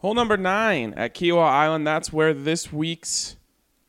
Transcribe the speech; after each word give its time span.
Hole 0.00 0.14
number 0.14 0.36
nine 0.36 0.94
at 0.96 1.14
Kiawah 1.14 1.48
Island. 1.48 1.86
That's 1.86 2.12
where 2.12 2.32
this 2.32 2.72
week's 2.72 3.36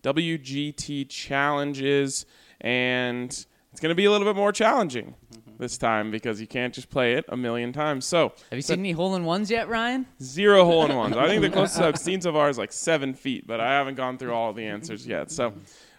WGT 0.02 1.08
challenge 1.08 1.82
is, 1.82 2.26
and 2.60 3.30
it's 3.72 3.80
going 3.80 3.90
to 3.90 3.96
be 3.96 4.06
a 4.06 4.12
little 4.12 4.26
bit 4.26 4.36
more 4.36 4.52
challenging 4.52 5.14
this 5.60 5.78
time 5.78 6.10
because 6.10 6.42
you 6.42 6.48
can't 6.48 6.74
just 6.74 6.90
play 6.90 7.14
it 7.14 7.26
a 7.30 7.38
million 7.38 7.72
times. 7.72 8.06
So, 8.06 8.30
Have 8.50 8.58
you 8.58 8.62
seen 8.62 8.80
any 8.80 8.94
hole 8.94 9.16
in 9.16 9.24
ones 9.24 9.52
yet, 9.52 9.70
Ryan? 9.70 10.08
zero 10.20 10.66
hole 10.66 10.86
in 10.86 10.96
ones. 10.96 11.16
I 11.16 11.28
think 11.28 11.44
the 11.44 11.50
closest 11.52 11.80
I've 11.82 12.00
seen 12.00 12.22
so 12.22 12.32
far 12.34 12.50
is 12.50 12.58
like 12.58 12.72
seven 12.72 13.14
feet, 13.14 13.46
but 13.46 13.60
I 13.60 13.70
haven't 13.74 13.96
gone 13.96 14.18
through 14.18 14.34
all 14.34 14.52
the 14.52 14.66
answers 14.66 15.06
yet. 15.06 15.30
So, 15.30 15.54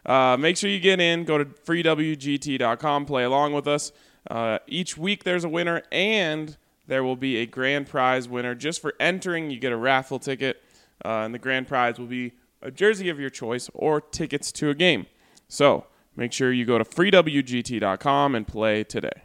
uh, 0.06 0.36
make 0.40 0.56
sure 0.56 0.70
you 0.70 0.80
get 0.80 0.98
in. 0.98 1.24
Go 1.24 1.38
to 1.38 1.45
freewgt.com, 1.45 3.04
play 3.06 3.22
along 3.22 3.52
with 3.52 3.68
us. 3.68 3.92
Uh, 4.29 4.58
each 4.66 4.96
week 4.98 5.22
there's 5.22 5.45
a 5.45 5.48
winner, 5.48 5.82
and 5.92 6.56
there 6.91 7.04
will 7.04 7.14
be 7.14 7.36
a 7.36 7.46
grand 7.46 7.86
prize 7.86 8.29
winner. 8.29 8.52
Just 8.52 8.82
for 8.82 8.95
entering, 8.98 9.48
you 9.48 9.61
get 9.61 9.70
a 9.70 9.77
raffle 9.77 10.18
ticket, 10.18 10.60
uh, 11.05 11.20
and 11.20 11.33
the 11.33 11.38
grand 11.38 11.69
prize 11.69 12.01
will 12.01 12.09
be 12.09 12.33
a 12.60 12.73
jersey 12.73 13.09
of 13.09 13.20
your 13.20 13.30
choice 13.30 13.70
or 13.74 14.01
tickets 14.01 14.51
to 14.51 14.70
a 14.70 14.74
game. 14.74 15.06
So, 15.47 15.87
make 16.16 16.33
sure 16.33 16.52
you 16.52 16.64
go 16.64 16.78
to 16.78 16.84
freewgt.com 16.84 18.34
and 18.34 18.45
play 18.45 18.83
today. 18.83 19.23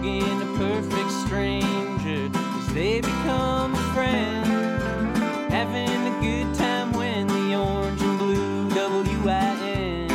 Hugging 0.00 0.40
a 0.40 0.46
perfect 0.56 1.10
stranger 1.26 2.30
as 2.32 2.72
they 2.72 3.02
become 3.02 3.74
a 3.74 3.92
friend, 3.92 4.46
having 5.52 5.88
a 5.88 6.20
good 6.22 6.54
time 6.54 6.90
when 6.92 7.26
the 7.26 7.54
orange 7.54 8.00
and 8.00 8.18
blue 8.18 8.66
WIN. 9.22 10.08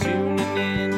Tuning 0.00 0.56
in 0.56 0.94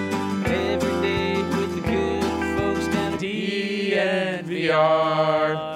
every 0.46 1.00
day 1.02 1.34
with 1.42 1.74
the 1.74 1.80
good 1.80 2.22
folks 2.56 2.86
down 2.94 3.14
at 3.14 4.44
DNVR. 4.44 5.66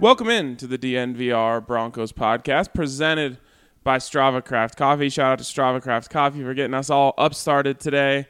Welcome 0.00 0.30
in 0.30 0.56
to 0.56 0.66
the 0.66 0.78
DNVR 0.78 1.66
Broncos 1.66 2.12
podcast 2.12 2.72
presented 2.72 3.36
by 3.84 3.98
Strava 3.98 4.44
Craft 4.44 4.76
Coffee. 4.76 5.08
Shout 5.08 5.32
out 5.32 5.38
to 5.38 5.44
Strava 5.44 5.82
Craft 5.82 6.10
Coffee 6.10 6.42
for 6.42 6.54
getting 6.54 6.74
us 6.74 6.90
all 6.90 7.14
up 7.18 7.34
started 7.34 7.80
today. 7.80 8.26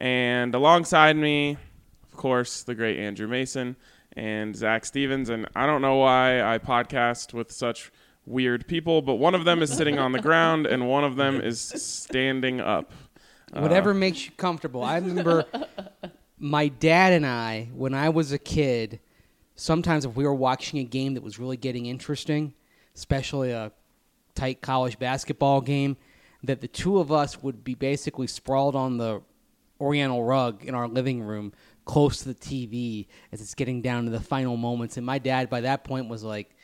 And 0.00 0.54
alongside 0.54 1.16
me, 1.16 1.56
of 2.04 2.16
course, 2.16 2.62
the 2.62 2.74
great 2.74 2.98
Andrew 2.98 3.28
Mason 3.28 3.76
and 4.14 4.54
Zac 4.56 4.84
Stevens. 4.84 5.28
And 5.28 5.46
I 5.54 5.66
don't 5.66 5.82
know 5.82 5.96
why 5.96 6.42
I 6.42 6.58
podcast 6.58 7.34
with 7.34 7.52
such 7.52 7.92
weird 8.26 8.66
people, 8.66 9.02
but 9.02 9.14
one 9.14 9.34
of 9.34 9.44
them 9.44 9.62
is 9.62 9.72
sitting 9.72 9.98
on 9.98 10.12
the 10.12 10.20
ground 10.20 10.66
and 10.66 10.88
one 10.88 11.04
of 11.04 11.16
them 11.16 11.40
is 11.40 11.60
standing 11.60 12.60
up. 12.60 12.92
Uh, 13.52 13.60
Whatever 13.60 13.92
makes 13.92 14.24
you 14.24 14.32
comfortable. 14.32 14.82
I 14.82 14.96
remember 14.96 15.44
my 16.38 16.68
dad 16.68 17.12
and 17.12 17.26
I, 17.26 17.68
when 17.74 17.94
I 17.94 18.08
was 18.08 18.32
a 18.32 18.38
kid, 18.38 19.00
sometimes 19.56 20.04
if 20.04 20.16
we 20.16 20.24
were 20.24 20.34
watching 20.34 20.78
a 20.78 20.84
game 20.84 21.14
that 21.14 21.22
was 21.22 21.38
really 21.38 21.56
getting 21.56 21.86
interesting, 21.86 22.54
especially 22.94 23.50
a 23.50 23.72
tight 24.34 24.60
college 24.60 24.98
basketball 24.98 25.60
game, 25.60 25.96
that 26.42 26.60
the 26.60 26.68
two 26.68 26.98
of 26.98 27.12
us 27.12 27.42
would 27.42 27.62
be 27.62 27.74
basically 27.74 28.26
sprawled 28.26 28.74
on 28.74 28.98
the 28.98 29.22
oriental 29.80 30.22
rug 30.22 30.64
in 30.64 30.74
our 30.74 30.88
living 30.88 31.22
room 31.22 31.52
close 31.84 32.18
to 32.18 32.28
the 32.28 32.34
TV 32.34 33.06
as 33.32 33.40
it's 33.40 33.54
getting 33.54 33.82
down 33.82 34.04
to 34.04 34.10
the 34.10 34.20
final 34.20 34.56
moments. 34.56 34.96
And 34.96 35.04
my 35.04 35.18
dad, 35.18 35.50
by 35.50 35.62
that 35.62 35.84
point, 35.84 36.08
was 36.08 36.22
like 36.22 36.54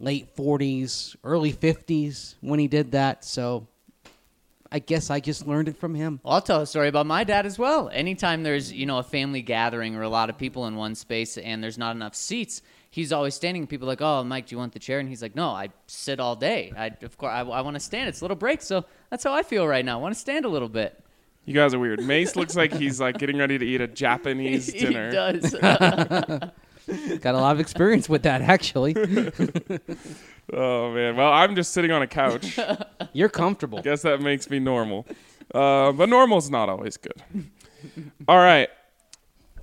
late 0.00 0.34
40s, 0.36 1.16
early 1.24 1.52
50s 1.52 2.34
when 2.40 2.58
he 2.58 2.68
did 2.68 2.92
that. 2.92 3.24
So 3.24 3.68
I 4.72 4.78
guess 4.78 5.10
I 5.10 5.20
just 5.20 5.46
learned 5.46 5.68
it 5.68 5.76
from 5.76 5.94
him. 5.94 6.20
I'll 6.24 6.42
tell 6.42 6.60
a 6.60 6.66
story 6.66 6.88
about 6.88 7.06
my 7.06 7.24
dad 7.24 7.46
as 7.46 7.58
well. 7.58 7.90
Anytime 7.92 8.42
there's, 8.42 8.72
you 8.72 8.86
know, 8.86 8.98
a 8.98 9.02
family 9.02 9.42
gathering 9.42 9.94
or 9.94 10.02
a 10.02 10.08
lot 10.08 10.30
of 10.30 10.38
people 10.38 10.66
in 10.66 10.76
one 10.76 10.94
space 10.94 11.38
and 11.38 11.62
there's 11.62 11.78
not 11.78 11.94
enough 11.94 12.14
seats, 12.14 12.62
he's 12.94 13.12
always 13.12 13.34
standing. 13.34 13.66
People 13.66 13.88
are 13.88 13.92
like, 13.92 14.00
"Oh, 14.00 14.22
Mike, 14.22 14.46
do 14.46 14.54
you 14.54 14.58
want 14.58 14.72
the 14.72 14.78
chair?" 14.78 15.00
And 15.00 15.08
he's 15.08 15.20
like, 15.20 15.34
"No, 15.34 15.48
I 15.48 15.70
sit 15.88 16.20
all 16.20 16.36
day. 16.36 16.72
I, 16.76 16.92
of 17.02 17.18
course, 17.18 17.32
I, 17.32 17.40
I 17.40 17.60
want 17.60 17.74
to 17.74 17.80
stand. 17.80 18.08
It's 18.08 18.20
a 18.20 18.24
little 18.24 18.36
break, 18.36 18.62
so 18.62 18.84
that's 19.10 19.24
how 19.24 19.32
I 19.34 19.42
feel 19.42 19.66
right 19.66 19.84
now. 19.84 19.98
I 19.98 20.02
want 20.02 20.14
to 20.14 20.20
stand 20.20 20.44
a 20.44 20.48
little 20.48 20.68
bit." 20.68 21.00
You 21.44 21.54
guys 21.54 21.74
are 21.74 21.78
weird. 21.78 22.02
Mace 22.02 22.36
looks 22.36 22.54
like 22.56 22.72
he's 22.72 23.00
like 23.00 23.18
getting 23.18 23.36
ready 23.36 23.58
to 23.58 23.66
eat 23.66 23.80
a 23.80 23.88
Japanese 23.88 24.66
he 24.72 24.78
dinner. 24.78 25.10
does. 25.10 25.54
Got 27.20 27.34
a 27.34 27.38
lot 27.38 27.52
of 27.56 27.60
experience 27.60 28.08
with 28.08 28.22
that, 28.22 28.40
actually. 28.42 28.94
Oh 30.52 30.92
man. 30.92 31.16
Well, 31.16 31.32
I'm 31.32 31.54
just 31.56 31.72
sitting 31.72 31.90
on 31.90 32.02
a 32.02 32.06
couch. 32.06 32.58
You're 33.14 33.30
comfortable. 33.30 33.80
Guess 33.80 34.02
that 34.02 34.20
makes 34.20 34.50
me 34.50 34.58
normal. 34.58 35.06
Uh, 35.54 35.90
but 35.92 36.10
normal's 36.10 36.50
not 36.50 36.68
always 36.68 36.98
good. 36.98 37.22
All 38.28 38.36
right. 38.36 38.68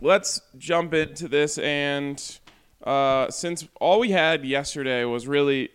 Let's 0.02 0.42
jump 0.58 0.96
into 0.96 1.28
this. 1.28 1.60
And 1.60 2.40
uh, 2.84 3.30
since 3.30 3.68
all 3.80 4.00
we 4.00 4.12
had 4.12 4.46
yesterday 4.46 5.04
was 5.06 5.28
really 5.28 5.70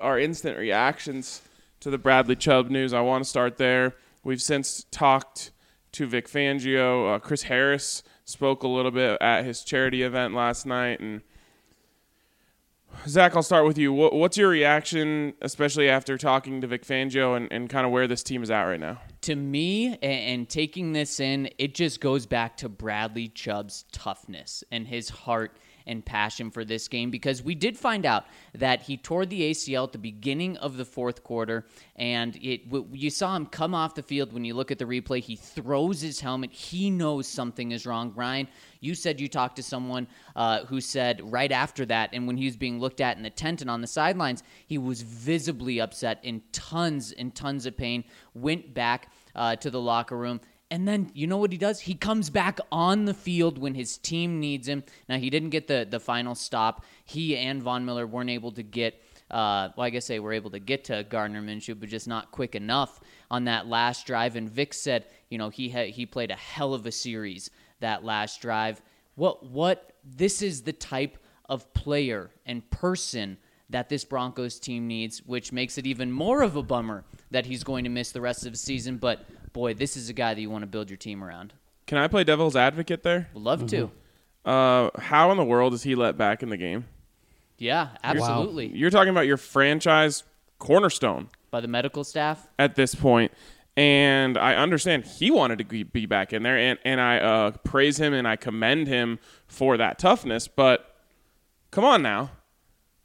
our 0.00 0.18
instant 0.18 0.58
reactions 0.58 1.42
to 1.80 1.90
the 1.90 1.98
Bradley 1.98 2.36
Chubb 2.36 2.70
news, 2.70 2.92
I 2.92 3.00
want 3.00 3.24
to 3.24 3.28
start 3.28 3.56
there. 3.56 3.94
We've 4.22 4.42
since 4.42 4.84
talked 4.90 5.50
to 5.92 6.06
Vic 6.06 6.28
Fangio. 6.28 7.14
Uh, 7.14 7.18
Chris 7.18 7.44
Harris 7.44 8.02
spoke 8.24 8.62
a 8.62 8.68
little 8.68 8.90
bit 8.90 9.20
at 9.20 9.44
his 9.44 9.62
charity 9.64 10.02
event 10.02 10.34
last 10.34 10.66
night. 10.66 11.00
And 11.00 11.22
Zac, 13.06 13.34
I'll 13.34 13.42
start 13.42 13.66
with 13.66 13.78
you. 13.78 13.92
What, 13.92 14.12
what's 14.12 14.36
your 14.36 14.48
reaction, 14.48 15.34
especially 15.40 15.88
after 15.88 16.18
talking 16.18 16.60
to 16.60 16.66
Vic 16.66 16.84
Fangio 16.84 17.36
and, 17.36 17.50
and 17.50 17.70
kind 17.70 17.86
of 17.86 17.92
where 17.92 18.06
this 18.06 18.22
team 18.22 18.42
is 18.42 18.50
at 18.50 18.64
right 18.64 18.80
now? 18.80 18.98
to 19.22 19.36
me, 19.36 19.98
and, 19.98 20.48
taking 20.48 20.92
this 20.92 21.20
in, 21.20 21.50
it 21.58 21.74
just 21.74 22.00
goes 22.00 22.26
back 22.26 22.56
to 22.58 22.68
Bradley 22.68 23.28
Chubb's 23.28 23.84
toughness 23.92 24.64
and 24.70 24.86
his 24.86 25.10
heart 25.10 25.56
and 25.90 26.06
passion 26.06 26.50
for 26.50 26.64
this 26.64 26.86
game 26.86 27.10
because 27.10 27.42
we 27.42 27.54
did 27.54 27.76
find 27.76 28.06
out 28.06 28.24
that 28.54 28.82
he 28.82 28.96
tore 28.96 29.26
the 29.26 29.50
ACL 29.50 29.84
at 29.84 29.92
the 29.92 29.98
beginning 29.98 30.56
of 30.58 30.76
the 30.76 30.84
fourth 30.84 31.24
quarter, 31.24 31.66
and 31.96 32.36
it 32.36 32.70
w- 32.70 32.86
you 32.92 33.10
saw 33.10 33.34
him 33.34 33.44
come 33.44 33.74
off 33.74 33.96
the 33.96 34.02
field. 34.02 34.32
When 34.32 34.44
you 34.44 34.54
look 34.54 34.70
at 34.70 34.78
the 34.78 34.84
replay, 34.84 35.20
he 35.20 35.34
throws 35.34 36.00
his 36.00 36.20
helmet. 36.20 36.52
He 36.52 36.90
knows 36.90 37.26
something 37.26 37.72
is 37.72 37.86
wrong. 37.86 38.12
Ryan, 38.14 38.46
you 38.78 38.94
said 38.94 39.20
you 39.20 39.28
talked 39.28 39.56
to 39.56 39.62
someone 39.64 40.06
uh, 40.36 40.64
who 40.66 40.80
said 40.80 41.20
right 41.24 41.50
after 41.50 41.84
that, 41.86 42.10
and 42.12 42.26
when 42.26 42.36
he 42.36 42.46
was 42.46 42.56
being 42.56 42.78
looked 42.78 43.00
at 43.00 43.16
in 43.16 43.24
the 43.24 43.30
tent 43.30 43.60
and 43.60 43.68
on 43.68 43.80
the 43.80 43.88
sidelines, 43.88 44.44
he 44.68 44.78
was 44.78 45.02
visibly 45.02 45.80
upset, 45.80 46.20
in 46.22 46.40
tons 46.52 47.10
and 47.12 47.34
tons 47.34 47.66
of 47.66 47.76
pain. 47.76 48.04
Went 48.34 48.72
back 48.72 49.10
uh, 49.34 49.56
to 49.56 49.70
the 49.70 49.80
locker 49.80 50.16
room. 50.16 50.40
And 50.70 50.86
then 50.86 51.10
you 51.14 51.26
know 51.26 51.36
what 51.36 51.50
he 51.50 51.58
does? 51.58 51.80
He 51.80 51.94
comes 51.94 52.30
back 52.30 52.60
on 52.70 53.04
the 53.04 53.14
field 53.14 53.58
when 53.58 53.74
his 53.74 53.98
team 53.98 54.38
needs 54.38 54.68
him. 54.68 54.84
Now 55.08 55.18
he 55.18 55.28
didn't 55.28 55.50
get 55.50 55.66
the 55.66 55.86
the 55.88 55.98
final 55.98 56.34
stop. 56.34 56.84
He 57.04 57.36
and 57.36 57.62
Von 57.62 57.84
Miller 57.84 58.06
weren't 58.06 58.30
able 58.30 58.52
to 58.52 58.62
get. 58.62 59.02
Uh, 59.30 59.70
well, 59.76 59.86
I 59.86 59.90
guess 59.90 60.08
they 60.08 60.18
were 60.18 60.32
able 60.32 60.50
to 60.50 60.58
get 60.58 60.84
to 60.84 61.04
Gardner 61.04 61.40
Minshew, 61.40 61.78
but 61.78 61.88
just 61.88 62.08
not 62.08 62.32
quick 62.32 62.56
enough 62.56 63.00
on 63.30 63.44
that 63.44 63.68
last 63.68 64.04
drive. 64.06 64.34
And 64.34 64.50
Vic 64.50 64.74
said, 64.74 65.06
you 65.28 65.38
know, 65.38 65.50
he 65.50 65.68
ha- 65.70 65.90
he 65.90 66.06
played 66.06 66.30
a 66.30 66.36
hell 66.36 66.74
of 66.74 66.86
a 66.86 66.92
series 66.92 67.50
that 67.80 68.04
last 68.04 68.40
drive. 68.40 68.80
What 69.16 69.44
what? 69.44 69.92
This 70.04 70.40
is 70.40 70.62
the 70.62 70.72
type 70.72 71.18
of 71.48 71.72
player 71.74 72.30
and 72.46 72.68
person 72.70 73.38
that 73.70 73.88
this 73.88 74.04
Broncos 74.04 74.58
team 74.58 74.86
needs, 74.86 75.20
which 75.24 75.52
makes 75.52 75.78
it 75.78 75.86
even 75.86 76.12
more 76.12 76.42
of 76.42 76.56
a 76.56 76.62
bummer 76.62 77.04
that 77.30 77.46
he's 77.46 77.64
going 77.64 77.84
to 77.84 77.90
miss 77.90 78.12
the 78.12 78.20
rest 78.20 78.44
of 78.44 78.52
the 78.52 78.58
season. 78.58 78.98
But 78.98 79.24
boy, 79.52 79.74
this 79.74 79.96
is 79.96 80.08
a 80.08 80.12
guy 80.12 80.34
that 80.34 80.40
you 80.40 80.50
want 80.50 80.62
to 80.62 80.66
build 80.66 80.90
your 80.90 80.96
team 80.96 81.22
around. 81.24 81.52
Can 81.86 81.98
I 81.98 82.08
play 82.08 82.24
devil's 82.24 82.56
advocate 82.56 83.02
there? 83.02 83.28
Would 83.34 83.42
love 83.42 83.66
to. 83.68 83.90
Uh, 84.44 84.90
how 84.98 85.30
in 85.30 85.36
the 85.36 85.44
world 85.44 85.74
is 85.74 85.82
he 85.82 85.94
let 85.94 86.16
back 86.16 86.42
in 86.42 86.48
the 86.48 86.56
game? 86.56 86.86
Yeah, 87.58 87.88
absolutely. 88.02 88.68
You're 88.68 88.90
talking 88.90 89.10
about 89.10 89.26
your 89.26 89.36
franchise 89.36 90.24
cornerstone 90.58 91.28
By 91.50 91.60
the 91.60 91.68
medical 91.68 92.04
staff. 92.04 92.48
at 92.58 92.74
this 92.74 92.94
point, 92.94 93.32
and 93.76 94.38
I 94.38 94.54
understand 94.54 95.04
he 95.04 95.30
wanted 95.30 95.58
to 95.58 95.64
be- 95.64 95.82
be 95.82 96.06
back 96.06 96.32
in 96.32 96.42
there, 96.42 96.56
and 96.56 96.78
and 96.84 97.00
I 97.00 97.18
uh, 97.18 97.50
praise 97.64 97.98
him 97.98 98.14
and 98.14 98.26
I 98.26 98.36
commend 98.36 98.88
him 98.88 99.18
for 99.46 99.76
that 99.76 99.98
toughness. 99.98 100.48
But 100.48 100.96
come 101.70 101.84
on 101.84 102.02
now, 102.02 102.30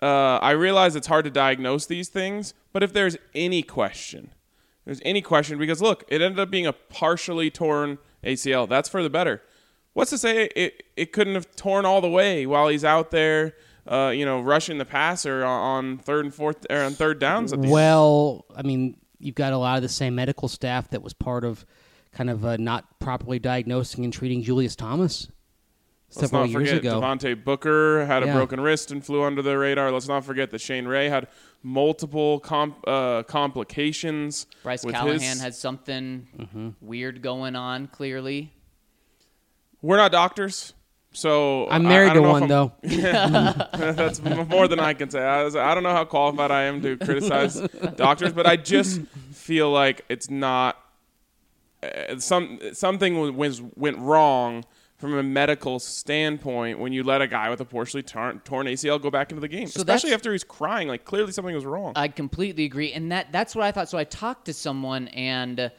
uh, 0.01 0.39
I 0.41 0.51
realize 0.51 0.95
it's 0.95 1.07
hard 1.07 1.25
to 1.25 1.31
diagnose 1.31 1.85
these 1.85 2.09
things, 2.09 2.53
but 2.73 2.83
if 2.83 2.93
there's 2.93 3.17
any 3.33 3.63
question, 3.63 4.31
there's 4.85 5.01
any 5.03 5.21
question 5.21 5.57
because 5.57 5.81
look, 5.81 6.03
it 6.07 6.21
ended 6.21 6.39
up 6.39 6.49
being 6.49 6.67
a 6.67 6.73
partially 6.73 7.49
torn 7.49 7.97
ACL. 8.23 8.67
That's 8.67 8.89
for 8.89 9.01
the 9.01 9.09
better. 9.09 9.41
What's 9.93 10.11
to 10.11 10.17
say 10.17 10.49
it 10.55 10.83
it 10.97 11.13
couldn't 11.13 11.35
have 11.35 11.55
torn 11.55 11.85
all 11.85 12.01
the 12.01 12.09
way 12.09 12.45
while 12.45 12.67
he's 12.67 12.83
out 12.83 13.11
there, 13.11 13.55
uh, 13.87 14.11
you 14.13 14.25
know, 14.25 14.41
rushing 14.41 14.77
the 14.77 14.85
passer 14.85 15.43
on, 15.43 15.97
third 15.97 16.25
and 16.25 16.33
fourth 16.33 16.65
or 16.69 16.81
on 16.81 16.93
third 16.93 17.19
downs? 17.19 17.55
Well, 17.55 18.45
I 18.55 18.61
mean, 18.61 18.97
you've 19.19 19.35
got 19.35 19.53
a 19.53 19.57
lot 19.57 19.77
of 19.77 19.81
the 19.81 19.89
same 19.89 20.15
medical 20.15 20.47
staff 20.47 20.89
that 20.89 21.01
was 21.01 21.13
part 21.13 21.45
of 21.45 21.65
kind 22.11 22.29
of 22.29 22.45
uh, 22.45 22.57
not 22.57 22.99
properly 22.99 23.39
diagnosing 23.39 24.03
and 24.03 24.13
treating 24.13 24.43
Julius 24.43 24.75
Thomas. 24.75 25.29
Let's 26.17 26.29
several 26.31 26.41
not 26.47 26.49
years 26.49 26.69
forget 26.69 26.81
ago. 26.81 27.01
Devontae 27.01 27.43
Booker 27.43 28.05
had 28.05 28.23
a 28.23 28.31
broken 28.33 28.59
wrist 28.59 28.91
and 28.91 29.05
flew 29.05 29.23
under 29.23 29.41
the 29.41 29.57
radar. 29.57 29.91
Let's 29.91 30.07
not 30.07 30.23
forget 30.25 30.51
that 30.51 30.59
Shane 30.61 30.87
Ray 30.87 31.09
had 31.09 31.27
multiple 31.63 32.39
comp, 32.39 32.77
uh, 32.87 33.23
complications. 33.23 34.45
Bryce 34.63 34.83
with 34.83 34.95
Callahan 34.95 35.19
his- 35.19 35.41
has 35.41 35.57
something 35.59 36.27
Mm-hmm. 36.37 36.69
weird 36.81 37.21
going 37.21 37.55
on. 37.55 37.87
Clearly, 37.87 38.51
We're 39.81 39.97
not 39.97 40.11
doctors, 40.11 40.73
so 41.11 41.67
I'm 41.69 41.83
married 41.83 42.11
I 42.11 42.13
to 42.15 42.21
one 42.21 42.43
I'm- 42.43 42.49
though. 42.49 42.71
That's 43.77 44.21
more 44.21 44.67
than 44.67 44.79
I 44.79 44.93
can 44.93 45.09
say. 45.09 45.21
I, 45.21 45.43
was- 45.43 45.55
I 45.55 45.73
don't 45.73 45.83
know 45.83 45.91
how 45.91 46.05
qualified 46.05 46.51
I 46.51 46.63
am 46.63 46.81
to 46.81 46.97
criticize 47.05 47.59
doctors, 47.95 48.33
but 48.33 48.47
I 48.47 48.55
just 48.55 49.01
feel 49.31 49.69
like 49.71 50.05
it's 50.09 50.29
not 50.29 50.77
uh, 51.83 52.17
some 52.19 52.59
something 52.73 53.13
w- 53.13 53.33
was 53.33 53.61
went 53.75 53.97
wrong 53.99 54.65
from 55.09 55.17
a 55.19 55.23
medical 55.23 55.79
standpoint 55.79 56.79
when 56.79 56.91
you 56.93 57.03
let 57.03 57.21
a 57.21 57.27
guy 57.27 57.49
with 57.49 57.61
a 57.61 57.65
partially 57.65 58.03
torn, 58.03 58.39
torn 58.41 58.67
ACL 58.67 59.01
go 59.01 59.09
back 59.11 59.31
into 59.31 59.41
the 59.41 59.47
game, 59.47 59.67
So 59.67 59.79
especially 59.79 60.13
after 60.13 60.31
he's 60.31 60.43
crying. 60.43 60.87
Like 60.87 61.05
clearly 61.05 61.31
something 61.31 61.53
was 61.55 61.65
wrong. 61.65 61.93
I 61.95 62.07
completely 62.07 62.65
agree, 62.65 62.91
and 62.93 63.11
that 63.11 63.31
that's 63.31 63.55
what 63.55 63.63
I 63.65 63.71
thought. 63.71 63.89
So 63.89 63.97
I 63.97 64.03
talked 64.03 64.45
to 64.45 64.53
someone, 64.53 65.07
and 65.09 65.59
uh, 65.59 65.69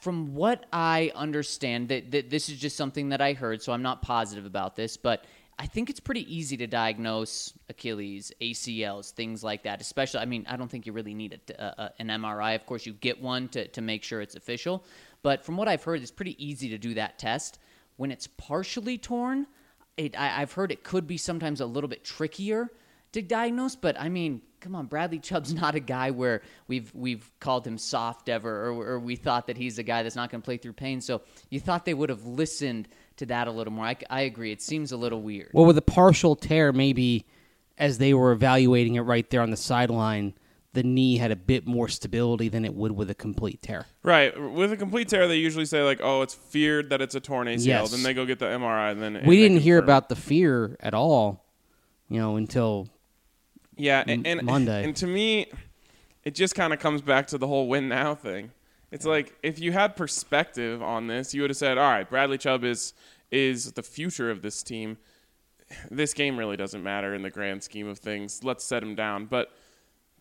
from 0.00 0.34
what 0.34 0.64
I 0.72 1.10
understand, 1.14 1.88
that, 1.88 2.10
that 2.12 2.30
this 2.30 2.48
is 2.48 2.58
just 2.58 2.76
something 2.76 3.08
that 3.10 3.20
I 3.20 3.32
heard. 3.32 3.62
So 3.62 3.72
I'm 3.72 3.82
not 3.82 4.00
positive 4.02 4.46
about 4.46 4.76
this, 4.76 4.96
but 4.96 5.24
I 5.58 5.66
think 5.66 5.90
it's 5.90 5.98
pretty 5.98 6.32
easy 6.34 6.56
to 6.58 6.68
diagnose 6.68 7.52
Achilles, 7.68 8.30
ACLs, 8.40 9.10
things 9.10 9.42
like 9.42 9.64
that. 9.64 9.80
Especially, 9.80 10.20
I 10.20 10.24
mean, 10.24 10.46
I 10.48 10.56
don't 10.56 10.70
think 10.70 10.86
you 10.86 10.92
really 10.92 11.14
need 11.14 11.40
a, 11.50 11.62
a, 11.62 11.66
a- 11.84 11.92
an 11.98 12.08
MRI. 12.08 12.54
Of 12.54 12.64
course, 12.64 12.86
you 12.86 12.92
get 12.92 13.20
one 13.20 13.48
to 13.48 13.66
to 13.68 13.80
make 13.80 14.04
sure 14.04 14.20
it's 14.20 14.36
official. 14.36 14.84
But 15.22 15.44
from 15.44 15.56
what 15.56 15.66
I've 15.66 15.82
heard, 15.82 16.00
it's 16.00 16.12
pretty 16.12 16.36
easy 16.44 16.68
to 16.68 16.78
do 16.78 16.94
that 16.94 17.18
test. 17.18 17.58
When 17.98 18.10
it's 18.10 18.26
partially 18.26 18.96
torn, 18.96 19.46
it, 19.96 20.18
I, 20.18 20.40
I've 20.40 20.52
heard 20.52 20.72
it 20.72 20.82
could 20.84 21.06
be 21.06 21.18
sometimes 21.18 21.60
a 21.60 21.66
little 21.66 21.88
bit 21.88 22.04
trickier 22.04 22.70
to 23.12 23.20
diagnose. 23.20 23.76
But 23.76 24.00
I 24.00 24.08
mean, 24.08 24.40
come 24.60 24.74
on, 24.74 24.86
Bradley 24.86 25.18
Chubb's 25.18 25.52
not 25.62 25.74
a 25.74 25.80
guy 25.80 26.10
where 26.10 26.42
we've 26.68 26.94
we've 26.94 27.30
called 27.40 27.66
him 27.66 27.76
soft 27.76 28.28
ever, 28.28 28.68
or, 28.68 28.92
or 28.92 28.98
we 29.00 29.16
thought 29.16 29.48
that 29.48 29.56
he's 29.56 29.78
a 29.78 29.82
guy 29.82 30.02
that's 30.02 30.16
not 30.16 30.30
going 30.30 30.40
to 30.40 30.44
play 30.44 30.56
through 30.56 30.74
pain. 30.74 31.00
So 31.00 31.22
you 31.50 31.60
thought 31.60 31.84
they 31.84 31.94
would 31.94 32.08
have 32.08 32.24
listened 32.24 32.88
to 33.16 33.26
that 33.26 33.48
a 33.48 33.50
little 33.50 33.72
more. 33.72 33.84
I, 33.84 33.96
I 34.08 34.20
agree. 34.22 34.52
It 34.52 34.62
seems 34.62 34.92
a 34.92 34.96
little 34.96 35.20
weird. 35.20 35.50
Well, 35.52 35.66
with 35.66 35.76
a 35.76 35.82
partial 35.82 36.36
tear, 36.36 36.72
maybe 36.72 37.26
as 37.76 37.98
they 37.98 38.14
were 38.14 38.32
evaluating 38.32 38.94
it 38.94 39.02
right 39.02 39.28
there 39.30 39.40
on 39.40 39.50
the 39.50 39.56
sideline, 39.56 40.34
the 40.78 40.84
knee 40.84 41.16
had 41.16 41.32
a 41.32 41.36
bit 41.36 41.66
more 41.66 41.88
stability 41.88 42.48
than 42.48 42.64
it 42.64 42.72
would 42.72 42.92
with 42.92 43.10
a 43.10 43.14
complete 43.14 43.60
tear. 43.60 43.84
right. 44.04 44.40
With 44.40 44.70
a 44.72 44.76
complete 44.76 45.08
tear, 45.08 45.26
they 45.26 45.34
usually 45.34 45.64
say 45.64 45.82
like, 45.82 45.98
"Oh, 46.00 46.22
it's 46.22 46.34
feared 46.34 46.90
that 46.90 47.02
it's 47.02 47.16
a 47.16 47.20
torn 47.20 47.48
ACL." 47.48 47.66
Yes. 47.66 47.90
Then 47.90 48.04
they 48.04 48.14
go 48.14 48.24
get 48.24 48.38
the 48.38 48.46
MRI, 48.46 48.92
and 48.92 49.02
then 49.02 49.16
and 49.16 49.26
we 49.26 49.38
didn't 49.38 49.58
hear 49.58 49.78
about 49.78 50.08
the 50.08 50.14
fear 50.14 50.76
at 50.78 50.94
all, 50.94 51.44
you 52.08 52.20
know, 52.20 52.36
until 52.36 52.88
Yeah, 53.76 54.04
and, 54.06 54.24
and 54.24 54.44
Monday. 54.44 54.84
And 54.84 54.94
to 54.96 55.08
me, 55.08 55.50
it 56.22 56.36
just 56.36 56.54
kind 56.54 56.72
of 56.72 56.78
comes 56.78 57.02
back 57.02 57.26
to 57.28 57.38
the 57.38 57.48
whole 57.48 57.66
win 57.66 57.88
now 57.88 58.14
thing. 58.14 58.52
It's 58.92 59.04
like 59.04 59.36
if 59.42 59.58
you 59.58 59.72
had 59.72 59.96
perspective 59.96 60.80
on 60.80 61.08
this, 61.08 61.34
you 61.34 61.40
would 61.40 61.50
have 61.50 61.56
said, 61.56 61.76
"All 61.76 61.90
right, 61.90 62.08
Bradley 62.08 62.38
Chubb 62.38 62.62
is 62.62 62.94
is 63.32 63.72
the 63.72 63.82
future 63.82 64.30
of 64.30 64.42
this 64.42 64.62
team. 64.62 64.96
This 65.90 66.14
game 66.14 66.38
really 66.38 66.56
doesn't 66.56 66.84
matter 66.84 67.14
in 67.14 67.22
the 67.22 67.30
grand 67.30 67.64
scheme 67.64 67.88
of 67.88 67.98
things. 67.98 68.44
Let's 68.44 68.64
set 68.64 68.80
him 68.80 68.94
down." 68.94 69.26
But 69.26 69.50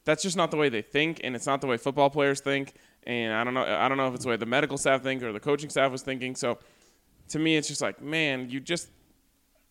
that's 0.07 0.23
just 0.23 0.37
not 0.37 0.51
the 0.51 0.57
way 0.57 0.69
they 0.69 0.81
think, 0.81 1.19
and 1.23 1.35
it's 1.35 1.45
not 1.45 1.59
the 1.59 1.67
way 1.67 1.75
football 1.75 2.09
players 2.09 2.39
think. 2.39 2.73
And 3.03 3.33
I 3.33 3.43
don't 3.43 3.53
know. 3.53 3.63
I 3.63 3.87
don't 3.89 3.97
know 3.97 4.07
if 4.07 4.15
it's 4.15 4.23
the 4.23 4.29
way 4.29 4.37
the 4.37 4.45
medical 4.45 4.77
staff 4.77 5.03
think 5.03 5.21
or 5.21 5.33
the 5.33 5.39
coaching 5.39 5.69
staff 5.69 5.91
was 5.91 6.01
thinking. 6.01 6.33
So, 6.35 6.57
to 7.29 7.39
me, 7.39 7.57
it's 7.57 7.67
just 7.67 7.81
like, 7.81 8.01
man, 8.01 8.49
you 8.49 8.61
just 8.61 8.87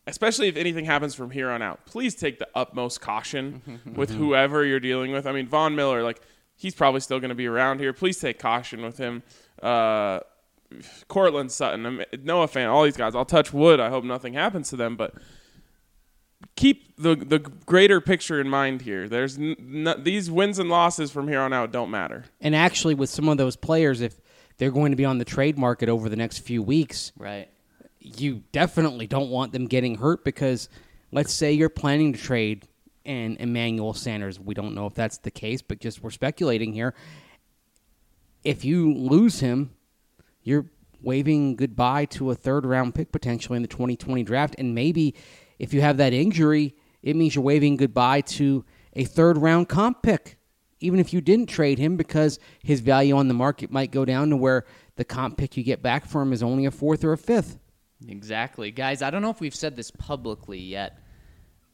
especially 0.05 0.47
if 0.47 0.55
anything 0.55 0.85
happens 0.85 1.15
from 1.15 1.31
here 1.31 1.49
on 1.49 1.61
out, 1.61 1.85
please 1.85 2.15
take 2.15 2.39
the 2.39 2.47
utmost 2.55 3.01
caution 3.01 3.81
with 3.95 4.11
whoever 4.11 4.63
you're 4.63 4.79
dealing 4.79 5.11
with. 5.11 5.25
I 5.25 5.31
mean, 5.31 5.47
Von 5.47 5.75
Miller, 5.75 6.03
like 6.03 6.21
he's 6.55 6.75
probably 6.75 7.01
still 7.01 7.19
going 7.19 7.29
to 7.29 7.35
be 7.35 7.47
around 7.47 7.79
here. 7.79 7.91
Please 7.91 8.19
take 8.19 8.39
caution 8.39 8.83
with 8.83 8.97
him. 8.97 9.23
Uh, 9.61 10.19
Courtland 11.07 11.51
Sutton, 11.51 12.03
Noah 12.23 12.47
Fant, 12.47 12.69
all 12.69 12.83
these 12.83 12.97
guys. 12.97 13.15
I'll 13.15 13.25
touch 13.25 13.53
wood. 13.53 13.79
I 13.79 13.89
hope 13.89 14.03
nothing 14.03 14.33
happens 14.33 14.69
to 14.69 14.75
them, 14.75 14.95
but 14.97 15.15
keep 16.57 16.97
the 16.97 17.15
the 17.15 17.39
greater 17.39 18.01
picture 18.01 18.41
in 18.41 18.49
mind 18.49 18.81
here. 18.81 19.07
There's 19.07 19.37
n- 19.37 19.85
n- 19.87 20.03
these 20.03 20.29
wins 20.29 20.59
and 20.59 20.69
losses 20.69 21.09
from 21.11 21.29
here 21.29 21.39
on 21.39 21.53
out 21.53 21.71
don't 21.71 21.89
matter. 21.89 22.25
and 22.41 22.53
actually 22.55 22.95
with 22.95 23.09
some 23.09 23.29
of 23.29 23.37
those 23.37 23.55
players, 23.55 24.01
if 24.01 24.19
they're 24.57 24.71
going 24.71 24.91
to 24.91 24.97
be 24.97 25.05
on 25.05 25.17
the 25.19 25.25
trade 25.25 25.57
market 25.57 25.87
over 25.87 26.09
the 26.09 26.15
next 26.15 26.39
few 26.39 26.61
weeks, 26.61 27.11
Right. 27.17 27.47
you 27.99 28.43
definitely 28.51 29.07
don't 29.07 29.29
want 29.29 29.53
them 29.53 29.67
getting 29.67 29.95
hurt 29.95 30.25
because 30.25 30.67
let's 31.11 31.31
say 31.31 31.53
you're 31.53 31.69
planning 31.69 32.11
to 32.13 32.19
trade 32.19 32.67
and 33.05 33.37
Emmanuel 33.39 33.93
Sanders. 33.93 34.37
We 34.39 34.53
don't 34.53 34.73
know 34.75 34.85
if 34.87 34.93
that's 34.93 35.19
the 35.19 35.31
case, 35.31 35.61
but 35.61 35.79
just 35.79 36.03
we're 36.03 36.09
speculating 36.11 36.73
here. 36.73 36.93
If 38.43 38.65
you 38.65 38.93
lose 38.93 39.39
him, 39.39 39.71
you're 40.43 40.65
waving 41.01 41.55
goodbye 41.55 42.05
to 42.05 42.31
a 42.31 42.35
third 42.35 42.65
round 42.65 42.95
pick 42.95 43.11
potentially 43.11 43.55
in 43.57 43.61
the 43.61 43.67
2020 43.67 44.23
draft. 44.23 44.55
And 44.57 44.73
maybe 44.73 45.13
if 45.59 45.73
you 45.73 45.81
have 45.81 45.97
that 45.97 46.13
injury, 46.13 46.75
it 47.01 47.15
means 47.15 47.35
you're 47.35 47.43
waving 47.43 47.77
goodbye 47.77 48.21
to 48.21 48.65
a 48.93 49.03
third 49.03 49.37
round 49.37 49.69
comp 49.69 50.03
pick. 50.03 50.37
Even 50.79 50.99
if 50.99 51.11
you 51.11 51.21
didn't 51.21 51.47
trade 51.47 51.79
him 51.79 51.97
because 51.97 52.39
his 52.63 52.81
value 52.81 53.15
on 53.17 53.27
the 53.27 53.33
market 53.33 53.71
might 53.71 53.91
go 53.91 54.05
down 54.05 54.29
to 54.29 54.37
where 54.37 54.65
the 54.95 55.05
comp 55.05 55.37
pick 55.37 55.57
you 55.57 55.63
get 55.63 55.81
back 55.81 56.05
for 56.05 56.21
him 56.21 56.31
is 56.31 56.43
only 56.43 56.65
a 56.65 56.71
fourth 56.71 57.03
or 57.03 57.13
a 57.13 57.17
fifth. 57.17 57.57
Exactly. 58.07 58.71
Guys, 58.71 59.01
I 59.01 59.09
don't 59.09 59.23
know 59.23 59.31
if 59.31 59.41
we've 59.41 59.55
said 59.55 59.75
this 59.75 59.89
publicly 59.89 60.59
yet, 60.59 60.99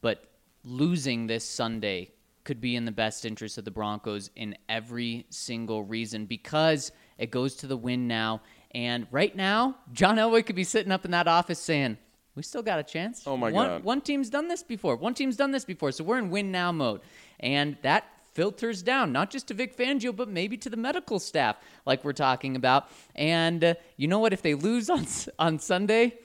but 0.00 0.24
losing 0.62 1.26
this 1.26 1.44
Sunday 1.44 2.12
could 2.44 2.60
be 2.60 2.76
in 2.76 2.84
the 2.84 2.92
best 2.92 3.24
interest 3.24 3.58
of 3.58 3.64
the 3.64 3.70
Broncos 3.70 4.30
in 4.36 4.56
every 4.68 5.26
single 5.30 5.82
reason 5.82 6.26
because 6.26 6.92
it 7.18 7.30
goes 7.30 7.56
to 7.56 7.66
the 7.66 7.76
win 7.76 8.06
now. 8.06 8.42
And 8.70 9.06
right 9.10 9.34
now, 9.34 9.76
John 9.92 10.16
Elway 10.16 10.44
could 10.44 10.56
be 10.56 10.64
sitting 10.64 10.92
up 10.92 11.04
in 11.04 11.10
that 11.12 11.28
office 11.28 11.58
saying, 11.58 11.98
we 12.34 12.42
still 12.42 12.62
got 12.62 12.78
a 12.78 12.82
chance. 12.82 13.22
Oh, 13.26 13.36
my 13.36 13.50
one, 13.50 13.68
God. 13.68 13.84
One 13.84 14.00
team's 14.00 14.30
done 14.30 14.48
this 14.48 14.62
before. 14.62 14.96
One 14.96 15.14
team's 15.14 15.36
done 15.36 15.50
this 15.52 15.64
before. 15.64 15.92
So 15.92 16.04
we're 16.04 16.18
in 16.18 16.30
win 16.30 16.50
now 16.50 16.72
mode. 16.72 17.00
And 17.40 17.76
that 17.82 18.04
filters 18.32 18.82
down, 18.82 19.12
not 19.12 19.30
just 19.30 19.48
to 19.48 19.54
Vic 19.54 19.76
Fangio, 19.76 20.14
but 20.14 20.28
maybe 20.28 20.56
to 20.56 20.68
the 20.68 20.76
medical 20.76 21.20
staff, 21.20 21.56
like 21.86 22.04
we're 22.04 22.12
talking 22.12 22.56
about. 22.56 22.88
And 23.14 23.62
uh, 23.62 23.74
you 23.96 24.08
know 24.08 24.18
what? 24.18 24.32
If 24.32 24.42
they 24.42 24.54
lose 24.54 24.90
on, 24.90 25.06
on 25.38 25.58
Sunday, 25.60 26.18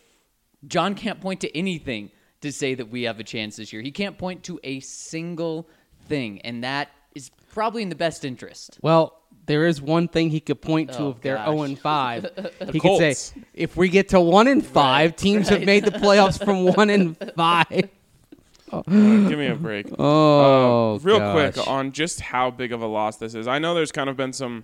John 0.67 0.95
can't 0.95 1.21
point 1.21 1.41
to 1.41 1.57
anything 1.57 2.09
to 2.41 2.51
say 2.51 2.73
that 2.73 2.89
we 2.89 3.03
have 3.03 3.19
a 3.19 3.23
chance 3.23 3.57
this 3.57 3.71
year. 3.71 3.81
He 3.81 3.91
can't 3.91 4.17
point 4.17 4.43
to 4.45 4.59
a 4.63 4.79
single 4.79 5.69
thing. 6.07 6.41
And 6.41 6.63
that 6.63 6.89
is 7.13 7.29
probably 7.53 7.83
in 7.83 7.89
the 7.89 7.95
best 7.95 8.25
interest. 8.25 8.79
Well, 8.81 9.18
there 9.49 9.65
is 9.65 9.81
one 9.81 10.07
thing 10.07 10.29
he 10.29 10.39
could 10.39 10.61
point 10.61 10.91
to 10.93 10.99
Oh, 10.99 11.09
if 11.09 11.21
they're 11.21 11.35
gosh. 11.37 11.47
0 11.47 11.61
and 11.63 11.79
5. 11.79 12.25
he 12.71 12.79
could 12.79 12.97
say, 13.15 13.33
if 13.55 13.75
we 13.75 13.89
get 13.89 14.09
to 14.09 14.21
1 14.21 14.47
and 14.47 14.63
5, 14.63 15.15
teams 15.15 15.49
have 15.49 15.63
made 15.63 15.83
the 15.85 15.91
playoffs 15.91 16.41
from 16.43 16.65
1 16.75 16.89
and 16.91 17.17
5. 17.35 17.67
Give 17.71 18.87
me 18.87 19.47
a 19.47 19.55
break. 19.55 19.87
Oh, 19.99 20.95
Uh, 20.95 20.99
real 20.99 21.17
gosh. 21.17 21.53
quick 21.55 21.67
on 21.67 21.91
just 21.91 22.21
how 22.21 22.51
big 22.51 22.71
of 22.71 22.81
a 22.83 22.85
loss 22.87 23.17
this 23.17 23.33
is. 23.33 23.47
I 23.47 23.57
know 23.57 23.73
there's 23.73 23.91
kind 23.91 24.09
of 24.09 24.15
been 24.15 24.33
some 24.33 24.63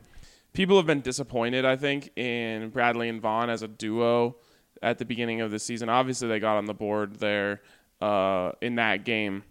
people 0.53 0.77
have 0.77 0.85
been 0.85 1.01
disappointed. 1.01 1.65
I 1.65 1.75
think 1.75 2.11
in 2.15 2.69
Bradley 2.69 3.09
and 3.09 3.19
Von 3.21 3.49
as 3.49 3.63
a 3.63 3.67
duo 3.67 4.35
at 4.83 4.99
the 4.99 5.05
beginning 5.05 5.41
of 5.41 5.49
the 5.49 5.57
season. 5.57 5.89
Obviously, 5.89 6.27
they 6.27 6.39
got 6.39 6.57
on 6.57 6.65
the 6.65 6.73
board 6.75 7.15
there 7.15 7.63
uh, 8.01 8.51
in 8.61 8.75
that 8.75 9.03
game. 9.03 9.43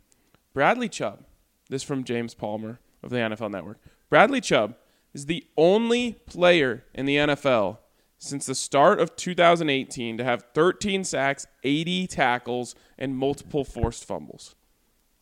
Bradley 0.52 0.88
Chubb. 0.88 1.24
This 1.68 1.82
from 1.82 2.04
James 2.04 2.34
Palmer 2.34 2.78
of 3.02 3.10
the 3.10 3.16
NFL 3.16 3.50
Network. 3.50 3.80
Bradley 4.08 4.40
Chubb 4.40 4.76
is 5.14 5.26
the 5.26 5.46
only 5.56 6.12
player 6.26 6.84
in 6.92 7.06
the 7.06 7.16
NFL 7.16 7.78
since 8.18 8.46
the 8.46 8.54
start 8.54 9.00
of 9.00 9.16
2018 9.16 10.18
to 10.18 10.24
have 10.24 10.44
13 10.54 11.04
sacks, 11.04 11.46
80 11.62 12.06
tackles, 12.08 12.74
and 12.98 13.16
multiple 13.16 13.64
forced 13.64 14.04
fumbles. 14.04 14.54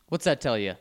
What's 0.08 0.24
that 0.24 0.40
tell 0.40 0.58
you? 0.58 0.76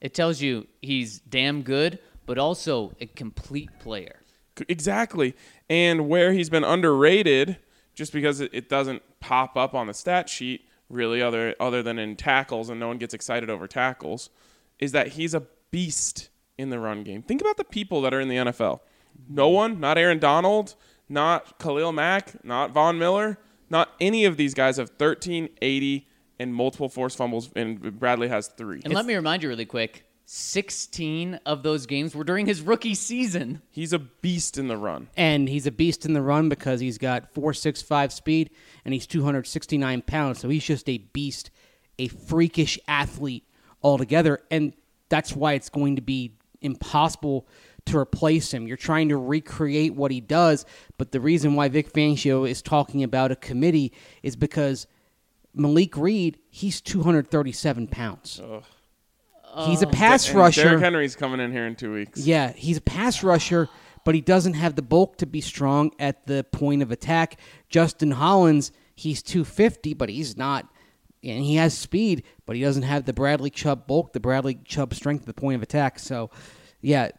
It 0.00 0.14
tells 0.14 0.40
you 0.40 0.66
he's 0.82 1.20
damn 1.20 1.62
good, 1.62 1.98
but 2.26 2.38
also 2.38 2.92
a 3.00 3.06
complete 3.06 3.70
player. 3.80 4.20
Exactly. 4.68 5.34
And 5.68 6.08
where 6.08 6.32
he's 6.32 6.50
been 6.50 6.64
underrated, 6.64 7.58
just 7.94 8.12
because 8.12 8.40
it, 8.40 8.68
doesn't 8.68 9.02
pop 9.20 9.56
up 9.56 9.74
on 9.74 9.86
the 9.86 9.94
stat 9.94 10.28
sheet 10.28 10.68
really, 10.90 11.22
other 11.22 11.54
other 11.58 11.82
than 11.82 11.98
in 11.98 12.14
tackles, 12.14 12.68
and 12.68 12.78
no 12.78 12.88
one 12.88 12.98
gets 12.98 13.14
excited 13.14 13.48
over 13.48 13.66
tackles, 13.66 14.30
is 14.78 14.92
that 14.92 15.08
he's 15.08 15.34
a 15.34 15.42
beast 15.70 16.28
in 16.58 16.70
the 16.70 16.78
run 16.78 17.02
game. 17.02 17.22
Think 17.22 17.40
about 17.40 17.56
the 17.56 17.64
people 17.64 18.02
that 18.02 18.14
are 18.14 18.20
in 18.20 18.28
the 18.28 18.36
NFL. 18.36 18.80
No 19.28 19.48
one, 19.48 19.80
not 19.80 19.98
Aaron 19.98 20.18
Donald, 20.18 20.74
not 21.08 21.58
Khalil 21.58 21.92
Mack, 21.92 22.44
not 22.44 22.70
Von 22.72 22.98
Miller, 22.98 23.38
not 23.70 23.90
any 24.00 24.24
of 24.24 24.36
these 24.36 24.54
guys 24.54 24.76
have 24.76 24.90
13, 24.90 25.48
80, 25.62 26.06
and 26.38 26.54
multiple 26.54 26.88
forced 26.88 27.16
fumbles, 27.16 27.50
and 27.54 27.98
Bradley 27.98 28.28
has 28.28 28.48
three. 28.48 28.80
And 28.84 28.92
let 28.92 29.06
me 29.06 29.14
remind 29.14 29.42
you 29.42 29.48
really 29.48 29.64
quick 29.66 30.04
16 30.26 31.38
of 31.46 31.62
those 31.62 31.86
games 31.86 32.14
were 32.14 32.24
during 32.24 32.46
his 32.46 32.60
rookie 32.60 32.94
season. 32.94 33.62
He's 33.70 33.92
a 33.92 33.98
beast 33.98 34.58
in 34.58 34.68
the 34.68 34.76
run. 34.76 35.08
and 35.16 35.48
he's 35.48 35.66
a 35.66 35.70
beast 35.70 36.04
in 36.06 36.12
the 36.12 36.22
run 36.22 36.48
because 36.48 36.80
he's 36.80 36.98
got 36.98 37.32
four 37.32 37.52
six 37.52 37.82
five 37.82 38.12
speed 38.12 38.50
and 38.84 38.92
he's 38.94 39.06
269 39.06 40.02
pounds 40.02 40.40
so 40.40 40.48
he's 40.48 40.64
just 40.64 40.88
a 40.88 40.98
beast 40.98 41.50
a 41.98 42.08
freakish 42.08 42.78
athlete 42.88 43.44
altogether 43.82 44.40
and 44.50 44.72
that's 45.08 45.36
why 45.36 45.52
it's 45.52 45.68
going 45.68 45.96
to 45.96 46.02
be 46.02 46.36
impossible 46.64 47.46
to 47.86 47.98
replace 47.98 48.52
him. 48.52 48.66
You're 48.66 48.78
trying 48.78 49.10
to 49.10 49.18
recreate 49.18 49.94
what 49.94 50.10
he 50.10 50.20
does 50.20 50.64
but 50.96 51.12
the 51.12 51.20
reason 51.20 51.54
why 51.54 51.68
Vic 51.68 51.92
Fangio 51.92 52.48
is 52.48 52.62
talking 52.62 53.02
about 53.02 53.30
a 53.30 53.36
committee 53.36 53.92
is 54.22 54.36
because 54.36 54.86
Malik 55.54 55.96
Reed 55.96 56.38
he's 56.50 56.80
237 56.80 57.88
pounds. 57.88 58.40
He's 59.66 59.82
a 59.82 59.86
oh. 59.86 59.90
pass 59.90 60.28
And 60.28 60.38
rusher. 60.38 60.64
Derrick 60.64 60.82
Henry's 60.82 61.14
coming 61.14 61.40
in 61.40 61.52
here 61.52 61.66
in 61.66 61.76
two 61.76 61.92
weeks. 61.92 62.26
yeah, 62.26 62.52
he's 62.52 62.76
a 62.76 62.80
pass 62.80 63.22
rusher, 63.22 63.68
but 64.04 64.14
he 64.14 64.20
doesn't 64.20 64.54
have 64.54 64.74
the 64.74 64.82
bulk 64.82 65.16
to 65.18 65.26
be 65.26 65.40
strong 65.40 65.92
at 65.98 66.26
the 66.26 66.44
point 66.44 66.82
of 66.82 66.90
attack. 66.90 67.38
Justin 67.68 68.12
Hollins, 68.12 68.72
he's 68.96 69.22
250, 69.22 69.94
but 69.94 70.08
he's 70.08 70.36
not, 70.36 70.66
and 71.24 71.42
he 71.42 71.56
has 71.56 71.76
speed, 71.76 72.24
but 72.46 72.56
he 72.56 72.62
doesn't 72.62 72.82
have 72.82 73.04
the 73.04 73.12
Bradley 73.12 73.50
Chubb 73.50 73.86
bulk, 73.86 74.12
the 74.12 74.20
Bradley 74.20 74.58
Chubb 74.64 74.94
strength 74.94 75.24
the 75.24 75.34
point 75.34 75.56
of 75.56 75.62
attack. 75.62 75.98
So, 75.98 76.30
yeah, 76.80 77.10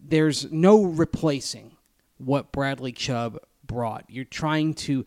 there's 0.00 0.50
no 0.50 0.84
replacing 0.84 1.76
what 2.18 2.52
Bradley 2.52 2.92
Chubb 2.92 3.38
brought. 3.66 4.04
You're 4.08 4.24
trying 4.24 4.74
to 4.74 5.04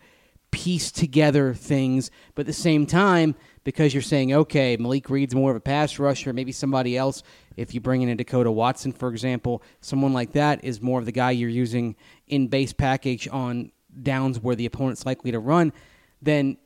piece 0.52 0.92
together 0.92 1.54
things, 1.54 2.12
but 2.36 2.42
at 2.42 2.48
the 2.48 2.54
same 2.54 2.86
time, 2.86 3.36
because 3.64 3.94
you're 3.94 4.02
saying, 4.02 4.34
okay, 4.34 4.76
Malik 4.78 5.10
Reed's 5.10 5.34
more 5.34 5.52
of 5.52 5.58
a 5.58 5.62
pass 5.62 5.98
rusher, 5.98 6.34
maybe 6.34 6.52
somebody 6.52 6.98
else, 6.98 7.24
if 7.56 7.74
you 7.74 7.80
bring 7.80 8.02
in 8.02 8.10
a 8.10 8.16
Dekoda 8.16 8.54
Watson, 8.54 8.92
for 8.92 9.10
example, 9.10 9.64
someone 9.80 10.14
like 10.14 10.34
that 10.34 10.64
is 10.64 10.82
more 10.82 11.00
of 11.00 11.06
the 11.06 11.12
guy 11.12 11.32
you're 11.32 11.50
using 11.50 11.96
in 12.28 12.48
base 12.48 12.74
package 12.74 13.28
on 13.32 13.72
downs 14.04 14.40
where 14.40 14.56
the 14.56 14.66
opponent's 14.66 15.06
likely 15.06 15.32
to 15.32 15.40
run, 15.40 15.72
then 16.22 16.58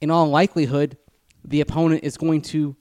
in 0.00 0.10
all 0.10 0.28
likelihood, 0.28 0.96
the 1.46 1.60
opponent 1.60 2.04
is 2.04 2.16
going 2.16 2.42
to 2.42 2.76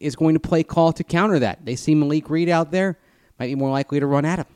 is 0.00 0.14
going 0.16 0.34
to 0.34 0.40
play 0.40 0.62
call 0.62 0.92
to 0.92 1.04
counter 1.04 1.38
that. 1.38 1.64
They 1.64 1.74
see 1.76 1.94
Malik 1.94 2.28
Reed 2.28 2.48
out 2.50 2.70
there, 2.70 2.98
might 3.38 3.46
be 3.46 3.54
more 3.54 3.70
likely 3.70 3.98
to 4.00 4.06
run 4.06 4.24
at 4.26 4.38
him. 4.40 4.46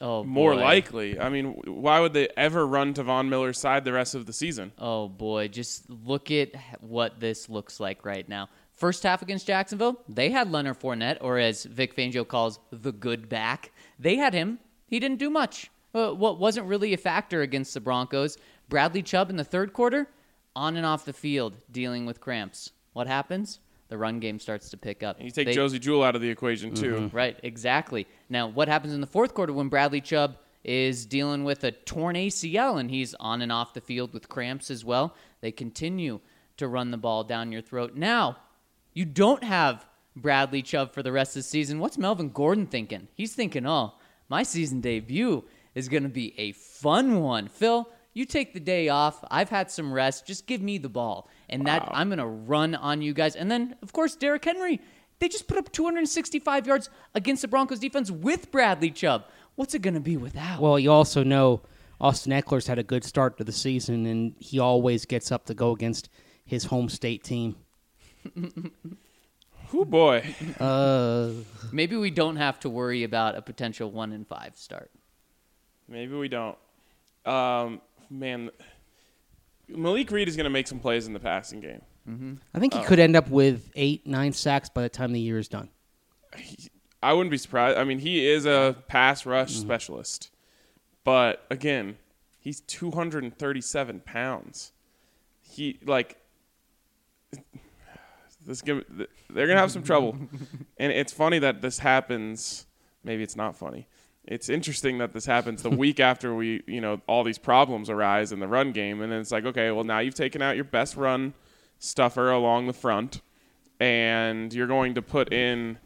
Oh, 0.00 0.24
More 0.24 0.54
boy. 0.54 0.60
likely. 0.60 1.20
I 1.20 1.28
mean, 1.28 1.52
why 1.66 2.00
would 2.00 2.14
they 2.14 2.28
ever 2.36 2.66
run 2.66 2.94
to 2.94 3.02
Von 3.02 3.28
Miller's 3.28 3.58
side 3.58 3.84
the 3.84 3.92
rest 3.92 4.14
of 4.14 4.24
the 4.26 4.32
season? 4.32 4.72
Oh 4.78 5.08
boy, 5.08 5.48
just 5.48 5.88
look 5.90 6.30
at 6.30 6.52
what 6.80 7.20
this 7.20 7.48
looks 7.50 7.78
like 7.78 8.04
right 8.04 8.26
now. 8.28 8.48
First 8.72 9.02
half 9.02 9.20
against 9.20 9.46
Jacksonville, 9.46 10.00
they 10.08 10.30
had 10.30 10.50
Leonard 10.50 10.80
Fournette, 10.80 11.18
or 11.20 11.38
as 11.38 11.64
Vic 11.64 11.94
Fangio 11.94 12.26
calls 12.26 12.58
the 12.72 12.92
good 12.92 13.28
back. 13.28 13.72
They 13.98 14.16
had 14.16 14.32
him. 14.32 14.58
He 14.86 14.98
didn't 14.98 15.18
do 15.18 15.28
much. 15.28 15.70
Uh, 15.94 16.12
what 16.12 16.38
wasn't 16.38 16.66
really 16.66 16.94
a 16.94 16.96
factor 16.96 17.42
against 17.42 17.74
the 17.74 17.80
Broncos. 17.80 18.38
Bradley 18.70 19.02
Chubb 19.02 19.28
in 19.28 19.36
the 19.36 19.44
third 19.44 19.74
quarter, 19.74 20.08
on 20.56 20.76
and 20.78 20.86
off 20.86 21.04
the 21.04 21.12
field, 21.12 21.58
dealing 21.70 22.06
with 22.06 22.20
cramps. 22.20 22.70
What 23.00 23.06
happens? 23.06 23.60
The 23.88 23.96
run 23.96 24.20
game 24.20 24.38
starts 24.38 24.68
to 24.68 24.76
pick 24.76 25.02
up. 25.02 25.16
And 25.16 25.24
you 25.24 25.30
take 25.30 25.46
They- 25.46 25.54
Josey 25.54 25.78
Jewell 25.78 26.02
out 26.02 26.14
of 26.16 26.20
the 26.20 26.28
equation 26.28 26.74
too. 26.74 26.96
Mm-hmm. 26.96 27.16
Right, 27.16 27.40
exactly. 27.42 28.06
Now, 28.28 28.46
what 28.46 28.68
happens 28.68 28.92
in 28.92 29.00
the 29.00 29.06
fourth 29.06 29.32
quarter 29.32 29.54
when 29.54 29.70
Bradley 29.70 30.02
Chubb 30.02 30.36
is 30.64 31.06
dealing 31.06 31.44
with 31.44 31.64
a 31.64 31.70
torn 31.70 32.14
ACL 32.14 32.78
and 32.78 32.90
he's 32.90 33.14
on 33.14 33.40
and 33.40 33.50
off 33.50 33.72
the 33.72 33.80
field 33.80 34.12
with 34.12 34.28
cramps 34.28 34.70
as 34.70 34.84
well? 34.84 35.14
They 35.40 35.50
continue 35.50 36.20
to 36.58 36.68
run 36.68 36.90
the 36.90 36.98
ball 36.98 37.24
down 37.24 37.52
your 37.52 37.62
throat. 37.62 37.94
Now, 37.94 38.36
you 38.92 39.06
don't 39.06 39.44
have 39.44 39.86
Bradley 40.14 40.60
Chubb 40.60 40.92
for 40.92 41.02
the 41.02 41.10
rest 41.10 41.30
of 41.30 41.42
the 41.42 41.48
season. 41.48 41.78
What's 41.78 41.96
Melvin 41.96 42.28
Gordon 42.28 42.66
thinking? 42.66 43.08
He's 43.14 43.34
thinking, 43.34 43.66
oh, 43.66 43.94
my 44.28 44.42
season 44.42 44.82
debut 44.82 45.42
is 45.74 45.88
going 45.88 46.02
to 46.02 46.10
be 46.10 46.34
a 46.38 46.52
fun 46.52 47.22
one. 47.22 47.48
Phil, 47.48 47.88
you 48.12 48.26
take 48.26 48.52
the 48.52 48.60
day 48.60 48.90
off. 48.90 49.24
I've 49.30 49.48
had 49.48 49.70
some 49.70 49.90
rest. 49.90 50.26
Just 50.26 50.46
give 50.46 50.60
me 50.60 50.76
the 50.76 50.90
ball. 50.90 51.30
And 51.50 51.66
that 51.66 51.86
I'm 51.90 52.08
going 52.08 52.18
to 52.18 52.26
run 52.26 52.74
on 52.74 53.02
you 53.02 53.12
guys. 53.12 53.36
And 53.36 53.50
then, 53.50 53.76
of 53.82 53.92
course, 53.92 54.16
Derrick 54.16 54.44
Henry. 54.44 54.80
They 55.18 55.28
just 55.28 55.48
put 55.48 55.58
up 55.58 55.70
265 55.70 56.66
yards 56.66 56.88
against 57.14 57.42
the 57.42 57.48
Broncos 57.48 57.78
defense 57.78 58.10
with 58.10 58.50
Bradley 58.50 58.90
Chubb. 58.90 59.24
What's 59.54 59.74
it 59.74 59.82
going 59.82 59.94
to 59.94 60.00
be 60.00 60.16
without? 60.16 60.60
Well, 60.60 60.78
you 60.78 60.90
also 60.90 61.22
know 61.22 61.60
Austin 62.00 62.32
Ekeler's 62.32 62.66
had 62.66 62.78
a 62.78 62.82
good 62.82 63.04
start 63.04 63.36
to 63.36 63.44
the 63.44 63.52
season, 63.52 64.06
and 64.06 64.34
he 64.38 64.58
always 64.58 65.04
gets 65.04 65.30
up 65.30 65.44
to 65.46 65.54
go 65.54 65.72
against 65.72 66.08
his 66.46 66.64
home 66.64 66.88
state 66.88 67.22
team. 67.22 67.56
Who 69.68 69.84
boy. 69.84 70.24
Uh, 70.58 71.30
Maybe 71.70 71.96
we 71.96 72.10
don't 72.10 72.36
have 72.36 72.58
to 72.60 72.70
worry 72.70 73.04
about 73.04 73.36
a 73.36 73.42
potential 73.42 73.90
1 73.90 74.12
in 74.12 74.24
5 74.24 74.56
start. 74.56 74.90
Maybe 75.88 76.14
we 76.14 76.28
don't. 76.28 76.56
Um, 77.26 77.80
man, 78.08 78.50
Malik 79.76 80.10
Reed 80.10 80.28
is 80.28 80.36
going 80.36 80.44
to 80.44 80.50
make 80.50 80.66
some 80.66 80.78
plays 80.78 81.06
in 81.06 81.12
the 81.12 81.20
passing 81.20 81.60
game. 81.60 81.82
Mm-hmm. 82.08 82.34
I 82.54 82.58
think 82.58 82.74
he 82.74 82.80
uh, 82.80 82.84
could 82.84 82.98
end 82.98 83.16
up 83.16 83.28
with 83.28 83.70
eight, 83.74 84.06
nine 84.06 84.32
sacks 84.32 84.68
by 84.68 84.82
the 84.82 84.88
time 84.88 85.12
the 85.12 85.20
year 85.20 85.38
is 85.38 85.48
done. 85.48 85.68
I 87.02 87.12
wouldn't 87.12 87.30
be 87.30 87.38
surprised. 87.38 87.78
I 87.78 87.84
mean, 87.84 87.98
he 87.98 88.26
is 88.26 88.46
a 88.46 88.76
pass 88.88 89.24
rush 89.24 89.52
mm-hmm. 89.52 89.62
specialist, 89.62 90.30
but 91.04 91.44
again, 91.50 91.96
he's 92.38 92.60
237 92.62 94.00
pounds. 94.00 94.72
He 95.42 95.78
like 95.84 96.16
this. 98.46 98.62
Gonna, 98.62 98.82
they're 99.30 99.46
gonna 99.46 99.60
have 99.60 99.72
some 99.72 99.82
trouble, 99.82 100.16
and 100.78 100.92
it's 100.92 101.12
funny 101.12 101.38
that 101.38 101.62
this 101.62 101.78
happens. 101.78 102.66
Maybe 103.02 103.22
it's 103.22 103.36
not 103.36 103.56
funny. 103.56 103.88
It's 104.30 104.48
interesting 104.48 104.96
that 104.98 105.12
this 105.12 105.26
happens 105.26 105.62
the 105.62 105.70
week 105.70 106.00
after 106.00 106.34
we, 106.34 106.62
you 106.66 106.80
know, 106.80 107.02
all 107.06 107.24
these 107.24 107.36
problems 107.36 107.90
arise 107.90 108.32
in 108.32 108.40
the 108.40 108.48
run 108.48 108.72
game, 108.72 109.02
and 109.02 109.12
then 109.12 109.20
it's 109.20 109.32
like, 109.32 109.44
okay, 109.44 109.70
well 109.70 109.84
now 109.84 109.98
you've 109.98 110.14
taken 110.14 110.40
out 110.40 110.54
your 110.54 110.64
best 110.64 110.96
run 110.96 111.34
stuffer 111.78 112.30
along 112.30 112.66
the 112.66 112.72
front, 112.72 113.20
and 113.78 114.54
you're 114.54 114.66
going 114.66 114.94
to 114.94 115.02
put 115.02 115.32
in 115.32 115.78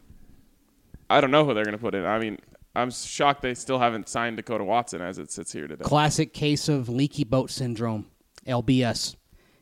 I 1.09 1.21
don't 1.21 1.31
know 1.31 1.45
who 1.45 1.53
they're 1.53 1.65
going 1.65 1.77
to 1.77 1.81
put 1.81 1.95
in. 1.95 2.05
I 2.05 2.19
mean, 2.19 2.39
I'm 2.75 2.91
shocked 2.91 3.41
they 3.41 3.53
still 3.53 3.79
haven't 3.79 4.09
signed 4.09 4.37
Dekoda 4.37 4.65
Watson 4.65 5.01
as 5.01 5.17
it 5.17 5.31
sits 5.31 5.51
here 5.51 5.67
today. 5.67 5.83
Classic 5.83 6.33
case 6.33 6.67
of 6.67 6.89
leaky 6.89 7.23
boat 7.23 7.51
syndrome, 7.51 8.07
LBS. 8.47 9.15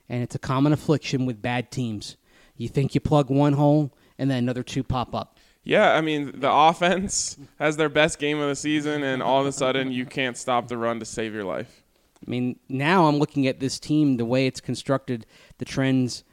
And 0.09 0.23
it's 0.23 0.35
a 0.35 0.39
common 0.39 0.73
affliction 0.73 1.25
with 1.25 1.41
bad 1.41 1.71
teams. 1.71 2.17
You 2.55 2.67
think 2.69 2.95
you 2.95 3.01
plug 3.01 3.29
one 3.29 3.53
hole, 3.53 3.93
and 4.17 4.29
then 4.29 4.37
another 4.39 4.63
two 4.63 4.83
pop 4.83 5.15
up. 5.15 5.37
Yeah, 5.63 5.93
I 5.93 6.01
mean, 6.01 6.39
the 6.39 6.51
offense 6.51 7.37
has 7.57 7.77
their 7.77 7.89
best 7.89 8.19
game 8.19 8.39
of 8.39 8.49
the 8.49 8.55
season, 8.55 9.03
and 9.03 9.23
all 9.23 9.39
of 9.39 9.47
a 9.47 9.51
sudden 9.51 9.91
you 9.91 10.05
can't 10.05 10.35
stop 10.35 10.67
the 10.67 10.77
run 10.77 10.99
to 10.99 11.05
save 11.05 11.33
your 11.33 11.45
life. 11.45 11.83
I 12.25 12.29
mean, 12.29 12.59
now 12.67 13.05
I'm 13.05 13.17
looking 13.17 13.47
at 13.47 13.59
this 13.59 13.79
team, 13.79 14.17
the 14.17 14.25
way 14.25 14.45
it's 14.45 14.61
constructed, 14.61 15.25
the 15.57 15.65
trends 15.65 16.23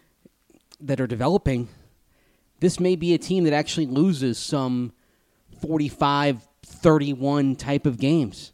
that 0.81 1.01
are 1.01 1.07
developing. 1.07 1.69
This 2.61 2.81
may 2.81 2.97
be 2.97 3.15
a 3.15 3.19
team 3.19 3.45
that 3.45 3.53
actually 3.53 3.87
loses 3.87 4.39
some 4.39 4.93
45 5.61 6.47
31 6.63 7.57
type 7.57 7.85
of 7.85 7.99
games 7.99 8.53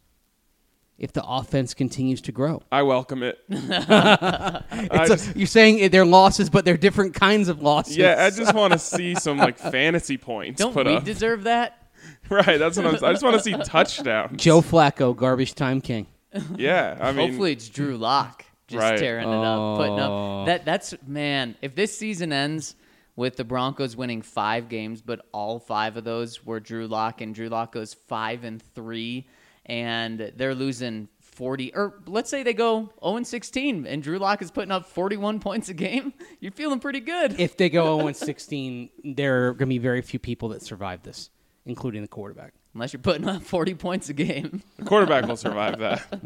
if 0.99 1.13
the 1.13 1.23
offense 1.25 1.75
continues 1.75 2.21
to 2.23 2.33
grow. 2.33 2.63
I 2.73 2.83
welcome 2.83 3.23
it. 3.23 3.39
I 3.51 4.63
It's 4.73 5.11
a- 5.11 5.17
just- 5.17 5.37
you're 5.37 5.47
saying 5.47 5.91
they're 5.91 6.07
losses, 6.07 6.51
but 6.51 6.65
they're 6.65 6.77
different 6.77 7.15
kinds 7.15 7.49
of 7.49 7.63
losses. 7.63 7.97
yeah, 7.97 8.17
I 8.25 8.31
just 8.31 8.55
want 8.55 8.73
to 8.73 8.79
see 8.79 9.15
some 9.15 9.39
like 9.39 9.59
fantasy 9.59 10.17
points 10.17 10.59
Don't 10.61 10.73
put 10.73 10.87
we 10.87 10.95
up. 10.97 11.05
deserve 11.05 11.45
that? 11.45 11.83
right, 12.31 12.59
that's 12.59 12.77
what 12.77 12.87
I'm. 12.87 12.95
I 13.05 13.13
just 13.13 13.23
want 13.23 13.37
to 13.37 13.43
see 13.43 13.53
touchdowns. 13.65 14.41
Joe 14.43 14.61
Flacco, 14.61 15.15
garbage 15.17 15.55
time 15.55 15.81
king. 15.81 16.07
Yeah, 16.57 16.97
I 17.01 17.13
mean, 17.13 17.29
Hopefully 17.31 17.53
it's 17.53 17.69
Drew 17.69 17.97
Lock 17.97 18.45
just 18.69 18.83
Right. 18.83 18.99
tearing 18.99 19.29
it 19.29 19.35
up, 19.35 19.79
putting 19.79 19.99
Oh. 19.99 20.41
up. 20.43 20.47
That 20.47 20.65
that's 20.65 20.95
man. 21.07 21.57
If 21.63 21.75
this 21.75 21.97
season 21.97 22.33
ends 22.33 22.75
with 23.17 23.37
the 23.37 23.45
Broncos 23.45 23.97
winning 23.97 24.21
five 24.23 24.69
games, 24.69 25.01
but 25.01 25.25
all 25.33 25.59
five 25.59 25.97
of 25.97 26.05
those 26.05 26.45
were 26.45 26.61
Drew 26.61 26.87
Lock, 26.87 27.21
and 27.23 27.35
Drew 27.35 27.49
Lock 27.49 27.73
goes 27.73 27.95
five 27.95 28.45
and 28.45 28.61
three, 28.75 29.27
and 29.67 30.33
they're 30.37 30.55
losing 30.55 31.09
forty, 31.21 31.75
or 31.75 32.01
let's 32.07 32.31
say 32.31 32.43
they 32.43 32.55
go 32.55 32.91
zero 33.03 33.17
and 33.17 33.27
sixteen, 33.27 33.87
and 33.87 34.03
Drew 34.03 34.19
Lock 34.19 34.41
is 34.43 34.51
putting 34.51 34.71
up 34.73 34.87
forty-one 34.87 35.39
points 35.49 35.69
a 35.69 35.75
game. 35.75 36.15
You're 36.41 36.53
feeling 36.53 36.81
pretty 36.81 37.01
good. 37.01 37.39
If 37.39 37.57
they 37.57 37.69
go 37.69 37.99
0 37.99 38.13
16, 38.13 38.91
there 39.05 39.49
are 39.49 39.53
going 39.53 39.59
to 39.59 39.67
be 39.67 39.79
very 39.79 40.01
few 40.03 40.19
people 40.19 40.49
that 40.51 40.63
survive 40.63 41.03
this, 41.03 41.31
including 41.67 42.03
the 42.03 42.09
quarterback. 42.09 42.55
Unless 42.75 42.93
you're 42.93 43.03
putting 43.03 43.29
up 43.29 43.43
forty 43.43 43.75
points 43.87 44.09
a 44.09 44.15
game. 44.15 44.63
the 44.77 44.85
quarterback 44.85 45.27
will 45.27 45.37
survive 45.37 45.79
that. 45.81 46.07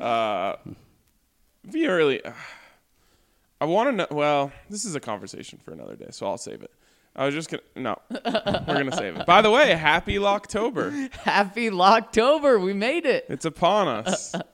Uh, 0.00 0.56
be 1.70 1.86
early. 1.86 2.20
I 3.60 3.64
want 3.66 3.90
to 3.90 3.92
know. 3.92 4.06
Well, 4.10 4.50
this 4.68 4.84
is 4.84 4.96
a 4.96 5.00
conversation 5.00 5.60
for 5.64 5.70
another 5.72 5.94
day, 5.94 6.08
so 6.10 6.26
I'll 6.26 6.38
save 6.38 6.62
it. 6.62 6.72
I 7.14 7.26
was 7.26 7.34
just 7.34 7.50
gonna. 7.50 7.62
No, 7.76 7.98
we're 8.10 8.64
gonna 8.78 8.96
save 8.96 9.16
it. 9.16 9.26
By 9.26 9.42
the 9.42 9.50
way, 9.50 9.74
happy 9.74 10.14
Locktober. 10.16 11.12
Happy 11.22 11.68
Locktober, 11.70 12.62
we 12.62 12.72
made 12.72 13.04
it. 13.06 13.26
It's 13.28 13.44
upon 13.44 13.88
us. 13.88 14.34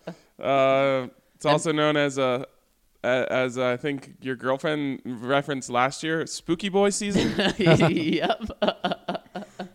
Uh, 0.40 1.08
it's 1.34 1.44
also 1.44 1.72
known 1.72 1.96
as 1.96 2.16
a. 2.16 2.46
As 3.02 3.58
I 3.58 3.76
think 3.76 4.12
your 4.20 4.36
girlfriend 4.36 5.00
referenced 5.04 5.68
last 5.68 6.04
year, 6.04 6.24
Spooky 6.26 6.68
Boy 6.68 6.90
season. 6.90 7.34
Yep. 7.58 8.42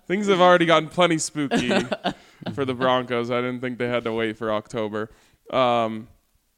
things 0.07 0.27
have 0.27 0.39
already 0.39 0.65
gotten 0.65 0.87
plenty 0.87 1.17
spooky 1.17 1.69
for 2.53 2.63
the 2.63 2.73
Broncos. 2.73 3.29
I 3.29 3.41
didn't 3.41 3.59
think 3.59 3.77
they 3.77 3.89
had 3.89 4.05
to 4.05 4.13
wait 4.13 4.37
for 4.37 4.53
October. 4.53 5.09
Um, 5.51 6.07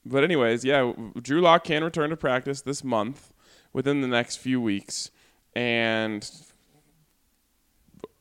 but 0.06 0.24
anyways, 0.24 0.64
yeah, 0.64 0.94
Drew 1.20 1.42
Lock 1.42 1.64
can 1.64 1.84
return 1.84 2.12
to 2.12 2.18
practice 2.18 2.62
this 2.62 2.84
month 2.84 3.34
within 3.74 4.02
the 4.02 4.08
next 4.08 4.38
few 4.38 4.62
weeks, 4.62 5.10
and 5.56 6.30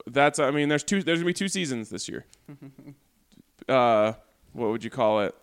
that's 0.07 0.39
I 0.39 0.51
mean, 0.51 0.69
there's 0.69 0.85
two. 0.85 1.03
There's 1.03 1.19
gonna 1.19 1.27
be 1.27 1.35
two 1.35 1.49
seasons 1.49 1.91
this 1.91 2.09
year. 2.09 2.25
Uh, 3.67 4.13
what 4.53 4.69
would 4.69 4.85
you 4.85 4.91
call 4.91 5.21
it? 5.23 5.35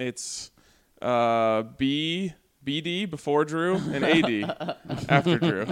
It's 0.00 0.50
uh, 1.00 1.62
B 1.62 2.32
BD 2.64 3.08
before 3.08 3.44
Drew 3.44 3.76
and 3.76 4.04
AD 4.04 4.76
after 5.08 5.38
Drew. 5.38 5.66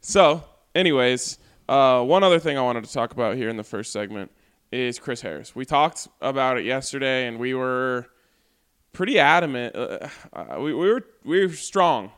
So, 0.00 0.44
anyways, 0.74 1.38
uh, 1.68 2.02
one 2.04 2.22
other 2.22 2.38
thing 2.38 2.56
I 2.56 2.62
wanted 2.62 2.84
to 2.84 2.92
talk 2.92 3.10
about 3.10 3.36
here 3.36 3.48
in 3.48 3.56
the 3.56 3.64
first 3.64 3.92
segment 3.92 4.30
is 4.70 5.00
Chris 5.00 5.20
Harris. 5.20 5.54
We 5.56 5.64
talked 5.64 6.06
about 6.20 6.58
it 6.58 6.64
yesterday, 6.64 7.26
and 7.26 7.38
we 7.40 7.54
were 7.54 8.06
pretty 8.92 9.18
adamant. 9.18 9.74
Uh, 9.74 10.08
uh, 10.32 10.60
we, 10.60 10.72
we 10.74 10.92
were 10.92 11.04
we 11.24 11.46
were 11.46 11.52
strong 11.52 12.12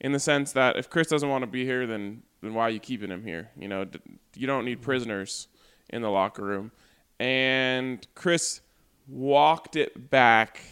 in 0.00 0.12
the 0.12 0.20
sense 0.20 0.52
that 0.52 0.76
if 0.76 0.88
Chris 0.88 1.08
doesn't 1.08 1.28
want 1.28 1.42
to 1.42 1.46
be 1.46 1.64
here, 1.64 1.86
then 1.86 2.22
then 2.42 2.54
why 2.54 2.62
are 2.62 2.70
you 2.70 2.80
keeping 2.80 3.10
him 3.10 3.22
here? 3.22 3.50
You 3.58 3.68
know, 3.68 3.84
d- 3.84 4.00
you 4.34 4.46
don't 4.46 4.64
need 4.64 4.80
prisoners 4.80 5.48
in 5.90 6.00
the 6.02 6.08
locker 6.10 6.42
room. 6.42 6.72
And 7.18 8.06
Chris 8.14 8.62
walked 9.06 9.76
it 9.76 10.10
back 10.10 10.62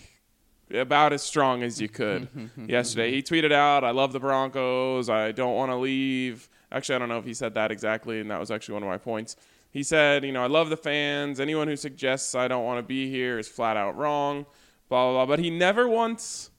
about 0.72 1.12
as 1.12 1.22
strong 1.22 1.62
as 1.62 1.80
you 1.80 1.88
could 1.88 2.28
yesterday. 2.66 3.10
He 3.10 3.22
tweeted 3.22 3.52
out, 3.52 3.84
"I 3.84 3.90
love 3.90 4.12
the 4.12 4.20
Broncos. 4.20 5.08
I 5.10 5.32
don't 5.32 5.54
want 5.54 5.70
to 5.70 5.76
leave." 5.76 6.48
Actually, 6.72 6.96
I 6.96 6.98
don't 6.98 7.08
know 7.08 7.18
if 7.18 7.24
he 7.24 7.34
said 7.34 7.54
that 7.54 7.70
exactly, 7.70 8.20
and 8.20 8.30
that 8.30 8.40
was 8.40 8.50
actually 8.50 8.74
one 8.74 8.82
of 8.82 8.88
my 8.88 8.98
points. 8.98 9.36
He 9.70 9.82
said, 9.82 10.24
"You 10.24 10.32
know, 10.32 10.42
I 10.42 10.46
love 10.46 10.70
the 10.70 10.76
fans. 10.76 11.38
Anyone 11.38 11.68
who 11.68 11.76
suggests 11.76 12.34
I 12.34 12.48
don't 12.48 12.64
want 12.64 12.78
to 12.78 12.82
be 12.82 13.10
here 13.10 13.38
is 13.38 13.48
flat 13.48 13.76
out 13.76 13.96
wrong." 13.96 14.46
Blah 14.88 15.04
blah 15.04 15.12
blah. 15.12 15.26
But 15.26 15.38
he 15.44 15.50
never 15.50 15.86
once 15.86 16.50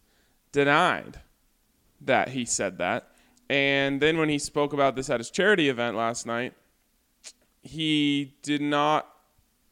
denied 0.51 1.19
that 2.01 2.29
he 2.29 2.46
said 2.46 2.77
that. 2.77 3.12
And 3.50 4.01
then 4.01 4.18
when 4.18 4.29
he 4.29 4.38
spoke 4.38 4.74
about 4.74 4.96
this 4.96 5.10
at 5.10 5.20
his 5.20 5.32
charity 5.32 5.70
event 5.70 5.98
last 5.98 6.25
night, 6.25 6.53
he 7.62 8.36
did 8.44 8.62
not 8.62 9.08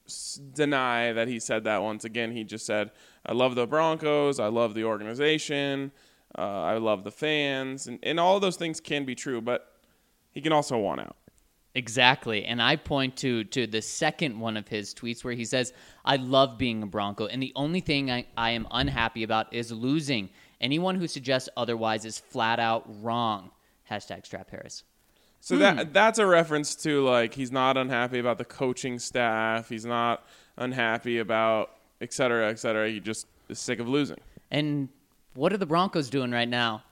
s- 0.05 0.39
deny 0.53 1.13
that 1.13 1.27
he 1.27 1.39
said 1.39 1.63
that 1.65 1.83
once 1.83 2.03
again. 2.03 2.31
He 2.31 2.43
just 2.43 2.65
said, 2.65 2.91
I 3.25 3.33
love 3.33 3.55
the 3.55 3.67
Broncos. 3.67 4.39
I 4.39 4.47
love 4.47 4.73
the 4.73 4.83
organization. 4.83 5.91
Uh, 6.37 6.41
I 6.41 6.77
love 6.77 7.03
the 7.03 7.11
fans. 7.11 7.87
And, 7.87 7.99
and 8.03 8.19
all 8.19 8.39
those 8.39 8.57
things 8.57 8.79
can 8.79 9.05
be 9.05 9.15
true, 9.15 9.41
but 9.41 9.73
he 10.31 10.41
can 10.41 10.51
also 10.51 10.77
want 10.77 11.01
out. 11.01 11.15
Exactly. 11.75 12.43
And 12.45 12.59
I 12.59 12.75
point 12.75 13.15
to 13.17 13.43
to 13.43 13.67
the 13.67 13.83
second 13.83 14.39
one 14.39 14.57
of 14.57 14.67
his 14.67 14.95
tweets 14.95 15.23
where 15.23 15.35
he 15.35 15.45
says, 15.45 15.73
I 16.03 16.15
love 16.15 16.57
being 16.57 16.81
a 16.81 16.87
Bronco, 16.87 17.27
and 17.27 17.41
the 17.41 17.53
only 17.55 17.81
thing 17.81 18.09
I, 18.09 18.25
I 18.35 18.49
am 18.51 18.67
unhappy 18.71 19.21
about 19.21 19.53
is 19.53 19.71
losing. 19.71 20.29
Anyone 20.59 20.95
who 20.95 21.07
suggests 21.07 21.49
otherwise 21.55 22.05
is 22.05 22.17
flat 22.19 22.59
out 22.59 22.85
wrong. 23.03 23.51
Hashtag 23.89 24.25
strap 24.25 24.49
Harris. 24.49 24.83
So 25.39 25.57
that 25.57 25.87
hmm. 25.87 25.91
that's 25.93 26.19
a 26.19 26.25
reference 26.25 26.75
to 26.77 27.03
like 27.03 27.33
he's 27.33 27.51
not 27.51 27.77
unhappy 27.77 28.19
about 28.19 28.37
the 28.37 28.45
coaching 28.45 28.99
staff. 28.99 29.69
He's 29.69 29.85
not 29.85 30.25
unhappy 30.57 31.19
about 31.19 31.71
et 32.01 32.11
cetera, 32.11 32.49
et 32.49 32.59
cetera. 32.59 32.89
He 32.89 32.99
just 32.99 33.27
is 33.49 33.59
sick 33.59 33.79
of 33.79 33.87
losing. 33.87 34.17
And 34.51 34.89
what 35.35 35.53
are 35.53 35.57
the 35.57 35.65
Broncos 35.65 36.09
doing 36.09 36.31
right 36.31 36.49
now? 36.49 36.83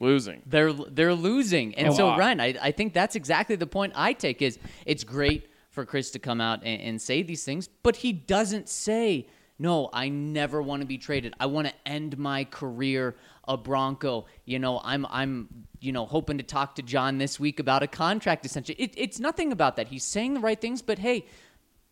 Losing. 0.00 0.40
They're 0.46 0.72
they're 0.72 1.14
losing, 1.14 1.74
and 1.74 1.88
A 1.88 1.92
so 1.92 2.06
lot. 2.06 2.18
Ryan, 2.18 2.40
I, 2.40 2.54
I 2.62 2.70
think 2.72 2.94
that's 2.94 3.16
exactly 3.16 3.56
the 3.56 3.66
point 3.66 3.92
I 3.94 4.14
take. 4.14 4.40
Is 4.40 4.58
it's 4.86 5.04
great 5.04 5.50
for 5.68 5.84
Chris 5.84 6.10
to 6.12 6.18
come 6.18 6.40
out 6.40 6.60
and, 6.64 6.80
and 6.80 7.02
say 7.02 7.22
these 7.22 7.44
things, 7.44 7.68
but 7.82 7.96
he 7.96 8.12
doesn't 8.12 8.68
say, 8.68 9.28
"No, 9.60 9.90
I 9.92 10.08
never 10.08 10.62
want 10.62 10.80
to 10.80 10.86
be 10.86 10.98
traded. 10.98 11.34
I 11.38 11.46
want 11.46 11.68
to 11.68 11.74
end 11.86 12.18
my 12.18 12.44
career 12.44 13.14
a 13.46 13.56
Bronco." 13.56 14.26
You 14.44 14.58
know, 14.58 14.80
I'm 14.82 15.06
I'm 15.06 15.66
you 15.80 15.92
know 15.92 16.06
hoping 16.06 16.38
to 16.38 16.44
talk 16.44 16.76
to 16.76 16.82
John 16.82 17.18
this 17.18 17.38
week 17.38 17.60
about 17.60 17.82
a 17.82 17.86
contract 17.86 18.44
extension. 18.44 18.74
It, 18.78 18.94
it's 18.96 19.20
nothing 19.20 19.52
about 19.52 19.76
that. 19.76 19.88
He's 19.88 20.04
saying 20.04 20.34
the 20.34 20.40
right 20.40 20.60
things, 20.60 20.82
but 20.82 20.98
hey, 20.98 21.26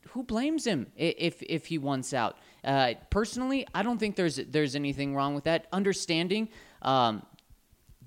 who 0.08 0.22
blames 0.22 0.66
him 0.66 0.86
if 0.96 1.42
if 1.42 1.66
he 1.66 1.78
wants 1.78 2.14
out? 2.14 2.38
Uh, 2.64 2.94
personally, 3.10 3.66
I 3.74 3.82
don't 3.82 3.98
think 3.98 4.16
there's 4.16 4.36
there's 4.36 4.74
anything 4.74 5.14
wrong 5.14 5.34
with 5.34 5.44
that. 5.44 5.66
Understanding 5.72 6.48
um, 6.82 7.22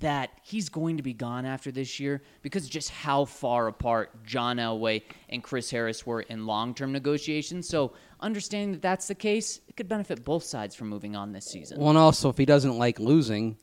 that 0.02 0.32
he's 0.44 0.70
going 0.70 0.98
to 0.98 1.04
be 1.04 1.14
gone 1.14 1.46
after 1.46 1.72
this 1.72 2.00
year 2.00 2.22
because 2.42 2.68
just 2.68 2.90
how 2.90 3.26
far 3.26 3.68
apart 3.68 4.26
John 4.26 4.58
Elway 4.58 5.04
and 5.30 5.44
Chris 5.44 5.70
Harris 5.70 6.06
were 6.06 6.22
in 6.22 6.46
long 6.46 6.74
term 6.74 6.92
negotiations. 6.92 7.68
So 7.68 7.94
understanding 8.22 8.72
that 8.74 8.82
that's 8.82 9.08
the 9.08 9.16
case, 9.16 9.60
it 9.68 9.76
could 9.76 9.88
benefit 9.88 10.24
both 10.24 10.44
sides 10.44 10.76
from 10.76 10.90
moving 10.90 11.16
on 11.16 11.32
this 11.32 11.46
season. 11.46 11.80
Well, 11.80 11.90
and 11.90 11.98
also, 11.98 12.30
if 12.30 12.38
he 12.38 12.46
doesn't 12.46 12.78
like 12.78 13.00
losing, 13.00 13.58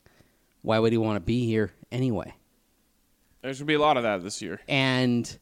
why 0.61 0.79
would 0.79 0.91
he 0.91 0.97
want 0.97 1.15
to 1.17 1.21
be 1.21 1.45
here 1.45 1.71
anyway? 1.91 2.33
There's 3.41 3.59
gonna 3.59 3.67
be 3.67 3.75
a 3.75 3.79
lot 3.79 3.97
of 3.97 4.03
that 4.03 4.21
this 4.23 4.41
year. 4.41 4.59
And 4.67 5.37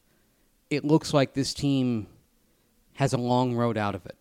it 0.69 0.86
looks 0.86 1.13
like 1.13 1.34
this 1.34 1.53
team 1.53 2.08
has 2.93 3.13
a 3.13 3.17
long 3.17 3.56
road 3.56 3.77
out 3.77 3.95
of 3.95 4.06
it. 4.06 4.17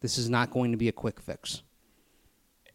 This 0.00 0.18
is 0.18 0.28
not 0.28 0.50
going 0.50 0.72
to 0.72 0.76
be 0.76 0.88
a 0.88 0.92
quick 0.92 1.20
fix. 1.20 1.62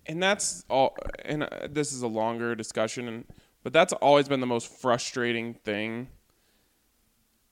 and 0.08 0.22
that's 0.22 0.66
all 0.70 0.96
and 1.26 1.44
uh, 1.44 1.48
this 1.70 1.94
is 1.94 2.02
a 2.02 2.08
longer 2.08 2.56
discussion 2.56 3.08
and 3.08 3.26
but 3.64 3.72
that's 3.72 3.94
always 3.94 4.28
been 4.28 4.40
the 4.40 4.48
most 4.48 4.68
frustrating 4.82 5.54
thing 5.54 6.08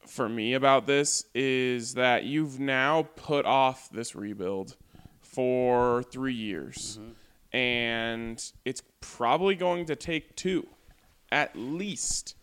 for 0.08 0.28
me 0.28 0.54
about 0.54 0.88
this 0.88 1.26
is 1.34 1.94
that 1.94 2.24
you've 2.24 2.60
now 2.60 3.04
put 3.16 3.46
off 3.46 3.90
this 3.92 4.16
rebuild 4.16 4.76
for 5.22 6.04
3 6.04 6.34
years 6.34 6.98
mm-hmm. 7.00 7.58
and 7.58 8.52
it's 8.66 8.82
probably 9.02 9.56
going 9.56 9.86
to 9.86 9.96
take 9.96 10.36
two 10.36 10.68
at 11.32 11.56
least 11.56 12.36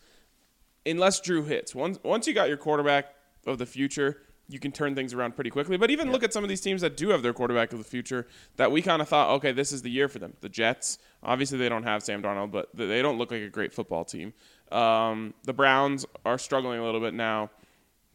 unless 0.87 1.21
Drew 1.21 1.45
hits. 1.45 1.75
Once 1.75 1.99
once 2.03 2.27
you 2.27 2.35
got 2.35 2.49
your 2.49 2.57
quarterback 2.57 3.15
of 3.47 3.59
the 3.59 3.67
future, 3.67 4.23
you 4.49 4.59
can 4.59 4.73
turn 4.73 4.95
things 4.95 5.13
around 5.13 5.35
pretty 5.35 5.51
quickly. 5.51 5.77
But 5.77 5.91
even 5.91 6.13
look 6.13 6.23
at 6.23 6.33
some 6.33 6.45
of 6.45 6.49
these 6.49 6.61
teams 6.61 6.81
that 6.83 6.97
do 6.97 7.11
have 7.11 7.23
their 7.23 7.33
quarterback 7.33 7.73
of 7.73 7.79
the 7.79 7.85
future 7.85 8.27
that 8.57 8.71
we 8.71 8.81
kind 8.81 9.03
of 9.03 9.09
thought, 9.09 9.31
okay, 9.37 9.53
this 9.53 9.73
is 9.73 9.83
the 9.83 9.91
year 9.91 10.09
for 10.09 10.19
them. 10.19 10.35
The 10.41 10.49
Jets, 10.49 10.99
obviously 11.23 11.59
they 11.59 11.69
don't 11.69 11.83
have 11.83 12.03
Sam 12.03 12.23
Darnold, 12.23 12.53
but 12.53 12.69
they 12.75 13.03
don't 13.03 13.19
look 13.19 13.31
like 13.31 13.43
a 13.43 13.49
great 13.49 13.73
football 13.73 14.05
team. 14.05 14.33
Um, 14.73 15.35
the 15.45 15.53
Browns 15.53 16.07
are 16.25 16.39
struggling 16.39 16.81
a 16.81 16.85
little 16.85 17.01
bit 17.01 17.15
now. 17.15 17.51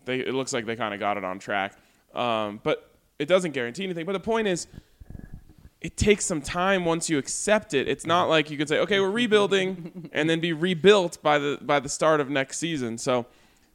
They 0.06 0.20
it 0.20 0.34
looks 0.34 0.54
like 0.54 0.66
they 0.66 0.76
kind 0.76 0.94
of 0.94 1.00
got 1.00 1.18
it 1.18 1.24
on 1.24 1.40
track, 1.40 1.78
um, 2.14 2.60
but 2.64 2.92
it 3.20 3.28
doesn't 3.28 3.52
guarantee 3.52 3.84
anything. 3.84 4.06
But 4.06 4.14
the 4.14 4.20
point 4.20 4.48
is, 4.48 4.68
it 5.80 5.98
takes 5.98 6.26
some 6.26 6.42
time 6.42 6.86
once 6.86 7.10
you 7.10 7.18
accept 7.18 7.74
it. 7.74 7.88
It's 7.88 8.06
not 8.06 8.30
like 8.30 8.50
you 8.50 8.58
could 8.58 8.68
say, 8.68 8.80
"Okay, 8.80 9.00
we're 9.00 9.12
rebuilding," 9.12 10.10
and 10.14 10.30
then 10.30 10.40
be 10.40 10.54
rebuilt 10.54 11.22
by 11.22 11.38
the 11.38 11.60
by 11.62 11.80
the 11.80 11.90
start 11.90 12.20
of 12.20 12.30
next 12.30 12.58
season. 12.58 12.98
So 12.98 13.26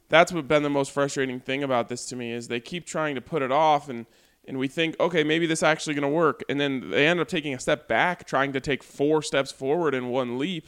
that's 0.09 0.31
what 0.31 0.47
been 0.47 0.63
the 0.63 0.69
most 0.69 0.91
frustrating 0.91 1.39
thing 1.39 1.63
about 1.63 1.89
this 1.89 2.05
to 2.07 2.15
me 2.15 2.31
is 2.31 2.47
they 2.47 2.59
keep 2.59 2.85
trying 2.85 3.15
to 3.15 3.21
put 3.21 3.41
it 3.41 3.51
off, 3.51 3.89
and 3.89 4.05
and 4.47 4.57
we 4.57 4.67
think, 4.67 4.97
okay, 4.99 5.23
maybe 5.23 5.45
this 5.45 5.59
is 5.59 5.63
actually 5.63 5.93
going 5.93 6.03
to 6.03 6.15
work, 6.15 6.43
and 6.47 6.59
then 6.59 6.89
they 6.89 7.05
end 7.05 7.19
up 7.19 7.27
taking 7.27 7.53
a 7.53 7.59
step 7.59 7.87
back, 7.87 8.25
trying 8.25 8.53
to 8.53 8.61
take 8.61 8.81
four 8.81 9.21
steps 9.21 9.51
forward 9.51 9.93
in 9.93 10.07
one 10.07 10.37
leap, 10.37 10.67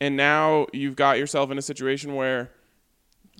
and 0.00 0.16
now 0.16 0.66
you've 0.72 0.96
got 0.96 1.18
yourself 1.18 1.50
in 1.50 1.58
a 1.58 1.62
situation 1.62 2.14
where 2.14 2.50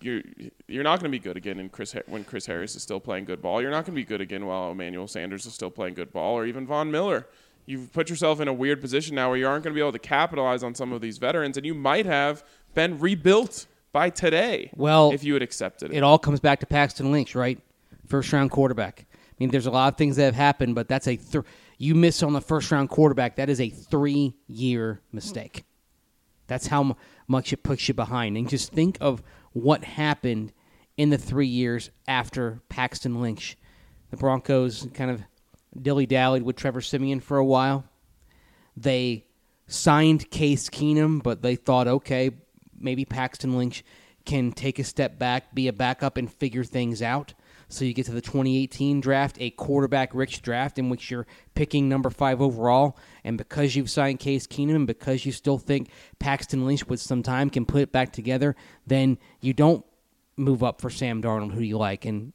you're 0.00 0.22
you're 0.68 0.84
not 0.84 1.00
going 1.00 1.10
to 1.10 1.16
be 1.16 1.22
good 1.22 1.36
again 1.36 1.58
in 1.58 1.68
Chris 1.68 1.94
when 2.06 2.24
Chris 2.24 2.46
Harris 2.46 2.76
is 2.76 2.82
still 2.82 3.00
playing 3.00 3.24
good 3.24 3.40
ball. 3.40 3.62
You're 3.62 3.70
not 3.70 3.84
going 3.86 3.94
to 3.94 4.00
be 4.00 4.04
good 4.04 4.20
again 4.20 4.46
while 4.46 4.72
Emmanuel 4.72 5.08
Sanders 5.08 5.46
is 5.46 5.54
still 5.54 5.70
playing 5.70 5.94
good 5.94 6.12
ball, 6.12 6.36
or 6.36 6.46
even 6.46 6.66
Von 6.66 6.90
Miller. 6.90 7.26
You've 7.64 7.92
put 7.92 8.08
yourself 8.08 8.40
in 8.40 8.46
a 8.46 8.52
weird 8.52 8.80
position 8.80 9.16
now 9.16 9.28
where 9.28 9.38
you 9.38 9.46
aren't 9.46 9.64
going 9.64 9.72
to 9.72 9.74
be 9.74 9.80
able 9.80 9.92
to 9.92 9.98
capitalize 9.98 10.62
on 10.62 10.74
some 10.74 10.92
of 10.92 11.00
these 11.00 11.18
veterans, 11.18 11.56
and 11.56 11.66
you 11.66 11.74
might 11.74 12.06
have 12.06 12.44
been 12.74 12.98
rebuilt 12.98 13.66
by 13.92 14.10
today. 14.10 14.70
Well, 14.76 15.10
if 15.12 15.24
you 15.24 15.32
had 15.32 15.42
accepted 15.42 15.90
it. 15.90 15.96
It 15.96 16.02
all 16.02 16.18
comes 16.18 16.38
back 16.38 16.60
to 16.60 16.66
Paxton 16.66 17.10
Lynch, 17.10 17.34
right? 17.34 17.58
First 18.06 18.32
round 18.32 18.50
quarterback. 18.52 19.06
I 19.10 19.34
mean, 19.40 19.50
there's 19.50 19.66
a 19.66 19.70
lot 19.70 19.92
of 19.92 19.98
things 19.98 20.16
that 20.16 20.24
have 20.24 20.34
happened, 20.34 20.74
but 20.74 20.88
that's 20.88 21.08
a 21.08 21.16
th- 21.16 21.44
you 21.78 21.94
miss 21.94 22.22
on 22.22 22.32
the 22.32 22.40
first 22.40 22.70
round 22.70 22.88
quarterback. 22.88 23.36
That 23.36 23.50
is 23.50 23.60
a 23.60 23.68
three 23.68 24.34
year 24.46 25.00
mistake. 25.12 25.64
That's 26.46 26.68
how 26.68 26.96
much 27.26 27.52
it 27.52 27.62
puts 27.62 27.88
you 27.88 27.94
behind. 27.94 28.36
And 28.36 28.48
just 28.48 28.72
think 28.72 28.98
of 29.00 29.22
what 29.52 29.84
happened 29.84 30.52
in 30.96 31.10
the 31.10 31.18
three 31.18 31.46
years 31.46 31.90
after 32.06 32.60
Paxton 32.68 33.20
Lynch. 33.20 33.56
The 34.10 34.16
Broncos 34.16 34.88
kind 34.94 35.10
of 35.10 35.22
dilly 35.80 36.06
dallied 36.06 36.42
with 36.42 36.56
Trevor 36.56 36.80
Siemian 36.80 37.20
for 37.20 37.38
a 37.38 37.44
while. 37.44 37.84
They 38.76 39.26
signed 39.66 40.30
Case 40.30 40.68
Keenum, 40.68 41.22
but 41.22 41.42
they 41.42 41.56
thought, 41.56 41.88
okay, 41.88 42.30
maybe 42.78 43.04
Paxton 43.04 43.56
Lynch 43.56 43.84
can 44.24 44.52
take 44.52 44.78
a 44.78 44.84
step 44.84 45.18
back, 45.18 45.54
be 45.54 45.68
a 45.68 45.72
backup, 45.72 46.16
and 46.16 46.32
figure 46.32 46.64
things 46.64 47.02
out. 47.02 47.34
So 47.68 47.84
you 47.84 47.94
get 47.94 48.06
to 48.06 48.12
the 48.12 48.20
2018 48.20 49.00
draft, 49.00 49.36
a 49.40 49.50
quarterback 49.50 50.14
rich 50.14 50.40
draft 50.40 50.78
in 50.78 50.88
which 50.88 51.10
you're 51.10 51.26
picking 51.54 51.88
number 51.88 52.10
five 52.10 52.40
overall. 52.40 52.96
And 53.24 53.36
because 53.36 53.74
you've 53.74 53.90
signed 53.90 54.20
Case 54.20 54.46
Keenum 54.46 54.76
and 54.76 54.86
because 54.86 55.26
you 55.26 55.32
still 55.32 55.58
think 55.58 55.90
Paxton 56.18 56.64
Lynch 56.64 56.86
with 56.86 57.00
some 57.00 57.22
time 57.22 57.50
can 57.50 57.66
put 57.66 57.82
it 57.82 57.92
back 57.92 58.12
together, 58.12 58.54
then 58.86 59.18
you 59.40 59.52
don't 59.52 59.84
move 60.36 60.62
up 60.62 60.80
for 60.80 60.90
Sam 60.90 61.20
Darnold? 61.20 61.52
Who 61.52 61.60
you 61.60 61.78
like? 61.78 62.04
And 62.04 62.32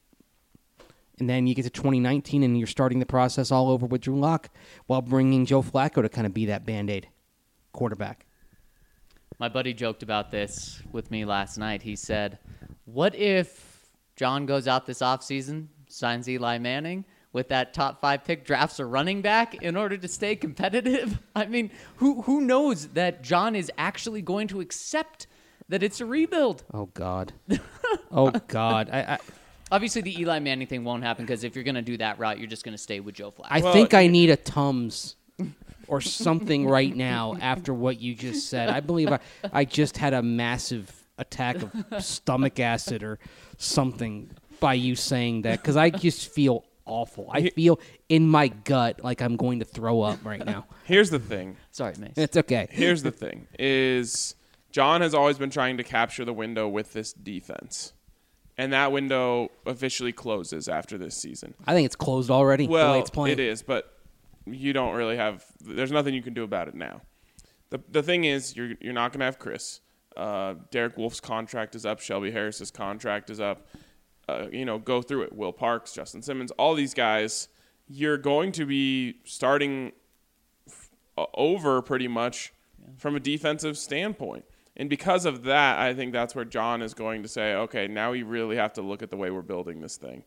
and 1.20 1.30
then 1.30 1.46
you 1.46 1.54
get 1.54 1.64
to 1.64 1.70
2019 1.70 2.42
and 2.42 2.58
you're 2.58 2.66
starting 2.66 2.98
the 2.98 3.06
process 3.06 3.52
all 3.52 3.70
over 3.70 3.86
with 3.86 4.02
Drew 4.02 4.20
Lock 4.20 4.50
while 4.88 5.04
bringing 5.04 5.46
Joe 5.46 5.62
Flacco 5.62 6.02
to 6.02 6.10
kind 6.10 6.26
of 6.26 6.34
be 6.34 6.48
that 6.48 6.66
band 6.66 6.90
aid 6.90 7.10
quarterback. 7.74 8.26
My 9.38 9.48
buddy 9.48 9.74
joked 9.74 10.02
about 10.02 10.32
this 10.32 10.82
with 10.92 11.12
me 11.12 11.24
last 11.26 11.60
night. 11.60 11.84
He 11.84 11.96
said, 11.96 12.40
What 12.86 13.14
if 13.14 13.71
John 14.22 14.46
goes 14.46 14.68
out 14.68 14.86
this 14.86 15.00
offseason, 15.00 15.66
signs 15.88 16.30
Eli 16.30 16.60
Manning 16.60 17.06
with 17.34 17.48
that 17.48 17.74
top 17.74 18.02
five 18.02 18.24
pick, 18.24 18.46
drafts 18.46 18.78
a 18.78 18.86
running 18.86 19.24
back 19.24 19.56
in 19.56 19.76
order 19.76 19.98
to 19.98 20.08
stay 20.08 20.36
competitive? 20.36 21.20
I 21.36 21.48
mean, 21.48 21.72
who, 21.96 22.22
who 22.22 22.40
knows 22.40 22.90
that 22.90 23.24
John 23.24 23.56
is 23.56 23.72
actually 23.80 24.22
going 24.22 24.48
to 24.50 24.62
accept 24.62 25.26
that 25.70 25.82
it's 25.82 26.02
a 26.02 26.06
rebuild? 26.06 26.64
Oh 26.72 26.86
God. 26.94 27.34
oh 28.12 28.30
God. 28.48 28.92
I, 28.94 29.14
I 29.14 29.20
Obviously, 29.72 30.04
the 30.04 30.16
Eli 30.22 30.38
Manning 30.38 30.68
thing 30.68 30.84
won't 30.84 31.02
happen 31.02 31.26
because 31.26 31.44
if 31.44 31.56
you're 31.56 31.64
going 31.64 31.74
to 31.74 31.82
do 31.82 31.98
that 31.98 32.20
route, 32.20 32.38
you're 32.38 32.46
just 32.46 32.64
going 32.64 32.76
to 32.76 32.84
stay 32.84 33.00
with 33.00 33.16
Joe 33.16 33.32
Flacco. 33.32 33.48
I 33.50 33.62
Well, 33.62 33.74
think 33.74 33.96
I 33.96 34.06
need 34.06 34.30
a 34.30 34.36
Tums 34.36 35.16
or 35.88 36.00
something 36.00 36.68
right 36.68 36.96
now 36.96 37.38
after 37.42 37.74
what 37.74 38.00
you 38.00 38.14
just 38.14 38.50
said. 38.50 38.70
I 38.70 38.82
believe 38.82 39.12
I, 39.12 39.18
I 39.52 39.66
just 39.66 39.98
had 39.98 40.14
a 40.14 40.22
massive 40.22 41.01
attack 41.22 41.58
of 41.62 41.72
stomach 42.04 42.60
acid 42.60 43.04
or 43.04 43.20
something 43.58 44.32
by 44.60 44.74
you 44.74 44.96
saying 44.96 45.44
that 45.44 45.62
because 45.62 45.78
I 45.78 45.90
just 45.90 46.30
feel 46.30 46.66
awful. 46.86 47.30
I 47.32 47.50
feel 47.50 47.80
in 48.10 48.28
my 48.28 48.50
gut 48.50 49.04
like 49.04 49.22
I'm 49.22 49.38
going 49.38 49.60
to 49.60 49.66
throw 49.66 50.02
up 50.02 50.24
right 50.26 50.46
now. 50.46 50.66
Here's 50.86 51.10
the 51.10 51.20
thing. 51.20 51.56
Sorry, 51.72 51.94
Mace. 51.98 52.14
It's 52.18 52.38
okay. 52.38 52.68
Here's 52.72 53.04
the 53.04 53.12
thing 53.24 53.48
is 53.58 54.36
John 54.72 55.02
has 55.02 55.14
always 55.14 55.38
been 55.38 55.50
trying 55.50 55.78
to 55.78 55.84
capture 55.84 56.26
the 56.26 56.34
window 56.34 56.68
with 56.68 56.94
this 56.94 57.14
defense. 57.14 57.94
And 58.58 58.74
that 58.74 58.92
window 58.92 59.50
officially 59.66 60.12
closes 60.12 60.68
after 60.68 60.98
this 60.98 61.16
season. 61.16 61.56
I 61.66 61.74
think 61.74 61.86
it's 61.86 61.96
closed 61.96 62.30
already. 62.30 62.68
Well, 62.68 62.96
it's 62.96 63.10
playing. 63.10 63.34
it 63.34 63.40
is, 63.40 63.64
but 63.64 63.92
you 64.46 64.74
don't 64.74 64.94
really 64.94 65.18
have. 65.18 65.44
There's 65.62 65.92
nothing 65.92 66.14
you 66.14 66.22
can 66.22 66.34
do 66.34 66.44
about 66.44 66.68
it 66.68 66.76
now. 66.76 67.02
the 67.70 67.82
The 67.90 68.04
thing 68.04 68.26
is, 68.26 68.56
you're 68.56 68.74
you're 68.80 68.94
not 68.94 69.14
going 69.14 69.20
to 69.20 69.26
have 69.26 69.40
Chris. 69.40 69.80
Uh, 70.16 70.56
Derek 70.72 70.98
Wolfe's 70.98 71.20
contract 71.20 71.76
is 71.76 71.86
up. 71.86 72.00
Shelby 72.00 72.32
Harris's 72.32 72.72
contract 72.72 73.30
is 73.30 73.40
up. 73.40 73.68
Uh, 74.28 74.48
you 74.52 74.66
know, 74.66 74.78
go 74.78 75.02
through 75.02 75.24
it. 75.24 75.34
Will 75.34 75.52
Parks, 75.52 75.94
Justin 75.94 76.22
Simmons, 76.22 76.52
all 76.52 76.76
these 76.76 76.94
guys. 76.94 77.48
You're 77.88 78.18
going 78.18 78.52
to 78.54 78.66
be 78.66 79.16
starting 79.26 79.92
uh, 81.18 81.26
over 81.34 81.82
pretty 81.82 82.08
much 82.08 82.54
from 82.98 83.16
a 83.16 83.20
defensive 83.20 83.78
standpoint. 83.78 84.46
And 84.78 84.90
because 84.90 85.26
of 85.26 85.44
that, 85.44 85.80
I 85.80 85.94
think 85.94 86.14
that's 86.14 86.34
where 86.34 86.46
John 86.46 86.82
is 86.82 86.94
going 86.94 87.24
to 87.24 87.30
say, 87.30 87.54
okay, 87.54 87.88
now 87.88 88.12
we 88.12 88.24
really 88.24 88.56
have 88.56 88.74
to 88.74 88.82
look 88.82 89.04
at 89.04 89.10
the 89.10 89.18
way 89.18 89.30
we're 89.30 89.42
building 89.42 89.82
this 89.82 89.98
thing. 89.98 90.24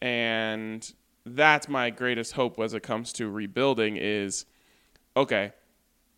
And 0.00 0.90
that's 1.24 1.68
my 1.68 1.90
greatest 1.90 2.32
hope 2.32 2.58
as 2.58 2.74
it 2.74 2.82
comes 2.82 3.12
to 3.14 3.30
rebuilding 3.30 3.96
is 3.96 4.46
okay, 5.16 5.52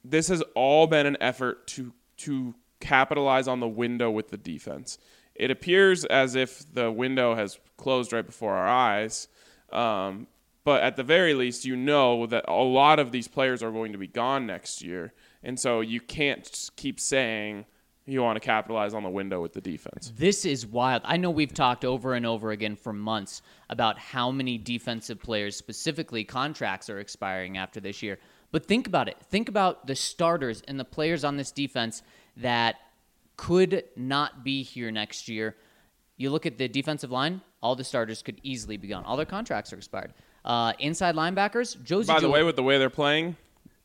this 0.04 0.28
has 0.28 0.42
all 0.54 0.86
been 0.86 1.06
an 1.06 1.16
effort 1.20 1.66
to 1.68 1.92
to 2.16 2.54
capitalize 2.84 3.48
on 3.48 3.60
the 3.60 3.68
window 3.68 4.10
with 4.10 4.28
the 4.28 4.36
defense. 4.36 4.98
It 5.34 5.50
appears 5.50 6.04
as 6.04 6.34
if 6.34 6.72
the 6.72 6.92
window 6.92 7.34
has 7.34 7.58
closed 7.76 8.12
right 8.12 8.24
before 8.24 8.54
our 8.54 8.68
eyes. 8.68 9.28
Um, 9.72 10.26
but 10.64 10.82
at 10.82 10.96
the 10.96 11.02
very 11.02 11.34
least, 11.34 11.64
you 11.64 11.76
know 11.76 12.26
that 12.26 12.44
a 12.46 12.62
lot 12.62 12.98
of 12.98 13.10
these 13.10 13.28
players 13.28 13.62
are 13.62 13.70
going 13.70 13.92
to 13.92 13.98
be 13.98 14.06
gone 14.06 14.46
next 14.46 14.82
year. 14.82 15.12
And 15.42 15.58
so 15.58 15.80
you 15.80 16.00
can't 16.00 16.70
keep 16.76 17.00
saying 17.00 17.66
you 18.06 18.22
want 18.22 18.36
to 18.36 18.40
capitalize 18.40 18.92
on 18.94 19.02
the 19.02 19.08
window 19.08 19.40
with 19.40 19.54
the 19.54 19.60
defense. 19.60 20.12
This 20.14 20.44
is 20.44 20.66
wild. 20.66 21.02
I 21.04 21.16
know 21.16 21.30
we've 21.30 21.52
talked 21.52 21.84
over 21.84 22.14
and 22.14 22.26
over 22.26 22.50
again 22.50 22.76
for 22.76 22.92
months 22.92 23.42
about 23.70 23.98
how 23.98 24.30
many 24.30 24.58
defensive 24.58 25.20
players, 25.22 25.56
specifically 25.56 26.22
contracts, 26.22 26.90
are 26.90 27.00
expiring 27.00 27.56
after 27.56 27.80
this 27.80 28.02
year. 28.02 28.18
But 28.52 28.66
think 28.66 28.86
about 28.86 29.08
it. 29.08 29.16
Think 29.30 29.48
about 29.48 29.86
the 29.86 29.96
starters 29.96 30.62
and 30.68 30.78
the 30.78 30.84
players 30.84 31.24
on 31.24 31.36
this 31.36 31.50
defense 31.50 32.02
that 32.38 32.76
could 33.36 33.84
not 33.96 34.44
be 34.44 34.62
here 34.62 34.90
next 34.90 35.28
year. 35.28 35.56
You 36.16 36.30
look 36.30 36.46
at 36.46 36.58
the 36.58 36.68
defensive 36.68 37.10
line, 37.10 37.40
all 37.62 37.74
the 37.76 37.84
starters 37.84 38.22
could 38.22 38.40
easily 38.42 38.76
be 38.76 38.88
gone. 38.88 39.04
All 39.04 39.16
their 39.16 39.26
contracts 39.26 39.72
are 39.72 39.76
expired. 39.76 40.12
Uh, 40.44 40.72
inside 40.78 41.14
linebackers, 41.16 41.82
Josey 41.82 42.06
By 42.06 42.14
the 42.14 42.20
Jewell- 42.22 42.32
way, 42.32 42.42
with 42.44 42.56
the 42.56 42.62
way 42.62 42.78
they're 42.78 42.90
playing, 42.90 43.36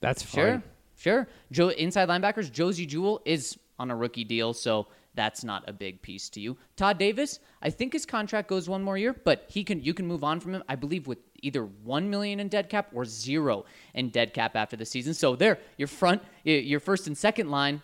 That's 0.02 0.26
Sure, 0.30 0.52
fine. 0.52 0.64
sure. 0.98 1.28
Joe, 1.52 1.70
inside 1.70 2.08
linebackers, 2.10 2.50
Josey 2.52 2.86
Jewell 2.86 3.22
is 3.26 3.58
on 3.78 3.92
a 3.92 3.96
rookie 3.96 4.24
deal, 4.24 4.54
so 4.54 4.88
that's 5.16 5.44
not 5.44 5.68
a 5.68 5.74
big 5.74 6.02
piece 6.02 6.30
to 6.30 6.40
you. 6.40 6.56
Todd 6.78 6.98
Davis, 6.98 7.40
I 7.62 7.70
think 7.70 7.92
his 7.94 8.06
contract 8.06 8.48
goes 8.48 8.70
one 8.70 8.82
more 8.84 8.98
year, 8.98 9.14
but 9.14 9.46
he 9.50 9.64
can 9.66 9.82
you 9.84 9.94
can 9.94 10.06
move 10.08 10.24
on 10.24 10.40
from 10.40 10.54
him. 10.56 10.64
I 10.70 10.76
believe 10.76 11.08
with 11.08 11.18
either 11.42 11.66
one 11.66 12.10
million 12.10 12.40
in 12.40 12.48
dead 12.48 12.70
cap 12.70 12.90
or 12.94 13.04
zero 13.06 13.66
in 13.94 14.10
dead 14.10 14.34
cap 14.34 14.56
after 14.56 14.78
the 14.78 14.86
season. 14.86 15.14
So 15.14 15.36
there, 15.36 15.60
your 15.78 15.88
front, 15.90 16.22
your 16.46 16.80
first 16.80 17.08
and 17.08 17.18
second 17.18 17.50
line 17.52 17.82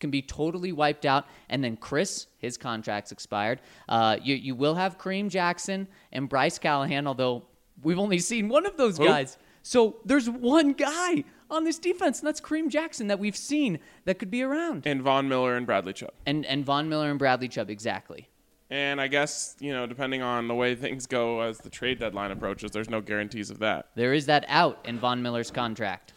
can 0.00 0.10
be 0.10 0.22
totally 0.22 0.72
wiped 0.72 1.04
out. 1.06 1.26
And 1.48 1.62
then 1.62 1.76
Chris, 1.76 2.26
his 2.38 2.56
contract's 2.56 3.12
expired. 3.12 3.60
Uh, 3.88 4.16
you 4.22 4.34
you 4.34 4.54
will 4.54 4.74
have 4.74 4.98
Kareem 4.98 5.28
Jackson 5.28 5.88
and 6.12 6.28
Bryce 6.28 6.58
Callahan, 6.58 7.06
although 7.06 7.44
we've 7.82 7.98
only 7.98 8.18
seen 8.18 8.48
one 8.48 8.66
of 8.66 8.76
those 8.76 8.98
Who? 8.98 9.06
guys. 9.06 9.38
So 9.62 9.96
there's 10.04 10.30
one 10.30 10.72
guy 10.72 11.24
on 11.50 11.64
this 11.64 11.78
defense, 11.78 12.20
and 12.20 12.26
that's 12.26 12.40
Kareem 12.40 12.68
Jackson 12.68 13.08
that 13.08 13.18
we've 13.18 13.36
seen 13.36 13.78
that 14.04 14.18
could 14.18 14.30
be 14.30 14.42
around. 14.42 14.86
and 14.86 15.02
Von 15.02 15.28
Miller 15.28 15.56
and 15.56 15.66
Bradley 15.66 15.92
Chubb. 15.92 16.12
And 16.26 16.46
and 16.46 16.64
Von 16.64 16.88
Miller 16.88 17.10
and 17.10 17.18
Bradley 17.18 17.48
Chubb, 17.48 17.70
exactly. 17.70 18.28
And 18.70 19.00
I 19.00 19.08
guess, 19.08 19.56
you 19.60 19.72
know, 19.72 19.86
depending 19.86 20.20
on 20.20 20.46
the 20.46 20.54
way 20.54 20.74
things 20.74 21.06
go 21.06 21.40
as 21.40 21.56
the 21.58 21.70
trade 21.70 21.98
deadline 21.98 22.30
approaches, 22.30 22.70
there's 22.70 22.90
no 22.90 23.00
guarantees 23.00 23.48
of 23.48 23.60
that. 23.60 23.86
There 23.94 24.12
is 24.12 24.26
that 24.26 24.44
out 24.46 24.78
in 24.84 24.98
Von 24.98 25.22
Miller's 25.22 25.50
contract. 25.50 26.12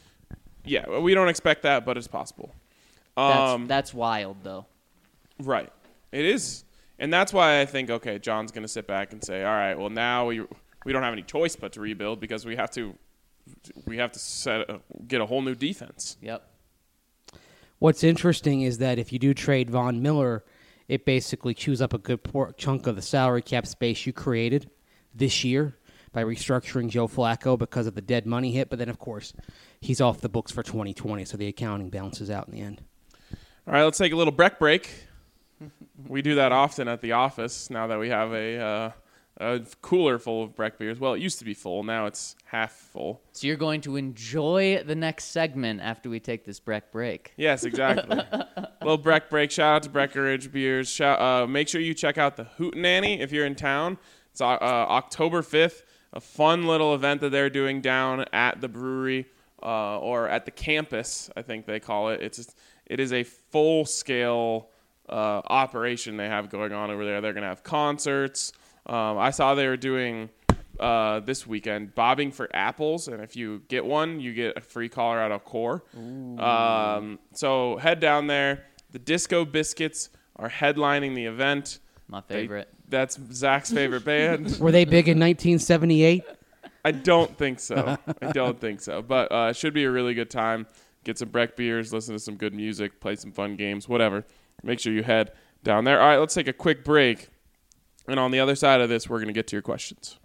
Yeah, 0.65 0.99
we 0.99 1.13
don't 1.13 1.29
expect 1.29 1.63
that, 1.63 1.85
but 1.85 1.97
it's 1.97 2.09
possible. 2.09 2.53
That's 3.15 3.51
Um, 3.51 3.67
that's 3.67 3.93
wild 3.93 4.37
though. 4.43 4.65
right. 5.39 5.71
It 6.11 6.25
is. 6.25 6.65
And 6.99 7.11
that's 7.11 7.33
why 7.33 7.61
I 7.61 7.65
think, 7.65 7.89
okay, 7.89 8.19
John's 8.19 8.51
going 8.51 8.63
to 8.63 8.67
sit 8.67 8.85
back 8.85 9.11
and 9.11 9.23
say, 9.23 9.43
all 9.43 9.51
right, 9.51 9.77
well, 9.77 9.89
now 9.89 10.27
we, 10.27 10.41
we 10.85 10.93
don't 10.93 11.01
have 11.03 11.13
any 11.13 11.23
choice 11.23 11.55
but 11.55 11.71
to 11.73 11.81
rebuild 11.81 12.19
because 12.19 12.45
we 12.45 12.55
have 12.57 12.69
to 12.71 12.95
we 13.85 13.97
have 13.97 14.11
to 14.11 14.19
set 14.19 14.69
a, 14.69 14.79
get 15.07 15.19
a 15.19 15.25
whole 15.25 15.41
new 15.41 15.55
defense. 15.55 16.17
Yep. 16.21 16.47
What's 17.79 18.03
interesting 18.03 18.61
is 18.61 18.77
that 18.77 18.99
if 18.99 19.11
you 19.11 19.17
do 19.17 19.33
trade 19.33 19.69
Von 19.71 20.01
Miller, 20.01 20.43
it 20.87 21.05
basically 21.05 21.53
chews 21.55 21.81
up 21.81 21.93
a 21.93 21.97
good 21.97 22.23
por- 22.23 22.53
chunk 22.53 22.85
of 22.85 22.95
the 22.95 23.01
salary 23.01 23.41
cap 23.41 23.65
space 23.65 24.05
you 24.05 24.13
created 24.13 24.69
this 25.15 25.43
year 25.43 25.77
by 26.11 26.23
restructuring 26.23 26.89
Joe 26.89 27.07
Flacco 27.07 27.57
because 27.57 27.87
of 27.87 27.95
the 27.95 28.01
dead 28.01 28.27
money 28.27 28.51
hit. 28.51 28.69
But 28.69 28.77
then, 28.77 28.89
of 28.89 28.99
course, 28.99 29.33
he's 29.79 29.99
off 30.01 30.21
the 30.21 30.29
books 30.29 30.51
for 30.51 30.61
2020, 30.61 31.25
so 31.25 31.37
the 31.37 31.47
accounting 31.47 31.89
balances 31.89 32.29
out 32.29 32.47
in 32.47 32.53
the 32.53 32.61
end. 32.61 32.83
All 33.71 33.77
right, 33.77 33.85
let's 33.85 33.97
take 33.97 34.11
a 34.11 34.17
little 34.17 34.33
break 34.33 34.59
break. 34.59 34.89
we 36.05 36.21
do 36.21 36.35
that 36.35 36.51
often 36.51 36.89
at 36.89 36.99
the 36.99 37.13
office 37.13 37.69
now 37.69 37.87
that 37.87 37.97
we 37.97 38.09
have 38.09 38.33
a, 38.33 38.57
uh, 38.59 38.91
a 39.37 39.61
cooler 39.81 40.19
full 40.19 40.43
of 40.43 40.53
Breck 40.57 40.77
beers. 40.77 40.99
Well, 40.99 41.13
it 41.13 41.21
used 41.21 41.39
to 41.39 41.45
be 41.45 41.53
full. 41.53 41.81
Now 41.81 42.05
it's 42.05 42.35
half 42.43 42.73
full. 42.73 43.21
So 43.31 43.47
you're 43.47 43.55
going 43.55 43.79
to 43.81 43.95
enjoy 43.95 44.83
the 44.85 44.93
next 44.93 45.27
segment 45.27 45.79
after 45.79 46.09
we 46.09 46.19
take 46.19 46.43
this 46.43 46.59
Breck 46.59 46.91
break. 46.91 47.31
Yes, 47.37 47.63
exactly. 47.63 48.21
little 48.81 48.97
Breck 48.97 49.29
break. 49.29 49.51
Shout 49.51 49.75
out 49.77 49.83
to 49.83 49.89
Breckenridge 49.89 50.51
Beers. 50.51 50.89
Shout, 50.89 51.21
uh, 51.21 51.47
make 51.47 51.69
sure 51.69 51.79
you 51.79 51.93
check 51.93 52.17
out 52.17 52.35
the 52.35 52.47
Hootenanny 52.57 53.21
if 53.21 53.31
you're 53.31 53.45
in 53.45 53.55
town. 53.55 53.97
It's 54.31 54.41
uh, 54.41 54.47
uh, 54.47 54.55
October 54.89 55.41
5th. 55.41 55.83
A 56.11 56.19
fun 56.19 56.67
little 56.67 56.93
event 56.93 57.21
that 57.21 57.29
they're 57.29 57.49
doing 57.49 57.79
down 57.79 58.25
at 58.33 58.59
the 58.59 58.67
brewery 58.67 59.27
uh, 59.63 59.97
or 59.99 60.27
at 60.27 60.43
the 60.43 60.51
campus, 60.51 61.29
I 61.37 61.41
think 61.41 61.65
they 61.65 61.79
call 61.79 62.09
it. 62.09 62.21
It's 62.21 62.37
just, 62.37 62.55
it 62.91 62.99
is 62.99 63.13
a 63.13 63.23
full 63.23 63.85
scale 63.85 64.67
uh, 65.07 65.41
operation 65.47 66.17
they 66.17 66.27
have 66.27 66.49
going 66.49 66.73
on 66.73 66.91
over 66.91 67.05
there. 67.05 67.21
They're 67.21 67.31
going 67.31 67.43
to 67.43 67.47
have 67.49 67.63
concerts. 67.63 68.51
Um, 68.85 69.17
I 69.17 69.31
saw 69.31 69.55
they 69.55 69.67
were 69.67 69.77
doing 69.77 70.29
uh, 70.77 71.21
this 71.21 71.47
weekend 71.47 71.95
bobbing 71.95 72.33
for 72.33 72.49
apples, 72.53 73.07
and 73.07 73.21
if 73.23 73.37
you 73.37 73.61
get 73.69 73.85
one, 73.85 74.19
you 74.19 74.33
get 74.33 74.57
a 74.57 74.61
free 74.61 74.89
Colorado 74.89 75.39
core. 75.39 75.83
Um, 76.37 77.19
so 77.33 77.77
head 77.77 78.01
down 78.01 78.27
there. 78.27 78.65
The 78.91 78.99
Disco 78.99 79.45
Biscuits 79.45 80.09
are 80.35 80.49
headlining 80.49 81.15
the 81.15 81.25
event. 81.27 81.79
My 82.09 82.21
They- 82.27 82.41
favorite. 82.41 82.67
that's 82.89 83.17
Zac's 83.31 83.71
favorite 83.71 84.03
band. 84.03 84.57
Were 84.59 84.73
they 84.73 84.83
big 84.83 85.07
in 85.07 85.17
1978? 85.17 86.25
I 86.83 86.91
don't 86.91 87.37
think 87.37 87.61
so. 87.61 87.95
I 88.21 88.31
don't 88.33 88.59
think 88.59 88.81
so. 88.81 89.01
But 89.01 89.31
uh, 89.31 89.47
it 89.51 89.55
should 89.55 89.73
be 89.73 89.85
a 89.85 89.91
really 89.91 90.13
good 90.13 90.29
time. 90.31 90.65
Get 91.03 91.17
some 91.17 91.29
Breck 91.29 91.55
beers, 91.55 91.91
listen 91.91 92.13
to 92.13 92.19
some 92.19 92.35
good 92.35 92.53
music, 92.53 92.99
play 92.99 93.15
some 93.15 93.31
fun 93.31 93.55
games, 93.55 93.89
whatever. 93.89 94.25
Make 94.63 94.79
sure 94.79 94.93
you 94.93 95.03
head 95.03 95.31
down 95.63 95.83
there. 95.83 95.99
All 95.99 96.07
right, 96.07 96.17
let's 96.17 96.33
take 96.33 96.47
a 96.47 96.53
quick 96.53 96.83
break. 96.83 97.29
And 98.07 98.19
on 98.19 98.31
the 98.31 98.39
other 98.39 98.55
side 98.55 98.81
of 98.81 98.89
this, 98.89 99.09
we're 99.09 99.17
going 99.17 99.27
to 99.27 99.33
get 99.33 99.47
to 99.47 99.55
your 99.55 99.61
questions. 99.61 100.19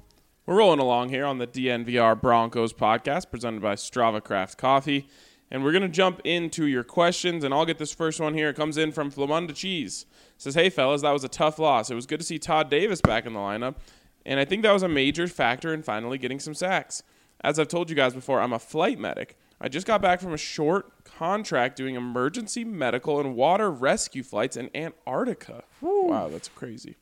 We're 0.48 0.58
rolling 0.58 0.80
along 0.80 1.10
here 1.10 1.26
on 1.26 1.40
the 1.40 1.48
DNVR 1.48 2.22
Broncos 2.22 2.72
podcast 2.72 3.32
presented 3.32 3.64
by 3.64 3.74
Strava 3.74 4.24
Craft 4.24 4.60
Coffee. 4.60 5.08
And 5.50 5.64
we're 5.64 5.72
going 5.72 5.82
to 5.82 5.90
jump 5.90 6.22
into 6.24 6.68
your 6.68 6.84
questions, 6.84 7.44
and 7.44 7.52
I'll 7.52 7.66
get 7.66 7.80
this 7.80 7.92
first 7.92 8.20
one 8.20 8.36
here. 8.36 8.50
It 8.50 8.56
comes 8.56 8.78
in 8.78 8.92
from 8.92 9.12
Flamunda 9.12 9.56
Cheese. 9.56 10.06
It 10.36 10.42
says, 10.44 10.54
Hey, 10.54 10.70
fellas, 10.70 11.02
that 11.02 11.14
was 11.14 11.24
a 11.24 11.30
tough 11.30 11.58
loss. 11.58 11.90
It 11.90 11.96
was 11.96 12.06
good 12.06 12.20
to 12.20 12.26
see 12.26 12.38
Todd 12.38 12.70
Davis 12.70 13.02
back 13.02 13.26
in 13.26 13.34
the 13.34 13.40
lineup, 13.40 13.78
and 14.24 14.40
I 14.40 14.46
think 14.46 14.62
that 14.62 14.72
was 14.72 14.84
a 14.84 14.88
major 14.88 15.28
factor 15.28 15.74
in 15.74 15.82
finally 15.82 16.20
getting 16.20 16.40
some 16.40 16.54
sacks. 16.54 17.02
As 17.42 17.58
I've 17.58 17.68
told 17.68 17.90
you 17.90 17.96
guys 17.96 18.14
before, 18.14 18.40
I'm 18.40 18.54
a 18.54 18.60
flight 18.60 19.00
medic. 19.00 19.38
I 19.60 19.68
just 19.68 19.88
got 19.88 20.00
back 20.00 20.20
from 20.20 20.34
a 20.34 20.38
short 20.38 21.06
contract 21.06 21.76
doing 21.76 21.96
emergency 21.96 22.64
medical 22.64 23.20
and 23.20 23.36
water 23.36 23.72
rescue 23.72 24.22
flights 24.22 24.58
in 24.58 24.70
Antarctica. 24.76 25.64
Wow, 25.82 26.28
that's 26.28 26.50
crazy. 26.50 26.98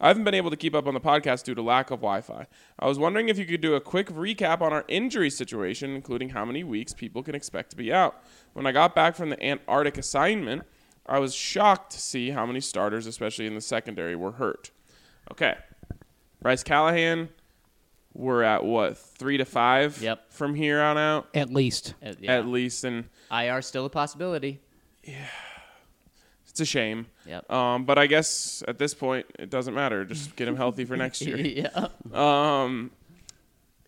I 0.00 0.08
haven't 0.08 0.24
been 0.24 0.34
able 0.34 0.50
to 0.50 0.56
keep 0.56 0.74
up 0.74 0.86
on 0.86 0.94
the 0.94 1.00
podcast 1.00 1.44
due 1.44 1.54
to 1.54 1.62
lack 1.62 1.90
of 1.90 1.98
Wi 2.00 2.20
Fi. 2.22 2.46
I 2.78 2.86
was 2.86 2.98
wondering 2.98 3.28
if 3.28 3.38
you 3.38 3.44
could 3.44 3.60
do 3.60 3.74
a 3.74 3.80
quick 3.80 4.06
recap 4.08 4.60
on 4.62 4.72
our 4.72 4.84
injury 4.88 5.28
situation, 5.30 5.94
including 5.94 6.30
how 6.30 6.44
many 6.44 6.64
weeks 6.64 6.94
people 6.94 7.22
can 7.22 7.34
expect 7.34 7.70
to 7.70 7.76
be 7.76 7.92
out. 7.92 8.22
When 8.54 8.66
I 8.66 8.72
got 8.72 8.94
back 8.94 9.14
from 9.14 9.28
the 9.30 9.42
Antarctic 9.44 9.98
assignment, 9.98 10.62
I 11.06 11.18
was 11.18 11.34
shocked 11.34 11.92
to 11.92 12.00
see 12.00 12.30
how 12.30 12.46
many 12.46 12.60
starters, 12.60 13.06
especially 13.06 13.46
in 13.46 13.54
the 13.54 13.60
secondary, 13.60 14.16
were 14.16 14.32
hurt. 14.32 14.70
Okay. 15.30 15.54
Bryce 16.40 16.62
Callahan, 16.62 17.28
we're 18.14 18.42
at 18.42 18.64
what, 18.64 18.96
three 18.96 19.36
to 19.36 19.44
five 19.44 20.00
Yep. 20.00 20.32
from 20.32 20.54
here 20.54 20.80
on 20.80 20.96
out? 20.96 21.28
At 21.34 21.52
least. 21.52 21.94
Uh, 22.04 22.14
yeah. 22.18 22.38
At 22.38 22.46
least. 22.46 22.84
And 22.84 23.04
IR 23.30 23.60
still 23.60 23.84
a 23.84 23.90
possibility. 23.90 24.60
It's 26.60 26.68
a 26.68 26.72
shame. 26.72 27.06
Yep. 27.24 27.50
Um, 27.50 27.84
but 27.86 27.96
I 27.96 28.06
guess 28.06 28.62
at 28.68 28.76
this 28.76 28.92
point, 28.92 29.24
it 29.38 29.48
doesn't 29.48 29.72
matter. 29.72 30.04
Just 30.04 30.36
get 30.36 30.46
him 30.46 30.56
healthy 30.56 30.84
for 30.84 30.94
next 30.94 31.22
year. 31.22 31.36
yeah. 31.38 31.88
Um, 32.12 32.90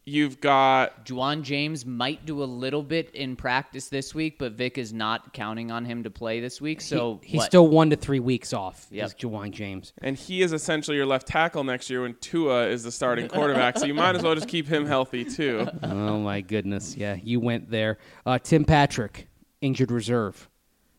you've 0.06 0.40
got 0.40 1.04
Ja'Wuan 1.04 1.42
James 1.42 1.85
might 1.85 2.24
do 2.24 2.42
a 2.42 2.46
little 2.46 2.82
bit 2.82 3.14
in 3.14 3.37
practice 3.37 3.90
this 3.90 4.14
week, 4.14 4.38
but 4.38 4.52
Vic 4.52 4.78
is 4.78 4.94
not 4.94 5.35
counting 5.35 5.70
on 5.70 5.85
him 5.85 6.02
to 6.04 6.11
play 6.11 6.40
this 6.40 6.62
week. 6.62 6.80
So 6.80 7.20
he, 7.22 7.32
he's 7.32 7.38
what? 7.40 7.46
still 7.46 7.68
one 7.68 7.90
to 7.90 7.96
three 7.96 8.20
weeks 8.20 8.54
off. 8.54 8.87
Yep. 8.90 9.06
Is 9.06 9.14
Ja'Wuan 9.16 9.50
James. 9.50 9.92
and 9.98 10.16
he 10.16 10.40
is 10.40 10.54
essentially 10.54 10.96
your 10.96 11.04
left 11.04 11.26
tackle 11.26 11.64
next 11.64 11.90
year 11.90 12.00
when 12.00 12.14
Tua 12.22 12.68
is 12.68 12.85
the 12.85 12.92
starting 12.92 13.28
quarterback. 13.28 13.76
so 13.76 13.85
you 13.85 13.92
might 13.92 14.16
as 14.16 14.22
well 14.22 14.35
just 14.35 14.48
keep 14.48 14.66
him 14.66 14.87
healthy 14.87 15.26
too. 15.26 15.68
oh 15.82 16.20
my 16.20 16.40
goodness! 16.40 16.96
Yeah, 16.96 17.16
you 17.22 17.38
went 17.38 17.70
there. 17.70 17.98
Uh, 18.24 18.38
Tim 18.38 18.64
Patrick, 18.64 19.28
injured 19.61 19.90
reserve, 19.90 20.48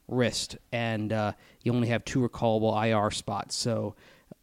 wrist, 0.08 0.58
and 0.72 1.12
uh, 1.12 1.34
you 1.64 1.74
only 1.74 1.88
have 1.88 2.06
two 2.06 2.20
recallable 2.20 2.74
IR 2.86 3.10
spots. 3.12 3.56
So 3.56 3.96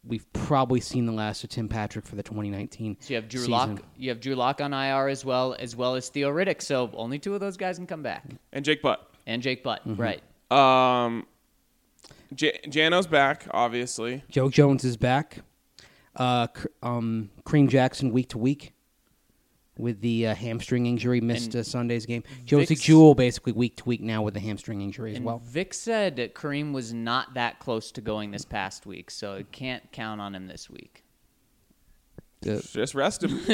we've 0.03 0.25
probably 0.33 0.81
seen 0.81 1.05
the 1.05 1.11
last 1.11 1.43
of 1.43 1.49
Tim 1.51 1.69
Patrick 1.69 2.05
for 2.05 2.15
the 2.15 2.23
2019. 2.23 2.97
So 2.99 3.09
you 3.09 3.15
have 3.15 3.29
Drew 3.29 3.39
season. 3.41 3.51
Lock. 3.51 3.83
You 3.97 4.09
have 4.09 4.19
Drew 4.19 4.35
Lock 4.35 4.59
on 4.61 4.73
IR 4.73 5.07
as 5.07 5.23
well, 5.23 5.55
as 5.59 5.75
well 5.75 5.95
as 5.95 6.09
Theo 6.09 6.31
Riddick. 6.31 6.61
So 6.61 6.89
only 6.95 7.19
two 7.19 7.33
of 7.35 7.39
those 7.39 7.57
guys 7.57 7.77
can 7.77 7.87
come 7.87 8.01
back, 8.03 8.25
And 8.51 8.65
Jake 8.65 8.81
Butt. 8.81 9.07
and 9.27 9.41
Jake 9.41 9.63
Butt. 9.63 9.87
Mm-hmm. 9.87 10.01
Right. 10.01 10.21
Um, 10.51 11.25
J- 12.33 12.59
Jano's 12.67 13.07
back, 13.07 13.45
obviously. 13.51 14.23
Joe 14.29 14.49
Jones 14.49 14.83
is 14.83 14.97
back. 14.97 15.39
Uh, 16.15 16.47
Cr- 16.47 16.67
um, 16.83 17.29
Kareem 17.45 17.69
Jackson 17.69 18.11
week 18.11 18.29
to 18.29 18.37
week 18.37 18.73
with 19.81 19.99
the 20.01 20.27
uh, 20.27 20.35
hamstring 20.35 20.85
injury, 20.85 21.19
missed 21.19 21.55
And 21.55 21.61
uh, 21.61 21.63
Sunday's 21.63 22.05
game. 22.05 22.23
Josey 22.45 22.67
Vic's- 22.75 22.81
Jewell 22.81 23.15
basically 23.15 23.53
week 23.53 23.75
to 23.77 23.83
week 23.85 23.99
now 24.01 24.21
with 24.21 24.35
the 24.35 24.39
hamstring 24.39 24.81
injury 24.81 25.11
as 25.11 25.17
And 25.17 25.25
well. 25.25 25.41
Vic 25.43 25.73
said 25.73 26.15
that 26.17 26.35
Kareem 26.35 26.71
was 26.71 26.93
not 26.93 27.33
that 27.33 27.59
close 27.59 27.91
to 27.93 28.01
going 28.01 28.31
this 28.31 28.45
past 28.45 28.85
week, 28.85 29.09
so 29.11 29.37
you 29.37 29.45
can't 29.51 29.91
count 29.91 30.21
on 30.21 30.35
him 30.35 30.47
this 30.47 30.69
week. 30.69 31.03
Just 32.43 32.95
rest 32.95 33.23
him. 33.23 33.39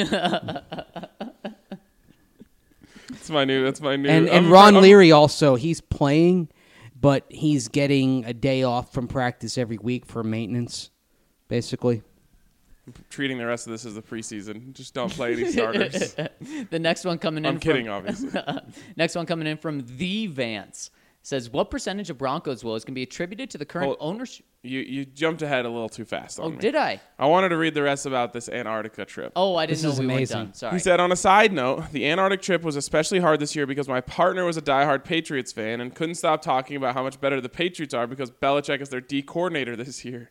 that's 3.10 3.30
my 3.30 3.44
new. 3.44 3.64
That's 3.64 3.80
my 3.80 3.96
new. 3.96 4.08
And 4.08 4.28
and 4.28 4.44
I'm- 4.46 4.50
Ron 4.50 4.74
I'm- 4.74 4.82
Leary 4.82 5.12
also 5.12 5.54
he's 5.56 5.80
playing, 5.80 6.48
but 6.98 7.24
he's 7.28 7.68
getting 7.68 8.24
a 8.24 8.32
day 8.34 8.62
off 8.62 8.92
from 8.92 9.08
practice 9.08 9.58
every 9.58 9.78
week 9.78 10.06
for 10.06 10.22
maintenance, 10.22 10.90
basically. 11.48 12.02
Treating 13.10 13.38
the 13.38 13.46
rest 13.46 13.66
of 13.66 13.72
this 13.72 13.84
as 13.84 13.94
the 13.94 14.02
preseason. 14.02 14.72
Just 14.72 14.94
don't 14.94 15.12
play 15.12 15.32
any 15.34 15.50
starters. 15.50 16.14
The 16.70 16.78
next 16.78 17.04
one 17.04 17.18
coming 17.18 17.44
in. 17.44 17.46
I'm 17.48 17.54
from- 17.54 17.60
kidding, 17.60 17.88
obviously. 17.88 18.30
Next 18.96 19.14
one 19.14 19.26
coming 19.26 19.46
in 19.46 19.56
from 19.58 19.84
the 19.96 20.26
Vance 20.28 20.90
says, 21.22 21.50
"What 21.50 21.70
percentage 21.70 22.10
of 22.10 22.18
Broncos 22.18 22.64
will 22.64 22.74
is 22.74 22.84
going 22.84 22.94
to 22.94 22.98
be 22.98 23.02
attributed 23.02 23.50
to 23.50 23.58
the 23.58 23.64
current 23.66 23.86
Hold- 23.86 23.98
ownership?" 24.00 24.44
You 24.62 24.80
you 24.80 25.04
jumped 25.04 25.42
ahead 25.42 25.66
a 25.66 25.68
little 25.68 25.88
too 25.88 26.04
fast 26.04 26.40
on 26.40 26.46
Oh, 26.46 26.50
me. 26.50 26.56
did 26.58 26.74
I? 26.74 27.00
I 27.18 27.26
wanted 27.26 27.50
to 27.50 27.56
read 27.56 27.74
the 27.74 27.82
rest 27.82 28.06
about 28.06 28.32
this 28.32 28.48
Antarctica 28.48 29.04
trip. 29.04 29.32
Oh, 29.36 29.54
I 29.54 29.66
didn't 29.66 29.82
This 29.82 29.94
know 29.98 30.00
we 30.00 30.12
amazing. 30.12 30.36
weren't 30.36 30.48
done. 30.48 30.54
Sorry. 30.54 30.72
He 30.74 30.78
said, 30.80 30.98
on 30.98 31.12
a 31.12 31.16
side 31.16 31.52
note, 31.52 31.92
the 31.92 32.08
Antarctic 32.08 32.42
trip 32.42 32.62
was 32.62 32.74
especially 32.74 33.20
hard 33.20 33.38
this 33.38 33.54
year 33.54 33.66
because 33.66 33.88
my 33.88 34.00
partner 34.00 34.44
was 34.44 34.56
a 34.56 34.62
diehard 34.62 35.04
Patriots 35.04 35.52
fan 35.52 35.80
and 35.80 35.94
couldn't 35.94 36.16
stop 36.16 36.42
talking 36.42 36.76
about 36.76 36.94
how 36.94 37.04
much 37.04 37.20
better 37.20 37.40
the 37.40 37.48
Patriots 37.48 37.94
are 37.94 38.08
because 38.08 38.32
Belichick 38.32 38.80
is 38.80 38.88
their 38.88 39.00
D 39.00 39.22
coordinator 39.22 39.76
this 39.76 40.04
year. 40.04 40.30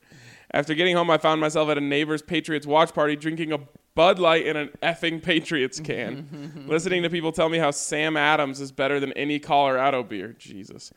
After 0.51 0.73
getting 0.73 0.95
home, 0.95 1.09
I 1.09 1.17
found 1.17 1.41
myself 1.41 1.69
at 1.69 1.77
a 1.77 1.81
neighbor's 1.81 2.21
Patriots 2.21 2.65
watch 2.65 2.93
party 2.93 3.15
drinking 3.15 3.51
a 3.51 3.59
Bud 3.95 4.19
Light 4.19 4.45
in 4.45 4.55
an 4.55 4.69
effing 4.83 5.21
Patriots 5.21 5.79
can, 5.79 6.65
listening 6.67 7.01
to 7.03 7.09
people 7.09 7.31
tell 7.31 7.49
me 7.49 7.57
how 7.57 7.71
Sam 7.71 8.15
Adams 8.15 8.61
is 8.61 8.71
better 8.71 8.99
than 8.99 9.11
any 9.13 9.39
Colorado 9.39 10.03
beer. 10.03 10.35
Jesus. 10.37 10.93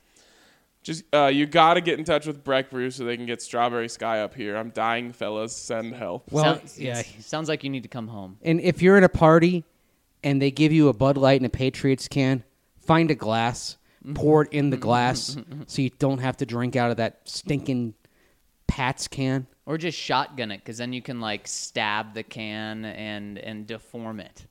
Just 0.83 1.05
uh, 1.15 1.27
you 1.27 1.47
got 1.47 1.75
to 1.75 1.81
get 1.81 1.99
in 1.99 2.05
touch 2.05 2.27
with 2.27 2.45
Breck 2.45 2.71
Brew 2.71 2.91
so 2.91 3.05
they 3.05 3.17
can 3.17 3.27
get 3.27 3.43
Strawberry 3.43 3.89
Sky 3.89 4.21
up 4.21 4.35
here. 4.35 4.57
I'm 4.57 4.71
dying, 4.71 5.13
fellas. 5.13 5.55
Send 5.57 5.95
help. 5.95 6.31
Well, 6.31 6.57
sounds, 6.57 6.79
yeah. 6.79 7.03
sounds 7.21 7.49
like 7.49 7.65
you 7.65 7.71
need 7.71 7.83
to 7.83 7.89
come 7.89 8.09
home. 8.09 8.39
And 8.43 8.61
if 8.61 8.81
you're 8.81 8.97
at 8.97 9.05
a 9.05 9.09
party 9.09 9.65
and 10.23 10.41
they 10.41 10.51
give 10.51 10.73
you 10.73 10.89
a 10.89 10.93
Bud 10.93 11.17
Light 11.17 11.39
and 11.39 11.47
a 11.47 11.51
Patriots 11.51 12.07
can, 12.09 12.45
find 12.81 13.11
a 13.11 13.15
glass, 13.15 13.77
pour 14.15 14.45
it 14.45 14.53
in 14.53 14.71
the 14.71 14.77
glass, 14.77 15.37
so 15.67 15.83
you 15.83 15.91
don't 15.99 16.19
have 16.19 16.37
to 16.39 16.47
drink 16.47 16.77
out 16.77 16.91
of 16.91 16.97
that 16.99 17.21
stinking 17.25 17.95
Pats 18.71 19.09
can. 19.09 19.47
Or 19.67 19.77
just 19.79 19.99
shotgun 19.99 20.51
it, 20.51 20.59
because 20.59 20.79
then 20.79 20.93
you 20.93 21.03
can 21.03 21.21
like 21.21 21.47
stab 21.49 22.15
the 22.15 22.23
can 22.23 22.85
and 22.85 23.37
and 23.39 23.67
deform 23.67 24.21
it. 24.21 24.47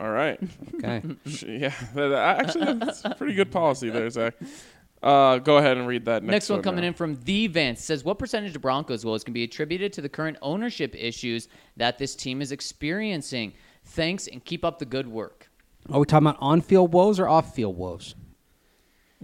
All 0.00 0.10
right. 0.10 0.38
Okay. 0.74 1.02
Yeah, 1.46 1.72
that- 1.94 2.08
that- 2.08 2.40
actually, 2.40 2.72
that's 2.74 3.04
a 3.04 3.10
pretty 3.14 3.34
good 3.34 3.50
policy 3.52 3.90
there, 3.90 4.10
Zac. 4.10 4.34
Uh, 5.02 5.38
go 5.38 5.58
ahead 5.58 5.76
and 5.76 5.86
read 5.86 6.06
that 6.06 6.22
next, 6.22 6.24
one. 6.24 6.30
Next 6.32 6.50
one 6.50 6.62
coming 6.62 6.80
now. 6.82 6.88
in 6.88 6.94
from 6.94 7.16
the 7.24 7.46
Vance 7.46 7.82
says, 7.84 8.04
"What 8.04 8.18
percentage 8.18 8.56
of 8.56 8.62
Broncos 8.62 9.04
woes 9.04 9.22
can 9.22 9.34
be 9.34 9.44
attributed 9.44 9.92
to 9.94 10.00
the 10.00 10.08
current 10.08 10.38
ownership 10.42 10.94
issues 10.98 11.48
that 11.76 11.98
this 11.98 12.14
team 12.16 12.40
is 12.42 12.52
experiencing? 12.52 13.52
Thanks 13.84 14.26
and 14.26 14.44
keep 14.44 14.64
up 14.64 14.78
the 14.78 14.86
good 14.86 15.06
work." 15.06 15.50
Are 15.92 16.00
we 16.00 16.06
talking 16.06 16.26
about 16.28 16.38
on-field 16.40 16.92
woes 16.94 17.20
or 17.20 17.28
off-field 17.28 17.76
woes? 17.76 18.14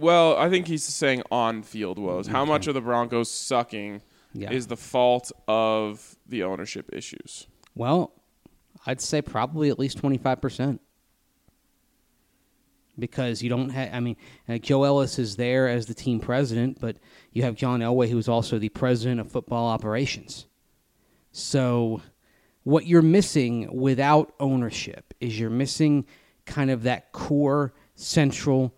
Well, 0.01 0.35
I 0.35 0.49
think 0.49 0.67
he's 0.67 0.83
saying 0.83 1.21
on-field 1.31 1.99
woes. 1.99 2.25
How 2.25 2.43
much 2.43 2.65
of 2.65 2.73
the 2.73 2.81
Broncos 2.81 3.29
sucking 3.29 4.01
Yeah. 4.33 4.51
is 4.51 4.65
the 4.65 4.75
fault 4.75 5.31
of 5.47 6.17
the 6.27 6.41
ownership 6.43 6.89
issues? 6.91 7.45
Well, 7.75 8.11
I'd 8.87 8.99
say 8.99 9.21
probably 9.21 9.69
at 9.69 9.77
least 9.77 9.99
25%. 9.99 10.79
Because 12.97 13.41
you 13.43 13.49
don't 13.49 13.69
have, 13.69 13.93
I 13.93 13.99
mean, 13.99 14.17
uh, 14.49 14.57
Joe 14.57 14.83
Ellis 14.83 15.17
is 15.19 15.35
there 15.35 15.67
as 15.69 15.85
the 15.85 15.93
team 15.93 16.19
president, 16.19 16.79
but 16.81 16.97
you 17.31 17.43
have 17.43 17.55
John 17.55 17.79
Elway, 17.79 18.09
who's 18.09 18.27
also 18.27 18.57
the 18.59 18.69
president 18.69 19.21
of 19.21 19.31
football 19.31 19.67
operations. 19.69 20.47
So, 21.31 22.01
what 22.63 22.85
you're 22.87 23.01
missing 23.01 23.69
without 23.75 24.33
ownership 24.39 25.13
is 25.19 25.39
you're 25.39 25.49
missing 25.49 26.05
kind 26.45 26.69
of 26.69 26.83
that 26.83 27.11
core 27.11 27.73
central 27.95 28.73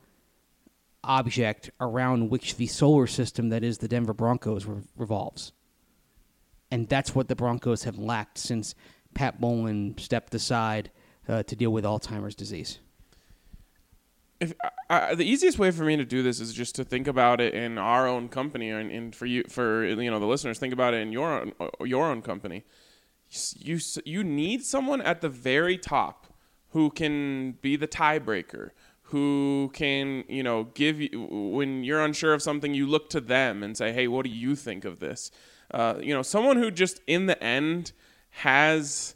object 1.03 1.69
around 1.79 2.29
which 2.29 2.57
the 2.57 2.67
solar 2.67 3.07
system 3.07 3.49
that 3.49 3.63
is 3.63 3.79
the 3.79 3.87
Denver 3.87 4.13
Broncos 4.13 4.65
re- 4.65 4.81
revolves. 4.95 5.51
And 6.71 6.87
that's 6.89 7.13
what 7.13 7.27
the 7.27 7.35
Broncos 7.35 7.83
have 7.83 7.97
lacked 7.97 8.37
since 8.37 8.73
Pat 9.13 9.39
Bowlen 9.39 9.95
stepped 9.97 10.33
aside 10.33 10.91
uh, 11.27 11.43
to 11.43 11.55
deal 11.55 11.71
with 11.71 11.85
Alzheimer's 11.85 12.35
disease. 12.35 12.79
if 14.39 14.53
I, 14.89 15.15
the 15.15 15.25
easiest 15.25 15.57
way 15.57 15.71
for 15.71 15.83
me 15.83 15.95
to 15.97 16.05
do 16.05 16.21
this 16.21 16.39
is 16.39 16.53
just 16.53 16.75
to 16.75 16.83
think 16.83 17.07
about 17.07 17.39
it 17.39 17.53
in 17.53 17.77
our 17.77 18.07
own 18.07 18.27
company 18.27 18.69
and, 18.69 18.91
and 18.91 19.15
for 19.15 19.25
you 19.25 19.43
for 19.47 19.85
you 19.85 20.11
know 20.11 20.19
the 20.19 20.25
listeners 20.25 20.59
think 20.59 20.73
about 20.73 20.93
it 20.93 20.97
in 20.97 21.11
your 21.11 21.41
own 21.41 21.53
your 21.85 22.07
own 22.07 22.21
company 22.21 22.65
you 23.55 23.79
you 24.05 24.23
need 24.23 24.63
someone 24.63 25.01
at 25.01 25.21
the 25.21 25.29
very 25.29 25.77
top 25.77 26.27
who 26.69 26.89
can 26.89 27.53
be 27.61 27.75
the 27.75 27.87
tiebreaker 27.87 28.71
who 29.13 29.69
can 29.73 30.23
you 30.27 30.41
know 30.41 30.63
give 30.73 30.99
you 30.99 31.21
when 31.53 31.83
you're 31.83 32.03
unsure 32.03 32.33
of 32.33 32.41
something 32.41 32.73
you 32.73 32.87
look 32.87 33.11
to 33.11 33.21
them 33.21 33.61
and 33.61 33.77
say 33.77 33.93
hey 33.93 34.07
what 34.07 34.25
do 34.25 34.31
you 34.31 34.55
think 34.55 34.85
of 34.85 34.99
this 34.99 35.29
uh, 35.71 35.93
you 36.01 36.13
know 36.13 36.23
someone 36.23 36.57
who 36.57 36.71
just 36.71 36.99
in 37.05 37.27
the 37.27 37.41
end 37.43 37.91
has 38.31 39.15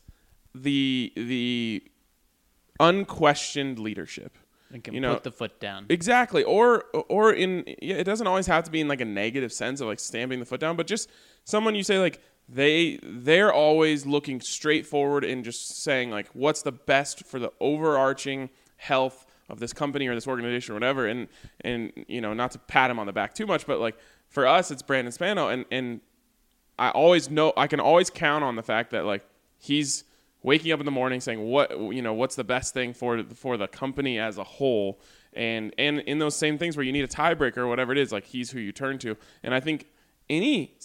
the 0.54 1.12
the 1.16 1.84
unquestioned 2.80 3.80
leadership 3.80 4.38
And 4.72 4.84
can 4.84 4.94
you 4.94 5.02
know 5.02 5.16
put 5.16 5.24
the 5.24 5.32
foot 5.32 5.60
down. 5.60 5.88
Exactly. 5.90 6.44
Or 6.44 6.84
or 7.10 7.34
in 7.34 7.64
yeah, 7.82 7.96
it 7.96 8.04
doesn't 8.04 8.28
always 8.28 8.48
have 8.48 8.64
to 8.66 8.72
be 8.72 8.82
in 8.82 8.88
like 8.88 9.02
a 9.02 9.06
negative 9.06 9.52
sense 9.52 9.82
of 9.82 9.88
like 9.88 10.00
stamping 10.00 10.40
the 10.40 10.46
foot 10.46 10.60
down, 10.60 10.76
but 10.76 10.88
just 10.88 11.10
someone 11.44 11.74
you 11.74 11.84
say 11.84 12.00
like 12.00 12.22
they 12.48 13.00
they're 13.04 13.52
always 13.52 14.06
looking 14.06 14.42
straight 14.42 14.86
forward 14.86 15.24
and 15.24 15.44
just 15.44 15.82
saying 15.82 16.12
like 16.12 16.28
what's 16.34 16.62
the 16.62 16.72
best 16.72 17.26
for 17.26 17.40
the 17.40 17.52
overarching 17.60 18.50
health 18.78 19.27
of 19.50 19.60
this 19.60 19.74
company 19.74 20.08
or 20.08 20.16
this 20.16 20.28
organization 20.28 20.74
or 20.74 20.76
whatever 20.76 21.08
and 21.08 21.28
and 21.62 21.92
you 22.08 22.22
know 22.22 22.34
not 22.34 22.52
to 22.52 22.60
pat 22.60 22.92
him 22.92 23.00
on 23.00 23.06
the 23.06 23.14
back 23.14 23.34
too 23.34 23.46
much 23.46 23.66
but 23.66 23.80
like 23.80 23.98
for 24.28 24.46
us 24.46 24.72
it's 24.72 24.82
Brandon 24.82 25.12
Spano 25.12 25.48
and 25.48 25.66
and 25.72 26.02
I 26.80 26.90
always 26.90 27.30
know 27.30 27.54
I 27.58 27.68
can 27.68 27.80
always 27.80 28.10
count 28.10 28.44
on 28.44 28.56
the 28.56 28.64
fact 28.64 28.92
that 28.92 29.06
like 29.06 29.24
he's 29.58 30.04
waking 30.44 30.72
up 30.72 30.80
in 30.80 30.86
the 30.86 30.92
morning 30.92 31.20
saying 31.20 31.44
what 31.50 31.72
you 31.72 32.02
know 32.02 32.14
what's 32.14 32.36
the 32.36 32.44
best 32.44 32.74
thing 32.74 32.94
for 32.94 33.24
for 33.24 33.58
the 33.58 33.68
company 33.68 34.20
as 34.20 34.38
a 34.38 34.44
whole? 34.44 35.00
And 35.34 35.74
and 35.78 36.00
in 36.00 36.20
those 36.20 36.36
same 36.36 36.58
things 36.58 36.78
where 36.78 36.84
you 36.86 36.92
need 36.92 37.04
a 37.04 37.08
tiebreaker 37.08 37.58
or 37.58 37.68
whatever 37.68 37.92
it 37.92 37.98
is 37.98 38.12
like 38.12 38.26
he's 38.26 38.52
who 38.52 38.60
you 38.60 38.72
turn 38.72 38.98
to. 39.00 39.18
And 39.44 39.54
I 39.54 39.60
think 39.60 39.88
any 40.30 40.76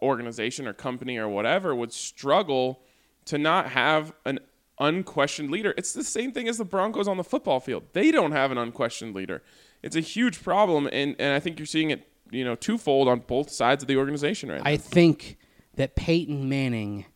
organization 0.00 0.66
or 0.66 0.72
company 0.72 1.16
or 1.16 1.28
whatever 1.28 1.74
would 1.74 1.92
struggle 1.92 2.82
to 3.26 3.38
not 3.38 3.70
have 3.70 4.12
an 4.24 4.40
unquestioned 4.78 5.50
leader. 5.50 5.74
It's 5.76 5.92
the 5.92 6.04
same 6.04 6.32
thing 6.32 6.48
as 6.48 6.58
the 6.58 6.64
Broncos 6.64 7.08
on 7.08 7.16
the 7.16 7.24
football 7.24 7.60
field. 7.60 7.84
They 7.92 8.10
don't 8.10 8.32
have 8.32 8.50
an 8.50 8.58
unquestioned 8.58 9.14
leader. 9.14 9.42
It's 9.82 9.96
a 9.96 10.00
huge 10.00 10.42
problem 10.42 10.88
and 10.92 11.16
and 11.18 11.34
I 11.34 11.40
think 11.40 11.58
you're 11.58 11.66
seeing 11.66 11.90
it, 11.90 12.08
you 12.30 12.44
know, 12.44 12.54
twofold 12.54 13.08
on 13.08 13.20
both 13.20 13.50
sides 13.50 13.82
of 13.82 13.88
the 13.88 13.96
organization 13.96 14.50
right 14.50 14.62
now. 14.62 14.70
I 14.70 14.76
think 14.76 15.38
that 15.74 15.96
Peyton 15.96 16.48
Manning, 16.48 17.06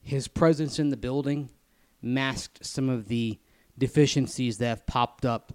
his 0.00 0.28
presence 0.28 0.78
in 0.78 0.90
the 0.90 0.96
building, 0.96 1.50
masked 2.00 2.64
some 2.64 2.88
of 2.88 3.08
the 3.08 3.38
deficiencies 3.78 4.58
that 4.58 4.68
have 4.68 4.86
popped 4.86 5.24
up 5.24 5.52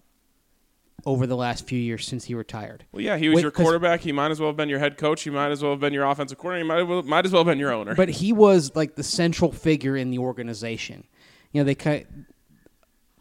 over 1.05 1.27
the 1.27 1.35
last 1.35 1.67
few 1.67 1.79
years 1.79 2.05
since 2.05 2.25
he 2.25 2.33
retired. 2.33 2.85
Well, 2.91 3.01
yeah, 3.01 3.17
he 3.17 3.29
was 3.29 3.37
Wait, 3.37 3.41
your 3.43 3.51
quarterback. 3.51 4.01
He 4.01 4.11
might 4.11 4.31
as 4.31 4.39
well 4.39 4.49
have 4.49 4.57
been 4.57 4.69
your 4.69 4.79
head 4.79 4.97
coach. 4.97 5.21
He 5.23 5.29
might 5.29 5.51
as 5.51 5.61
well 5.61 5.71
have 5.71 5.79
been 5.79 5.93
your 5.93 6.05
offensive 6.05 6.37
coordinator. 6.37 6.65
He 6.65 6.67
might, 6.67 6.81
as 6.81 6.87
well- 6.87 7.03
might 7.03 7.25
as 7.25 7.31
well 7.31 7.41
have 7.41 7.51
been 7.51 7.59
your 7.59 7.71
owner. 7.71 7.95
But 7.95 8.09
he 8.09 8.33
was 8.33 8.75
like 8.75 8.95
the 8.95 9.03
central 9.03 9.51
figure 9.51 9.95
in 9.95 10.09
the 10.09 10.17
organization. 10.17 11.05
You 11.51 11.61
know, 11.61 11.65
they 11.65 11.75
ki- 11.75 12.05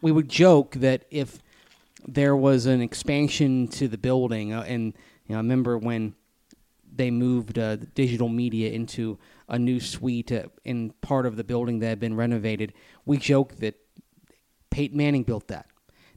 we 0.01 0.11
would 0.11 0.27
joke 0.27 0.75
that 0.75 1.05
if 1.11 1.39
there 2.07 2.35
was 2.35 2.65
an 2.65 2.81
expansion 2.81 3.67
to 3.69 3.87
the 3.87 3.97
building, 3.97 4.53
uh, 4.53 4.61
and 4.63 4.93
you 5.25 5.33
know, 5.33 5.35
I 5.35 5.37
remember 5.37 5.77
when 5.77 6.15
they 6.93 7.11
moved 7.11 7.59
uh, 7.59 7.75
digital 7.93 8.27
media 8.27 8.71
into 8.71 9.19
a 9.47 9.59
new 9.59 9.79
suite 9.79 10.31
uh, 10.31 10.43
in 10.65 10.91
part 11.01 11.25
of 11.25 11.35
the 11.35 11.43
building 11.43 11.79
that 11.79 11.87
had 11.87 11.99
been 11.99 12.15
renovated. 12.15 12.73
We 13.05 13.17
joked 13.17 13.59
that 13.59 13.75
Peyton 14.71 14.97
Manning 14.97 15.23
built 15.23 15.47
that 15.47 15.67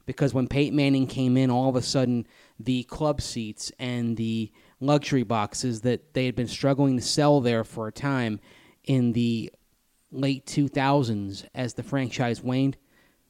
because 0.05 0.33
when 0.33 0.47
Peyton 0.47 0.75
Manning 0.75 1.07
came 1.07 1.37
in, 1.37 1.49
all 1.49 1.69
of 1.69 1.75
a 1.75 1.81
sudden 1.81 2.25
the 2.59 2.83
club 2.83 3.21
seats 3.21 3.71
and 3.79 4.17
the 4.17 4.51
luxury 4.79 5.23
boxes 5.23 5.81
that 5.81 6.13
they 6.13 6.25
had 6.25 6.35
been 6.35 6.47
struggling 6.47 6.97
to 6.97 7.03
sell 7.03 7.39
there 7.41 7.63
for 7.63 7.87
a 7.87 7.91
time 7.91 8.39
in 8.85 9.13
the 9.13 9.51
late 10.11 10.45
2000s 10.45 11.45
as 11.55 11.73
the 11.75 11.83
franchise 11.83 12.41
waned. 12.41 12.77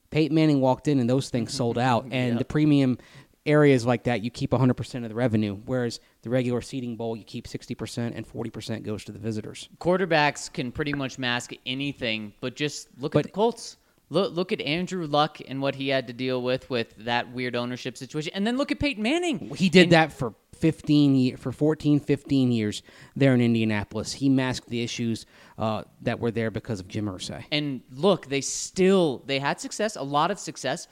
Peyton 0.10 0.36
Manning 0.36 0.60
walked 0.62 0.88
in 0.88 1.00
and 1.00 1.10
those 1.10 1.30
things 1.30 1.54
sold 1.58 1.78
out, 1.78 2.06
and 2.12 2.38
the 2.40 2.46
premium 2.46 2.98
areas 3.46 3.86
like 3.86 4.04
that 4.04 4.22
you 4.24 4.30
keep 4.30 4.52
100% 4.52 5.04
of 5.04 5.10
the 5.10 5.16
revenue, 5.16 5.56
whereas 5.66 6.00
the 6.22 6.30
regular 6.30 6.62
seating 6.62 6.96
bowl 6.96 7.16
you 7.16 7.24
keep 7.24 7.48
60% 7.48 8.12
and 8.16 8.28
40% 8.28 8.84
goes 8.84 9.04
to 9.06 9.12
the 9.12 9.18
visitors. 9.20 9.68
Quarterbacks 9.80 10.52
can 10.52 10.72
pretty 10.72 10.94
much 10.94 11.18
mask 11.18 11.52
anything, 11.66 12.34
but 12.40 12.56
just 12.56 12.88
look 13.00 13.14
But- 13.14 13.20
at 13.20 13.24
the 13.26 13.32
Colts. 13.32 13.78
Look, 14.12 14.36
look 14.36 14.52
at 14.52 14.60
Andrew 14.60 15.08
Luck 15.08 15.38
and 15.47 15.62
what 15.62 15.76
he 15.76 15.88
had 15.88 16.08
to 16.08 16.13
deal 16.13 16.41
with 16.41 16.69
with 16.69 16.93
that 17.06 17.32
weird 17.32 17.56
ownership 17.56 17.95
situation, 17.97 18.34
and 18.36 18.45
then 18.45 18.58
look 18.58 18.69
at 18.69 18.78
Peyton 18.78 19.02
Manning. 19.02 19.52
He 19.56 19.69
did 19.69 19.84
And- 19.84 19.91
that 19.93 20.12
for 20.12 20.36
15 20.58 21.38
for 21.38 21.52
14 21.54 22.00
15 22.00 22.52
years 22.52 22.84
there 23.15 23.34
in 23.34 23.39
Indianapolis. 23.41 24.13
He 24.13 24.28
masked 24.30 24.67
the 24.69 24.84
issues 24.84 25.26
uh, 25.58 25.84
that 26.02 26.19
were 26.19 26.30
there 26.30 26.52
because 26.52 26.80
of 26.82 26.88
Jim 26.89 27.06
Irsay. 27.06 27.45
And 27.52 27.82
look, 27.95 28.28
they 28.28 28.41
still 28.41 29.24
they 29.26 29.39
had 29.39 29.60
success, 29.62 29.95
a 29.95 30.04
lot 30.04 30.30
of 30.30 30.38
success, 30.39 30.88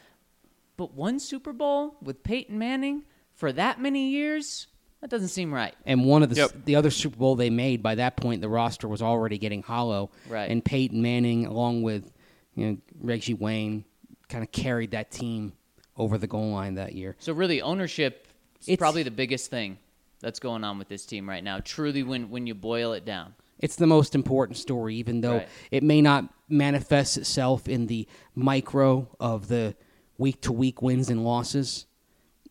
but 0.78 0.94
one 0.94 1.20
Super 1.20 1.52
Bowl 1.54 1.98
with 2.02 2.24
Peyton 2.24 2.58
Manning 2.58 3.04
for 3.36 3.52
that 3.52 3.82
many 3.82 4.10
years, 4.10 4.68
that 5.02 5.10
doesn't 5.10 5.28
seem 5.28 5.54
right. 5.54 5.76
And 5.86 6.06
one 6.06 6.24
of 6.24 6.30
the 6.30 6.38
Yep. 6.38 6.66
the 6.66 6.76
other 6.78 6.90
Super 6.90 7.18
Bowl 7.18 7.36
they 7.36 7.50
made 7.50 7.84
by 7.84 7.96
that 7.96 8.16
point, 8.18 8.42
the 8.42 8.50
roster 8.50 8.88
was 8.88 9.02
already 9.02 9.38
getting 9.38 9.62
hollow. 9.62 10.10
Right. 10.30 10.50
And 10.50 10.64
Peyton 10.64 11.02
Manning, 11.02 11.46
along 11.46 11.84
with 11.84 12.12
you 12.60 12.72
know 12.72 12.78
Reggie 13.00 13.34
Wayne, 13.34 13.86
kind 14.28 14.44
of 14.44 14.52
carried 14.52 14.92
that 14.92 15.12
team 15.12 15.54
over 15.98 16.18
the 16.18 16.28
goal 16.28 16.52
line 16.52 16.76
that 16.76 16.94
year. 16.94 17.16
So 17.20 17.34
really, 17.34 17.62
ownership 17.62 18.28
is 18.62 18.68
It's- 18.70 18.78
probably 18.78 19.04
the 19.04 19.12
biggest 19.12 19.50
thing 19.50 19.78
that's 20.22 20.40
going 20.40 20.64
on 20.64 20.78
with 20.78 20.88
this 20.90 21.06
team 21.06 21.28
right 21.30 21.44
now. 21.44 21.60
Truly, 21.60 22.04
when 22.04 22.30
when 22.30 22.48
you 22.48 22.54
boil 22.56 22.94
it 22.94 23.06
down. 23.06 23.36
It's 23.60 23.76
the 23.76 23.88
most 23.88 24.16
important 24.16 24.58
story, 24.58 24.96
even 24.96 25.20
though 25.22 25.38
Right. 25.38 25.48
it 25.72 25.84
may 25.84 26.02
not 26.02 26.34
manifest 26.48 27.18
itself 27.18 27.68
in 27.68 27.88
the 27.88 28.08
micro 28.34 29.10
of 29.20 29.50
the 29.50 29.76
week 30.18 30.42
to 30.42 30.54
week 30.54 30.82
wins 30.82 31.10
and 31.10 31.24
losses. 31.26 31.86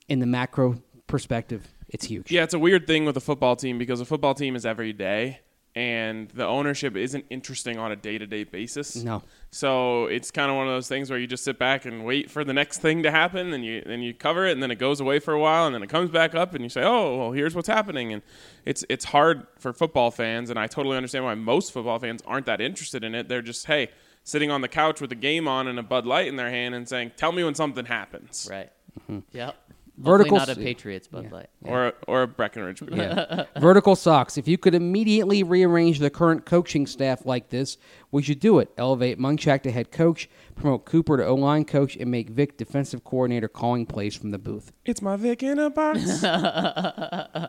In 0.08 0.18
the 0.20 0.26
macro 0.26 0.82
perspective, 1.06 1.74
it's 1.88 2.06
huge. 2.06 2.30
yeah, 2.30 2.42
it's 2.44 2.52
a 2.54 2.58
weird 2.58 2.86
thing 2.86 3.04
with 3.06 3.16
a 3.16 3.20
football 3.20 3.56
team 3.56 3.78
because 3.78 4.00
a 4.00 4.04
football 4.04 4.34
team 4.34 4.54
is 4.56 4.66
every 4.66 4.92
day, 4.92 5.40
and 5.78 6.28
the 6.30 6.44
ownership 6.44 6.96
isn't 6.96 7.24
interesting 7.30 7.78
on 7.78 7.92
a 7.92 7.96
day 7.96 8.18
to 8.18 8.26
day 8.26 8.42
basis. 8.42 8.96
No. 8.96 9.22
So 9.52 10.06
it's 10.06 10.32
kind 10.32 10.50
of 10.50 10.56
one 10.56 10.66
of 10.66 10.72
those 10.74 10.88
things 10.88 11.08
where 11.08 11.20
you 11.20 11.28
just 11.28 11.44
sit 11.44 11.56
back 11.56 11.84
and 11.84 12.04
wait 12.04 12.28
for 12.32 12.42
the 12.42 12.52
next 12.52 12.78
thing 12.78 13.04
to 13.04 13.12
happen, 13.12 13.52
and 13.52 13.64
you 13.64 13.84
and 13.86 14.02
you 14.02 14.12
cover 14.12 14.44
it, 14.44 14.52
and 14.52 14.62
then 14.62 14.72
it 14.72 14.80
goes 14.80 14.98
away 15.00 15.20
for 15.20 15.32
a 15.32 15.38
while, 15.38 15.66
and 15.66 15.74
then 15.76 15.84
it 15.84 15.88
comes 15.88 16.10
back 16.10 16.34
up, 16.34 16.52
and 16.52 16.64
you 16.64 16.68
say, 16.68 16.82
"Oh, 16.82 17.16
well, 17.16 17.30
here's 17.30 17.54
what's 17.54 17.68
happening." 17.68 18.12
And 18.12 18.22
it's 18.64 18.84
it's 18.88 19.04
hard 19.04 19.46
for 19.56 19.72
football 19.72 20.10
fans, 20.10 20.50
and 20.50 20.58
I 20.58 20.66
totally 20.66 20.96
understand 20.96 21.24
why 21.24 21.36
most 21.36 21.72
football 21.72 22.00
fans 22.00 22.22
aren't 22.26 22.46
that 22.46 22.60
interested 22.60 23.04
in 23.04 23.14
it. 23.14 23.28
They're 23.28 23.40
just, 23.40 23.66
hey, 23.66 23.90
sitting 24.24 24.50
on 24.50 24.62
the 24.62 24.68
couch 24.68 25.00
with 25.00 25.12
a 25.12 25.20
game 25.28 25.46
on 25.46 25.68
and 25.68 25.78
a 25.78 25.84
Bud 25.84 26.06
Light 26.06 26.26
in 26.26 26.34
their 26.34 26.50
hand, 26.50 26.74
and 26.74 26.88
saying, 26.88 27.12
"Tell 27.16 27.30
me 27.30 27.44
when 27.44 27.54
something 27.54 27.84
happens," 27.84 28.48
Right. 28.50 28.70
Mm-hmm. 29.02 29.20
Yep. 29.30 29.56
Vertical 30.00 30.38
Hopefully 30.38 30.54
not 30.54 30.58
a 30.58 30.60
s- 30.60 30.64
Patriots 30.64 31.08
Bud 31.08 31.32
Light. 31.32 31.50
or 31.62 31.92
or 32.06 32.22
a 32.22 32.28
Breckenridge. 32.28 32.80
Yeah. 32.88 33.44
Vertical 33.58 33.96
socks. 33.96 34.38
If 34.38 34.46
you 34.46 34.56
could 34.56 34.74
immediately 34.74 35.42
rearrange 35.42 35.98
the 35.98 36.08
current 36.08 36.46
coaching 36.46 36.86
staff 36.86 37.26
like 37.26 37.48
this, 37.48 37.78
we 38.12 38.22
should 38.22 38.38
do 38.38 38.60
it? 38.60 38.70
Elevate 38.78 39.18
Munchak 39.18 39.62
to 39.64 39.72
head 39.72 39.90
coach, 39.90 40.30
promote 40.54 40.84
Cooper 40.84 41.16
to 41.16 41.26
O 41.26 41.34
line 41.34 41.64
coach, 41.64 41.96
and 41.96 42.12
make 42.12 42.30
Vic 42.30 42.56
defensive 42.56 43.02
coordinator 43.02 43.48
calling 43.48 43.86
plays 43.86 44.14
from 44.14 44.30
the 44.30 44.38
booth. 44.38 44.70
It's 44.84 45.02
my 45.02 45.16
Vic 45.16 45.42
in 45.42 45.58
a 45.58 45.68
box. 45.68 46.22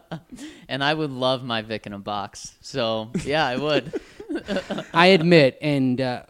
And 0.68 0.84
I 0.84 0.94
would 0.94 1.12
love 1.12 1.44
my 1.44 1.62
Vic 1.62 1.86
in 1.88 1.94
a 1.94 2.00
box. 2.00 2.56
So 2.62 3.12
yeah, 3.24 3.46
I 3.46 3.58
would. 3.58 4.00
I 4.94 5.08
admit, 5.08 5.58
and 5.62 6.00
uh, 6.00 6.24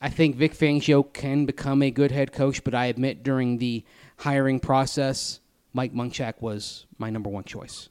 I 0.00 0.10
think 0.10 0.36
Vic 0.36 0.54
Fangio 0.54 1.10
can 1.12 1.46
become 1.46 1.82
a 1.82 1.90
good 1.90 2.12
head 2.12 2.32
coach, 2.32 2.62
but 2.64 2.74
I 2.74 2.86
admit 2.86 3.22
during 3.22 3.58
the 3.58 3.84
hiring 4.18 4.60
process, 4.60 5.40
Mike 5.72 5.94
Munchak 5.94 6.40
was 6.40 6.86
my 6.98 7.10
number 7.10 7.30
one 7.30 7.44
choice. 7.44 7.88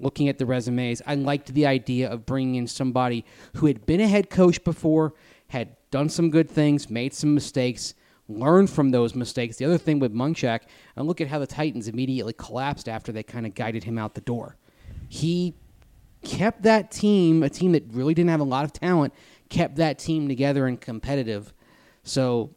Looking 0.00 0.28
at 0.28 0.38
the 0.38 0.46
resumes, 0.46 1.00
I 1.06 1.14
liked 1.14 1.54
the 1.54 1.66
idea 1.66 2.10
of 2.10 2.26
bringing 2.26 2.56
in 2.56 2.66
somebody 2.66 3.24
who 3.56 3.66
had 3.66 3.86
been 3.86 4.00
a 4.00 4.08
head 4.08 4.30
coach 4.30 4.62
before, 4.64 5.14
had 5.48 5.76
done 5.90 6.08
some 6.08 6.30
good 6.30 6.50
things, 6.50 6.90
made 6.90 7.14
some 7.14 7.34
mistakes, 7.34 7.94
learned 8.28 8.70
from 8.70 8.90
those 8.90 9.14
mistakes. 9.14 9.56
The 9.56 9.64
other 9.64 9.78
thing 9.78 10.00
with 10.00 10.12
Munchak, 10.12 10.62
and 10.96 11.06
look 11.06 11.20
at 11.20 11.28
how 11.28 11.38
the 11.38 11.46
Titans 11.46 11.86
immediately 11.86 12.32
collapsed 12.32 12.88
after 12.88 13.12
they 13.12 13.22
kind 13.22 13.46
of 13.46 13.54
guided 13.54 13.84
him 13.84 13.98
out 13.98 14.14
the 14.14 14.22
door. 14.22 14.56
He 15.08 15.54
kept 16.22 16.62
that 16.62 16.90
team, 16.90 17.42
a 17.42 17.48
team 17.48 17.72
that 17.72 17.84
really 17.92 18.14
didn't 18.14 18.30
have 18.30 18.40
a 18.40 18.44
lot 18.44 18.64
of 18.64 18.72
talent, 18.72 19.12
kept 19.48 19.76
that 19.76 19.98
team 19.98 20.26
together 20.26 20.66
and 20.66 20.80
competitive. 20.80 21.52
So 22.02 22.50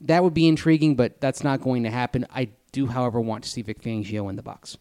that 0.00 0.22
would 0.22 0.34
be 0.34 0.46
intriguing, 0.46 0.96
but 0.96 1.20
that's 1.20 1.42
not 1.42 1.60
going 1.60 1.82
to 1.84 1.90
happen. 1.90 2.26
I 2.30 2.50
do, 2.72 2.86
however, 2.86 3.20
want 3.20 3.44
to 3.44 3.50
see 3.50 3.62
Vic 3.62 3.80
Fangio 3.80 4.28
in 4.28 4.36
the 4.36 4.42
box. 4.42 4.76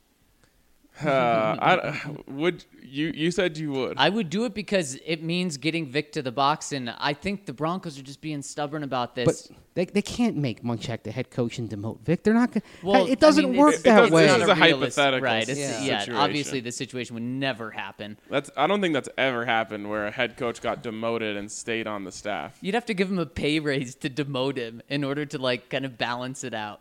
Uh, 1.03 1.57
I, 1.59 2.01
would 2.27 2.63
you? 2.81 3.11
You 3.13 3.31
said 3.31 3.57
you 3.57 3.71
would. 3.71 3.95
I 3.97 4.09
would 4.09 4.29
do 4.29 4.45
it 4.45 4.53
because 4.53 4.97
it 5.05 5.21
means 5.21 5.57
getting 5.57 5.87
Vic 5.87 6.11
to 6.13 6.21
the 6.21 6.31
box, 6.31 6.71
and 6.71 6.89
I 6.97 7.13
think 7.13 7.45
the 7.45 7.53
Broncos 7.53 7.99
are 7.99 8.03
just 8.03 8.21
being 8.21 8.41
stubborn 8.41 8.83
about 8.83 9.15
But 9.15 9.25
this. 9.25 9.51
they, 9.73 9.85
they 9.85 10.01
can't 10.01 10.37
make 10.37 10.63
Munchak 10.63 11.03
the 11.03 11.11
head 11.11 11.31
coach 11.31 11.57
and 11.59 11.69
demote 11.69 11.99
Vic. 12.01 12.23
They're 12.23 12.33
not 12.33 12.51
going 12.53 12.61
Well, 12.81 13.07
It 13.07 13.19
doesn't 13.19 13.43
I 13.45 13.47
mean, 13.49 13.57
work 13.59 13.75
It 13.75 13.83
that 13.83 13.97
doesn't- 13.97 14.13
way. 14.13 14.27
this 14.27 14.37
is 14.37 14.43
a 14.49 14.53
realis- 14.53 14.57
hypothetical 14.57 15.21
right? 15.25 15.49
It's, 15.49 15.59
Yeah. 15.59 16.05
yeah, 16.05 16.17
obviously 16.17 16.59
the 16.61 16.71
situation 16.71 17.13
would 17.15 17.23
never 17.23 17.71
happen. 17.71 18.17
That's. 18.29 18.49
I 18.55 18.67
don't 18.67 18.79
think 18.81 18.93
that's 18.93 19.09
ever 19.17 19.45
happened 19.45 19.89
where 19.89 20.07
a 20.07 20.11
head 20.11 20.37
coach 20.37 20.61
got 20.61 20.81
demoted 20.81 21.35
and 21.35 21.51
stayed 21.51 21.87
on 21.87 22.03
the 22.05 22.11
staff. 22.11 22.57
You'd 22.61 22.75
have 22.75 22.85
to 22.85 22.93
give 22.93 23.09
him 23.11 23.19
a 23.19 23.25
pay 23.25 23.59
raise 23.59 23.95
to 23.95 24.09
demote 24.09 24.57
him 24.57 24.81
in 24.87 25.03
order 25.03 25.25
to 25.25 25.37
like 25.37 25.69
kind 25.69 25.83
of 25.83 25.97
balance 25.97 26.43
it 26.45 26.53
out. 26.53 26.79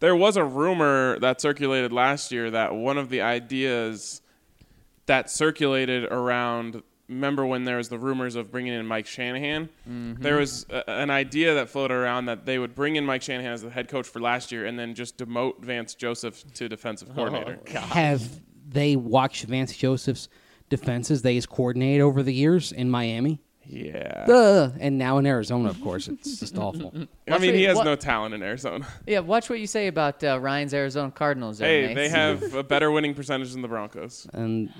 There 0.00 0.16
was 0.16 0.36
a 0.36 0.44
rumor 0.44 1.18
that 1.20 1.40
circulated 1.40 1.92
last 1.92 2.30
year 2.30 2.50
that 2.50 2.74
one 2.74 2.98
of 2.98 3.08
the 3.08 3.22
ideas 3.22 4.20
that 5.06 5.30
circulated 5.30 6.04
around. 6.04 6.82
Remember 7.08 7.46
when 7.46 7.64
there 7.64 7.76
was 7.76 7.88
the 7.88 7.98
rumors 7.98 8.34
of 8.34 8.50
bringing 8.50 8.72
in 8.72 8.84
Mike 8.84 9.06
Shanahan? 9.06 9.68
Mm-hmm. 9.88 10.20
There 10.20 10.38
was 10.38 10.66
a, 10.70 10.90
an 10.90 11.08
idea 11.08 11.54
that 11.54 11.68
floated 11.68 11.94
around 11.94 12.26
that 12.26 12.44
they 12.46 12.58
would 12.58 12.74
bring 12.74 12.96
in 12.96 13.06
Mike 13.06 13.22
Shanahan 13.22 13.52
as 13.52 13.62
the 13.62 13.70
head 13.70 13.88
coach 13.88 14.08
for 14.08 14.20
last 14.20 14.50
year 14.50 14.66
and 14.66 14.76
then 14.76 14.94
just 14.94 15.16
demote 15.16 15.60
Vance 15.60 15.94
Joseph 15.94 16.42
to 16.54 16.68
defensive 16.68 17.14
coordinator. 17.14 17.60
Have 17.78 18.40
they 18.68 18.96
watched 18.96 19.44
Vance 19.44 19.76
Joseph's 19.76 20.28
defenses 20.68 21.22
that 21.22 21.30
he's 21.30 21.46
coordinated 21.46 22.00
over 22.00 22.24
the 22.24 22.34
years 22.34 22.72
in 22.72 22.90
Miami? 22.90 23.40
Yeah. 23.68 24.24
Duh. 24.26 24.70
And 24.78 24.98
now 24.98 25.18
in 25.18 25.26
Arizona, 25.26 25.68
of 25.68 25.80
course. 25.80 26.08
It's 26.08 26.40
just 26.40 26.56
awful. 26.58 26.92
I 27.30 27.38
mean, 27.38 27.54
he 27.54 27.64
has 27.64 27.76
what- 27.76 27.84
no 27.84 27.96
talent 27.96 28.34
in 28.34 28.42
Arizona. 28.42 28.86
Yeah, 29.06 29.20
watch 29.20 29.50
what 29.50 29.58
you 29.60 29.66
say 29.66 29.86
about 29.88 30.22
uh, 30.24 30.38
Ryan's 30.40 30.72
Arizona 30.74 31.10
Cardinals. 31.10 31.58
There, 31.58 31.68
Hey, 31.88 31.94
Mace. 31.94 31.96
they 31.96 32.08
have 32.08 32.54
a 32.54 32.62
better 32.62 32.90
winning 32.90 33.14
percentage 33.14 33.52
than 33.52 33.62
the 33.62 33.68
Broncos. 33.68 34.26
And 34.32 34.70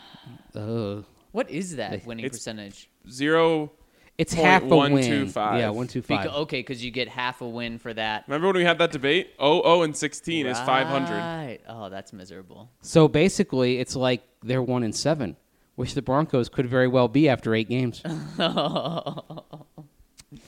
uh, 0.54 1.02
What 1.32 1.50
is 1.50 1.76
that 1.76 2.06
winning 2.06 2.24
It's- 2.24 2.38
percentage? 2.38 2.88
Zero. 3.10 3.70
it's 4.18 4.34
Point 4.34 4.46
half 4.46 4.62
a 4.62 4.66
one 4.66 4.92
win. 4.94 5.04
two 5.04 5.26
five. 5.28 5.60
Yeah, 5.60 5.70
one 5.70 5.86
two 5.86 6.02
five. 6.02 6.26
Beca- 6.26 6.34
okay, 6.42 6.58
because 6.60 6.84
you 6.84 6.90
get 6.90 7.08
half 7.08 7.40
a 7.40 7.48
win 7.48 7.78
for 7.78 7.92
that. 7.94 8.24
Remember 8.26 8.48
when 8.48 8.56
we 8.56 8.64
had 8.64 8.78
that 8.78 8.90
debate? 8.90 9.34
Oh, 9.38 9.60
oh, 9.62 9.82
and 9.82 9.94
16 9.96 10.46
is 10.46 10.58
500. 10.60 11.10
Right. 11.14 11.58
Oh, 11.68 11.88
that's 11.90 12.12
miserable. 12.12 12.70
So 12.80 13.06
basically, 13.08 13.78
it's 13.78 13.94
like 13.94 14.22
they're 14.42 14.62
one 14.62 14.82
in 14.82 14.92
seven, 14.92 15.36
which 15.76 15.94
the 15.94 16.02
Broncos 16.02 16.48
could 16.48 16.66
very 16.66 16.88
well 16.88 17.08
be 17.08 17.28
after 17.28 17.54
eight 17.54 17.68
games. 17.68 18.00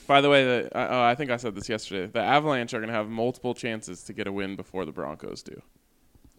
By 0.06 0.20
the 0.20 0.28
way, 0.28 0.44
the, 0.44 0.76
uh, 0.76 0.88
oh, 0.90 1.02
I 1.02 1.14
think 1.14 1.30
I 1.30 1.36
said 1.36 1.54
this 1.54 1.68
yesterday. 1.68 2.10
The 2.12 2.20
Avalanche 2.20 2.74
are 2.74 2.78
going 2.78 2.88
to 2.88 2.94
have 2.94 3.08
multiple 3.08 3.54
chances 3.54 4.02
to 4.04 4.12
get 4.12 4.26
a 4.26 4.32
win 4.32 4.56
before 4.56 4.84
the 4.84 4.92
Broncos 4.92 5.42
do. 5.42 5.62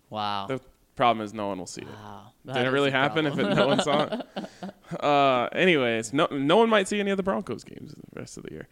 Wow. 0.10 0.48
The 0.48 0.60
problem 0.96 1.24
is 1.24 1.34
no 1.34 1.48
one 1.48 1.60
will 1.60 1.66
see 1.66 1.82
it. 1.82 1.88
wow. 1.88 2.34
Did 2.46 2.56
That 2.56 2.66
it 2.66 2.68
is 2.68 2.74
really 2.74 2.92
happen 2.92 3.26
if 3.26 3.40
it, 3.40 3.56
no 3.56 3.68
one 3.68 3.82
saw 3.82 4.04
it? 4.04 4.26
Uh, 5.00 5.48
anyways, 5.52 6.14
no, 6.14 6.28
no 6.32 6.58
one 6.58 6.68
might 6.68 6.88
see 6.88 7.00
any 7.00 7.12
of 7.12 7.18
the 7.18 7.22
Broncos 7.22 7.64
games 7.64 7.94
the 7.94 8.20
rest 8.20 8.38
of 8.38 8.44
the 8.44 8.52
year. 8.52 8.68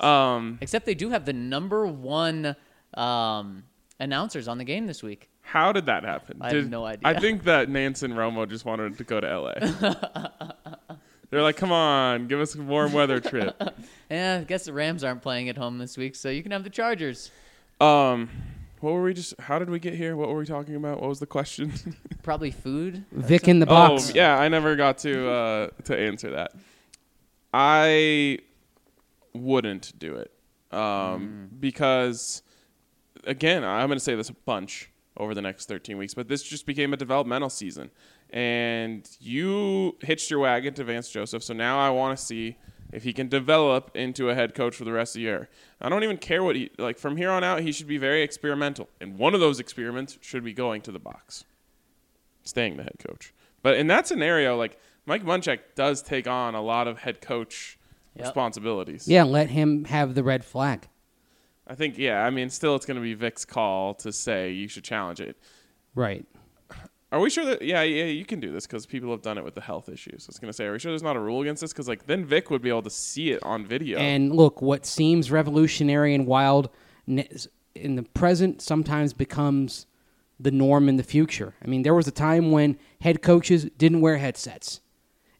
Um, 0.00 0.58
Except 0.60 0.84
they 0.84 0.96
do 0.96 1.10
have 1.10 1.26
the 1.26 1.32
number 1.32 1.86
one 1.86 2.56
um, 2.94 3.62
announcers 4.00 4.48
on 4.48 4.58
the 4.58 4.64
game 4.64 4.88
this 4.88 5.00
week. 5.00 5.30
How 5.50 5.72
did 5.72 5.86
that 5.86 6.04
happen? 6.04 6.38
I 6.40 6.54
have 6.54 6.70
no 6.70 6.84
idea. 6.84 7.08
I 7.08 7.18
think 7.18 7.42
that 7.42 7.68
Nance 7.68 8.04
and 8.04 8.14
Romo 8.14 8.48
just 8.48 8.64
wanted 8.64 8.96
to 8.98 9.02
go 9.02 9.18
to 9.18 9.40
LA. 9.40 10.96
They're 11.30 11.42
like, 11.42 11.56
come 11.56 11.72
on, 11.72 12.28
give 12.28 12.38
us 12.38 12.54
a 12.54 12.62
warm 12.62 12.92
weather 12.92 13.18
trip. 13.18 13.60
Yeah, 14.10 14.38
I 14.40 14.44
guess 14.44 14.64
the 14.64 14.72
Rams 14.72 15.04
aren't 15.04 15.22
playing 15.22 15.48
at 15.48 15.56
home 15.56 15.78
this 15.78 15.96
week, 15.96 16.16
so 16.16 16.30
you 16.30 16.42
can 16.42 16.50
have 16.50 16.64
the 16.64 16.70
Chargers. 16.70 17.30
Um, 17.80 18.28
what 18.80 18.92
were 18.92 19.02
we 19.04 19.14
just? 19.14 19.38
How 19.40 19.60
did 19.60 19.70
we 19.70 19.78
get 19.78 19.94
here? 19.94 20.16
What 20.16 20.28
were 20.30 20.38
we 20.38 20.46
talking 20.46 20.74
about? 20.74 21.00
What 21.00 21.08
was 21.08 21.20
the 21.20 21.26
question? 21.26 21.72
Probably 22.24 22.50
food. 22.50 23.04
Vic 23.12 23.46
in 23.46 23.60
the 23.60 23.66
box. 23.66 24.10
Oh, 24.10 24.12
yeah, 24.16 24.36
I 24.36 24.48
never 24.48 24.74
got 24.74 24.98
to 24.98 25.30
uh, 25.30 25.68
to 25.84 25.96
answer 25.96 26.32
that. 26.32 26.54
I 27.54 28.38
wouldn't 29.32 29.96
do 29.96 30.16
it 30.16 30.32
um, 30.76 31.48
because, 31.60 32.42
again, 33.22 33.62
I'm 33.62 33.86
going 33.86 33.98
to 33.98 34.04
say 34.04 34.16
this 34.16 34.28
a 34.28 34.34
bunch 34.34 34.90
over 35.20 35.34
the 35.34 35.42
next 35.42 35.66
13 35.68 35.98
weeks, 35.98 36.14
but 36.14 36.26
this 36.28 36.42
just 36.42 36.64
became 36.66 36.92
a 36.92 36.96
developmental 36.96 37.50
season, 37.50 37.90
and 38.30 39.08
you 39.20 39.96
hitched 40.00 40.30
your 40.30 40.40
wagon 40.40 40.72
to 40.74 40.82
Vance 40.84 41.10
Joseph. 41.10 41.42
So 41.42 41.52
now 41.54 41.78
I 41.78 41.90
want 41.90 42.18
to 42.18 42.24
see 42.24 42.56
if 42.92 43.04
he 43.04 43.12
can 43.12 43.28
develop 43.28 43.90
into 43.94 44.30
a 44.30 44.34
head 44.34 44.54
coach 44.54 44.74
for 44.74 44.84
the 44.84 44.92
rest 44.92 45.14
of 45.14 45.20
the 45.20 45.24
year. 45.24 45.48
I 45.80 45.88
don't 45.88 46.02
even 46.02 46.16
care 46.16 46.42
what 46.42 46.56
he 46.56 46.70
like 46.78 46.98
from 46.98 47.16
here 47.18 47.30
on 47.30 47.44
out. 47.44 47.60
He 47.60 47.70
should 47.70 47.86
be 47.86 47.98
very 47.98 48.22
experimental, 48.22 48.88
and 49.00 49.18
one 49.18 49.34
of 49.34 49.40
those 49.40 49.60
experiments 49.60 50.18
should 50.22 50.42
be 50.42 50.52
going 50.54 50.80
to 50.82 50.92
the 50.92 50.98
box 50.98 51.44
staying 52.42 52.78
the 52.78 52.82
head 52.82 52.96
coach. 53.06 53.32
But 53.62 53.76
in 53.76 53.86
that 53.88 54.06
scenario, 54.08 54.56
like 54.56 54.78
Mike 55.04 55.22
Munchak 55.24 55.58
does 55.74 56.00
take 56.02 56.26
on 56.26 56.54
a 56.54 56.62
lot 56.62 56.88
of 56.88 56.98
head 57.00 57.20
coach 57.20 57.76
Yep. 58.16 58.24
responsibilities. 58.26 59.06
Yeah, 59.06 59.22
let 59.22 59.50
him 59.50 59.84
have 59.84 60.16
the 60.16 60.24
red 60.24 60.44
flag. 60.44 60.88
I 61.70 61.76
think, 61.76 61.96
yeah, 61.96 62.24
I 62.24 62.30
mean, 62.30 62.50
still 62.50 62.74
it's 62.74 62.84
going 62.84 62.96
to 62.96 63.02
be 63.02 63.14
Vic's 63.14 63.44
call 63.44 63.94
to 63.94 64.12
say 64.12 64.50
you 64.50 64.66
should 64.66 64.82
challenge 64.82 65.20
it. 65.20 65.36
Right. 65.94 66.26
Are 67.12 67.20
we 67.20 67.30
sure 67.30 67.44
that, 67.44 67.62
yeah, 67.62 67.82
yeah, 67.82 68.06
you 68.06 68.24
can 68.24 68.40
do 68.40 68.50
this 68.50 68.66
because 68.66 68.86
people 68.86 69.10
have 69.12 69.22
done 69.22 69.38
it 69.38 69.44
with 69.44 69.54
the 69.54 69.60
health 69.60 69.88
issues. 69.88 70.26
I 70.26 70.30
was 70.30 70.38
going 70.40 70.48
to 70.48 70.52
say, 70.52 70.64
are 70.64 70.72
we 70.72 70.80
sure 70.80 70.90
there's 70.90 71.02
not 71.02 71.14
a 71.14 71.20
rule 71.20 71.42
against 71.42 71.60
this? 71.60 71.72
Because, 71.72 71.86
like, 71.86 72.06
then 72.06 72.24
Vic 72.24 72.50
would 72.50 72.60
be 72.60 72.70
able 72.70 72.82
to 72.82 72.90
see 72.90 73.30
it 73.30 73.40
on 73.44 73.64
video. 73.64 73.98
And 74.00 74.34
look, 74.34 74.60
what 74.60 74.84
seems 74.84 75.30
revolutionary 75.30 76.12
and 76.12 76.26
wild 76.26 76.70
in 77.06 77.96
the 77.96 78.02
present 78.14 78.60
sometimes 78.62 79.12
becomes 79.12 79.86
the 80.40 80.50
norm 80.50 80.88
in 80.88 80.96
the 80.96 81.04
future. 81.04 81.54
I 81.64 81.68
mean, 81.68 81.82
there 81.82 81.94
was 81.94 82.08
a 82.08 82.12
time 82.12 82.50
when 82.50 82.78
head 83.00 83.22
coaches 83.22 83.68
didn't 83.78 84.00
wear 84.00 84.18
headsets. 84.18 84.80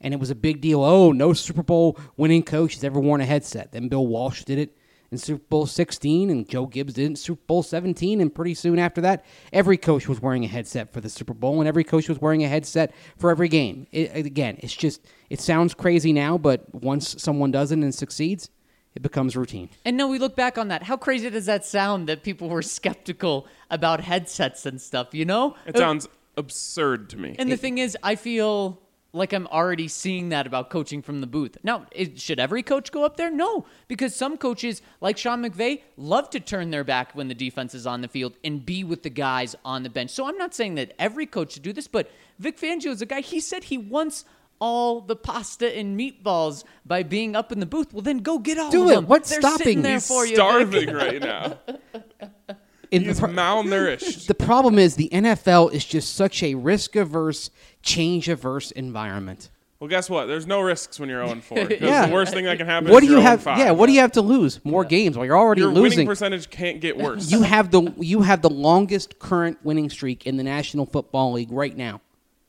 And 0.01 0.15
it 0.15 0.21
was 0.21 0.31
a 0.31 0.37
big 0.37 0.61
deal. 0.61 0.85
Oh, 0.85 1.11
no 1.11 1.33
Super 1.33 1.65
Bowl 1.65 1.99
winning 2.17 2.45
coach 2.45 2.75
has 2.75 2.85
ever 2.85 3.01
worn 3.01 3.21
a 3.21 3.27
headset. 3.27 3.73
Then 3.73 3.89
Bill 3.89 4.07
Walsh 4.07 4.45
did 4.45 4.59
it 4.59 4.77
in 5.11 5.19
Super 5.19 5.43
Bowl 5.49 5.67
16, 5.67 6.31
and 6.31 6.49
Joe 6.49 6.67
Gibbs 6.67 6.95
did 6.95 7.03
it 7.03 7.07
in 7.07 7.17
Super 7.17 7.43
Bowl 7.47 7.63
17. 7.63 8.21
And 8.21 8.35
pretty 8.35 8.55
soon 8.55 8.79
after 8.79 9.01
that, 9.01 9.25
every 9.53 9.77
coach 9.77 10.09
was 10.09 10.21
wearing 10.21 10.45
a 10.45 10.49
headset 10.49 10.93
for 10.93 11.01
the 11.01 11.09
Super 11.09 11.35
Bowl, 11.35 11.61
and 11.61 11.69
every 11.69 11.85
coach 11.85 12.09
was 12.09 12.21
wearing 12.21 12.45
a 12.45 12.49
headset 12.49 12.95
for 13.17 13.31
every 13.31 13.49
game. 13.49 13.87
It, 13.91 14.15
again, 14.15 14.59
it's 14.61 14.75
just, 14.75 15.05
it 15.29 15.41
sounds 15.41 15.75
crazy 15.75 16.13
now, 16.13 16.39
but 16.39 16.73
once 16.75 17.21
someone 17.21 17.51
does 17.51 17.73
it 17.73 17.79
and 17.79 17.95
succeeds, 17.95 18.51
it 18.95 19.03
becomes 19.03 19.37
routine. 19.37 19.69
And 19.85 19.97
no, 19.97 20.09
we 20.09 20.19
look 20.19 20.37
back 20.37 20.59
on 20.59 20.69
that. 20.69 20.85
How 20.85 20.97
crazy 20.97 21.31
does 21.31 21.47
that 21.47 21.65
sound 21.65 22.09
that 22.09 22.23
people 22.23 22.49
were 22.49 22.63
skeptical 22.63 23.47
about 23.71 24.01
headsets 24.01 24.67
and 24.67 24.81
stuff, 24.81 25.15
you 25.15 25.25
know? 25.25 25.57
it 25.67 25.77
sounds 25.77 26.09
absurd 26.37 27.11
to 27.11 27.17
me. 27.17 27.37
And 27.39 27.51
the 27.51 27.57
thing 27.57 27.79
is, 27.79 27.97
I 28.03 28.15
feel 28.17 28.81
like 29.13 29.33
I'm 29.33 29.47
already 29.49 29.89
seeing 29.89 30.29
that 30.29 30.47
about 30.47 30.71
coaching 30.71 31.03
from 31.03 31.21
the 31.21 31.27
booth. 31.27 31.57
Now, 31.63 31.87
it, 31.91 32.21
should 32.21 32.39
every 32.39 32.63
coach 32.63 32.93
go 32.93 33.05
up 33.05 33.17
there? 33.17 33.31
No, 33.31 33.67
because 33.89 34.15
some 34.15 34.37
coaches, 34.37 34.83
like 35.01 35.19
Sean 35.19 35.43
McVay, 35.43 35.83
love 35.97 36.31
to 36.31 36.41
turn 36.41 36.71
their 36.71 36.85
back 36.85 37.15
when 37.15 37.29
the 37.29 37.35
defense 37.35 37.75
is 37.75 37.87
on 37.87 38.01
the 38.01 38.09
field 38.09 38.37
and 38.45 38.65
be 38.65 38.85
with 38.85 39.03
the 39.03 39.11
guys 39.11 39.57
on 39.65 39.83
the 39.83 39.91
bench. 39.91 40.11
So 40.11 40.27
I'm 40.29 40.37
not 40.39 40.55
saying 40.55 40.77
that 40.77 40.93
every 40.99 41.27
coach 41.27 41.53
should 41.55 41.63
do 41.63 41.73
this, 41.73 41.89
but 41.89 42.11
Vic 42.39 42.59
Fangio 42.59 42.87
is 42.89 43.03
a 43.03 43.07
guy. 43.07 43.21
He 43.21 43.41
said 43.41 43.65
he 43.65 43.79
wants 43.79 44.25
all 44.61 45.01
the 45.01 45.17
pasta 45.17 45.75
and 45.77 45.99
meatballs 45.99 46.65
by 46.85 47.03
being 47.03 47.35
up 47.35 47.51
in 47.51 47.61
the 47.61 47.67
booth. 47.67 47.93
Well, 47.93 48.03
then 48.03 48.19
go 48.19 48.39
get 48.39 48.59
all 48.59 48.71
Do 48.71 48.85
of 48.85 48.91
it. 48.91 48.95
them. 48.95 49.07
What's 49.07 49.31
They're 49.31 49.41
stopping 49.41 49.59
sitting 49.65 49.83
there 49.83 49.93
you? 49.93 49.97
He's 49.97 50.07
for 50.07 50.25
you. 50.25 50.29
Vic. 50.31 50.37
starving 50.37 50.95
right 50.95 51.21
now. 51.21 51.59
He's 52.91 53.21
the, 53.21 53.29
malnourished. 53.29 54.27
the 54.27 54.35
problem 54.35 54.79
is 54.79 54.97
the 54.97 55.09
NFL 55.13 55.73
is 55.73 55.85
just 55.85 56.15
such 56.15 56.43
a 56.43 56.55
risk 56.55 56.97
averse, 56.97 57.51
change 57.83 58.29
averse 58.29 58.71
environment. 58.73 59.51
Well, 59.79 59.89
guess 59.89 60.11
what? 60.11 60.27
There's 60.27 60.47
no 60.47 60.61
risks 60.61 61.01
when 61.01 61.09
you're 61.09 61.27
0 61.27 61.41
4. 61.41 61.59
Yeah. 61.81 62.07
The 62.07 62.13
worst 62.13 62.35
thing 62.35 62.45
that 62.45 62.59
can 62.59 62.67
happen 62.67 62.91
What 62.93 63.03
is 63.03 63.09
do 63.09 63.15
you 63.15 63.21
you're 63.21 63.27
oh 63.27 63.31
have? 63.31 63.43
0-5. 63.43 63.59
Yeah, 63.59 63.71
what 63.71 63.87
do 63.87 63.93
you 63.93 64.01
have 64.01 64.13
to 64.13 64.21
lose? 64.23 64.63
More 64.63 64.85
games. 64.85 65.17
Well, 65.17 65.25
you're 65.25 65.39
already 65.39 65.63
Your 65.63 65.71
winning 65.71 66.07
percentage 66.07 66.51
can't 66.51 66.81
get 66.83 66.99
worse. 66.99 67.31
You 67.33 67.43
have 67.43 67.71
the 67.71 67.91
you 67.99 68.21
have 68.21 68.43
the 68.43 68.51
longest 68.51 69.19
current 69.19 69.57
winning 69.63 69.89
streak 69.89 70.27
in 70.27 70.37
the 70.37 70.43
National 70.43 70.85
Football 70.85 71.33
League 71.33 71.51
right 71.51 71.75
now. 71.75 72.03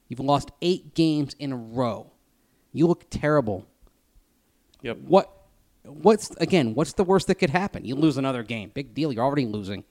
You've 0.10 0.20
lost 0.20 0.52
eight 0.62 0.94
games 0.94 1.34
in 1.39 1.54
a 1.54 1.56
row. 1.58 2.12
You 2.74 2.88
look 2.88 3.06
terrible. 3.10 3.66
yep. 4.82 4.98
What? 4.98 5.32
What's 5.84 6.32
again? 6.32 6.76
What's 6.76 6.94
the 6.94 7.06
worst 7.06 7.28
that 7.28 7.36
could 7.36 7.50
happen? 7.50 7.86
You 7.86 7.96
lose 7.96 8.18
another 8.18 8.44
game. 8.44 8.72
Big 8.74 8.94
deal. 8.94 9.14
You're 9.14 9.24
already 9.24 9.46
losing. 9.46 9.86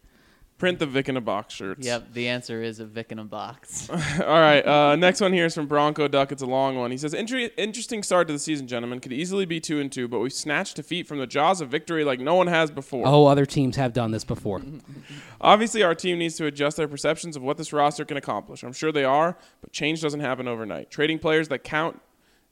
Print 0.60 0.78
the 0.78 0.84
Vic 0.84 1.08
in 1.08 1.16
a 1.16 1.22
box 1.22 1.54
shirts. 1.54 1.86
Yep, 1.86 2.12
the 2.12 2.28
answer 2.28 2.62
is 2.62 2.80
a 2.80 2.84
Vic 2.84 3.10
in 3.10 3.18
a 3.18 3.24
box. 3.24 3.88
All 3.90 3.96
right. 4.26 4.60
Uh, 4.60 4.94
next 4.94 5.22
one 5.22 5.32
here 5.32 5.46
is 5.46 5.54
from 5.54 5.66
Bronco 5.66 6.06
Duck. 6.06 6.32
It's 6.32 6.42
a 6.42 6.46
long 6.46 6.76
one. 6.76 6.90
He 6.90 6.98
says, 6.98 7.14
Inter- 7.14 7.48
"Interesting 7.56 8.02
start 8.02 8.26
to 8.26 8.34
the 8.34 8.38
season, 8.38 8.66
gentlemen. 8.66 9.00
Could 9.00 9.14
easily 9.14 9.46
be 9.46 9.58
two 9.58 9.80
and 9.80 9.90
two, 9.90 10.06
but 10.06 10.18
we've 10.18 10.34
snatched 10.34 10.76
defeat 10.76 11.08
from 11.08 11.16
the 11.16 11.26
jaws 11.26 11.62
of 11.62 11.70
victory 11.70 12.04
like 12.04 12.20
no 12.20 12.34
one 12.34 12.46
has 12.46 12.70
before. 12.70 13.06
Oh, 13.06 13.24
other 13.24 13.46
teams 13.46 13.76
have 13.76 13.94
done 13.94 14.10
this 14.10 14.22
before. 14.22 14.60
Obviously, 15.40 15.82
our 15.82 15.94
team 15.94 16.18
needs 16.18 16.36
to 16.36 16.44
adjust 16.44 16.76
their 16.76 16.88
perceptions 16.88 17.36
of 17.36 17.42
what 17.42 17.56
this 17.56 17.72
roster 17.72 18.04
can 18.04 18.18
accomplish. 18.18 18.62
I'm 18.62 18.74
sure 18.74 18.92
they 18.92 19.04
are, 19.04 19.38
but 19.62 19.72
change 19.72 20.02
doesn't 20.02 20.20
happen 20.20 20.46
overnight. 20.46 20.90
Trading 20.90 21.18
players 21.18 21.48
that 21.48 21.64
count 21.64 22.02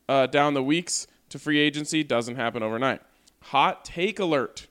uh, 0.09 0.27
down 0.27 0.55
the 0.55 0.63
weeks 0.63 1.07
to 1.29 1.39
free 1.39 1.59
agency 1.59 2.03
doesn't 2.03 2.37
happen 2.37 2.63
overnight. 2.63 3.03
Hot 3.43 3.85
take 3.85 4.19
alert. 4.19 4.67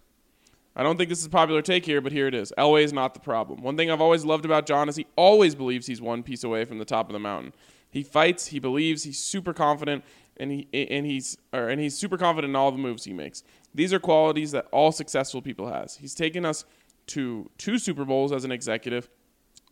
I 0.78 0.84
don't 0.84 0.96
think 0.96 1.10
this 1.10 1.20
is 1.20 1.26
a 1.26 1.32
popular 1.32 1.64
take 1.64 1.88
here, 1.88 2.02
but 2.02 2.12
here 2.12 2.28
it 2.28 2.36
is. 2.36 2.54
Elway 2.56 2.84
is 2.84 2.94
not 2.94 3.16
the 3.16 3.20
problem. 3.20 3.64
One 3.64 3.76
thing 3.76 3.90
I've 3.90 4.00
always 4.00 4.24
loved 4.24 4.46
about 4.46 4.68
John 4.68 4.88
is 4.88 4.96
he 4.96 5.08
always 5.16 5.56
believes 5.56 5.88
he's 5.88 6.02
one 6.02 6.22
piece 6.22 6.44
away 6.44 6.66
from 6.66 6.78
the 6.78 6.86
top 6.86 7.10
of 7.10 7.14
the 7.14 7.20
mountain. 7.20 7.54
He 7.90 8.04
fights, 8.04 8.48
he 8.48 8.60
believes, 8.60 9.02
he's 9.02 9.18
super 9.18 9.54
confident, 9.54 10.04
and 10.40 10.52
he 10.52 10.68
and 10.72 11.08
he's 11.08 11.36
or, 11.52 11.68
and 11.68 11.82
he's 11.82 11.98
super 11.98 12.16
confident 12.16 12.52
in 12.52 12.56
all 12.56 12.72
the 12.72 12.78
moves 12.78 13.06
he 13.06 13.14
makes. 13.14 13.42
These 13.74 13.92
are 13.92 14.00
qualities 14.00 14.52
that 14.52 14.68
all 14.72 14.92
successful 14.92 15.42
people 15.42 15.68
has. 15.68 15.96
He's 15.96 16.14
taken 16.14 16.46
us 16.46 16.64
to 17.08 17.50
two 17.58 17.80
Super 17.80 18.06
Bowls 18.06 18.32
as 18.32 18.44
an 18.44 18.52
executive. 18.52 19.10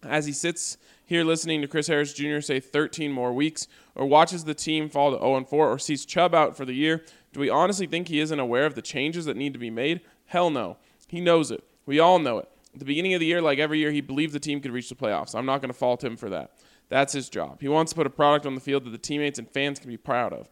As 0.04 0.26
he 0.26 0.32
sits 0.32 0.78
here 1.06 1.24
listening 1.24 1.62
to 1.62 1.68
Chris 1.68 1.88
Harris 1.88 2.14
Jr. 2.14 2.40
say 2.40 2.60
13 2.60 3.12
more 3.12 3.32
weeks, 3.32 3.68
or 3.94 4.08
watches 4.08 4.46
the 4.46 4.56
team 4.56 4.90
fall 4.90 5.12
to 5.12 5.20
0 5.20 5.46
4, 5.46 5.70
or 5.70 5.78
sees 5.78 6.04
Chubb 6.04 6.34
out 6.34 6.58
for 6.58 6.66
the 6.66 6.74
year, 6.74 7.06
do 7.32 7.40
we 7.40 7.50
honestly 7.50 7.86
think 7.86 8.08
he 8.08 8.20
isn't 8.20 8.40
aware 8.40 8.66
of 8.66 8.74
the 8.74 8.82
changes 8.82 9.26
that 9.26 9.38
need 9.38 9.54
to 9.54 9.60
be 9.60 9.70
made? 9.70 10.02
Hell 10.26 10.50
no. 10.50 10.78
He 11.08 11.22
knows 11.22 11.52
it. 11.52 11.64
We 11.86 12.00
all 12.00 12.20
know 12.20 12.40
it. 12.40 12.50
At 12.74 12.80
the 12.80 12.86
beginning 12.86 13.14
of 13.14 13.20
the 13.20 13.26
year, 13.26 13.42
like 13.42 13.60
every 13.60 13.80
year, 13.80 13.92
he 13.92 14.02
believed 14.02 14.34
the 14.34 14.40
team 14.40 14.60
could 14.60 14.72
reach 14.72 14.90
the 14.90 14.96
playoffs. 14.96 15.34
I'm 15.34 15.46
not 15.46 15.62
going 15.62 15.72
to 15.72 15.78
fault 15.78 16.04
him 16.04 16.18
for 16.18 16.30
that. 16.30 16.52
That's 16.90 17.14
his 17.14 17.30
job. 17.30 17.62
He 17.62 17.68
wants 17.68 17.92
to 17.92 17.96
put 17.96 18.06
a 18.06 18.12
product 18.12 18.46
on 18.46 18.54
the 18.54 18.62
field 18.62 18.84
that 18.84 18.92
the 18.92 18.98
teammates 18.98 19.40
and 19.40 19.50
fans 19.50 19.80
can 19.80 19.90
be 19.90 19.98
proud 19.98 20.34
of. 20.34 20.50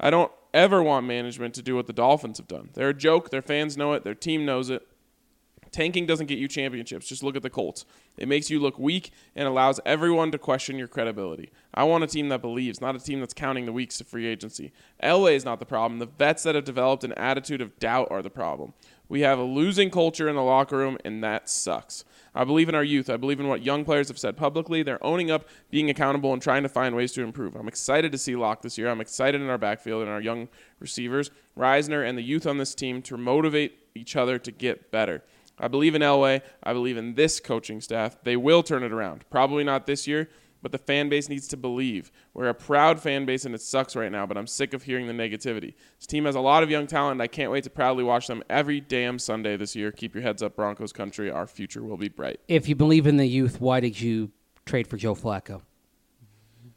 I 0.00 0.10
don't 0.10 0.32
ever 0.54 0.82
want 0.82 1.06
management 1.06 1.54
to 1.54 1.62
do 1.62 1.76
what 1.76 1.86
the 1.86 1.92
Dolphins 1.92 2.38
have 2.38 2.48
done. 2.48 2.70
They're 2.74 2.88
a 2.88 2.94
joke. 2.94 3.30
Their 3.30 3.42
fans 3.42 3.76
know 3.76 3.92
it. 3.92 4.04
Their 4.04 4.14
team 4.14 4.44
knows 4.44 4.70
it. 4.70 4.86
Tanking 5.70 6.06
doesn't 6.06 6.26
get 6.26 6.38
you 6.38 6.48
championships. 6.48 7.06
Just 7.06 7.22
look 7.22 7.36
at 7.36 7.42
the 7.42 7.50
Colts. 7.50 7.84
It 8.16 8.28
makes 8.28 8.48
you 8.48 8.58
look 8.58 8.78
weak 8.78 9.12
and 9.34 9.46
allows 9.46 9.78
everyone 9.84 10.30
to 10.30 10.38
question 10.38 10.78
your 10.78 10.88
credibility. 10.88 11.50
I 11.74 11.84
want 11.84 12.04
a 12.04 12.06
team 12.06 12.30
that 12.30 12.40
believes, 12.40 12.80
not 12.80 12.96
a 12.96 12.98
team 12.98 13.20
that's 13.20 13.34
counting 13.34 13.66
the 13.66 13.72
weeks 13.72 13.98
to 13.98 14.04
free 14.04 14.26
agency. 14.26 14.72
Elway 15.02 15.34
is 15.34 15.44
not 15.44 15.58
the 15.58 15.66
problem. 15.66 15.98
The 15.98 16.06
vets 16.06 16.44
that 16.44 16.54
have 16.54 16.64
developed 16.64 17.04
an 17.04 17.12
attitude 17.12 17.60
of 17.60 17.78
doubt 17.78 18.08
are 18.10 18.22
the 18.22 18.30
problem. 18.30 18.72
We 19.08 19.20
have 19.20 19.38
a 19.38 19.44
losing 19.44 19.90
culture 19.90 20.28
in 20.28 20.36
the 20.36 20.42
locker 20.42 20.76
room, 20.76 20.98
and 21.04 21.22
that 21.22 21.48
sucks. 21.48 22.04
I 22.34 22.44
believe 22.44 22.68
in 22.68 22.74
our 22.74 22.84
youth. 22.84 23.08
I 23.08 23.16
believe 23.16 23.40
in 23.40 23.48
what 23.48 23.62
young 23.62 23.84
players 23.84 24.08
have 24.08 24.18
said 24.18 24.36
publicly. 24.36 24.82
They're 24.82 25.04
owning 25.04 25.30
up, 25.30 25.48
being 25.70 25.88
accountable, 25.88 26.32
and 26.32 26.42
trying 26.42 26.64
to 26.64 26.68
find 26.68 26.94
ways 26.94 27.12
to 27.12 27.22
improve. 27.22 27.54
I'm 27.54 27.68
excited 27.68 28.12
to 28.12 28.18
see 28.18 28.36
Lock 28.36 28.62
this 28.62 28.76
year. 28.76 28.90
I'm 28.90 29.00
excited 29.00 29.40
in 29.40 29.48
our 29.48 29.58
backfield 29.58 30.02
and 30.02 30.10
our 30.10 30.20
young 30.20 30.48
receivers, 30.80 31.30
Risner, 31.56 32.06
and 32.06 32.18
the 32.18 32.22
youth 32.22 32.46
on 32.46 32.58
this 32.58 32.74
team 32.74 33.00
to 33.02 33.16
motivate 33.16 33.78
each 33.94 34.16
other 34.16 34.38
to 34.38 34.50
get 34.50 34.90
better. 34.90 35.22
I 35.58 35.68
believe 35.68 35.94
in 35.94 36.02
Elway. 36.02 36.42
I 36.62 36.72
believe 36.72 36.96
in 36.98 37.14
this 37.14 37.40
coaching 37.40 37.80
staff. 37.80 38.18
They 38.22 38.36
will 38.36 38.62
turn 38.62 38.82
it 38.82 38.92
around. 38.92 39.24
Probably 39.30 39.64
not 39.64 39.86
this 39.86 40.06
year, 40.06 40.28
but 40.62 40.72
the 40.72 40.78
fan 40.78 41.08
base 41.08 41.28
needs 41.28 41.46
to 41.48 41.56
believe. 41.56 42.10
We're 42.34 42.48
a 42.48 42.54
proud 42.54 43.00
fan 43.00 43.24
base, 43.26 43.44
and 43.44 43.54
it 43.54 43.60
sucks 43.60 43.94
right 43.94 44.10
now, 44.10 44.26
but 44.26 44.36
I'm 44.36 44.46
sick 44.46 44.74
of 44.74 44.82
hearing 44.82 45.06
the 45.06 45.12
negativity. 45.12 45.74
This 45.98 46.06
team 46.06 46.24
has 46.24 46.34
a 46.34 46.40
lot 46.40 46.62
of 46.62 46.70
young 46.70 46.86
talent, 46.86 47.12
and 47.12 47.22
I 47.22 47.26
can't 47.26 47.52
wait 47.52 47.64
to 47.64 47.70
proudly 47.70 48.04
watch 48.04 48.26
them 48.26 48.42
every 48.48 48.80
damn 48.80 49.18
Sunday 49.18 49.56
this 49.56 49.76
year. 49.76 49.92
Keep 49.92 50.14
your 50.14 50.22
heads 50.22 50.42
up, 50.42 50.56
Broncos 50.56 50.92
country. 50.92 51.30
Our 51.30 51.46
future 51.46 51.82
will 51.82 51.96
be 51.96 52.08
bright. 52.08 52.40
If 52.48 52.68
you 52.68 52.74
believe 52.74 53.06
in 53.06 53.16
the 53.16 53.26
youth, 53.26 53.60
why 53.60 53.80
did 53.80 54.00
you 54.00 54.30
trade 54.64 54.86
for 54.86 54.96
Joe 54.96 55.14
Flacco? 55.14 55.62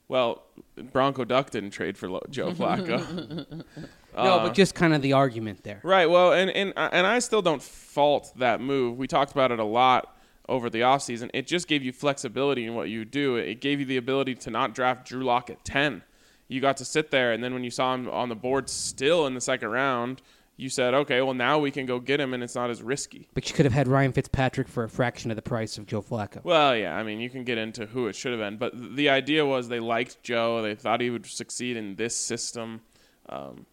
Well, 0.07 0.43
Bronco 0.91 1.23
Duck 1.23 1.51
didn't 1.51 1.69
trade 1.69 1.97
for 1.97 2.09
Lo- 2.09 2.21
Joe 2.29 2.51
Flacco. 2.51 2.97
no, 3.49 3.65
but 4.13 4.23
uh, 4.23 4.53
just 4.53 4.73
kind 4.73 4.93
of 4.93 5.01
the 5.01 5.13
argument 5.13 5.63
there. 5.63 5.81
Right. 5.83 6.09
Well, 6.09 6.33
and 6.33 6.49
and 6.49 6.73
and 6.75 7.05
I 7.05 7.19
still 7.19 7.43
don't 7.43 7.61
fault 7.61 8.33
that 8.37 8.59
move. 8.59 8.97
We 8.97 9.07
talked 9.07 9.31
about 9.31 9.51
it 9.51 9.59
a 9.59 9.63
lot 9.63 10.15
over 10.49 10.69
the 10.69 10.81
offseason. 10.81 11.29
It 11.33 11.47
just 11.47 11.67
gave 11.67 11.83
you 11.83 11.93
flexibility 11.93 12.65
in 12.65 12.75
what 12.75 12.89
you 12.89 13.05
do. 13.05 13.35
It 13.35 13.61
gave 13.61 13.79
you 13.79 13.85
the 13.85 13.97
ability 13.97 14.35
to 14.35 14.49
not 14.49 14.75
draft 14.75 15.07
Drew 15.07 15.23
Lock 15.23 15.49
at 15.49 15.63
10. 15.63 16.01
You 16.47 16.59
got 16.59 16.77
to 16.77 16.85
sit 16.85 17.11
there 17.11 17.31
and 17.31 17.43
then 17.43 17.53
when 17.53 17.63
you 17.63 17.71
saw 17.71 17.93
him 17.93 18.09
on 18.09 18.29
the 18.29 18.35
board 18.35 18.69
still 18.69 19.27
in 19.27 19.35
the 19.35 19.41
second 19.41 19.69
round, 19.69 20.21
you 20.57 20.67
said, 20.67 20.93
"Okay, 20.93 21.21
well 21.21 21.33
now 21.33 21.57
we 21.57 21.71
can 21.71 21.85
go 21.85 21.99
get 21.99 22.19
him 22.19 22.33
and 22.33 22.43
it's 22.43 22.55
not 22.55 22.69
as 22.69 22.83
risky." 22.83 23.29
But 23.33 23.49
you 23.49 23.55
could 23.55 23.65
have 23.65 23.71
had 23.71 23.87
Ryan 23.87 24.11
Fitzpatrick 24.11 24.67
for 24.67 24.83
a 24.83 24.89
fraction 24.89 25.31
of 25.31 25.35
the 25.35 25.41
price 25.41 25.77
of 25.77 25.85
Joe 25.85 26.01
Flacco. 26.01 26.43
Well, 26.43 26.75
yeah, 26.75 26.97
I 26.97 27.03
mean, 27.03 27.21
you 27.21 27.29
can 27.29 27.45
get 27.45 27.57
into 27.57 27.85
who 27.85 28.07
it 28.07 28.15
should 28.15 28.31
have 28.33 28.41
been, 28.41 28.57
but 28.57 28.73
the 28.95 29.07
idea 29.07 29.45
was 29.45 29.69
they 29.69 29.79
liked 29.79 30.21
Joe. 30.21 30.61
They 30.61 30.75
thought 30.75 30.99
he 30.99 31.11
would 31.11 31.25
succeed 31.25 31.77
in 31.77 31.95
this 31.95 32.13
system. 32.13 32.81
Um, 33.29 33.67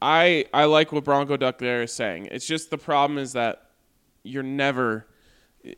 I 0.00 0.44
I 0.52 0.66
like 0.66 0.92
what 0.92 1.02
Bronco 1.02 1.36
Duck 1.36 1.58
there 1.58 1.82
is 1.82 1.92
saying. 1.92 2.28
It's 2.30 2.46
just 2.46 2.70
the 2.70 2.78
problem 2.78 3.18
is 3.18 3.32
that 3.32 3.70
you're 4.22 4.42
never 4.42 5.06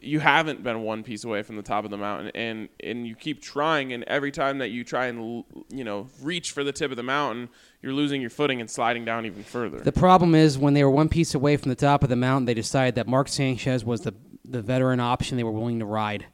you 0.01 0.19
haven't 0.19 0.63
been 0.65 0.83
one 0.83 1.03
piece 1.05 1.23
away 1.25 1.43
from 1.43 1.57
the 1.57 1.63
top 1.63 1.85
of 1.85 1.91
the 1.91 1.97
mountain 1.97 2.31
and 2.35 2.69
and 2.83 3.07
you 3.07 3.15
keep 3.15 3.41
trying 3.41 3.93
and 3.93 4.03
every 4.05 4.33
time 4.33 4.59
that 4.59 4.71
you 4.71 4.83
try 4.83 5.07
and 5.07 5.45
you 5.71 5.85
know 5.85 6.09
reach 6.23 6.51
for 6.51 6.65
the 6.65 6.73
tip 6.73 6.91
of 6.91 6.97
the 6.97 7.03
mountain 7.05 7.49
you're 7.83 7.93
losing 7.93 8.21
your 8.21 8.31
footing 8.31 8.61
and 8.61 8.69
sliding 8.69 9.05
down 9.05 9.25
even 9.27 9.45
further 9.45 9.79
The 9.79 9.93
problem 9.93 10.35
is 10.35 10.59
when 10.59 10.75
they 10.75 10.83
were 10.83 10.91
one 10.91 11.09
piece 11.09 11.35
away 11.35 11.57
from 11.57 11.69
the 11.69 11.77
top 11.77 12.03
of 12.03 12.09
the 12.09 12.17
mountain, 12.17 12.47
they 12.47 12.55
decided 12.55 12.97
that 12.97 13.07
Mark 13.07 13.29
Sanchez 13.29 13.85
was 13.85 14.01
the 14.01 14.15
the 14.45 14.61
veteran 14.63 14.99
option 15.01 15.37
they 15.37 15.45
were 15.45 15.53
willing 15.53 15.79
to 15.81 15.87
ride 15.87 16.27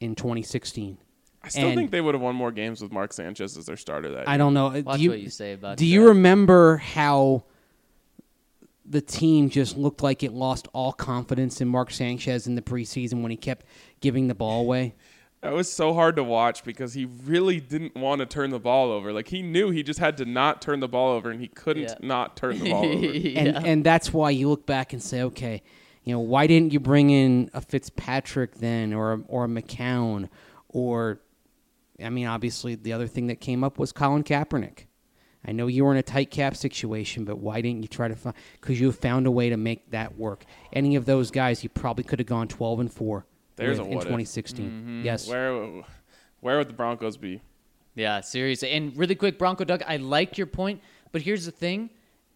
in 0.00 0.14
2016. 0.14 0.98
i 1.42 1.48
still 1.48 1.66
and- 1.68 1.76
think 1.76 1.90
they 1.90 2.00
would 2.00 2.14
have 2.14 2.22
won 2.22 2.34
more 2.36 2.50
games 2.52 2.80
with 2.82 2.92
mark 2.92 3.12
sanchez 3.12 3.56
as 3.56 3.66
their 3.66 3.76
starter 3.76 4.10
that 4.12 4.28
I 4.28 4.32
year. 4.32 4.38
don't 4.38 4.54
know. 4.54 4.68
Watch 4.84 4.98
do 4.98 5.02
you, 5.04 5.10
what 5.10 5.20
you 5.20 5.30
say 5.30 5.52
about 5.54 5.76
Do 5.78 5.84
that. 5.84 5.88
you 5.90 6.08
remember 6.08 6.76
how 6.76 7.44
the 8.88 9.00
team 9.00 9.50
just 9.50 9.76
looked 9.76 10.02
like 10.02 10.22
it 10.22 10.32
lost 10.32 10.68
all 10.72 10.92
confidence 10.92 11.60
in 11.60 11.68
Mark 11.68 11.90
Sanchez 11.90 12.46
in 12.46 12.54
the 12.54 12.62
preseason 12.62 13.22
when 13.22 13.30
he 13.30 13.36
kept 13.36 13.66
giving 14.00 14.28
the 14.28 14.34
ball 14.34 14.60
away? 14.60 14.94
That 15.42 15.52
was 15.52 15.70
so 15.70 15.92
hard 15.92 16.16
to 16.16 16.24
watch 16.24 16.64
because 16.64 16.94
he 16.94 17.04
really 17.04 17.60
didn't 17.60 17.94
want 17.94 18.20
to 18.20 18.26
turn 18.26 18.50
the 18.50 18.58
ball 18.58 18.90
over. 18.90 19.12
Like 19.12 19.28
he 19.28 19.42
knew 19.42 19.70
he 19.70 19.82
just 19.82 20.00
had 20.00 20.16
to 20.16 20.24
not 20.24 20.62
turn 20.62 20.80
the 20.80 20.88
ball 20.88 21.12
over, 21.12 21.30
and 21.30 21.40
he 21.40 21.48
couldn't 21.48 21.82
Yeah. 21.84 21.94
not 22.00 22.36
turn 22.36 22.58
the 22.58 22.70
ball 22.70 22.84
over. 22.84 23.06
And 23.38 23.66
and 23.66 23.84
that's 23.84 24.12
why 24.12 24.30
you 24.30 24.48
look 24.48 24.66
back 24.66 24.92
and 24.92 25.02
say, 25.02 25.22
okay, 25.22 25.62
you 26.04 26.12
know, 26.14 26.20
why 26.20 26.46
didn't 26.46 26.72
you 26.72 26.80
bring 26.80 27.10
in 27.10 27.50
a 27.52 27.60
Fitzpatrick 27.60 28.56
then, 28.56 28.92
or 28.92 29.12
a, 29.12 29.20
or 29.28 29.44
a 29.44 29.48
McCown, 29.48 30.28
or 30.68 31.20
I 32.02 32.08
mean, 32.10 32.26
obviously 32.26 32.74
the 32.74 32.92
other 32.92 33.06
thing 33.06 33.26
that 33.28 33.40
came 33.40 33.62
up 33.62 33.78
was 33.78 33.92
Colin 33.92 34.24
Kaepernick. 34.24 34.85
I 35.46 35.52
know 35.52 35.68
you 35.68 35.84
were 35.84 35.92
in 35.92 35.98
a 35.98 36.02
tight 36.02 36.30
cap 36.30 36.56
situation, 36.56 37.24
but 37.24 37.38
why 37.38 37.60
didn't 37.60 37.82
you 37.82 37.88
try 37.88 38.08
to 38.08 38.16
find? 38.16 38.34
Because 38.60 38.80
you 38.80 38.90
found 38.90 39.26
a 39.26 39.30
way 39.30 39.48
to 39.48 39.56
make 39.56 39.90
that 39.90 40.18
work. 40.18 40.44
Any 40.72 40.96
of 40.96 41.04
those 41.04 41.30
guys, 41.30 41.62
you 41.62 41.68
probably 41.68 42.04
could 42.04 42.18
have 42.18 42.26
gone 42.26 42.48
twelve 42.48 42.80
and 42.80 42.92
four. 42.92 43.26
There's 43.54 43.78
with 43.78 43.88
a 43.88 43.90
in 43.90 43.96
what 43.96 44.02
if. 44.02 44.08
2016. 44.08 44.66
Mm-hmm. 44.66 45.02
Yes, 45.04 45.28
Where, 45.28 45.82
where 46.40 46.58
would 46.58 46.68
the 46.68 46.74
Broncos 46.74 47.16
be? 47.16 47.40
Yeah, 47.94 48.20
seriously. 48.20 48.72
And 48.72 48.94
really 48.96 49.14
quick, 49.14 49.38
Bronco 49.38 49.64
Doug, 49.64 49.82
I 49.86 49.96
like 49.96 50.36
your 50.36 50.46
point, 50.46 50.82
but 51.12 51.22
here's 51.22 51.46
the 51.46 51.52
thing: 51.52 51.90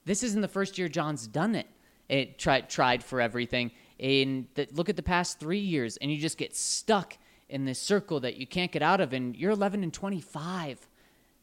this 0.05 0.23
isn't 0.23 0.41
the 0.41 0.49
first 0.49 0.79
year 0.79 0.89
John's 0.89 1.27
done 1.27 1.55
it. 1.55 1.67
It 2.09 2.39
tried 2.39 2.71
tried 2.71 3.03
for 3.05 3.21
everything. 3.21 3.73
And 3.99 4.47
the, 4.55 4.67
look 4.73 4.89
at 4.89 4.97
the 4.97 5.03
past 5.03 5.39
three 5.39 5.59
years, 5.59 5.97
and 5.99 6.11
you 6.11 6.19
just 6.19 6.39
get 6.39 6.57
stuck 6.57 7.19
in 7.49 7.65
this 7.65 7.79
circle 7.79 8.21
that 8.21 8.37
you 8.37 8.47
can't 8.47 8.73
get 8.73 8.83
out 8.83 9.01
of. 9.01 9.13
And 9.13 9.37
you're 9.37 9.51
11 9.51 9.83
and 9.83 9.93
25 9.93 10.89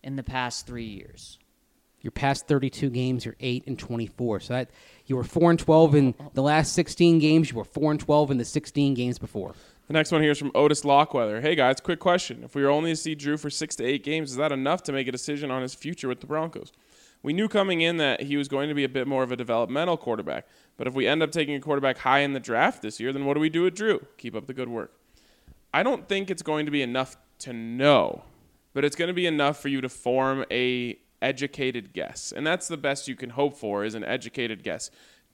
in 0.03 0.15
the 0.15 0.23
past 0.23 0.65
three 0.65 0.85
years. 0.85 1.37
Your 2.07 2.11
past 2.13 2.47
32 2.47 2.89
games, 2.89 3.25
you're 3.25 3.35
eight 3.41 3.65
and 3.67 3.77
24. 3.77 4.39
So 4.39 4.53
that 4.53 4.71
you 5.05 5.17
were 5.17 5.25
four 5.25 5.49
and 5.49 5.59
12 5.59 5.95
in 5.95 6.15
the 6.33 6.41
last 6.41 6.71
16 6.71 7.19
games. 7.19 7.51
You 7.51 7.57
were 7.57 7.65
four 7.65 7.91
and 7.91 7.99
12 7.99 8.31
in 8.31 8.37
the 8.37 8.45
16 8.45 8.93
games 8.93 9.19
before. 9.19 9.53
The 9.87 9.93
next 9.93 10.13
one 10.13 10.21
here 10.21 10.31
is 10.31 10.39
from 10.39 10.51
Otis 10.55 10.85
Lockweather. 10.85 11.41
Hey 11.41 11.53
guys, 11.53 11.81
quick 11.81 11.99
question. 11.99 12.43
If 12.45 12.55
we 12.55 12.63
were 12.63 12.69
only 12.69 12.91
to 12.91 12.95
see 12.95 13.13
Drew 13.13 13.35
for 13.35 13.49
six 13.49 13.75
to 13.75 13.85
eight 13.85 14.05
games, 14.05 14.31
is 14.31 14.37
that 14.37 14.53
enough 14.53 14.83
to 14.83 14.93
make 14.93 15.09
a 15.09 15.11
decision 15.11 15.51
on 15.51 15.61
his 15.61 15.75
future 15.75 16.07
with 16.07 16.21
the 16.21 16.27
Broncos? 16.27 16.71
We 17.23 17.33
knew 17.33 17.49
coming 17.49 17.81
in 17.81 17.97
that 17.97 18.21
he 18.21 18.37
was 18.37 18.47
going 18.47 18.69
to 18.69 18.75
be 18.75 18.85
a 18.85 18.89
bit 18.89 19.05
more 19.05 19.23
of 19.23 19.33
a 19.33 19.35
developmental 19.35 19.97
quarterback. 19.97 20.47
But 20.77 20.87
if 20.87 20.93
we 20.93 21.07
end 21.07 21.21
up 21.21 21.31
taking 21.31 21.55
a 21.55 21.59
quarterback 21.59 21.97
high 21.97 22.19
in 22.19 22.31
the 22.31 22.39
draft 22.39 22.81
this 22.81 23.01
year, 23.01 23.11
then 23.11 23.25
what 23.25 23.33
do 23.33 23.41
we 23.41 23.49
do 23.49 23.63
with 23.63 23.75
Drew? 23.75 24.05
Keep 24.17 24.35
up 24.35 24.47
the 24.47 24.53
good 24.53 24.69
work. 24.69 24.93
I 25.73 25.83
don't 25.83 26.07
think 26.07 26.29
it's 26.29 26.43
going 26.43 26.65
to 26.67 26.71
be 26.71 26.81
enough 26.81 27.17
to 27.39 27.51
know, 27.51 28.23
but 28.73 28.85
it's 28.85 28.95
going 28.95 29.09
to 29.09 29.13
be 29.13 29.25
enough 29.25 29.59
for 29.59 29.67
you 29.67 29.81
to 29.81 29.89
form 29.89 30.45
a 30.49 30.97
educated 31.21 31.93
guess. 31.93 32.31
And 32.35 32.45
that's 32.45 32.67
the 32.67 32.77
best 32.77 33.07
you 33.07 33.15
can 33.15 33.31
hope 33.31 33.57
for 33.57 33.83
is 33.83 33.95
an 33.95 34.03
educated 34.03 34.63
guess. 34.63 34.91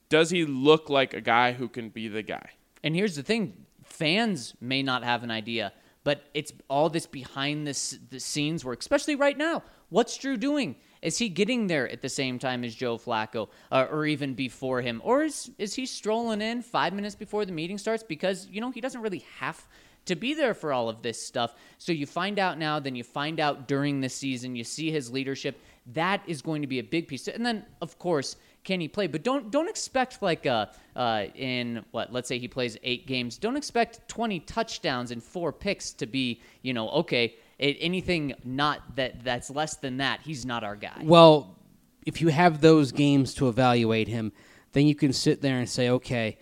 Does 0.09 0.29
he 0.29 0.45
look 0.45 0.89
like 0.89 1.13
a 1.13 1.21
guy 1.21 1.53
who 1.53 1.67
can 1.67 1.89
be 1.89 2.07
the 2.07 2.23
guy? 2.23 2.51
And 2.83 2.95
here's 2.95 3.15
the 3.15 3.23
thing 3.23 3.65
fans 3.83 4.53
may 4.59 4.83
not 4.83 5.03
have 5.03 5.23
an 5.23 5.31
idea, 5.31 5.73
but 6.03 6.23
it's 6.33 6.53
all 6.69 6.89
this 6.89 7.05
behind 7.05 7.67
the, 7.67 7.97
the 8.09 8.19
scenes 8.19 8.65
work, 8.65 8.79
especially 8.79 9.15
right 9.15 9.37
now. 9.37 9.63
What's 9.89 10.17
Drew 10.17 10.37
doing? 10.37 10.75
Is 11.03 11.17
he 11.17 11.29
getting 11.29 11.67
there 11.67 11.87
at 11.89 12.01
the 12.01 12.09
same 12.09 12.39
time 12.39 12.63
as 12.63 12.73
Joe 12.73 12.97
Flacco, 12.97 13.49
uh, 13.71 13.87
or 13.91 14.05
even 14.05 14.33
before 14.33 14.81
him, 14.81 15.01
or 15.03 15.23
is 15.23 15.51
is 15.57 15.75
he 15.75 15.85
strolling 15.85 16.41
in 16.41 16.61
five 16.61 16.93
minutes 16.93 17.13
before 17.13 17.45
the 17.45 17.51
meeting 17.51 17.77
starts 17.77 18.03
because 18.03 18.47
you 18.49 18.61
know 18.61 18.71
he 18.71 18.81
doesn't 18.81 19.01
really 19.01 19.25
have 19.39 19.67
to 20.05 20.15
be 20.15 20.33
there 20.33 20.53
for 20.53 20.73
all 20.73 20.89
of 20.89 21.01
this 21.01 21.21
stuff. 21.21 21.55
So 21.77 21.91
you 21.91 22.05
find 22.05 22.39
out 22.39 22.57
now, 22.57 22.79
then 22.79 22.95
you 22.95 23.03
find 23.03 23.39
out 23.39 23.67
during 23.67 24.01
the 24.01 24.09
season. 24.09 24.55
You 24.55 24.63
see 24.63 24.91
his 24.91 25.11
leadership. 25.11 25.59
That 25.87 26.21
is 26.27 26.41
going 26.41 26.61
to 26.61 26.67
be 26.67 26.79
a 26.79 26.83
big 26.83 27.07
piece. 27.07 27.27
And 27.27 27.45
then, 27.45 27.65
of 27.81 27.99
course, 27.99 28.37
can 28.63 28.79
he 28.79 28.87
play? 28.87 29.07
But 29.07 29.23
don't 29.23 29.51
don't 29.51 29.69
expect 29.69 30.21
like 30.21 30.45
uh, 30.45 30.67
uh 30.95 31.25
in 31.35 31.83
what 31.91 32.13
let's 32.13 32.29
say 32.29 32.39
he 32.39 32.47
plays 32.47 32.77
eight 32.83 33.05
games. 33.05 33.37
Don't 33.37 33.57
expect 33.57 34.07
twenty 34.07 34.39
touchdowns 34.39 35.11
and 35.11 35.21
four 35.21 35.51
picks 35.51 35.91
to 35.93 36.05
be 36.05 36.41
you 36.61 36.73
know 36.73 36.89
okay. 36.89 37.35
It, 37.59 37.77
anything 37.79 38.33
not 38.43 38.95
that 38.95 39.23
that's 39.23 39.49
less 39.49 39.75
than 39.75 39.97
that, 39.97 40.21
he's 40.21 40.45
not 40.45 40.63
our 40.63 40.75
guy. 40.75 41.01
Well, 41.03 41.57
if 42.05 42.21
you 42.21 42.29
have 42.29 42.61
those 42.61 42.91
games 42.91 43.33
to 43.35 43.47
evaluate 43.47 44.07
him, 44.07 44.31
then 44.73 44.87
you 44.87 44.95
can 44.95 45.13
sit 45.13 45.41
there 45.41 45.59
and 45.59 45.69
say, 45.69 45.89
okay, 45.89 46.37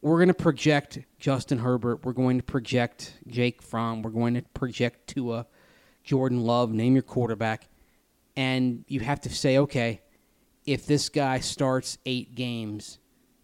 we're 0.00 0.16
going 0.16 0.28
to 0.28 0.34
project 0.34 0.98
Justin 1.18 1.58
Herbert. 1.58 2.04
We're 2.04 2.12
going 2.12 2.38
to 2.38 2.42
project 2.42 3.14
Jake 3.26 3.62
Fromm. 3.62 4.02
We're 4.02 4.10
going 4.10 4.34
to 4.34 4.42
project 4.54 5.08
Tua, 5.08 5.46
Jordan 6.04 6.40
Love, 6.40 6.72
name 6.72 6.94
your 6.94 7.02
quarterback. 7.02 7.68
And 8.38 8.84
you 8.86 9.00
have 9.00 9.20
to 9.22 9.30
say, 9.30 9.58
okay, 9.58 10.00
if 10.64 10.86
this 10.86 11.08
guy 11.08 11.40
starts 11.40 11.98
eight 12.06 12.36
games, 12.36 13.00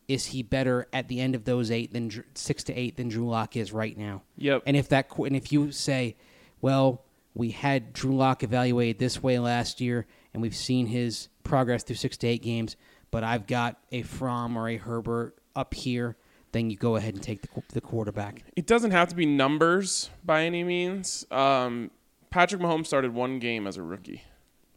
is 0.07 0.27
he 0.27 0.45
better 0.45 0.87
at 0.93 1.09
the 1.09 1.19
end 1.19 1.35
of 1.35 1.45
those 1.45 1.73
eight 1.73 1.93
than 1.93 2.13
six 2.37 2.63
to 2.65 2.75
eight 2.75 2.97
than 2.97 3.09
Drew 3.09 3.29
Lock 3.29 3.57
is 3.57 3.73
right 3.73 3.99
now? 3.99 4.23
Yep. 4.37 4.63
And 4.67 4.77
if 4.77 4.89
that 4.91 5.11
and 5.19 5.35
if 5.35 5.51
you 5.51 5.73
say, 5.73 6.15
well, 6.61 7.03
we 7.35 7.51
had 7.51 7.93
Drew 7.93 8.15
Lock 8.15 8.45
evaluated 8.45 9.01
this 9.01 9.21
way 9.21 9.41
last 9.41 9.81
year, 9.81 10.07
and 10.33 10.41
we've 10.41 10.55
seen 10.55 10.87
his 10.87 11.29
progress 11.43 11.83
through 11.83 11.97
six 11.97 12.17
to 12.19 12.29
eight 12.29 12.43
games, 12.43 12.77
but 13.11 13.25
I've 13.25 13.49
got 13.49 13.81
a 13.91 14.03
Fromm 14.03 14.57
or 14.57 14.69
a 14.69 14.77
Herbert 14.77 15.37
up 15.57 15.75
here, 15.75 16.17
then 16.53 16.71
you 16.71 16.77
go 16.77 16.95
ahead 16.95 17.15
and 17.15 17.23
take 17.23 17.43
the, 17.43 17.49
the 17.73 17.81
quarterback. 17.81 18.45
It 18.55 18.69
doesn't 18.69 18.93
have 18.93 19.09
to 19.09 19.17
be 19.17 19.27
numbers 19.27 20.11
by 20.25 20.45
any 20.45 20.63
means. 20.63 21.27
Um, 21.33 21.91
Patrick 22.31 22.63
Mahomes 22.63 22.87
started 22.87 23.13
one 23.13 23.41
game 23.41 23.67
as 23.67 23.77
a 23.77 23.83
rookie. 23.83 24.23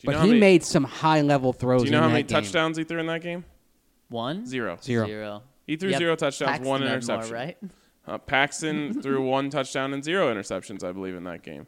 Do 0.07 0.11
you 0.13 0.17
But 0.17 0.21
know 0.21 0.25
he 0.25 0.29
many, 0.29 0.39
made 0.39 0.63
some 0.63 0.83
high 0.83 1.21
level 1.21 1.53
throws. 1.53 1.81
Do 1.83 1.85
you 1.87 1.91
know 1.91 1.97
in 1.97 2.03
how 2.03 2.07
that 2.09 2.13
many 2.13 2.23
game. 2.23 2.41
touchdowns 2.43 2.77
he 2.77 2.83
threw 2.83 2.99
in 2.99 3.07
that 3.07 3.21
game? 3.21 3.45
One 4.09 4.45
Zero. 4.45 4.77
Zero. 4.81 5.05
Zero. 5.05 5.43
He 5.65 5.75
threw 5.75 5.89
Yep. 5.89 5.97
zero 5.99 6.15
touchdowns, 6.15 6.49
Paxton 6.49 6.67
one 6.67 6.81
had 6.81 6.87
more, 6.87 6.95
interception. 6.95 7.33
right? 7.33 7.57
Uh, 8.07 8.17
Paxton 8.17 8.93
threw 9.01 9.21
one 9.25 9.49
touchdown 9.49 9.93
and 9.93 10.03
zero 10.03 10.33
interceptions, 10.33 10.83
I 10.83 10.93
believe, 10.93 11.15
in 11.15 11.25
that 11.25 11.43
game, 11.43 11.67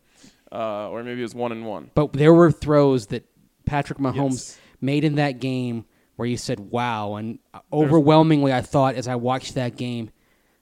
uh, 0.53 0.87
or 0.89 1.03
maybe 1.03 1.19
it 1.19 1.23
was 1.23 1.35
one 1.35 1.51
and 1.51 1.65
one. 1.65 1.91
But 1.95 2.13
there 2.13 2.33
were 2.33 2.49
throws 2.51 3.07
that 3.07 3.25
Patrick 3.65 3.99
Mahomes 3.99 4.31
Yes. 4.31 4.59
made 4.79 5.03
in 5.03 5.15
that 5.15 5.39
game 5.41 5.83
where 6.15 6.27
you 6.29 6.37
said, 6.37 6.59
"Wow!" 6.71 7.15
And 7.15 7.39
overwhelmingly, 7.73 8.53
I 8.53 8.61
thought 8.61 8.95
as 8.95 9.07
I 9.07 9.15
watched 9.15 9.55
that 9.55 9.75
game, 9.75 10.11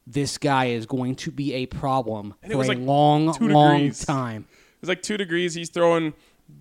this 0.05 0.37
guy 0.37 0.65
is 0.65 0.85
going 0.85 1.15
to 1.15 1.31
be 1.31 1.53
a 1.53 1.65
problem 1.67 2.33
And 2.41 2.51
it 2.51 2.55
for 2.55 2.59
was 2.59 2.67
a 2.67 2.71
like 2.71 2.79
long, 2.79 3.33
two 3.35 3.47
long 3.49 3.77
degrees. 3.79 4.05
time. 4.05 4.45
It 4.49 4.81
was 4.81 4.89
like 4.89 5.01
two 5.01 5.17
degrees. 5.17 5.53
He's 5.53 5.69
throwing 5.69 6.13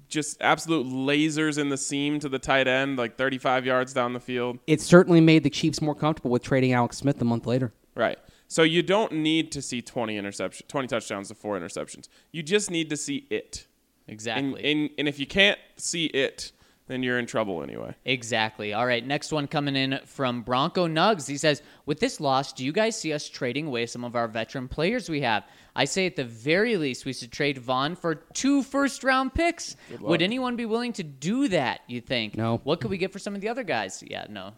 just 0.09 0.41
absolute 0.41 0.87
lasers 0.87 1.59
in 1.59 1.69
the 1.69 1.77
seam 1.77 2.21
to 2.21 2.29
the 2.29 2.39
tight 2.39 2.69
end, 2.69 2.99
like 2.99 3.17
35 3.17 3.67
yards 3.67 3.93
down 3.93 4.13
the 4.13 4.21
field. 4.21 4.59
It 4.67 4.81
certainly 4.81 5.21
made 5.21 5.43
the 5.43 5.51
Chiefs 5.51 5.81
more 5.81 5.95
comfortable 5.95 6.31
with 6.31 6.43
trading 6.43 6.73
Alex 6.73 6.99
Smith 6.99 7.21
a 7.21 7.25
month 7.25 7.47
later. 7.47 7.73
Right. 7.95 8.19
So 8.49 8.63
you 8.63 8.83
don't 8.83 9.13
need 9.13 9.51
to 9.53 9.63
see 9.63 9.83
20 9.83 10.17
interception, 10.17 10.67
20 10.69 10.89
touchdowns 10.89 11.29
to 11.29 11.35
four 11.35 11.59
interceptions. 11.59 12.09
You 12.31 12.43
just 12.43 12.71
need 12.71 12.91
to 12.91 12.97
see 12.97 13.27
it. 13.31 13.67
Exactly. 14.07 14.45
And, 14.45 14.59
and, 14.59 14.91
and 14.99 15.09
if 15.09 15.19
you 15.19 15.27
can't 15.27 15.59
see 15.77 16.07
it, 16.07 16.53
then 16.87 17.03
you're 17.03 17.19
in 17.19 17.27
trouble 17.27 17.63
anyway. 17.63 17.95
Exactly. 18.05 18.73
All 18.73 18.87
right, 18.87 19.05
next 19.05 19.33
one 19.33 19.47
coming 19.47 19.77
in 19.77 19.99
from 20.05 20.43
Bronco 20.43 20.87
Nugs. 20.87 21.27
He 21.29 21.37
says, 21.37 21.63
"With 21.85 22.01
this 22.01 22.21
loss, 22.21 22.53
do 22.53 22.65
you 22.65 22.73
guys 22.73 22.99
see 22.99 23.13
us 23.13 23.29
trading 23.29 23.67
away 23.67 23.87
some 23.87 24.05
of 24.05 24.15
our 24.15 24.29
veteran 24.29 24.69
players 24.69 25.09
we 25.09 25.21
have? 25.23 25.45
I 25.75 25.85
say 25.85 26.07
at 26.07 26.17
the 26.17 26.25
very 26.25 26.77
least 26.77 27.05
we 27.05 27.13
should 27.13 27.33
trade 27.33 27.59
Von 27.59 27.97
for 27.97 28.15
two 28.15 28.63
first-round 28.63 29.35
picks. 29.35 29.77
Would 30.01 30.23
anyone 30.23 30.57
be 30.57 30.65
willing 30.65 30.93
to 30.95 31.03
do 31.03 31.49
that? 31.49 31.81
You 31.87 32.01
think? 32.01 32.37
No. 32.37 32.61
What 32.65 32.81
could 32.81 32.91
we 32.91 32.99
get 32.99 33.13
for 33.13 33.19
some 33.19 33.35
of 33.35 33.41
the 33.41 33.49
other 33.49 33.63
guys? 33.65 34.03
Yeah, 34.07 34.27
no. 34.31 34.53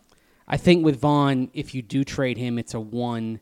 I 0.46 0.56
think 0.56 0.84
with 0.84 1.00
Von, 1.00 1.50
if 1.54 1.74
you 1.74 1.82
do 1.82 2.04
trade 2.04 2.38
him, 2.38 2.58
it's 2.58 2.72
a 2.74 2.80
one 2.80 3.40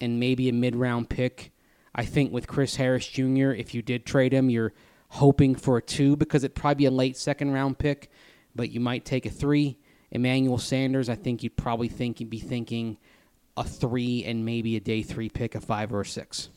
and 0.00 0.18
maybe 0.18 0.48
a 0.48 0.52
mid 0.52 0.74
round 0.74 1.10
pick. 1.10 1.52
I 1.94 2.04
think 2.04 2.32
with 2.32 2.46
Chris 2.46 2.76
Harris 2.76 3.06
Jr., 3.06 3.50
if 3.50 3.74
you 3.74 3.82
did 3.82 4.06
trade 4.06 4.32
him, 4.32 4.48
you're 4.48 4.72
hoping 5.10 5.54
for 5.54 5.76
a 5.78 5.82
two 5.82 6.16
because 6.16 6.44
it'd 6.44 6.54
probably 6.54 6.76
be 6.76 6.84
a 6.86 6.90
late 6.90 7.16
second 7.16 7.52
round 7.52 7.78
pick, 7.78 8.10
but 8.58 8.70
you 8.70 8.80
might 8.80 9.06
take 9.06 9.24
a 9.24 9.30
three. 9.30 9.78
Emmanuel 10.10 10.58
Sanders, 10.58 11.08
I 11.08 11.14
think 11.14 11.42
you'd 11.42 11.56
probably 11.56 11.88
think 11.88 12.18
you'd 12.20 12.28
be 12.28 12.40
thinking 12.40 12.98
a 13.56 13.64
three 13.64 14.24
and 14.24 14.44
maybe 14.44 14.76
a 14.76 14.80
day 14.80 15.02
three 15.02 15.28
pick, 15.30 15.54
a 15.54 15.60
five 15.60 15.92
or 15.94 16.00
a 16.02 16.06
six. 16.06 16.50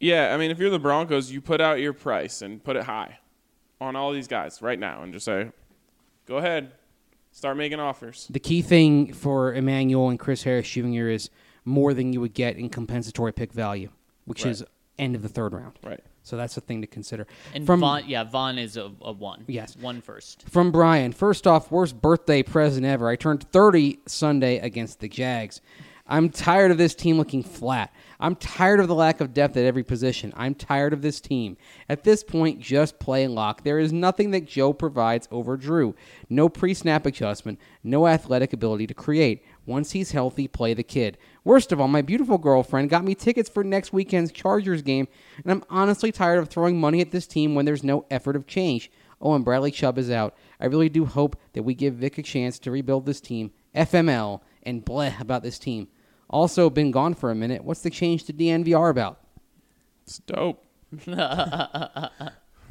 Yeah, 0.00 0.32
I 0.32 0.36
mean, 0.36 0.50
if 0.50 0.58
you're 0.58 0.70
the 0.70 0.78
Broncos, 0.78 1.30
you 1.32 1.40
put 1.40 1.60
out 1.60 1.80
your 1.80 1.92
price 1.92 2.40
and 2.42 2.62
put 2.62 2.76
it 2.76 2.84
high 2.84 3.18
on 3.80 3.96
all 3.96 4.12
these 4.12 4.28
guys 4.28 4.62
right 4.62 4.78
now 4.78 5.02
and 5.02 5.12
just 5.12 5.24
say, 5.24 5.50
go 6.26 6.36
ahead, 6.36 6.72
start 7.32 7.56
making 7.56 7.80
offers. 7.80 8.28
The 8.30 8.38
key 8.40 8.62
thing 8.62 9.12
for 9.12 9.52
Emmanuel 9.52 10.08
and 10.10 10.18
Chris 10.18 10.44
Harris 10.44 10.68
Jr. 10.70 11.08
is 11.08 11.30
more 11.64 11.94
than 11.94 12.12
you 12.12 12.20
would 12.20 12.34
get 12.34 12.56
in 12.56 12.68
compensatory 12.68 13.32
pick 13.32 13.52
value, 13.52 13.88
which 14.24 14.44
Right. 14.44 14.50
is 14.52 14.64
end 14.98 15.16
of 15.16 15.22
the 15.22 15.28
third 15.28 15.52
round. 15.52 15.78
Right. 15.82 16.00
So 16.28 16.36
that's 16.36 16.54
the 16.54 16.60
thing 16.60 16.82
to 16.82 16.86
consider. 16.86 17.26
And 17.54 17.64
From 17.64 17.80
Von, 17.80 18.04
yeah, 18.06 18.22
Von 18.22 18.58
is 18.58 18.76
a, 18.76 18.92
a 19.00 19.12
one. 19.12 19.44
Yes. 19.46 19.76
one 19.76 20.02
first. 20.02 20.44
from 20.48 20.70
Brian, 20.70 21.12
first 21.12 21.46
off, 21.46 21.70
worst 21.70 22.00
birthday 22.02 22.42
present 22.42 22.84
ever. 22.84 23.08
I 23.08 23.16
turned 23.16 23.44
30 23.50 24.00
Sunday 24.06 24.58
against 24.58 25.00
the 25.00 25.08
Jags. 25.08 25.62
I'm 26.10 26.30
tired 26.30 26.70
of 26.70 26.78
this 26.78 26.94
team 26.94 27.18
looking 27.18 27.42
flat. 27.42 27.92
I'm 28.18 28.34
tired 28.34 28.80
of 28.80 28.88
the 28.88 28.94
lack 28.94 29.20
of 29.20 29.34
depth 29.34 29.56
at 29.58 29.64
every 29.64 29.84
position. 29.84 30.32
I'm 30.36 30.54
tired 30.54 30.94
of 30.94 31.02
this 31.02 31.20
team. 31.20 31.58
At 31.88 32.02
this 32.02 32.24
point, 32.24 32.60
just 32.60 32.98
play 32.98 33.26
lock. 33.28 33.62
There 33.62 33.78
is 33.78 33.92
nothing 33.92 34.30
that 34.30 34.46
Joe 34.46 34.72
provides 34.72 35.28
over 35.30 35.56
Drew. 35.56 35.94
No 36.30 36.48
pre 36.48 36.72
snap 36.72 37.04
adjustment, 37.04 37.58
no 37.84 38.06
athletic 38.06 38.54
ability 38.54 38.86
to 38.86 38.94
create. 38.94 39.44
Once 39.68 39.90
he's 39.90 40.12
healthy, 40.12 40.48
play 40.48 40.72
the 40.72 40.82
kid. 40.82 41.18
Worst 41.44 41.72
of 41.72 41.80
all, 41.80 41.88
my 41.88 42.00
beautiful 42.00 42.38
girlfriend 42.38 42.88
got 42.88 43.04
me 43.04 43.14
tickets 43.14 43.50
for 43.50 43.62
next 43.62 43.92
weekend's 43.92 44.32
Chargers 44.32 44.80
game, 44.80 45.06
and 45.42 45.52
I'm 45.52 45.62
honestly 45.68 46.10
tired 46.10 46.38
of 46.38 46.48
throwing 46.48 46.80
money 46.80 47.02
at 47.02 47.10
this 47.10 47.26
team 47.26 47.54
when 47.54 47.66
there's 47.66 47.84
no 47.84 48.06
effort 48.10 48.34
of 48.34 48.46
change. 48.46 48.90
Oh, 49.20 49.34
and 49.34 49.44
Bradley 49.44 49.70
Chubb 49.70 49.98
is 49.98 50.10
out. 50.10 50.34
I 50.58 50.64
really 50.66 50.88
do 50.88 51.04
hope 51.04 51.38
that 51.52 51.64
we 51.64 51.74
give 51.74 51.96
Vic 51.96 52.16
a 52.16 52.22
chance 52.22 52.58
to 52.60 52.70
rebuild 52.70 53.04
this 53.04 53.20
team. 53.20 53.50
FML 53.74 54.40
and 54.62 54.86
bleh 54.86 55.20
about 55.20 55.42
this 55.42 55.58
team. 55.58 55.88
Also, 56.30 56.70
been 56.70 56.90
gone 56.90 57.12
for 57.12 57.30
a 57.30 57.34
minute. 57.34 57.62
What's 57.62 57.82
the 57.82 57.90
change 57.90 58.24
to 58.24 58.32
DNVR 58.32 58.88
about? 58.88 59.20
It's 60.04 60.18
dope. 60.20 60.64
no, 61.06 61.20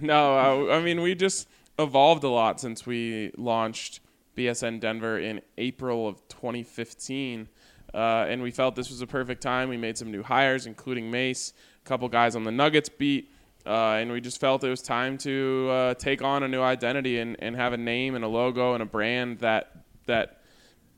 I, 0.10 0.78
I 0.78 0.82
mean 0.82 1.02
we 1.02 1.14
just 1.14 1.48
evolved 1.78 2.24
a 2.24 2.30
lot 2.30 2.60
since 2.60 2.88
we 2.88 3.32
launched 3.38 4.00
BSN 4.38 4.80
Denver 4.80 5.20
in 5.20 5.42
April 5.58 6.08
of 6.08 6.26
2015, 6.30 7.50
uh, 7.94 7.98
and 7.98 8.42
we 8.42 8.52
felt 8.52 8.76
this 8.76 8.90
was 8.90 9.02
a 9.02 9.08
perfect 9.08 9.42
time. 9.42 9.68
We 9.68 9.78
made 9.78 9.98
some 9.98 10.12
new 10.12 10.24
hires, 10.24 10.66
including 10.66 11.10
Mace, 11.10 11.54
a 11.84 11.88
couple 11.88 12.08
guys 12.08 12.36
on 12.36 12.44
the 12.44 12.52
Nuggets 12.52 12.90
beat, 12.90 13.32
uh, 13.66 13.96
and 14.00 14.12
we 14.12 14.22
just 14.22 14.40
felt 14.40 14.64
it 14.64 14.70
was 14.70 14.82
time 14.82 15.18
to 15.20 15.68
uh, 15.70 15.94
take 15.96 16.22
on 16.22 16.44
a 16.44 16.48
new 16.48 16.62
identity 16.62 17.20
and, 17.20 17.36
and 17.40 17.56
have 17.56 17.74
a 17.74 17.78
name 17.78 18.16
and 18.16 18.24
a 18.24 18.28
logo 18.28 18.74
and 18.74 18.84
a 18.84 18.86
brand 18.86 19.40
that 19.40 19.72
that 20.06 20.42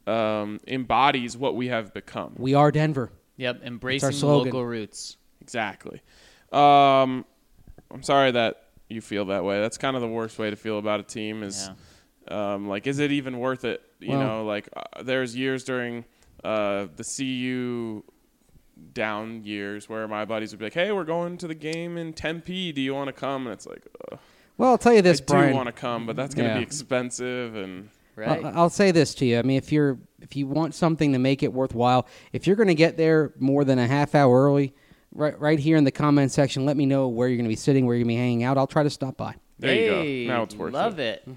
um, 0.06 0.60
embodies 0.68 1.38
what 1.38 1.56
we 1.56 1.68
have 1.68 1.94
become. 1.94 2.34
We 2.38 2.54
are 2.54 2.72
Denver. 2.72 3.12
Yep, 3.38 3.62
embracing 3.64 4.20
the 4.20 4.26
local 4.28 4.66
roots. 4.66 5.18
Exactly. 5.42 6.02
Um, 6.52 7.26
I'm 7.92 8.04
sorry 8.04 8.32
that 8.32 8.70
you 8.90 9.02
feel 9.02 9.26
that 9.26 9.44
way. 9.44 9.62
That's 9.62 9.78
kind 9.78 9.96
of 9.96 10.02
the 10.02 10.08
worst 10.08 10.38
way 10.38 10.50
to 10.50 10.56
feel 10.56 10.78
about 10.78 11.00
a 11.00 11.04
team. 11.04 11.44
Is 11.44 11.70
um, 12.30 12.68
like, 12.68 12.88
is 12.88 13.00
it 13.00 13.12
even 13.12 13.40
worth 13.40 13.66
it? 13.66 13.82
You 14.00 14.12
Well- 14.12 14.20
know, 14.20 14.46
like 14.46 14.70
uh, 14.76 15.04
there's 15.04 15.36
years 15.36 15.64
during 15.64 16.06
uh, 16.44 16.88
the 16.96 17.04
CU 17.04 18.04
down 18.94 19.44
years 19.44 19.90
where 19.90 20.08
my 20.08 20.26
buddies 20.26 20.52
would 20.52 20.60
be 20.60 20.66
like, 20.66 20.74
"Hey, 20.74 20.92
we're 20.92 21.04
going 21.04 21.38
to 21.38 21.48
the 21.48 21.56
game 21.56 21.98
in 21.98 22.14
Tempe. 22.14 22.72
Do 22.72 22.82
you 22.82 22.94
want 22.94 23.08
to 23.08 23.14
come?" 23.14 23.46
And 23.48 23.54
it's 23.54 23.66
like, 23.68 23.84
uh, 24.12 24.18
Well, 24.58 24.72
I'll 24.72 24.78
tell 24.78 24.94
you 24.94 25.02
this, 25.02 25.22
I 25.22 25.24
Brian. 25.26 25.44
do 25.46 25.50
you 25.52 25.56
want 25.56 25.68
to 25.68 25.74
come, 25.74 26.06
but 26.06 26.16
that's 26.16 26.34
going 26.36 26.48
to 26.48 26.54
Yeah. 26.54 26.60
be 26.60 26.64
expensive 26.64 27.56
and. 27.56 27.90
Right. 28.16 28.44
I'll, 28.44 28.58
I'll 28.64 28.70
say 28.70 28.92
this 28.92 29.16
to 29.16 29.26
you. 29.26 29.40
I 29.40 29.44
mean, 29.44 29.56
if 29.58 29.72
you're 29.72 29.98
if 30.22 30.36
you 30.36 30.46
want 30.46 30.76
something 30.76 31.14
to 31.14 31.20
make 31.20 31.42
it 31.42 31.54
worthwhile, 31.54 32.06
if 32.34 32.48
you're 32.48 32.58
going 32.58 32.68
to 32.68 32.76
get 32.76 32.98
there 32.98 33.32
more 33.40 33.64
than 33.64 33.80
a 33.80 33.88
half 33.88 34.14
hour 34.14 34.44
early, 34.44 34.74
right 35.14 35.40
right 35.40 35.58
here 35.58 35.78
in 35.78 35.86
the 35.86 35.92
comment 35.92 36.30
section, 36.34 36.66
let 36.66 36.76
me 36.76 36.86
know 36.86 37.08
where 37.08 37.30
you're 37.30 37.38
going 37.38 37.46
to 37.46 37.50
be 37.50 37.56
sitting, 37.56 37.86
where 37.86 37.96
you're 37.96 38.04
going 38.04 38.16
to 38.16 38.20
be 38.20 38.20
hanging 38.22 38.44
out. 38.44 38.58
I'll 38.58 38.68
try 38.68 38.84
to 38.84 38.90
stop 38.90 39.16
by. 39.16 39.36
There 39.58 39.74
hey, 39.74 40.22
you 40.24 40.28
go. 40.28 40.34
Now 40.34 40.44
it's 40.44 40.56
worth 40.56 40.74
love 40.74 41.00
it. 41.00 41.24
it. 41.28 41.34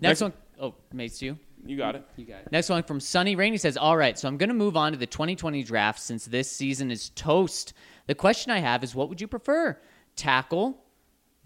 Next, 0.00 0.20
Next- 0.20 0.22
one 0.22 0.32
oh 0.60 0.74
Mace, 0.92 1.20
you. 1.22 1.38
You 1.64 1.76
got 1.76 1.96
it. 1.96 2.06
You 2.16 2.26
got 2.26 2.42
it. 2.42 2.52
Next 2.52 2.68
one 2.68 2.82
from 2.84 3.00
Sunny 3.00 3.34
Rainey 3.34 3.56
says, 3.56 3.76
All 3.76 3.96
right, 3.96 4.16
so 4.16 4.28
I'm 4.28 4.36
going 4.36 4.50
to 4.50 4.54
move 4.54 4.76
on 4.76 4.92
to 4.92 4.98
the 4.98 5.06
2020 5.06 5.64
draft 5.64 5.98
since 5.98 6.24
this 6.26 6.48
season 6.50 6.90
is 6.92 7.10
toast. 7.10 7.72
The 8.06 8.14
question 8.14 8.52
I 8.52 8.58
have 8.60 8.84
is 8.84 8.94
what 8.94 9.08
would 9.08 9.20
you 9.20 9.26
prefer? 9.26 9.76
Tackle, 10.14 10.78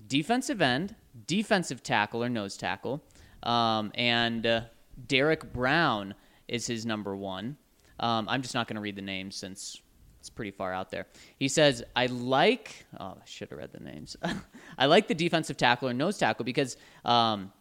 defensive 0.08 0.60
end, 0.60 0.94
defensive 1.26 1.82
tackle 1.82 2.22
or 2.22 2.28
nose 2.28 2.56
tackle, 2.58 3.02
Um, 3.42 3.92
and 3.94 4.46
uh, 4.46 4.60
Derrick 5.06 5.52
Brown 5.54 6.14
is 6.48 6.66
his 6.66 6.84
number 6.84 7.16
one. 7.16 7.56
Um, 7.98 8.28
I'm 8.28 8.42
just 8.42 8.54
not 8.54 8.66
going 8.68 8.76
to 8.76 8.82
read 8.82 8.96
the 8.96 9.02
names 9.02 9.36
since 9.36 9.80
it's 10.18 10.28
pretty 10.28 10.50
far 10.50 10.74
out 10.74 10.90
there. 10.90 11.06
He 11.38 11.48
says, 11.48 11.82
I 11.96 12.06
like, 12.06 12.84
oh, 12.98 13.16
I 13.16 13.24
should 13.24 13.48
have 13.50 13.58
read 13.58 13.72
the 13.72 13.80
names. 13.80 14.16
I 14.78 14.84
like 14.86 15.08
the 15.08 15.14
defensive 15.14 15.56
tackle 15.56 15.88
or 15.88 15.94
nose 15.94 16.18
tackle 16.18 16.44
because. 16.44 16.76
Um, 17.06 17.52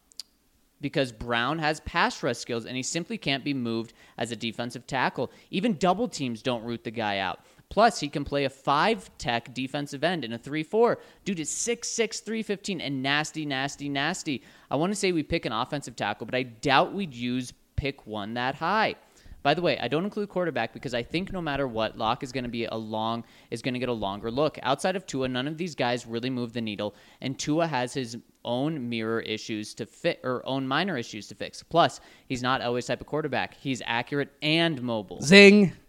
because 0.81 1.11
Brown 1.11 1.59
has 1.59 1.79
pass 1.81 2.21
rush 2.23 2.37
skills 2.37 2.65
and 2.65 2.75
he 2.75 2.83
simply 2.83 3.17
can't 3.17 3.43
be 3.43 3.53
moved 3.53 3.93
as 4.17 4.31
a 4.31 4.35
defensive 4.35 4.87
tackle. 4.87 5.31
Even 5.51 5.77
double 5.77 6.07
teams 6.07 6.41
don't 6.41 6.63
root 6.63 6.83
the 6.83 6.91
guy 6.91 7.19
out. 7.19 7.39
Plus, 7.69 7.99
he 7.99 8.09
can 8.09 8.25
play 8.25 8.45
a 8.45 8.49
five 8.49 9.11
tech 9.19 9.53
defensive 9.53 10.03
end 10.03 10.25
in 10.25 10.33
a 10.33 10.37
3 10.37 10.63
4. 10.63 10.99
Dude 11.23 11.39
is 11.39 11.49
6'6, 11.51 12.23
315, 12.23 12.81
and 12.81 13.03
nasty, 13.03 13.45
nasty, 13.45 13.87
nasty. 13.87 14.41
I 14.71 14.75
want 14.75 14.91
to 14.91 14.95
say 14.95 15.11
we 15.11 15.21
pick 15.21 15.45
an 15.45 15.51
offensive 15.51 15.95
tackle, 15.95 16.25
but 16.25 16.35
I 16.35 16.43
doubt 16.43 16.93
we'd 16.93 17.13
use 17.13 17.53
pick 17.75 18.07
one 18.07 18.33
that 18.33 18.55
high. 18.55 18.95
By 19.41 19.53
the 19.53 19.61
way, 19.61 19.77
I 19.79 19.87
don't 19.87 20.03
include 20.03 20.29
quarterback 20.29 20.73
because 20.73 20.93
I 20.93 21.03
think 21.03 21.31
no 21.31 21.41
matter 21.41 21.67
what, 21.67 21.97
Lock 21.97 22.23
is 22.23 22.31
going 22.31 22.43
to 22.43 22.49
be 22.49 22.65
a 22.65 22.75
long 22.75 23.23
is 23.51 23.61
going 23.61 23.73
to 23.73 23.79
get 23.79 23.89
a 23.89 23.93
longer 23.93 24.29
look. 24.29 24.59
Outside 24.63 24.95
of 24.95 25.05
Tua, 25.05 25.27
none 25.27 25.47
of 25.47 25.57
these 25.57 25.75
guys 25.75 26.05
really 26.05 26.29
move 26.29 26.53
the 26.53 26.61
needle, 26.61 26.95
and 27.21 27.37
Tua 27.39 27.67
has 27.67 27.93
his 27.93 28.17
own 28.45 28.89
mirror 28.89 29.19
issues 29.21 29.73
to 29.75 29.85
fit 29.85 30.19
or 30.23 30.45
own 30.45 30.67
minor 30.67 30.97
issues 30.97 31.27
to 31.27 31.35
fix. 31.35 31.61
Plus, 31.63 31.99
he's 32.27 32.41
not 32.41 32.61
always 32.61 32.85
type 32.85 33.01
of 33.01 33.07
quarterback. 33.07 33.53
He's 33.55 33.81
accurate 33.85 34.29
and 34.41 34.81
mobile. 34.81 35.21
Zing. 35.21 35.73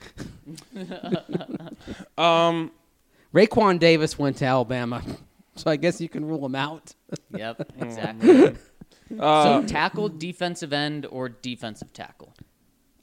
Um, 2.18 2.70
Raekwon 3.34 3.78
Davis 3.78 4.18
went 4.18 4.36
to 4.38 4.44
Alabama, 4.44 5.02
so 5.54 5.70
I 5.70 5.76
guess 5.76 6.00
you 6.00 6.08
can 6.08 6.24
rule 6.24 6.44
him 6.44 6.54
out. 6.54 6.94
Yep, 7.34 7.72
exactly. 7.80 8.56
so 9.18 9.64
tackle, 9.66 10.08
defensive 10.08 10.72
end, 10.72 11.06
or 11.06 11.28
defensive 11.28 11.92
tackle. 11.92 12.34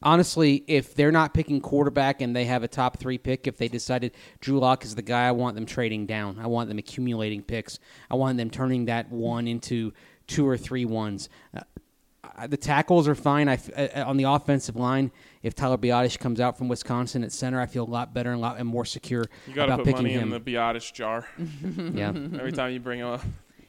Honestly, 0.04 0.64
if 0.68 0.94
they're 0.94 1.12
not 1.12 1.34
picking 1.34 1.60
quarterback 1.60 2.22
and 2.22 2.36
they 2.36 2.46
have 2.46 2.64
a 2.64 2.68
top 2.68 2.98
three 3.00 3.18
pick, 3.18 3.48
if 3.48 3.58
they 3.58 3.68
decided 3.68 4.14
Drew 4.40 4.60
Lock 4.60 4.86
is 4.86 4.96
the 4.96 5.02
guy, 5.02 5.28
I 5.28 5.32
want 5.32 5.56
them 5.56 5.66
trading 5.66 6.06
down. 6.06 6.38
I 6.40 6.48
want 6.48 6.70
them 6.70 6.78
accumulating 6.78 7.42
picks. 7.42 7.80
I 8.10 8.16
want 8.16 8.38
them 8.38 8.50
turning 8.50 8.86
that 8.86 9.12
one 9.12 9.48
into 9.48 9.94
two 10.28 10.48
or 10.48 10.58
three 10.58 10.86
ones. 10.86 11.30
Uh, 11.56 11.62
uh, 12.38 12.46
the 12.48 12.58
tackles 12.58 13.08
are 13.08 13.16
fine. 13.16 13.48
I 13.48 13.54
f- 13.54 13.70
uh, 13.76 14.04
on 14.06 14.18
the 14.18 14.26
offensive 14.26 14.76
line, 14.76 15.12
if 15.42 15.56
Tyler 15.56 15.78
Biadasz 15.78 16.20
comes 16.20 16.40
out 16.40 16.58
from 16.58 16.68
Wisconsin 16.68 17.24
at 17.24 17.32
center, 17.32 17.60
I 17.60 17.66
feel 17.66 17.84
a 17.84 17.90
lot 17.90 18.14
better 18.14 18.32
and 18.32 18.40
a 18.40 18.42
lot 18.42 18.60
and 18.60 18.68
more 18.68 18.86
secure 18.86 19.26
you 19.48 19.54
got 19.54 19.68
to 19.68 19.74
about 19.74 19.86
put 19.86 19.96
picking 19.96 20.04
money 20.04 20.14
him. 20.14 20.34
in 20.34 20.44
the 20.44 20.52
Biotish 20.52 20.94
jar 20.94 21.28
yeah. 21.94 22.10
every 22.10 22.52
time 22.52 22.72
you 22.72 22.80
bring 22.80 23.00
him 23.00 23.08
up. 23.08 23.22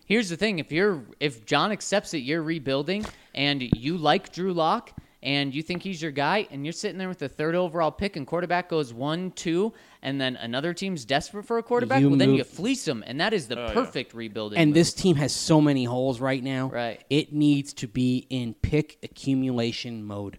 Here's 0.05 0.29
the 0.29 0.37
thing: 0.37 0.59
if 0.59 0.73
you're 0.73 1.05
if 1.21 1.47
John 1.47 1.71
accepts 1.71 2.11
that 2.13 2.21
you're 2.21 2.43
rebuilding 2.43 3.05
and 3.35 3.63
you 3.63 3.97
like 3.97 4.33
Drew 4.33 4.53
Lock 4.53 4.93
and 5.23 5.55
you 5.55 5.63
think 5.63 5.83
he's 5.83 6.01
your 6.01 6.13
guy, 6.13 6.47
and 6.51 6.65
you're 6.65 6.73
sitting 6.73 6.97
there 6.99 7.09
with 7.09 7.19
the 7.19 7.29
third 7.29 7.55
overall 7.55 7.91
pick, 7.91 8.17
and 8.17 8.27
quarterback 8.27 8.69
goes 8.69 8.93
one, 8.95 9.33
two, 9.33 9.73
and 10.03 10.21
then 10.21 10.37
another 10.37 10.73
team's 10.73 11.05
desperate 11.05 11.45
for 11.45 11.59
a 11.59 11.63
quarterback, 11.63 12.01
You 12.01 12.11
well, 12.11 12.19
then 12.19 12.31
move- 12.31 12.39
you 12.39 12.45
fleece 12.45 12.87
him, 12.87 13.03
and 13.07 13.21
that 13.21 13.33
is 13.33 13.49
the 13.49 13.59
oh, 13.59 13.67
yeah. 13.67 13.73
perfect 13.75 14.15
rebuilding. 14.15 14.59
And 14.59 14.71
move. 14.71 14.75
this 14.75 14.95
team 14.95 15.17
has 15.17 15.35
so 15.35 15.61
many 15.61 15.85
holes 15.85 16.21
right 16.21 16.43
now. 16.43 16.69
Right. 16.71 17.03
It 17.11 17.33
needs 17.33 17.73
to 17.75 17.89
be 17.89 18.27
in 18.31 18.55
pick 18.55 18.99
accumulation 19.03 20.05
mode. 20.05 20.39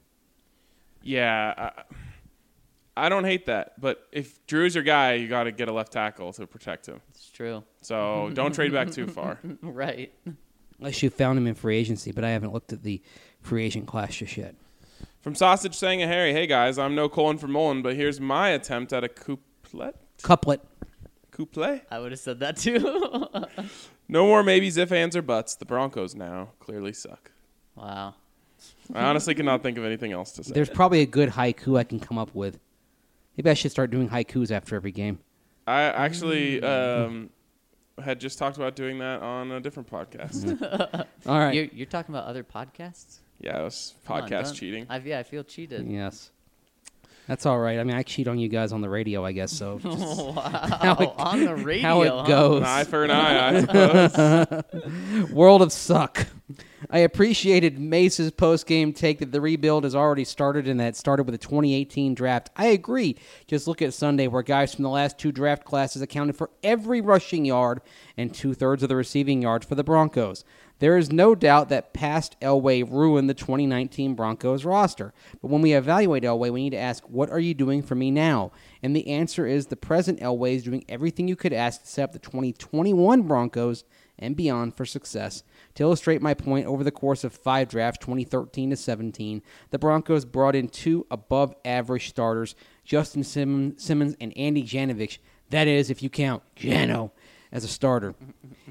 Yeah, 1.04 1.72
I, 2.98 3.06
I 3.06 3.10
don't 3.10 3.24
hate 3.24 3.46
that, 3.48 3.80
but 3.80 4.08
if 4.12 4.46
Drew's 4.48 4.76
your 4.76 4.84
guy, 4.84 5.14
you 5.14 5.28
got 5.28 5.44
to 5.46 5.52
get 5.52 5.68
a 5.70 5.74
left 5.74 5.92
tackle 5.94 6.34
to 6.34 6.46
protect 6.48 6.86
him. 6.88 7.02
it's 7.10 7.30
true, 7.30 7.64
So 7.82 8.30
don't 8.34 8.54
trade 8.54 8.74
back 8.74 8.92
too 8.92 9.08
far. 9.08 9.40
right? 9.62 10.14
Unless 10.80 11.04
you 11.04 11.10
found 11.10 11.38
him 11.38 11.48
in 11.48 11.56
free 11.56 11.78
agency, 11.78 12.12
but 12.12 12.24
I 12.24 12.30
haven't 12.30 12.54
looked 12.54 12.72
at 12.74 12.84
the 12.84 13.02
free 13.42 13.66
agent 13.66 13.88
class 13.88 14.16
just 14.16 14.36
yet. 14.38 14.56
From 15.22 15.36
Sausage 15.36 15.76
saying 15.76 16.02
a 16.02 16.08
Harry, 16.08 16.32
hey 16.34 16.48
guys, 16.48 16.78
I'm 16.78 16.96
no 16.96 17.10
Colin 17.10 17.38
for 17.38 17.48
Mullen, 17.48 17.82
but 17.82 17.96
here's 17.96 18.22
my 18.22 18.50
attempt 18.50 18.94
at 18.94 19.04
a 19.04 19.10
couplet. 19.10 19.96
Couplet. 20.22 20.62
Couplet? 21.32 21.82
I 21.92 22.00
would 22.00 22.12
have 22.12 22.20
said 22.20 22.40
that 22.40 22.58
too. 22.58 23.26
No 24.12 24.26
more 24.26 24.42
maybes, 24.42 24.76
if, 24.78 24.92
ands, 24.92 25.16
or 25.16 25.22
buts. 25.22 25.54
The 25.56 25.66
Broncos 25.66 26.16
now 26.16 26.50
clearly 26.60 26.94
suck. 26.94 27.30
wow. 27.76 28.16
I 28.92 29.04
honestly 29.04 29.36
cannot 29.36 29.62
think 29.62 29.78
of 29.78 29.86
anything 29.86 30.12
else 30.12 30.32
to 30.32 30.44
say. 30.44 30.52
There's 30.52 30.68
probably 30.70 31.02
a 31.02 31.06
good 31.06 31.30
haiku 31.30 31.78
I 31.78 31.84
can 31.84 32.00
come 32.00 32.18
up 32.18 32.34
with. 32.34 32.58
Maybe 33.38 33.52
I 33.52 33.54
should 33.54 33.70
start 33.70 33.92
doing 33.92 34.10
haikus 34.10 34.50
after 34.50 34.76
every 34.76 34.92
game. 34.92 35.20
I 35.68 35.84
actually 35.84 36.62
um, 36.64 37.30
had 38.04 38.20
just 38.20 38.40
talked 38.40 38.58
about 38.58 38.76
doing 38.76 38.98
that 38.98 39.22
on 39.22 39.52
a 39.52 39.62
different 39.62 39.88
podcast. 39.90 41.06
All 41.28 41.38
right. 41.40 41.54
You're, 41.54 41.66
you're 41.66 41.86
talking 41.86 42.14
about 42.16 42.26
other 42.26 42.44
podcasts? 42.44 43.20
Yeah, 43.40 43.60
it 43.60 43.64
was 43.64 43.96
Come 44.06 44.18
on, 44.18 44.30
podcast 44.30 44.44
don't- 44.46 44.54
cheating. 44.56 44.86
I, 44.90 44.98
yeah, 45.00 45.20
I 45.20 45.24
feel 45.24 45.44
cheated. 45.44 45.88
yes. 45.88 46.32
That's 47.28 47.46
all 47.46 47.60
right. 47.60 47.78
I 47.78 47.84
mean, 47.84 47.96
I 47.96 48.02
cheat 48.02 48.28
on 48.28 48.40
you 48.40 48.50
guys 48.50 48.72
on 48.72 48.82
the 48.82 48.90
radio, 48.90 49.24
I 49.24 49.34
guess. 49.34 49.52
So 49.52 49.78
just 49.84 50.18
wow, 50.18 50.98
it- 51.00 51.14
on 51.16 51.46
the 51.46 51.56
radio. 51.56 51.82
how 51.88 52.02
it 52.02 52.10
huh? 52.10 52.24
goes. 52.24 52.58
An 52.62 52.66
eye 52.66 52.84
for 52.86 53.04
an 53.04 53.12
eye, 53.12 53.58
I 53.58 53.62
suppose. 53.62 55.30
World 55.32 55.62
of 55.62 55.72
Suck. 55.72 56.26
I 56.90 57.00
appreciated 57.00 57.78
Mace's 57.78 58.32
post 58.32 58.66
game 58.66 58.94
take 58.94 59.20
that 59.20 59.32
the 59.32 59.42
rebuild 59.42 59.84
has 59.84 59.94
already 59.94 60.24
started 60.24 60.68
and 60.68 60.80
that 60.80 60.88
it 60.88 60.96
started 60.96 61.24
with 61.28 61.34
the 61.34 61.38
2018 61.38 62.16
draft. 62.16 62.50
I 62.56 62.68
agree. 62.68 63.16
Just 63.46 63.68
look 63.68 63.84
at 63.84 63.94
Sunday, 63.94 64.26
where 64.28 64.42
guys 64.42 64.74
from 64.74 64.84
the 64.84 64.90
last 64.90 65.20
two 65.20 65.32
draft 65.32 65.66
classes 65.66 66.02
accounted 66.02 66.36
for 66.36 66.50
every 66.64 67.00
rushing 67.00 67.46
yard 67.46 67.82
and 68.18 68.34
two 68.34 68.56
thirds 68.56 68.82
of 68.82 68.90
the 68.90 68.96
receiving 68.96 69.44
yards 69.44 69.68
for 69.68 69.76
the 69.76 69.84
Broncos. 69.84 70.44
There 70.80 70.98
is 70.98 71.12
no 71.12 71.36
doubt 71.36 71.70
that 71.70 71.94
past 71.94 72.40
Elway 72.42 72.90
ruined 72.90 73.30
the 73.30 73.34
2019 73.34 74.16
Broncos 74.16 74.64
roster. 74.64 75.14
But 75.42 75.52
when 75.52 75.62
we 75.62 75.74
evaluate 75.74 76.24
Elway, 76.24 76.52
we 76.52 76.64
need 76.64 76.70
to 76.72 76.78
ask, 76.78 77.04
what 77.04 77.30
are 77.30 77.40
you 77.40 77.54
doing 77.54 77.84
for 77.84 77.96
me 77.96 78.12
now? 78.12 78.52
And 78.82 78.96
the 78.96 79.08
answer 79.10 79.46
is 79.46 79.68
the 79.68 79.76
present 79.76 80.22
Elway 80.22 80.56
is 80.56 80.64
doing 80.64 80.86
everything 80.88 81.28
you 81.28 81.36
could 81.36 81.54
ask 81.54 81.82
to 81.82 81.88
set 81.88 82.04
up 82.06 82.14
the 82.14 82.20
2021 82.20 83.24
Broncos 83.24 83.84
and 84.18 84.36
beyond 84.36 84.76
for 84.76 84.86
success. 84.86 85.44
To 85.76 85.84
illustrate 85.84 86.22
my 86.22 86.34
point, 86.34 86.66
over 86.66 86.84
the 86.84 86.92
course 86.92 87.24
of 87.24 87.34
five 87.34 87.70
drafts, 87.70 88.06
2013 88.06 88.70
to 88.70 88.76
17, 88.76 89.42
the 89.72 89.80
Broncos 89.80 90.26
brought 90.26 90.56
in 90.56 90.68
two 90.68 91.06
above 91.12 91.54
average 91.66 92.10
starters, 92.10 92.56
Justin 92.84 93.24
Sim- 93.24 93.78
Simmons 93.78 94.16
and 94.20 94.38
Andy 94.38 94.64
Janovich. 94.64 95.20
That 95.50 95.68
is, 95.68 95.90
if 95.90 96.04
you 96.04 96.10
count 96.10 96.44
Jano 96.56 97.12
as 97.52 97.64
a 97.64 97.68
starter. 97.68 98.16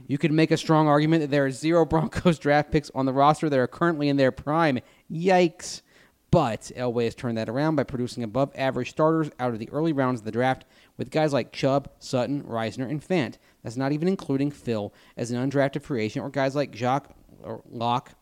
You 0.07 0.19
could 0.19 0.33
make 0.33 0.51
a 0.51 0.57
strong 0.57 0.89
argument 0.89 1.23
that 1.23 1.31
there 1.31 1.47
are 1.47 1.51
zero 1.51 1.85
Broncos 1.87 2.39
draft 2.39 2.71
picks 2.71 2.91
on 2.95 3.07
the 3.07 3.13
roster 3.13 3.49
that 3.49 3.59
are 3.59 3.67
currently 3.67 4.09
in 4.09 4.17
their 4.17 4.33
prime. 4.33 4.81
Yikes. 5.11 5.83
But 6.31 6.71
Elway 6.77 7.05
has 7.05 7.15
turned 7.15 7.39
that 7.39 7.49
around 7.49 7.77
by 7.77 7.85
producing 7.85 8.23
above 8.23 8.53
average 8.55 8.91
starters 8.91 9.31
out 9.41 9.55
of 9.55 9.59
the 9.59 9.71
early 9.71 9.95
rounds 9.95 10.21
of 10.21 10.27
the 10.27 10.31
draft 10.31 10.67
with 10.99 11.11
guys 11.11 11.33
like 11.33 11.53
Chubb, 11.53 11.89
Sutton, 11.99 12.43
Risner, 12.43 12.89
and 12.89 13.03
Fant. 13.03 13.37
That's 13.63 13.79
not 13.79 13.93
even 13.93 14.09
including 14.09 14.51
Phil 14.51 14.93
as 15.17 15.31
an 15.31 15.51
undrafted 15.51 15.83
free 15.83 16.05
agent 16.05 16.25
or 16.25 16.29
guys 16.29 16.55
like 16.55 16.75
Jacques 16.75 17.11
or 17.43 17.63
Lock, 17.71 18.13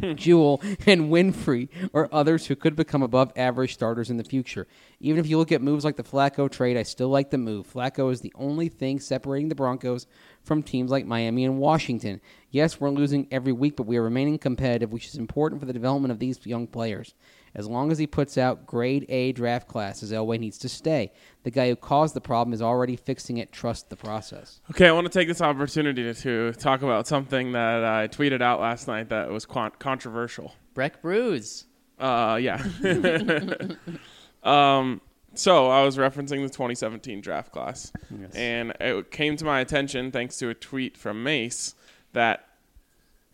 Jewell, 0.14 0.60
and 0.86 1.10
Winfree 1.10 1.68
or 1.92 2.08
others 2.12 2.46
who 2.46 2.56
could 2.56 2.76
become 2.76 3.02
above 3.02 3.32
average 3.36 3.74
starters 3.74 4.10
in 4.10 4.16
the 4.16 4.24
future. 4.24 4.66
Even 5.00 5.18
if 5.18 5.28
you 5.28 5.38
look 5.38 5.52
at 5.52 5.62
moves 5.62 5.84
like 5.84 5.96
the 5.96 6.02
Flacco 6.02 6.50
trade, 6.50 6.76
I 6.76 6.82
still 6.82 7.08
like 7.08 7.30
the 7.30 7.38
move. 7.38 7.72
Flacco 7.72 8.10
is 8.10 8.20
the 8.20 8.32
only 8.34 8.68
thing 8.68 9.00
separating 9.00 9.48
the 9.48 9.54
Broncos 9.54 10.06
from 10.42 10.62
teams 10.62 10.90
like 10.90 11.06
Miami 11.06 11.44
and 11.44 11.58
Washington. 11.58 12.20
Yes, 12.50 12.80
we're 12.80 12.90
losing 12.90 13.26
every 13.30 13.52
week, 13.52 13.76
but 13.76 13.86
we 13.86 13.96
are 13.96 14.02
remaining 14.02 14.38
competitive, 14.38 14.92
which 14.92 15.06
is 15.06 15.16
important 15.16 15.60
for 15.60 15.66
the 15.66 15.72
development 15.72 16.12
of 16.12 16.18
these 16.18 16.44
young 16.46 16.66
players. 16.66 17.14
As 17.54 17.68
long 17.68 17.92
as 17.92 17.98
he 17.98 18.06
puts 18.06 18.36
out 18.36 18.66
grade 18.66 19.06
A 19.08 19.32
draft 19.32 19.68
classes, 19.68 20.10
Elway 20.10 20.40
needs 20.40 20.58
to 20.58 20.68
stay. 20.68 21.12
The 21.44 21.50
guy 21.50 21.68
who 21.68 21.76
caused 21.76 22.14
the 22.14 22.20
problem 22.20 22.52
is 22.52 22.60
already 22.60 22.96
fixing 22.96 23.38
it. 23.38 23.52
Trust 23.52 23.90
the 23.90 23.96
process. 23.96 24.60
Okay, 24.70 24.88
I 24.88 24.92
want 24.92 25.06
to 25.06 25.12
take 25.16 25.28
this 25.28 25.40
opportunity 25.40 26.02
to, 26.02 26.14
to 26.14 26.52
talk 26.52 26.82
about 26.82 27.06
something 27.06 27.52
that 27.52 27.84
I 27.84 28.08
tweeted 28.08 28.42
out 28.42 28.60
last 28.60 28.88
night 28.88 29.08
that 29.10 29.30
was 29.30 29.46
con- 29.46 29.72
controversial. 29.78 30.52
Breck 30.74 31.00
Bruise. 31.00 31.66
Uh, 31.98 32.38
yeah. 32.42 32.60
um, 34.42 35.00
so 35.34 35.68
I 35.68 35.84
was 35.84 35.96
referencing 35.96 36.42
the 36.42 36.48
2017 36.48 37.20
draft 37.20 37.52
class, 37.52 37.92
and 38.34 38.72
it 38.80 39.10
came 39.10 39.36
to 39.36 39.44
my 39.44 39.60
attention 39.60 40.10
thanks 40.10 40.38
to 40.38 40.48
a 40.48 40.54
tweet 40.54 40.96
from 40.96 41.22
Mace 41.22 41.74
that 42.12 42.48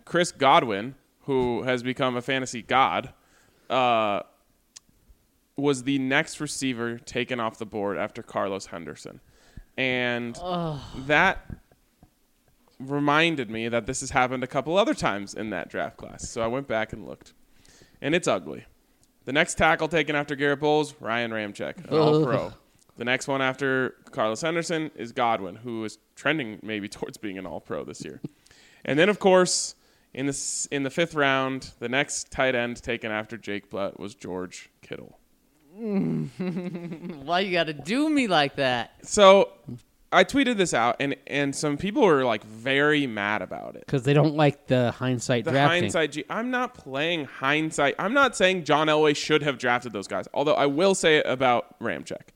Chris 0.04 0.32
Godwin, 0.32 0.94
who 1.22 1.62
has 1.62 1.82
become 1.82 2.16
a 2.16 2.22
fantasy 2.22 2.62
god, 2.62 3.12
uh, 3.70 4.22
was 5.56 5.84
the 5.84 5.98
next 5.98 6.40
receiver 6.40 6.98
taken 6.98 7.40
off 7.40 7.58
the 7.58 7.66
board 7.66 7.96
after 7.96 8.22
Carlos 8.22 8.66
Henderson, 8.66 9.20
and 9.76 10.38
that 11.06 11.46
reminded 12.78 13.50
me 13.50 13.68
that 13.68 13.86
this 13.86 14.00
has 14.00 14.10
happened 14.10 14.42
a 14.42 14.46
couple 14.46 14.76
other 14.76 14.94
times 14.94 15.34
in 15.34 15.50
that 15.50 15.68
draft 15.68 15.96
class. 15.98 16.28
So 16.28 16.40
I 16.40 16.46
went 16.46 16.66
back 16.66 16.92
and 16.92 17.06
looked, 17.06 17.34
and 18.00 18.14
it's 18.14 18.26
ugly. 18.26 18.64
The 19.26 19.32
next 19.32 19.56
tackle 19.56 19.86
taken 19.88 20.16
after 20.16 20.34
Garett 20.34 20.60
Bolles, 20.60 20.94
Ryan 20.98 21.30
Ramczyk, 21.30 21.76
an 21.90 21.96
all 21.98 22.24
pro. 22.24 22.52
The 22.96 23.04
next 23.04 23.28
one 23.28 23.40
after 23.40 23.94
Carlos 24.10 24.40
Henderson 24.40 24.90
is 24.94 25.12
Godwin, 25.12 25.56
who 25.56 25.84
is 25.84 25.98
trending 26.16 26.58
maybe 26.62 26.88
towards 26.96 27.16
being 27.18 27.38
an 27.38 27.46
all 27.46 27.60
pro 27.60 27.84
this 27.84 28.04
year. 28.04 28.20
And 28.84 28.98
then, 28.98 29.08
of 29.08 29.18
course, 29.18 29.74
In 30.12 30.26
the 30.26 30.68
in 30.72 30.82
the 30.82 30.90
fifth 30.90 31.14
round, 31.14 31.70
the 31.78 31.88
next 31.88 32.30
tight 32.30 32.54
end 32.54 32.82
taken 32.82 33.12
after 33.12 33.36
Jake 33.36 33.70
Butt 33.70 33.98
was 34.00 34.14
George 34.14 34.68
Kittle. 34.82 35.18
Why 35.76 37.40
you 37.40 37.52
got 37.52 37.64
to 37.64 37.72
do 37.72 38.08
me 38.11 38.26
like 38.26 38.56
that? 38.56 38.92
So 39.02 39.50
I 40.12 40.24
tweeted 40.24 40.56
this 40.56 40.74
out, 40.74 40.96
and 41.00 41.14
and 41.26 41.54
some 41.54 41.76
people 41.76 42.02
were 42.02 42.24
like 42.24 42.42
very 42.44 43.06
mad 43.06 43.42
about 43.42 43.76
it. 43.76 43.84
because 43.86 44.02
they 44.02 44.12
don't 44.12 44.34
like 44.34 44.66
the 44.66 44.90
hindsight 44.90 45.44
The 45.44 45.52
drafting. 45.52 45.82
hindsight. 45.84 46.12
G- 46.12 46.24
I'm 46.28 46.50
not 46.50 46.74
playing 46.74 47.26
hindsight. 47.26 47.94
I'm 47.98 48.12
not 48.12 48.36
saying 48.36 48.64
John 48.64 48.88
Elway 48.88 49.14
should 49.16 49.42
have 49.42 49.58
drafted 49.58 49.92
those 49.92 50.08
guys. 50.08 50.26
Although 50.34 50.54
I 50.54 50.66
will 50.66 50.94
say 50.94 51.18
it 51.18 51.26
about 51.26 51.78
Ramczyk. 51.80 52.30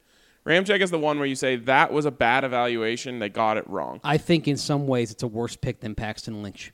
Ramczyk 0.46 0.80
is 0.80 0.90
the 0.90 0.98
one 0.98 1.18
where 1.18 1.26
you 1.26 1.34
say 1.36 1.56
that 1.56 1.92
was 1.92 2.04
a 2.04 2.10
bad 2.10 2.44
evaluation. 2.44 3.18
They 3.18 3.30
got 3.30 3.56
it 3.56 3.68
wrong. 3.68 4.00
I 4.04 4.18
think 4.18 4.46
in 4.46 4.56
some 4.58 4.86
ways 4.86 5.10
it's 5.10 5.22
a 5.22 5.26
worse 5.26 5.56
pick 5.56 5.80
than 5.80 5.94
Paxton 5.94 6.42
Lynch. 6.42 6.72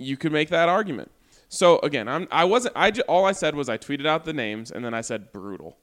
You 0.00 0.16
could 0.16 0.32
make 0.32 0.48
that 0.48 0.68
argument. 0.68 1.10
So 1.48 1.78
again, 1.80 2.08
I'm 2.08 2.28
I 2.30 2.44
wasn't 2.44 2.74
I 2.76 2.90
ju- 2.90 3.02
all 3.08 3.24
I 3.24 3.32
said 3.32 3.54
was 3.54 3.68
I 3.68 3.76
tweeted 3.76 4.06
out 4.06 4.24
the 4.24 4.32
names 4.32 4.70
and 4.70 4.84
then 4.84 4.94
I 4.94 5.00
said 5.00 5.32
brutal. 5.32 5.76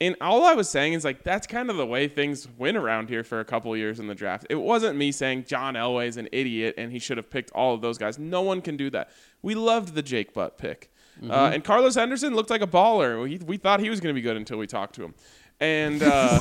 And 0.00 0.14
all 0.20 0.44
I 0.44 0.54
was 0.54 0.70
saying 0.70 0.92
is 0.92 1.04
like 1.04 1.24
that's 1.24 1.46
kind 1.46 1.70
of 1.70 1.76
the 1.76 1.86
way 1.86 2.08
things 2.08 2.48
went 2.56 2.76
around 2.76 3.08
here 3.08 3.24
for 3.24 3.40
a 3.40 3.44
couple 3.44 3.72
of 3.72 3.78
years 3.78 4.00
in 4.00 4.06
the 4.06 4.14
draft. 4.14 4.46
It 4.48 4.54
wasn't 4.54 4.96
me 4.96 5.12
saying 5.12 5.44
John 5.46 5.74
Elway's 5.74 6.16
an 6.16 6.28
idiot 6.32 6.74
and 6.78 6.92
he 6.92 6.98
should 6.98 7.16
have 7.16 7.28
picked 7.28 7.50
all 7.52 7.74
of 7.74 7.80
those 7.82 7.98
guys. 7.98 8.18
No 8.18 8.42
one 8.42 8.60
can 8.62 8.76
do 8.76 8.90
that. 8.90 9.10
We 9.42 9.54
loved 9.54 9.94
the 9.94 10.02
Jake 10.02 10.32
Butt 10.32 10.56
pick, 10.56 10.90
uh, 11.28 11.50
and 11.52 11.64
Carlos 11.64 11.96
Henderson 11.96 12.34
looked 12.34 12.50
like 12.50 12.62
a 12.62 12.66
baller. 12.66 13.22
We, 13.22 13.38
we 13.38 13.56
thought 13.56 13.80
he 13.80 13.90
was 13.90 14.00
going 14.00 14.14
to 14.14 14.18
be 14.18 14.22
good 14.22 14.36
until 14.36 14.56
we 14.56 14.66
talked 14.68 14.94
to 14.94 15.02
him. 15.04 15.14
And 15.60 16.02
uh, 16.04 16.38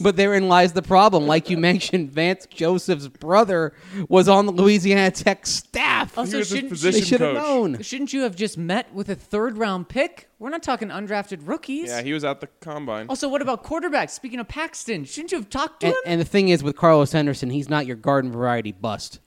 But 0.00 0.16
therein 0.16 0.48
lies 0.48 0.72
the 0.72 0.82
problem. 0.82 1.26
Like 1.26 1.50
you 1.50 1.56
mentioned, 1.58 2.10
Vance 2.12 2.46
Joseph's 2.46 3.08
brother 3.08 3.72
was 4.08 4.28
on 4.28 4.46
the 4.46 4.52
Louisiana 4.52 5.10
Tech 5.10 5.46
staff. 5.46 6.16
Also, 6.16 6.38
was 6.38 6.48
shouldn't, 6.48 6.72
they 6.78 7.00
should 7.00 7.20
have 7.20 7.34
known. 7.34 7.82
shouldn't 7.82 8.12
you 8.12 8.22
have 8.22 8.36
just 8.36 8.56
met 8.58 8.92
with 8.94 9.08
a 9.08 9.14
third 9.14 9.58
round 9.58 9.88
pick? 9.88 10.28
We're 10.38 10.50
not 10.50 10.62
talking 10.62 10.88
undrafted 10.88 11.46
rookies. 11.46 11.88
yeah, 11.88 12.02
he 12.02 12.12
was 12.12 12.24
at 12.24 12.40
the 12.40 12.48
combine. 12.60 13.06
also, 13.08 13.28
what 13.28 13.42
about 13.42 13.62
quarterbacks? 13.64 14.10
Speaking 14.10 14.40
of 14.40 14.48
Paxton, 14.48 15.04
shouldn't 15.04 15.32
you 15.32 15.38
have 15.38 15.48
talked 15.50 15.80
to 15.80 15.86
And, 15.86 15.94
him? 15.94 16.00
and 16.06 16.20
the 16.20 16.24
thing 16.24 16.48
is, 16.48 16.62
with 16.64 16.76
Carlos 16.76 17.12
Henderson, 17.12 17.50
he's 17.50 17.68
not 17.68 17.86
your 17.86 17.96
garden 17.96 18.30
variety 18.32 18.72
bust. 18.72 19.20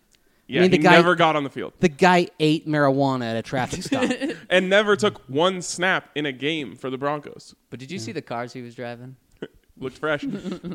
Yeah, 0.47 0.61
mean, 0.61 0.71
the 0.71 0.77
he 0.77 0.83
guy- 0.83 0.91
never 0.91 1.15
got 1.15 1.35
on 1.35 1.43
the 1.43 1.49
field. 1.49 1.73
The 1.79 1.89
guy 1.89 2.27
ate 2.39 2.67
marijuana 2.67 3.25
at 3.31 3.35
a 3.35 3.41
traffic 3.41 3.81
stop. 3.83 4.09
and 4.49 4.69
never 4.69 4.95
took 4.95 5.19
one 5.27 5.61
snap 5.61 6.09
in 6.15 6.25
a 6.27 6.31
game 6.31 6.75
for 6.75 6.89
the 6.89 6.97
Broncos. 6.97 7.55
but 7.69 7.79
did 7.79 7.89
you 7.91 7.97
see 7.99 8.11
the 8.11 8.21
cars 8.21 8.53
he 8.53 8.61
was 8.61 8.75
driving? 8.75 9.15
Looked 9.77 9.97
fresh. 9.97 10.23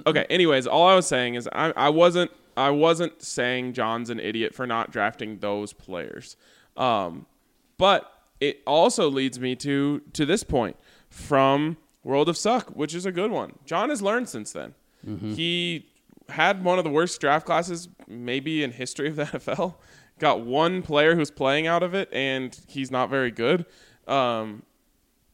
okay. 0.06 0.26
Anyways, 0.28 0.66
all 0.66 0.88
I 0.88 0.94
was 0.94 1.06
saying 1.06 1.34
is 1.36 1.48
I, 1.52 1.72
I 1.76 1.88
wasn't 1.88 2.30
I 2.56 2.70
wasn't 2.70 3.22
saying 3.22 3.72
John's 3.74 4.10
an 4.10 4.18
idiot 4.20 4.54
for 4.54 4.66
not 4.66 4.90
drafting 4.90 5.38
those 5.38 5.72
players, 5.72 6.36
um, 6.76 7.24
but 7.78 8.12
it 8.40 8.60
also 8.66 9.08
leads 9.08 9.38
me 9.40 9.54
to 9.56 10.02
to 10.14 10.26
this 10.26 10.42
point 10.44 10.76
from 11.08 11.76
World 12.02 12.28
of 12.28 12.36
Suck, 12.36 12.70
which 12.76 12.94
is 12.94 13.06
a 13.06 13.12
good 13.12 13.30
one. 13.30 13.52
John 13.64 13.88
has 13.88 14.02
learned 14.02 14.28
since 14.28 14.52
then. 14.52 14.74
He 15.34 15.86
had 16.32 16.64
one 16.64 16.78
of 16.78 16.84
the 16.84 16.90
worst 16.90 17.20
draft 17.20 17.46
classes 17.46 17.88
maybe 18.08 18.62
in 18.62 18.72
history 18.72 19.08
of 19.08 19.16
the 19.16 19.24
NFL. 19.26 19.74
Got 20.18 20.40
one 20.42 20.82
player 20.82 21.14
who's 21.14 21.30
playing 21.30 21.66
out 21.66 21.82
of 21.82 21.94
it, 21.94 22.08
and 22.12 22.58
he's 22.68 22.90
not 22.90 23.08
very 23.08 23.30
good. 23.30 23.64
Um, 24.06 24.62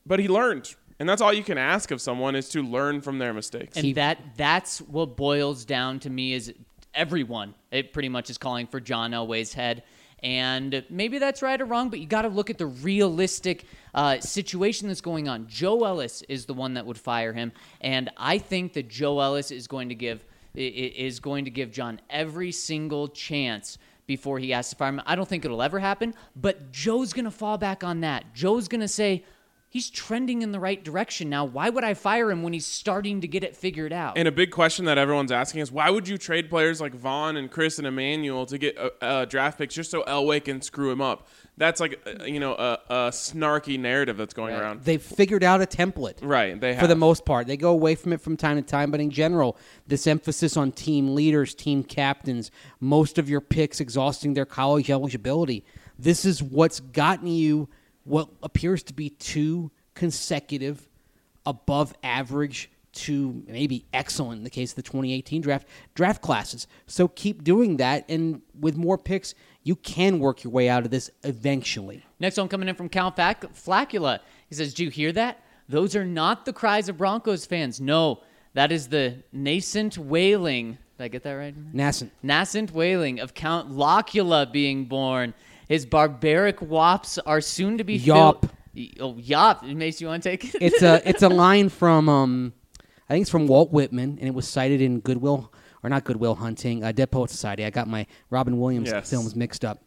but 0.07 0.21
he 0.21 0.29
learned, 0.29 0.75
and 1.01 1.09
that's 1.09 1.21
all 1.21 1.33
you 1.33 1.43
can 1.43 1.59
ask 1.59 1.91
of 1.91 2.01
someone 2.01 2.37
is 2.37 2.49
to 2.51 2.63
learn 2.63 3.01
from 3.01 3.19
their 3.19 3.35
mistakes. 3.35 3.77
And 3.77 3.95
that 3.97 4.19
that's 4.37 4.79
what 4.81 5.17
boils 5.17 5.65
down 5.65 5.99
to 6.01 6.11
me 6.11 6.33
is 6.35 6.53
everyone. 6.95 7.55
It 7.73 7.93
pretty 7.93 8.09
much 8.09 8.31
is 8.31 8.39
calling 8.39 8.67
for 8.69 8.79
John 8.81 9.11
Elway's 9.13 9.53
head. 9.55 9.83
And 10.23 10.83
maybe 10.89 11.19
that's 11.19 11.43
right 11.43 11.61
or 11.61 11.67
wrong, 11.67 11.91
but 11.91 12.01
you 12.01 12.07
got 12.07 12.23
to 12.23 12.29
look 12.29 12.49
at 12.49 12.57
the 12.57 12.67
realistic 12.67 13.65
uh, 13.95 14.19
situation 14.21 14.89
that's 14.89 15.03
going 15.03 15.29
on. 15.29 15.47
Joe 15.47 15.85
Ellis 15.85 16.23
is 16.29 16.47
the 16.47 16.55
one 16.55 16.75
that 16.75 16.87
would 16.87 16.97
fire 16.99 17.33
him, 17.35 17.53
and 17.83 18.09
I 18.17 18.39
think 18.39 18.73
that 18.75 18.89
Joe 18.89 19.21
Ellis 19.21 19.51
is 19.51 19.67
going 19.67 19.91
to 19.91 19.95
give 19.95 20.21
i- 20.21 20.23
i- 20.23 20.36
is 20.57 21.21
going 21.21 21.45
to 21.45 21.51
give 21.51 21.71
John 21.71 22.01
every 22.11 22.53
single 22.53 23.09
chance 23.09 23.79
before 24.07 24.39
he 24.39 24.51
has 24.51 24.71
to 24.71 24.77
fire 24.77 24.91
him. 24.91 25.03
I 25.07 25.17
don't 25.17 25.29
think 25.29 25.45
it'll 25.45 25.63
ever 25.63 25.79
happen, 25.79 26.15
but 26.35 26.73
Joe's 26.73 27.13
going 27.13 27.25
to 27.25 27.31
fall 27.31 27.59
back 27.59 27.85
on 27.85 28.01
that. 28.01 28.35
Joe's 28.35 28.69
going 28.69 28.81
to 28.81 28.89
say, 28.89 29.25
he's 29.69 29.91
trending 29.91 30.43
in 30.43 30.53
the 30.53 30.61
right 30.61 30.83
direction 30.83 31.29
now. 31.29 31.45
Why 31.45 31.69
would 31.69 31.85
I 31.85 31.95
fire 31.95 32.31
him 32.31 32.43
when 32.43 32.53
he's 32.53 32.67
starting 32.67 33.21
to 33.21 33.29
get 33.29 33.45
it 33.45 33.57
figured 33.57 33.93
out? 33.93 34.17
And 34.17 34.27
a 34.27 34.33
big 34.33 34.51
question 34.51 34.85
that 34.87 34.97
everyone's 34.97 35.33
asking 35.33 35.61
is 35.61 35.71
why 35.71 35.91
would 35.91 36.09
you 36.09 36.17
trade 36.19 36.49
players 36.49 36.81
like 36.81 36.95
Von 36.95 37.37
and 37.37 37.51
Chris 37.51 37.79
and 37.79 37.87
Emmanuel 37.87 38.47
to 38.47 38.59
get 38.59 38.79
uh, 38.79 38.91
uh, 39.03 39.25
draft 39.27 39.59
picks 39.59 39.75
just 39.75 39.91
so 39.91 40.03
Elway 40.05 40.43
can 40.43 40.63
screw 40.63 40.91
him 40.91 41.01
up? 41.01 41.29
That's 41.59 41.81
like 41.81 42.01
uh, 42.07 42.25
you 42.25 42.39
know 42.39 42.53
a, 42.53 42.79
a 42.89 42.95
snarky 43.11 43.79
narrative 43.79 44.17
that's 44.17 44.35
going 44.35 44.55
around. 44.55 44.83
They've 44.83 45.03
figured 45.03 45.43
out 45.43 45.63
a 45.63 45.67
template. 45.67 46.19
Right, 46.21 46.59
they 46.59 46.75
have. 46.75 46.83
for 46.83 46.87
the 46.87 46.97
most 46.97 47.25
part. 47.25 47.47
They 47.47 47.57
go 47.57 47.71
away 47.71 47.95
from 47.95 48.13
it 48.13 48.21
from 48.21 48.37
time 48.37 48.57
to 48.57 48.63
time, 48.63 48.91
but 48.91 49.01
in 49.01 49.11
general, 49.11 49.57
this 49.87 50.07
emphasis 50.07 50.57
on 50.57 50.73
team 50.73 51.15
leaders, 51.15 51.55
team 51.55 51.83
captains, 51.83 52.51
most 52.79 53.19
of 53.19 53.31
your 53.31 53.41
picks 53.41 53.81
exhausting 53.81 54.35
their 54.35 54.45
college 54.45 54.91
eligibility. 54.91 55.65
This 55.99 56.25
is 56.27 56.43
what's 56.43 56.81
gotten 56.81 57.27
you 57.27 57.69
what 58.05 58.29
appears 58.43 58.83
to 58.85 58.93
be 58.93 59.11
two 59.11 59.71
consecutive 59.95 60.89
above 61.45 61.95
average 62.03 62.71
to 62.97 63.43
maybe 63.47 63.85
excellent 63.93 64.39
in 64.39 64.45
the 64.45 64.51
case 64.51 64.73
of 64.73 64.77
the 64.77 64.83
2018 64.83 65.41
draft 65.43 65.67
draft 65.95 66.23
classes. 66.23 66.67
So 66.87 67.09
keep 67.09 67.45
doing 67.45 67.77
that 67.79 68.05
and 68.09 68.43
with 68.59 68.77
more 68.77 68.99
picks, 68.99 69.35
you 69.63 69.77
can 69.77 70.19
work 70.19 70.45
your 70.45 70.53
way 70.53 70.69
out 70.69 70.85
of 70.85 70.91
this 70.91 71.11
eventually. 71.25 72.05
Next 72.21 72.37
one 72.37 72.49
coming 72.49 72.69
in 72.69 72.75
from 72.75 72.89
Count 72.89 73.17
Fac- 73.17 73.53
Flacula. 73.55 74.21
He 74.49 74.55
says, 74.55 74.75
"Do 74.75 74.85
you 74.85 74.91
hear 74.91 75.13
that? 75.13 75.41
Those 75.69 75.97
are 75.97 76.05
not 76.05 76.45
the 76.45 76.53
cries 76.53 76.89
of 76.89 76.97
Broncos 76.97 77.45
fans. 77.45 77.81
No, 77.81 78.21
that 78.55 78.71
is 78.73 78.89
the 78.89 79.17
nascent 79.33 79.99
wailing. 79.99 80.79
Did 80.99 81.05
I 81.05 81.09
get 81.09 81.23
that 81.25 81.33
right? 81.33 81.55
Nascent. 81.75 82.13
Nascent 82.23 82.73
wailing 82.73 83.21
of 83.21 83.35
Count 83.35 83.71
Locula 83.71 84.47
being 84.51 84.85
born. 84.87 85.35
His 85.69 85.85
barbaric 85.85 86.63
wops 86.63 87.19
are 87.19 87.41
soon 87.41 87.77
to 87.79 87.85
be 87.85 87.97
Yop. 87.97 88.47
filled. 88.47 88.53
Oh, 89.01 89.17
yop! 89.17 89.65
It 89.65 89.75
makes 89.75 90.01
you 90.03 90.07
want 90.07 90.23
to 90.23 90.29
take 90.31 90.55
it. 90.55 90.59
it's 90.63 90.83
a 90.83 91.01
it's 91.09 91.23
a 91.23 91.29
line 91.45 91.71
from 91.71 92.09
um, 92.11 92.53
I 93.09 93.15
think 93.15 93.23
it's 93.23 93.31
from 93.31 93.47
Walt 93.47 93.73
Whitman, 93.73 94.19
and 94.21 94.29
it 94.29 94.35
was 94.35 94.49
cited 94.49 94.81
in 94.81 95.01
Goodwill 95.01 95.53
or 95.83 95.91
not 95.91 96.05
Goodwill 96.05 96.35
Hunting, 96.35 96.83
uh, 96.83 96.93
Dead 96.93 97.11
Poet 97.11 97.31
Society. 97.31 97.65
I 97.65 97.71
got 97.71 97.87
my 97.89 98.07
Robin 98.31 98.59
Williams 98.59 98.89
Yes. 98.91 99.09
films 99.11 99.37
mixed 99.37 99.65
up. 99.65 99.81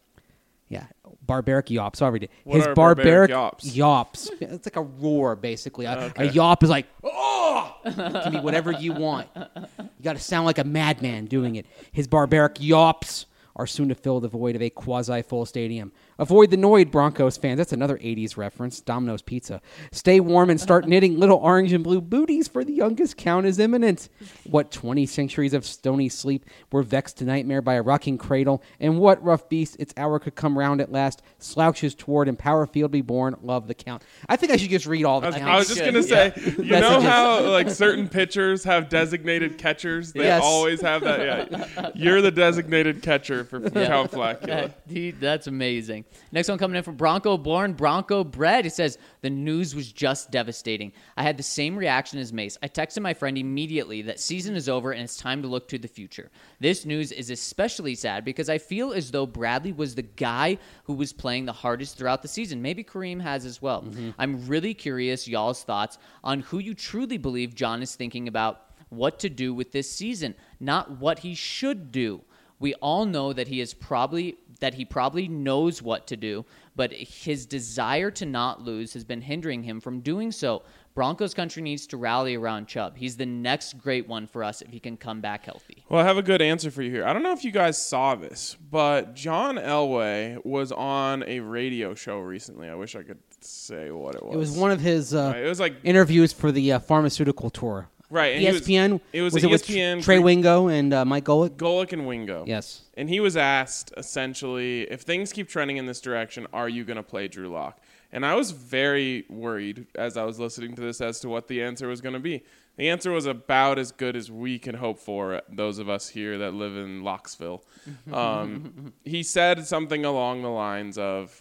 Yeah, 0.68 0.86
barbaric 1.26 1.66
yops. 1.66 2.00
Already, 2.00 2.28
What 2.44 2.56
his 2.56 2.66
barbaric 2.74 3.30
barbaric 3.30 3.30
yops? 3.30 3.76
yops. 3.76 4.30
It's 4.40 4.66
like 4.66 4.76
a 4.76 4.82
roar, 4.82 5.34
basically. 5.36 5.84
A, 5.86 5.98
Okay. 6.06 6.28
a 6.28 6.30
yop 6.32 6.62
is 6.62 6.70
like 6.70 6.86
oh, 7.04 7.74
it 7.84 7.94
can 8.22 8.32
be 8.32 8.38
whatever 8.38 8.70
you 8.72 8.92
want. 8.92 9.28
You 9.36 10.02
got 10.02 10.14
to 10.14 10.22
sound 10.22 10.46
like 10.46 10.58
a 10.58 10.64
madman 10.64 11.26
doing 11.26 11.56
it. 11.56 11.66
His 11.92 12.06
barbaric 12.06 12.60
yops 12.60 13.26
are 13.56 13.66
soon 13.66 13.88
to 13.88 13.94
fill 13.96 14.20
the 14.20 14.28
void 14.28 14.54
of 14.56 14.62
a 14.62 14.70
quasi 14.70 15.22
full 15.22 15.44
stadium. 15.44 15.90
Avoid 16.20 16.50
the 16.50 16.58
Noid 16.58 16.90
Broncos 16.90 17.38
fans. 17.38 17.56
That's 17.56 17.72
another 17.72 17.96
80s 17.96 18.36
reference. 18.36 18.82
Domino's 18.82 19.22
Pizza. 19.22 19.62
Stay 19.90 20.20
warm 20.20 20.50
and 20.50 20.60
start 20.60 20.84
uh-huh. 20.84 20.90
knitting 20.90 21.18
little 21.18 21.38
orange 21.38 21.72
and 21.72 21.82
blue 21.82 22.02
booties, 22.02 22.46
for 22.46 22.62
the 22.62 22.74
youngest 22.74 23.16
count 23.16 23.46
is 23.46 23.58
imminent. 23.58 24.10
What 24.44 24.70
20 24.70 25.06
centuries 25.06 25.54
of 25.54 25.64
stony 25.64 26.10
sleep 26.10 26.44
were 26.70 26.82
vexed 26.82 27.16
to 27.18 27.24
nightmare 27.24 27.62
by 27.62 27.74
a 27.74 27.82
rocking 27.82 28.18
cradle, 28.18 28.62
and 28.78 28.98
what 28.98 29.22
rough 29.24 29.48
beast 29.48 29.76
its 29.78 29.94
hour 29.96 30.18
could 30.18 30.34
come 30.34 30.58
round 30.58 30.82
at 30.82 30.92
last, 30.92 31.22
slouches 31.38 31.94
toward 31.94 32.28
Empower 32.28 32.66
Field 32.66 32.90
be 32.90 33.00
born, 33.00 33.34
love 33.42 33.66
the 33.66 33.74
count. 33.74 34.02
I 34.28 34.36
think 34.36 34.52
I 34.52 34.58
should 34.58 34.68
just 34.68 34.84
read 34.86 35.06
all 35.06 35.22
the 35.22 35.28
I 35.28 35.30
was, 35.30 35.38
counts. 35.38 35.50
I 35.50 35.56
was 35.56 35.68
just 35.68 35.84
gonna 35.84 36.02
say, 36.02 36.32
you 36.62 36.80
know 36.80 37.00
how 37.00 37.40
like 37.48 37.70
certain 37.70 38.08
pitchers 38.08 38.62
have 38.64 38.90
designated 38.90 39.56
catchers? 39.56 40.12
They 40.12 40.24
Yes. 40.24 40.42
always 40.44 40.82
have 40.82 41.02
that. 41.02 41.50
Yeah, 41.50 41.90
you're 41.94 42.20
the 42.20 42.30
designated 42.30 43.02
catcher 43.02 43.44
for 43.44 43.58
Count 43.70 44.10
Flacula. 44.10 44.74
He- 44.86 45.12
that's 45.12 45.46
amazing. 45.46 46.04
Next 46.32 46.48
one 46.48 46.58
coming 46.58 46.76
in 46.76 46.82
from 46.82 46.96
Bronco 46.96 47.36
Born, 47.36 47.72
Bronco 47.72 48.24
Bread. 48.24 48.66
It 48.66 48.72
says, 48.72 48.98
The 49.22 49.30
news 49.30 49.74
was 49.74 49.92
just 49.92 50.30
devastating. 50.30 50.92
I 51.16 51.22
had 51.22 51.36
the 51.36 51.42
same 51.42 51.76
reaction 51.76 52.18
as 52.18 52.32
Mace. 52.32 52.58
I 52.62 52.68
texted 52.68 53.02
my 53.02 53.14
friend 53.14 53.36
immediately 53.36 54.02
that 54.02 54.20
season 54.20 54.56
is 54.56 54.68
over 54.68 54.92
and 54.92 55.02
it's 55.02 55.16
time 55.16 55.42
to 55.42 55.48
look 55.48 55.68
to 55.68 55.78
the 55.78 55.88
future. 55.88 56.30
This 56.60 56.84
news 56.84 57.12
is 57.12 57.30
especially 57.30 57.94
sad 57.94 58.24
because 58.24 58.48
I 58.48 58.58
feel 58.58 58.92
as 58.92 59.10
though 59.10 59.26
Bradley 59.26 59.72
was 59.72 59.94
the 59.94 60.02
guy 60.02 60.58
who 60.84 60.94
was 60.94 61.12
playing 61.12 61.46
the 61.46 61.52
hardest 61.52 61.96
throughout 61.96 62.22
the 62.22 62.28
season. 62.28 62.62
Maybe 62.62 62.84
Kareem 62.84 63.20
has 63.20 63.44
as 63.44 63.60
well. 63.60 63.82
Mm-hmm. 63.82 64.10
I'm 64.18 64.46
really 64.46 64.74
curious, 64.74 65.28
y'all's 65.28 65.64
thoughts 65.64 65.98
on 66.24 66.40
who 66.40 66.58
you 66.58 66.74
truly 66.74 67.18
believe 67.18 67.54
John 67.54 67.82
is 67.82 67.94
thinking 67.94 68.28
about 68.28 68.66
what 68.90 69.18
to 69.20 69.30
do 69.30 69.54
with 69.54 69.72
this 69.72 69.90
season, 69.90 70.34
not 70.58 70.98
what 70.98 71.20
he 71.20 71.34
should 71.34 71.90
do. 71.90 72.22
We 72.58 72.74
all 72.74 73.06
know 73.06 73.32
that 73.32 73.48
he 73.48 73.60
is 73.60 73.72
probably 73.72 74.36
that 74.60 74.74
he 74.74 74.84
probably 74.84 75.26
knows 75.28 75.82
what 75.82 76.06
to 76.06 76.16
do, 76.16 76.44
but 76.76 76.92
his 76.92 77.46
desire 77.46 78.10
to 78.12 78.26
not 78.26 78.62
lose 78.62 78.92
has 78.94 79.04
been 79.04 79.22
hindering 79.22 79.62
him 79.62 79.80
from 79.80 80.00
doing 80.00 80.30
so. 80.30 80.62
Broncos 80.94 81.34
country 81.34 81.62
needs 81.62 81.86
to 81.88 81.96
rally 81.96 82.34
around 82.34 82.66
Chubb. 82.66 82.96
He's 82.96 83.16
the 83.16 83.26
next 83.26 83.78
great 83.78 84.08
one 84.08 84.26
for 84.26 84.42
us 84.42 84.60
if 84.60 84.70
he 84.70 84.80
can 84.80 84.96
come 84.96 85.20
back 85.20 85.44
healthy. 85.44 85.84
Well, 85.88 86.00
I 86.00 86.04
have 86.04 86.18
a 86.18 86.22
good 86.22 86.42
answer 86.42 86.70
for 86.70 86.82
you 86.82 86.90
here. 86.90 87.06
I 87.06 87.12
don't 87.12 87.22
know 87.22 87.32
if 87.32 87.44
you 87.44 87.52
guys 87.52 87.80
saw 87.80 88.14
this, 88.16 88.56
but 88.70 89.14
John 89.14 89.56
Elway 89.56 90.44
was 90.44 90.72
on 90.72 91.22
a 91.26 91.40
radio 91.40 91.94
show 91.94 92.18
recently. 92.18 92.68
I 92.68 92.74
wish 92.74 92.96
I 92.96 93.02
could 93.02 93.20
say 93.40 93.90
what 93.90 94.14
it 94.14 94.22
was. 94.24 94.34
It 94.34 94.38
was 94.38 94.50
one 94.52 94.72
of 94.72 94.80
his 94.80 95.14
uh, 95.14 95.32
it 95.36 95.48
was 95.48 95.60
like 95.60 95.76
interviews 95.84 96.32
for 96.32 96.52
the 96.52 96.72
uh, 96.72 96.78
pharmaceutical 96.80 97.50
tour. 97.50 97.88
Right. 98.10 98.34
And 98.34 98.42
he 98.42 98.50
was- 98.50 98.62
ESPN. 98.62 99.00
it 99.12 99.22
was, 99.22 99.34
was 99.34 99.44
it 99.44 99.50
with 99.50 99.64
ESPN 99.66 100.02
Trey 100.02 100.16
Greek- 100.16 100.24
Wingo 100.24 100.66
and 100.68 100.92
uh, 100.92 101.04
Mike 101.04 101.24
Golic. 101.24 101.50
Golic 101.50 101.92
and 101.92 102.06
Wingo. 102.06 102.44
Yes. 102.46 102.82
And 102.94 103.08
he 103.08 103.20
was 103.20 103.36
asked 103.36 103.92
essentially, 103.96 104.82
if 104.90 105.02
things 105.02 105.32
keep 105.32 105.48
trending 105.48 105.76
in 105.76 105.86
this 105.86 106.00
direction, 106.00 106.46
are 106.52 106.68
you 106.68 106.84
going 106.84 106.96
to 106.96 107.02
play 107.02 107.28
Drew 107.28 107.48
Lock? 107.48 107.80
And 108.12 108.26
I 108.26 108.34
was 108.34 108.50
very 108.50 109.24
worried 109.28 109.86
as 109.94 110.16
I 110.16 110.24
was 110.24 110.40
listening 110.40 110.74
to 110.74 110.80
this 110.82 111.00
as 111.00 111.20
to 111.20 111.28
what 111.28 111.46
the 111.46 111.62
answer 111.62 111.86
was 111.86 112.00
going 112.00 112.14
to 112.14 112.18
be. 112.20 112.42
The 112.76 112.88
answer 112.88 113.12
was 113.12 113.26
about 113.26 113.78
as 113.78 113.92
good 113.92 114.16
as 114.16 114.30
we 114.30 114.58
can 114.58 114.74
hope 114.74 114.98
for, 114.98 115.42
those 115.48 115.78
of 115.78 115.88
us 115.88 116.08
here 116.08 116.38
that 116.38 116.52
live 116.54 116.76
in 116.76 117.02
Locksville. 117.02 117.62
Um, 118.12 118.92
he 119.04 119.22
said 119.22 119.66
something 119.66 120.04
along 120.04 120.42
the 120.42 120.48
lines 120.48 120.98
of, 120.98 121.40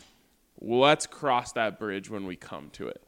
let's 0.62 1.08
cross 1.08 1.52
that 1.54 1.80
bridge 1.80 2.10
when 2.10 2.26
we 2.26 2.36
come 2.36 2.70
to 2.74 2.88
it 2.88 3.02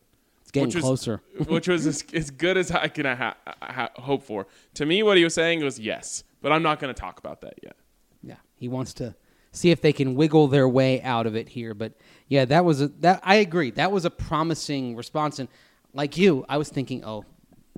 It's 0.52 0.54
getting 0.54 0.68
which 0.68 0.76
was- 0.76 0.84
closer. 0.84 1.22
which 1.48 1.68
was 1.70 1.88
as, 1.88 2.04
as 2.14 2.30
good 2.30 2.58
as 2.58 2.72
I 2.72 2.88
can 2.90 3.06
uh, 3.06 3.16
ha- 3.16 3.38
uh, 3.48 3.52
ha- 3.62 3.90
hope 3.96 4.24
for. 4.24 4.48
To 4.76 4.86
me, 4.86 5.02
what 5.02 5.18
he 5.18 5.24
was 5.24 5.34
saying 5.34 5.64
was 5.64 5.80
yes, 5.80 6.24
but 6.42 6.52
I'm 6.52 6.62
not 6.62 6.80
going 6.80 6.94
to 6.94 7.00
talk 7.00 7.20
about 7.20 7.42
that 7.42 7.54
yet. 7.64 7.78
Yeah, 8.22 8.36
he 8.56 8.68
wants 8.68 8.94
to 8.96 9.16
see 9.54 9.72
if 9.72 9.82
they 9.82 9.94
can 9.94 10.16
wiggle 10.16 10.48
their 10.50 10.68
way 10.68 11.02
out 11.02 11.26
of 11.26 11.36
it 11.36 11.48
here. 11.50 11.74
But 11.74 11.94
yeah, 12.28 12.44
that 12.46 12.66
was 12.66 12.82
a 12.82 12.90
that 13.00 13.22
I 13.24 13.36
agree. 13.36 13.72
That 13.72 13.92
was 13.94 14.04
a 14.04 14.10
promising 14.10 14.96
response, 14.98 15.40
and 15.40 15.48
like 15.94 16.18
you, 16.18 16.46
I 16.50 16.58
was 16.58 16.70
thinking, 16.70 17.04
oh, 17.06 17.24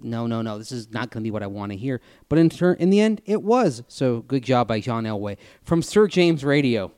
no, 0.01 0.26
no, 0.26 0.41
no, 0.41 0.57
this 0.57 0.71
is 0.71 0.91
not 0.91 1.11
going 1.11 1.21
to 1.21 1.28
be 1.28 1.32
what 1.32 1.43
I 1.43 1.47
want 1.47 1.71
to 1.71 1.78
hear. 1.78 2.01
But 2.28 2.39
in 2.39 2.49
turn, 2.49 2.78
in 2.80 2.89
the 2.89 2.99
end, 2.99 3.21
it 3.26 3.43
was. 3.43 3.84
So 3.88 4.21
good 4.21 4.43
job 4.43 4.67
by 4.67 4.80
John 4.80 5.03
Elway 5.03 5.38
from 5.63 5.84
Sir 5.84 6.07
James 6.07 6.43
Radio. 6.43 6.91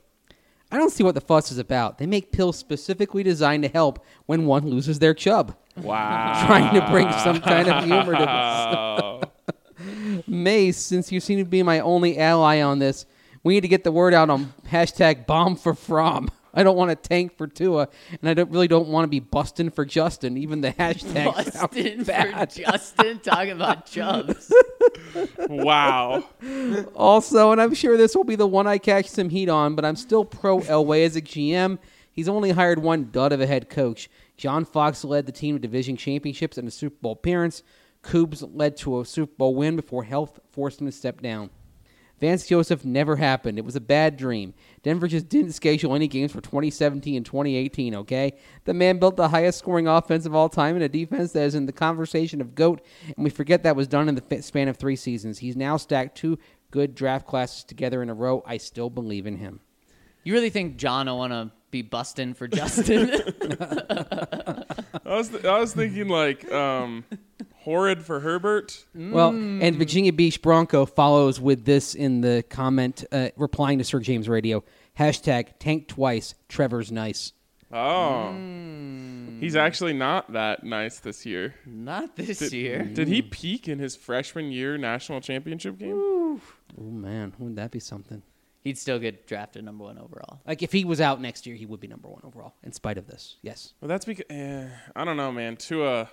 I 0.70 0.78
don't 0.78 0.90
see 0.90 1.04
what 1.04 1.14
the 1.14 1.20
fuss 1.20 1.52
is 1.52 1.58
about. 1.58 1.98
They 1.98 2.06
make 2.06 2.32
pills 2.32 2.56
specifically 2.56 3.22
designed 3.22 3.62
to 3.62 3.68
help 3.68 4.04
when 4.26 4.46
one 4.46 4.68
loses 4.68 4.98
their 4.98 5.14
chub. 5.14 5.56
Wow. 5.76 6.44
Trying 6.46 6.74
to 6.74 6.86
bring 6.90 7.10
some 7.12 7.40
kind 7.40 7.68
of 7.68 7.84
humor 7.84 8.14
to 8.16 9.30
this. 9.76 10.24
Mace, 10.26 10.78
since 10.78 11.12
you 11.12 11.20
seem 11.20 11.38
to 11.38 11.44
be 11.44 11.62
my 11.62 11.80
only 11.80 12.18
ally 12.18 12.60
on 12.60 12.78
this, 12.78 13.06
we 13.44 13.54
need 13.54 13.60
to 13.60 13.68
get 13.68 13.84
the 13.84 13.92
word 13.92 14.12
out 14.12 14.28
on 14.28 14.52
hashtag 14.70 15.26
bomb 15.26 15.54
for 15.56 15.74
Fromm. 15.74 16.30
I 16.52 16.62
don't 16.62 16.76
want 16.76 16.90
to 16.90 16.96
tank 16.96 17.36
for 17.36 17.46
Tua, 17.46 17.88
and 18.10 18.30
I 18.30 18.32
don't 18.32 18.50
really 18.50 18.66
don't 18.66 18.88
want 18.88 19.04
to 19.04 19.08
be 19.08 19.20
busting 19.20 19.70
for 19.70 19.84
Justin. 19.84 20.38
Even 20.38 20.62
the 20.62 20.72
hashtag 20.72 21.26
Bustin' 21.26 21.52
sounds 21.52 21.98
for 21.98 22.04
bad. 22.04 22.50
Justin 22.50 23.18
talking 23.20 23.52
about 23.52 23.84
Chubbs. 23.84 24.50
wow. 25.48 26.24
Also, 26.94 27.52
and 27.52 27.60
I'm 27.60 27.74
sure 27.74 27.96
this 27.96 28.14
will 28.14 28.24
be 28.24 28.36
the 28.36 28.46
one 28.46 28.66
I 28.66 28.78
catch 28.78 29.06
some 29.08 29.28
heat 29.28 29.48
on, 29.48 29.74
but 29.74 29.84
I'm 29.84 29.96
still 29.96 30.24
pro 30.24 30.60
Elway 30.60 31.04
as 31.04 31.16
a 31.16 31.22
GM. 31.22 31.78
He's 32.10 32.28
only 32.28 32.50
hired 32.50 32.78
one 32.78 33.10
dud 33.10 33.32
of 33.32 33.40
a 33.40 33.46
head 33.46 33.68
coach. 33.68 34.08
John 34.36 34.64
Fox 34.64 35.04
led 35.04 35.26
the 35.26 35.32
team 35.32 35.54
to 35.54 35.58
division 35.58 35.96
championships 35.96 36.58
and 36.58 36.66
a 36.68 36.70
Super 36.70 36.96
Bowl 37.00 37.12
appearance. 37.12 37.62
Coobs 38.02 38.42
led 38.54 38.76
to 38.78 39.00
a 39.00 39.04
Super 39.04 39.34
Bowl 39.36 39.54
win 39.54 39.76
before 39.76 40.04
health 40.04 40.38
forced 40.50 40.80
him 40.80 40.86
to 40.86 40.92
step 40.92 41.20
down. 41.20 41.50
Vance 42.20 42.46
Joseph 42.46 42.84
never 42.84 43.16
happened. 43.16 43.58
It 43.58 43.64
was 43.64 43.76
a 43.76 43.80
bad 43.80 44.16
dream. 44.16 44.54
Denver 44.82 45.06
just 45.06 45.28
didn't 45.28 45.52
schedule 45.52 45.94
any 45.94 46.08
games 46.08 46.32
for 46.32 46.40
2017 46.40 47.16
and 47.16 47.26
2018, 47.26 47.94
okay? 47.94 48.32
The 48.64 48.74
man 48.74 48.98
built 48.98 49.16
the 49.16 49.28
highest 49.28 49.58
scoring 49.58 49.86
offense 49.86 50.24
of 50.24 50.34
all 50.34 50.48
time 50.48 50.76
and 50.76 50.84
a 50.84 50.88
defense 50.88 51.32
that 51.32 51.44
is 51.44 51.54
in 51.54 51.66
the 51.66 51.72
conversation 51.72 52.40
of 52.40 52.54
GOAT, 52.54 52.80
and 53.14 53.24
we 53.24 53.30
forget 53.30 53.62
that 53.64 53.76
was 53.76 53.88
done 53.88 54.08
in 54.08 54.14
the 54.14 54.42
span 54.42 54.68
of 54.68 54.76
three 54.76 54.96
seasons. 54.96 55.38
He's 55.38 55.56
now 55.56 55.76
stacked 55.76 56.16
two 56.16 56.38
good 56.70 56.94
draft 56.94 57.26
classes 57.26 57.64
together 57.64 58.02
in 58.02 58.10
a 58.10 58.14
row. 58.14 58.42
I 58.46 58.56
still 58.56 58.90
believe 58.90 59.26
in 59.26 59.36
him. 59.36 59.60
You 60.24 60.32
really 60.32 60.50
think 60.50 60.76
John 60.76 61.06
will 61.06 61.18
want 61.18 61.32
to 61.32 61.52
be 61.70 61.82
busting 61.82 62.34
for 62.34 62.48
Justin? 62.48 63.10
I 65.04 65.16
was, 65.16 65.28
th- 65.28 65.44
I 65.44 65.58
was 65.60 65.72
thinking 65.74 66.08
like 66.08 66.50
um, 66.52 67.04
horrid 67.56 68.02
for 68.04 68.20
Herbert. 68.20 68.84
Well, 68.94 69.30
and 69.30 69.76
Virginia 69.76 70.12
Beach 70.12 70.42
Bronco 70.42 70.86
follows 70.86 71.40
with 71.40 71.64
this 71.64 71.94
in 71.94 72.20
the 72.20 72.44
comment, 72.48 73.04
uh, 73.12 73.28
replying 73.36 73.78
to 73.78 73.84
Sir 73.84 74.00
James 74.00 74.28
Radio. 74.28 74.64
Hashtag 74.98 75.48
tank 75.58 75.88
twice. 75.88 76.34
Trevor's 76.48 76.90
nice. 76.90 77.32
Oh. 77.72 78.32
He's 79.40 79.56
actually 79.56 79.92
not 79.92 80.32
that 80.32 80.64
nice 80.64 81.00
this 81.00 81.26
year. 81.26 81.54
Not 81.66 82.16
this 82.16 82.38
Did, 82.38 82.52
year. 82.52 82.82
did 82.84 83.08
he 83.08 83.22
peak 83.22 83.68
in 83.68 83.78
his 83.80 83.96
freshman 83.96 84.52
year 84.52 84.78
national 84.78 85.20
championship 85.20 85.76
game? 85.78 85.96
Oh 85.96 86.40
man, 86.78 87.34
wouldn't 87.38 87.56
that 87.56 87.70
be 87.72 87.80
something? 87.80 88.22
He'd 88.66 88.78
still 88.78 88.98
get 88.98 89.28
drafted 89.28 89.64
number 89.64 89.84
one 89.84 89.96
overall. 89.96 90.40
Like 90.44 90.60
if 90.60 90.72
he 90.72 90.84
was 90.84 91.00
out 91.00 91.20
next 91.20 91.46
year, 91.46 91.54
he 91.54 91.66
would 91.66 91.78
be 91.78 91.86
number 91.86 92.08
one 92.08 92.22
overall. 92.24 92.52
In 92.64 92.72
spite 92.72 92.98
of 92.98 93.06
this, 93.06 93.36
yes. 93.40 93.74
Well, 93.80 93.88
that's 93.88 94.04
because 94.04 94.24
eh, 94.28 94.66
I 94.96 95.04
don't 95.04 95.16
know, 95.16 95.30
man. 95.30 95.56
Tua, 95.56 96.10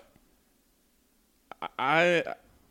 I, 1.59 1.67
I 1.79 2.23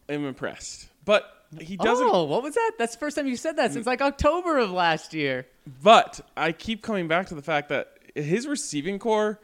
am 0.08 0.24
impressed, 0.24 0.86
but 1.04 1.24
he 1.60 1.76
doesn't. 1.76 2.08
Oh, 2.08 2.22
what 2.22 2.44
was 2.44 2.54
that? 2.54 2.74
That's 2.78 2.94
the 2.94 3.00
first 3.00 3.16
time 3.16 3.26
you 3.26 3.34
said 3.34 3.56
that 3.56 3.72
since 3.72 3.84
like 3.84 4.00
October 4.00 4.58
of 4.58 4.70
last 4.70 5.14
year. 5.14 5.48
But 5.82 6.20
I 6.36 6.52
keep 6.52 6.82
coming 6.82 7.08
back 7.08 7.26
to 7.30 7.34
the 7.34 7.42
fact 7.42 7.68
that 7.70 7.88
his 8.14 8.46
receiving 8.46 9.00
core 9.00 9.40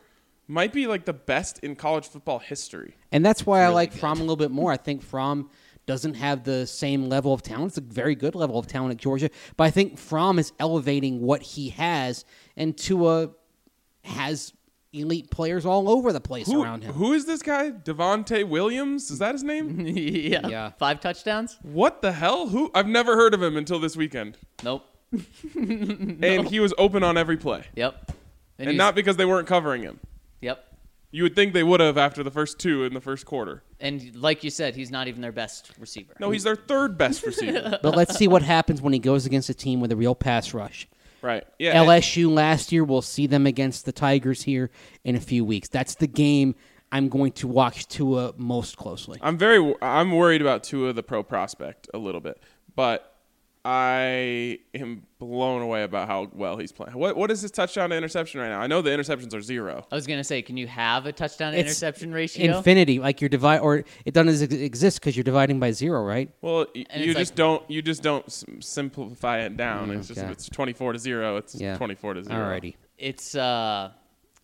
might 0.47 0.73
be 0.73 0.87
like 0.87 1.05
the 1.05 1.13
best 1.13 1.59
in 1.65 1.75
college 1.75 2.07
football 2.07 2.39
history. 2.39 2.97
And 3.11 3.27
that's 3.27 3.45
why 3.45 3.65
I 3.65 3.71
like 3.71 3.91
good. 3.91 3.99
Fromm 3.99 4.19
a 4.19 4.21
little 4.21 4.37
bit 4.37 4.53
more. 4.53 4.71
I 4.71 4.77
think 4.77 5.03
Fromm 5.03 5.51
doesn't 5.89 6.15
have 6.15 6.45
the 6.45 6.67
same 6.67 7.09
level 7.09 7.33
of 7.33 7.43
talent. 7.43 7.71
It's 7.71 7.79
a 7.79 7.81
very 7.81 8.15
good 8.15 8.35
level 8.35 8.59
of 8.59 8.67
talent 8.67 8.93
at 8.93 8.99
Georgia, 8.99 9.31
but 9.57 9.65
I 9.65 9.71
think 9.71 9.99
Fromm 9.99 10.39
is 10.39 10.53
elevating 10.61 11.23
what 11.23 11.43
he 11.43 11.71
has, 11.71 12.27
and 12.59 12.77
Tua 12.77 13.31
has 14.05 14.53
elite 14.93 15.31
players 15.31 15.65
all 15.65 15.89
over 15.89 16.13
the 16.13 16.21
place 16.21 16.47
Who, 16.47 16.63
around 16.63 16.83
him. 16.85 16.93
who 16.93 17.15
is 17.15 17.25
this 17.25 17.41
guy? 17.43 17.71
Devonte 17.71 18.47
Williams? 18.47 19.11
Is 19.11 19.19
that 19.19 19.35
his 19.35 19.43
name? 19.43 19.81
yeah. 19.87 20.47
Yeah. 20.47 20.71
Five 20.79 21.01
touchdowns? 21.01 21.59
what 21.63 22.03
the 22.03 22.13
hell? 22.13 22.49
Who? 22.49 22.71
I've 22.75 22.87
never 22.87 23.17
heard 23.17 23.33
of 23.33 23.43
him 23.43 23.57
until 23.57 23.79
this 23.79 23.97
weekend. 23.97 24.37
Nope. 24.63 24.85
And 25.55 26.49
he 26.49 26.61
was 26.61 26.75
open 26.77 27.03
on 27.03 27.17
every 27.17 27.39
play. 27.39 27.65
Yep. 27.77 28.13
And, 28.59 28.69
he's- 28.71 28.79
not 28.79 28.95
because 28.95 29.17
they 29.17 29.25
weren't 29.25 29.49
covering 29.49 29.83
him. 29.83 30.01
Yep. 30.43 30.65
You 31.11 31.23
would 31.23 31.35
think 31.35 31.55
they 31.55 31.63
would 31.63 31.81
have 31.81 31.97
after 31.97 32.23
the 32.23 32.31
first 32.31 32.59
two 32.59 32.85
in 32.85 32.93
the 32.93 33.01
first 33.01 33.25
quarter. 33.25 33.63
And 33.81 34.15
like 34.15 34.45
you 34.45 34.51
said, 34.51 34.77
he's 34.77 34.91
not 34.91 35.09
even 35.09 35.23
their 35.23 35.33
best 35.33 35.73
receiver. 35.79 36.15
No, 36.21 36.31
he's 36.31 36.45
their 36.45 36.57
third 36.57 36.99
best 36.99 37.25
receiver. 37.25 37.79
but 37.83 37.97
let's 37.97 38.17
see 38.17 38.29
what 38.29 38.43
happens 38.43 38.83
when 38.83 38.93
he 38.93 38.99
goes 38.99 39.25
against 39.25 39.49
a 39.49 39.55
team 39.55 39.81
with 39.81 39.91
a 39.91 39.97
real 39.97 40.15
pass 40.15 40.53
rush. 40.53 40.87
right. 41.23 41.47
Yeah. 41.59 41.77
LSU 41.77 42.31
last 42.31 42.73
year, 42.73 42.85
we'll 42.85 43.01
see 43.01 43.27
them 43.27 43.47
against 43.47 43.87
the 43.87 43.93
Tigers 43.93 44.43
here 44.43 44.71
in 45.05 45.17
a 45.17 45.21
few 45.21 45.45
weeks. 45.45 45.69
That's 45.69 45.95
the 45.95 46.07
game 46.07 46.55
I'm 46.93 47.09
going 47.09 47.33
to 47.33 47.49
watch 47.49 47.87
Tua 47.89 48.35
most 48.37 48.77
closely. 48.77 49.19
I'm 49.23 49.39
very 49.39 49.75
I'm 49.83 50.13
worried 50.13 50.41
about 50.41 50.65
Tua 50.65 50.93
the 50.93 51.03
pro 51.03 51.23
prospect 51.23 51.89
a 51.93 51.99
little 51.99 52.21
bit, 52.21 52.41
but 52.75 53.18
I 53.73 54.61
am 54.75 55.03
blown 55.19 55.61
away 55.61 55.83
about 55.83 56.09
how 56.09 56.31
well 56.33 56.57
he's 56.57 56.73
playing. 56.73 56.97
What 56.97 57.17
what 57.19 57.31
is 57.31 57.43
his 57.43 57.51
touchdown 57.51 57.91
to 57.91 57.97
interception 57.97 58.41
right 58.41 58.49
now? 58.49 58.61
I 58.61 58.67
know 58.67 58.81
the 58.81 58.89
interceptions 58.91 59.35
are 59.35 59.43
zero. 59.43 59.87
I 59.93 59.95
was 59.95 60.07
gonna 60.07 60.25
say, 60.25 60.41
can 60.41 60.57
you 60.57 60.67
have 60.67 61.05
a 61.05 61.13
touchdown 61.13 61.53
to 61.53 61.59
It's 61.59 61.67
interception 61.69 62.11
ratio? 62.13 62.57
Infinity, 62.57 62.99
like 62.99 63.21
you're 63.21 63.29
divide, 63.29 63.59
or 63.59 63.85
it 64.07 64.15
doesn't 64.15 64.53
exist 64.53 65.01
because 65.01 65.17
you're 65.19 65.25
dividing 65.25 65.61
by 65.61 65.73
zero, 65.73 66.03
right? 66.03 66.31
Well, 66.41 66.67
y- 66.75 66.87
And 66.89 67.05
you 67.05 67.11
it's 67.11 67.19
just 67.19 67.33
like- 67.33 67.37
don't 67.37 67.71
you 67.71 67.83
just 67.83 68.03
don't 68.03 68.25
s- 68.27 68.45
simplify 68.61 69.41
it 69.41 69.59
down. 69.59 69.91
It's 69.91 70.09
just 70.09 70.21
Okay. 70.21 70.31
it's 70.33 70.49
24 70.49 70.95
to 70.95 70.99
0, 70.99 71.37
it's 71.37 71.55
Yeah. 71.61 71.77
24 71.77 72.15
to 72.15 72.25
0. 72.25 72.39
Alrighty. 72.39 72.75
it's 72.97 73.35
uh, 73.35 73.91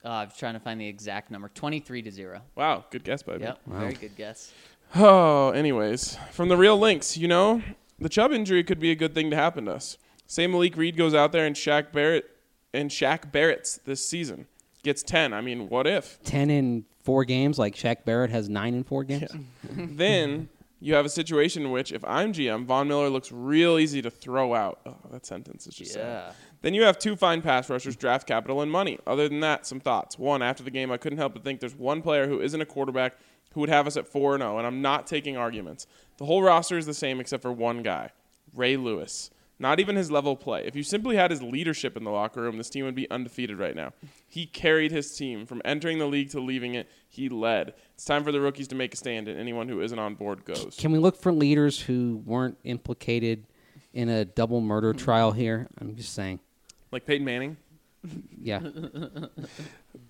uh, 0.04 0.08
I 0.08 0.24
was 0.24 0.36
trying 0.36 0.52
to 0.54 0.60
find 0.60 0.78
the 0.78 0.86
exact 0.86 1.30
number. 1.30 1.48
Twenty-three 1.48 2.02
to 2.02 2.10
zero. 2.10 2.42
Wow, 2.56 2.84
good 2.90 3.04
guess, 3.04 3.22
baby. 3.22 3.44
Yep. 3.44 3.58
Very 3.66 3.94
good 3.94 4.16
guess. 4.16 4.52
Oh, 4.94 5.50
anyways, 5.50 6.18
from 6.30 6.50
the 6.50 6.56
real 6.58 6.78
links, 6.78 7.16
you 7.16 7.26
know, 7.26 7.62
the 7.98 8.08
Chubb 8.08 8.32
injury 8.32 8.64
could 8.64 8.80
be 8.80 8.90
a 8.90 8.94
good 8.94 9.14
thing 9.14 9.30
to 9.30 9.36
happen 9.36 9.66
to 9.66 9.72
us. 9.72 9.98
Say 10.26 10.46
Malik 10.46 10.76
Reed 10.76 10.96
goes 10.96 11.14
out 11.14 11.32
there 11.32 11.46
and 11.46 11.54
Shaq 11.54 11.92
Barrett 11.92 12.24
and 12.72 12.90
Shaq 12.90 13.30
Barrett's 13.30 13.78
this 13.84 14.04
season 14.04 14.46
gets 14.82 15.02
10. 15.02 15.32
I 15.32 15.40
mean, 15.40 15.68
what 15.68 15.86
if? 15.86 16.22
Ten 16.22 16.50
in 16.50 16.84
four 17.02 17.24
games, 17.24 17.58
like 17.58 17.74
Shaq 17.74 18.04
Barrett 18.04 18.30
has 18.30 18.48
nine 18.48 18.74
in 18.74 18.84
four 18.84 19.04
games. 19.04 19.30
then 19.70 20.48
you 20.80 20.94
have 20.94 21.06
a 21.06 21.08
situation 21.10 21.62
in 21.62 21.70
which 21.70 21.92
if 21.92 22.04
I'm 22.04 22.32
GM, 22.32 22.66
Von 22.66 22.88
Miller 22.88 23.08
looks 23.08 23.32
real 23.32 23.78
easy 23.78 24.02
to 24.02 24.10
throw 24.10 24.54
out. 24.54 24.80
Oh, 24.86 24.96
that 25.10 25.26
sentence 25.26 25.66
is 25.66 25.74
just 25.74 25.92
sad. 25.92 26.00
Yeah. 26.00 26.32
Then 26.62 26.74
you 26.74 26.82
have 26.84 26.98
two 26.98 27.16
fine 27.16 27.42
pass 27.42 27.68
rushers, 27.68 27.96
draft 27.96 28.26
capital, 28.26 28.62
and 28.62 28.70
money. 28.70 28.98
Other 29.06 29.28
than 29.28 29.40
that, 29.40 29.66
some 29.66 29.80
thoughts. 29.80 30.18
One, 30.18 30.42
after 30.42 30.62
the 30.62 30.70
game, 30.70 30.90
I 30.90 30.96
couldn't 30.96 31.18
help 31.18 31.34
but 31.34 31.44
think 31.44 31.60
there's 31.60 31.74
one 31.74 32.00
player 32.02 32.26
who 32.26 32.40
isn't 32.40 32.60
a 32.60 32.66
quarterback 32.66 33.16
who 33.54 33.60
would 33.60 33.70
have 33.70 33.86
us 33.86 33.96
at 33.96 34.06
4 34.08 34.38
0, 34.38 34.58
and 34.58 34.66
I'm 34.66 34.82
not 34.82 35.06
taking 35.06 35.36
arguments. 35.36 35.86
The 36.18 36.26
whole 36.26 36.42
roster 36.42 36.76
is 36.76 36.86
the 36.86 36.94
same 36.94 37.20
except 37.20 37.42
for 37.42 37.52
one 37.52 37.82
guy, 37.82 38.10
Ray 38.54 38.76
Lewis. 38.76 39.30
not 39.60 39.78
even 39.78 39.94
his 39.94 40.10
level 40.10 40.32
of 40.32 40.40
play. 40.40 40.66
If 40.66 40.74
you 40.74 40.82
simply 40.82 41.14
had 41.16 41.30
his 41.30 41.40
leadership 41.40 41.96
in 41.96 42.02
the 42.02 42.10
locker 42.10 42.42
room, 42.42 42.58
this 42.58 42.68
team 42.68 42.84
would 42.84 42.96
be 42.96 43.08
undefeated 43.10 43.56
right 43.58 43.76
now. 43.76 43.92
He 44.28 44.46
carried 44.46 44.90
his 44.90 45.16
team 45.16 45.46
from 45.46 45.62
entering 45.64 45.98
the 45.98 46.06
league 46.06 46.30
to 46.30 46.40
leaving 46.40 46.74
it. 46.74 46.90
He 47.08 47.28
led. 47.28 47.72
It's 47.94 48.04
time 48.04 48.24
for 48.24 48.32
the 48.32 48.40
rookies 48.40 48.66
to 48.68 48.74
make 48.74 48.92
a 48.92 48.96
stand, 48.96 49.28
and 49.28 49.38
anyone 49.38 49.68
who 49.68 49.80
isn't 49.80 49.98
on 49.98 50.16
board 50.16 50.44
goes. 50.44 50.76
Can 50.76 50.90
we 50.90 50.98
look 50.98 51.16
for 51.16 51.32
leaders 51.32 51.80
who 51.80 52.20
weren't 52.26 52.58
implicated 52.64 53.46
in 53.92 54.08
a 54.08 54.24
double 54.24 54.60
murder 54.60 54.92
trial 54.92 55.30
here? 55.30 55.68
I'm 55.80 55.94
just 55.94 56.14
saying. 56.14 56.40
Like 56.90 57.06
Peyton 57.06 57.24
Manning. 57.24 57.56
Yeah. 58.40 58.60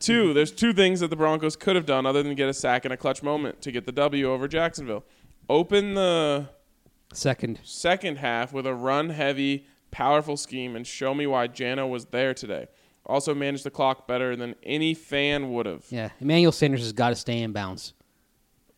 Two, 0.01 0.34
there's 0.34 0.51
two 0.51 0.72
things 0.72 1.01
that 1.01 1.09
the 1.09 1.16
Broncos 1.16 1.55
could 1.57 1.76
have 1.76 1.86
done 1.86 2.05
other 2.05 2.22
than 2.22 2.34
get 2.34 2.49
a 2.49 2.53
sack 2.55 2.84
in 2.84 2.90
a 2.92 2.97
clutch 2.97 3.22
moment 3.22 3.62
to 3.62 3.70
get 3.70 3.86
the 3.86 3.92
W 3.92 4.30
over 4.30 4.49
Jacksonville. 4.49 5.05
Open 5.49 5.95
the 5.95 6.49
Second. 7.12 7.61
second 7.62 8.16
half 8.18 8.53
with 8.53 8.66
a 8.66 8.74
run 8.74 9.11
heavy, 9.11 9.66
powerful 9.92 10.36
scheme 10.36 10.74
and 10.74 10.84
show 10.86 11.14
me 11.14 11.26
why 11.28 11.47
Jano 11.47 11.88
was 11.88 12.07
there 12.07 12.34
today. 12.34 12.66
Also 13.07 13.34
managed 13.34 13.64
the 13.64 13.70
clock 13.70 14.09
better 14.09 14.34
than 14.34 14.57
any 14.64 14.95
fan 14.95 15.53
would 15.53 15.66
have. 15.66 15.84
Yeah. 15.90 16.09
Emmanuel 16.20 16.51
Sanders 16.53 16.80
has 16.80 16.92
got 16.92 17.11
to 17.11 17.16
stay 17.16 17.40
in 17.40 17.53
bounds. 17.53 17.92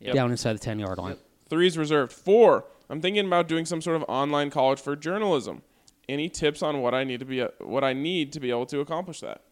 Yep. 0.00 0.14
Down 0.14 0.30
inside 0.30 0.52
the 0.52 0.58
10 0.58 0.78
yard 0.78 0.98
line. 0.98 1.16
Three's 1.48 1.78
reserved. 1.78 2.12
Four, 2.12 2.66
I'm 2.90 3.00
thinking 3.00 3.26
about 3.26 3.48
doing 3.48 3.64
some 3.64 3.80
sort 3.80 3.96
of 3.96 4.04
online 4.08 4.50
college 4.50 4.80
for 4.80 4.94
journalism. 4.96 5.62
Any 6.08 6.28
tips 6.28 6.62
on 6.62 6.80
what 6.82 6.94
I 6.94 7.04
need 7.04 7.20
to 7.20 7.26
be 7.26 7.40
what 7.58 7.82
I 7.82 7.92
need 7.92 8.32
to 8.34 8.40
be 8.40 8.50
able 8.50 8.66
to 8.66 8.80
accomplish 8.80 9.20
that? 9.20 9.42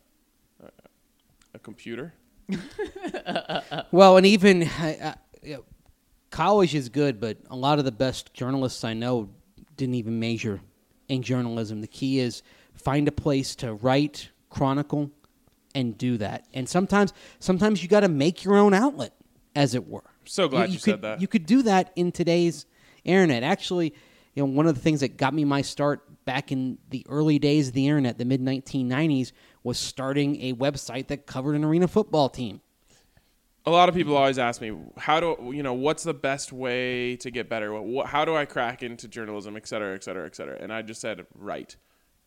Uh, 0.62 0.68
A 1.54 1.58
computer? 1.58 2.14
Well, 3.90 4.16
and 4.16 4.26
even 4.26 4.64
uh, 4.64 5.14
uh, 5.44 5.56
college 6.30 6.74
is 6.74 6.88
good, 6.88 7.20
but 7.20 7.38
a 7.50 7.56
lot 7.56 7.78
of 7.78 7.84
the 7.84 7.92
best 7.92 8.34
journalists 8.34 8.84
I 8.84 8.94
know 8.94 9.30
didn't 9.76 9.94
even 9.94 10.18
major 10.20 10.60
in 11.08 11.22
journalism. 11.22 11.80
The 11.80 11.86
key 11.86 12.18
is 12.18 12.42
find 12.74 13.08
a 13.08 13.12
place 13.12 13.54
to 13.56 13.74
write, 13.74 14.30
chronicle, 14.50 15.10
and 15.74 15.96
do 15.96 16.16
that. 16.18 16.46
And 16.54 16.68
sometimes, 16.68 17.12
sometimes 17.38 17.82
you 17.82 17.88
got 17.88 18.00
to 18.00 18.08
make 18.08 18.44
your 18.44 18.56
own 18.56 18.74
outlet, 18.74 19.12
as 19.54 19.74
it 19.74 19.88
were. 19.88 20.04
So 20.24 20.48
glad 20.48 20.70
you 20.70 20.76
could, 20.76 20.82
said 20.82 21.02
that. 21.02 21.20
You 21.20 21.28
could 21.28 21.46
do 21.46 21.62
that 21.62 21.92
in 21.96 22.12
today's 22.12 22.66
internet. 23.04 23.42
Actually, 23.42 23.94
you 24.34 24.42
know, 24.42 24.46
one 24.46 24.66
of 24.66 24.74
the 24.74 24.80
things 24.80 25.00
that 25.00 25.16
got 25.16 25.34
me 25.34 25.44
my 25.44 25.62
start 25.62 26.02
back 26.24 26.52
in 26.52 26.78
the 26.90 27.04
early 27.08 27.38
days 27.38 27.68
of 27.68 27.74
the 27.74 27.86
internet, 27.86 28.18
the 28.18 28.24
mid 28.24 28.40
1990s, 28.40 29.32
was 29.62 29.78
starting 29.78 30.40
a 30.42 30.52
website 30.54 31.08
that 31.08 31.26
covered 31.26 31.54
an 31.54 31.64
arena 31.64 31.88
football 31.88 32.28
team. 32.28 32.60
a 33.66 33.70
lot 33.70 33.88
of 33.88 33.94
people 33.94 34.16
always 34.16 34.38
ask 34.38 34.60
me 34.60 34.76
how 34.98 35.20
do 35.20 35.50
you 35.54 35.62
know 35.62 35.72
what's 35.72 36.02
the 36.02 36.14
best 36.14 36.52
way 36.52 37.16
to 37.16 37.30
get 37.30 37.48
better? 37.48 37.72
What, 37.72 37.84
what, 37.84 38.06
how 38.08 38.24
do 38.24 38.36
i 38.36 38.44
crack 38.44 38.82
into 38.82 39.08
journalism 39.08 39.56
et 39.56 39.66
cetera 39.66 39.94
et 39.94 40.04
cetera 40.04 40.26
et 40.26 40.36
cetera? 40.36 40.58
And 40.60 40.72
i 40.72 40.82
just 40.82 41.00
said 41.00 41.26
write. 41.34 41.76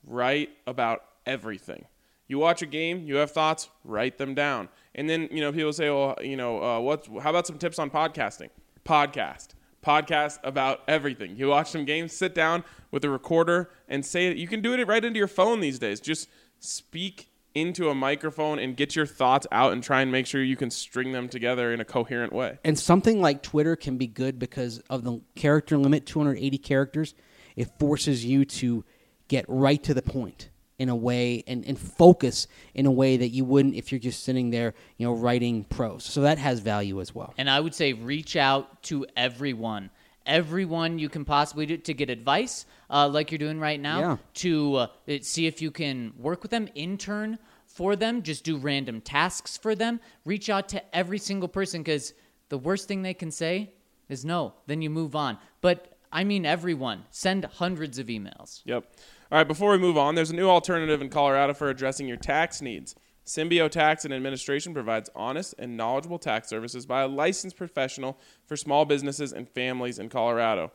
Write 0.04 0.50
about 0.66 1.04
everything. 1.26 1.86
You 2.28 2.40
watch 2.40 2.62
a 2.62 2.66
game 2.66 3.06
you 3.06 3.16
have 3.18 3.32
thoughts 3.32 3.70
write 3.84 4.18
them 4.18 4.34
down. 4.34 4.70
And 4.96 5.10
then 5.10 5.30
you 5.32 5.42
know 5.42 5.52
people 5.52 5.74
say 5.74 5.90
well 5.90 6.16
you 6.22 6.38
know 6.38 6.64
uh, 6.64 6.80
what's 6.80 7.08
how 7.22 7.30
about 7.30 7.46
some 7.46 7.58
tips 7.58 7.78
on 7.78 7.90
podcasting? 7.92 8.50
Podcast 8.84 9.50
podcast 9.86 10.40
about 10.44 10.82
everything 10.88 11.36
you 11.38 11.48
watch 11.48 11.70
some 11.70 11.86
games 11.86 12.12
sit 12.12 12.34
down 12.36 12.64
with 12.92 13.04
a 13.06 13.10
recorder 13.10 13.70
and 13.88 14.06
say 14.06 14.28
it 14.28 14.38
you 14.38 14.48
can 14.48 14.62
do 14.62 14.74
it 14.74 14.88
right 14.88 15.06
into 15.06 15.18
your 15.18 15.28
phone 15.28 15.60
these 15.60 15.80
days 15.80 16.00
just 16.00 16.28
speak 16.60 17.30
into 17.62 17.90
a 17.90 17.96
microphone 17.96 18.60
and 18.60 18.78
get 18.78 18.96
your 18.96 19.06
thoughts 19.06 19.48
out 19.52 19.74
and 19.74 19.84
try 19.84 20.02
and 20.02 20.12
make 20.12 20.28
sure 20.28 20.44
you 20.44 20.56
can 20.56 20.70
string 20.70 21.12
them 21.12 21.28
together 21.28 21.74
in 21.74 21.82
a 21.82 21.86
coherent 21.86 22.32
way. 22.32 22.60
And 22.64 22.78
something 22.78 23.20
like 23.22 23.42
Twitter 23.42 23.76
can 23.76 23.98
be 23.98 24.08
good 24.08 24.38
because 24.38 24.80
of 24.90 25.04
the 25.04 25.22
character 25.36 25.78
limit, 25.78 26.06
280 26.06 26.58
characters. 26.60 27.16
It 27.56 27.70
forces 27.80 28.24
you 28.24 28.46
to 28.46 28.86
get 29.28 29.46
right 29.48 29.82
to 29.84 29.94
the 29.94 30.02
point 30.02 30.50
in 30.80 30.90
a 30.90 30.96
way 30.96 31.44
and, 31.48 31.66
and 31.66 31.78
focus 31.80 32.48
in 32.74 32.86
a 32.86 32.92
way 32.92 33.18
that 33.18 33.30
you 33.30 33.44
wouldn't 33.44 33.76
if 33.76 33.92
you're 33.92 34.00
just 34.00 34.24
sitting 34.24 34.52
there, 34.52 34.74
you 34.98 35.08
know, 35.08 35.14
writing 35.14 35.64
prose. 35.64 36.04
So 36.04 36.22
that 36.22 36.38
has 36.38 36.60
value 36.60 37.02
as 37.02 37.16
well. 37.16 37.34
And 37.38 37.50
I 37.50 37.60
would 37.60 37.74
say 37.74 37.94
reach 37.94 38.36
out 38.36 38.84
to 38.84 39.06
everyone. 39.16 39.90
Everyone 40.26 41.00
you 41.00 41.10
can 41.10 41.26
possibly 41.26 41.66
do 41.66 41.78
to 41.78 41.94
get 41.94 42.10
advice, 42.10 42.66
uh, 42.90 43.08
like 43.08 43.32
you're 43.32 43.40
doing 43.40 43.60
right 43.60 43.80
now, 43.80 44.00
Yeah. 44.00 44.18
to 44.36 44.76
uh, 44.76 44.88
see 45.22 45.48
if 45.48 45.62
you 45.62 45.72
can 45.72 46.14
work 46.20 46.42
with 46.44 46.52
them, 46.52 46.68
intern 46.76 47.40
for 47.66 47.96
them, 47.96 48.22
just 48.22 48.44
do 48.44 48.58
random 48.58 49.02
tasks 49.02 49.58
for 49.58 49.74
them. 49.74 50.00
Reach 50.26 50.50
out 50.50 50.70
to 50.70 50.96
every 50.96 51.18
single 51.18 51.48
person 51.48 51.82
because 51.82 52.14
the 52.50 52.58
worst 52.58 52.88
thing 52.88 53.02
they 53.04 53.14
can 53.14 53.32
say 53.32 53.72
is 54.10 54.26
no. 54.26 54.54
Then 54.68 54.82
you 54.82 54.90
move 54.90 55.16
on. 55.16 55.38
But 55.62 55.98
I 56.12 56.24
mean, 56.24 56.46
everyone. 56.46 57.04
Send 57.10 57.46
hundreds 57.46 57.98
of 58.00 58.08
emails. 58.08 58.62
Yep. 58.66 58.86
All 59.30 59.38
right, 59.38 59.48
before 59.48 59.72
we 59.72 59.78
move 59.78 59.98
on, 59.98 60.16
there's 60.16 60.30
a 60.32 60.36
new 60.36 60.48
alternative 60.48 61.02
in 61.02 61.10
Colorado 61.10 61.54
for 61.54 61.68
addressing 61.68 62.08
your 62.08 62.16
tax 62.16 62.62
needs. 62.62 62.96
Symbio 63.26 63.70
Tax 63.70 64.06
and 64.06 64.14
Administration 64.14 64.74
provides 64.74 65.10
honest 65.14 65.54
and 65.60 65.76
knowledgeable 65.76 66.18
tax 66.18 66.48
services 66.48 66.86
by 66.86 67.02
a 67.02 67.10
licensed 67.10 67.58
professional 67.58 68.18
for 68.46 68.56
small 68.56 68.86
businesses 68.86 69.34
and 69.34 69.50
families 69.50 70.00
in 70.00 70.08
Colorado. 70.08 70.72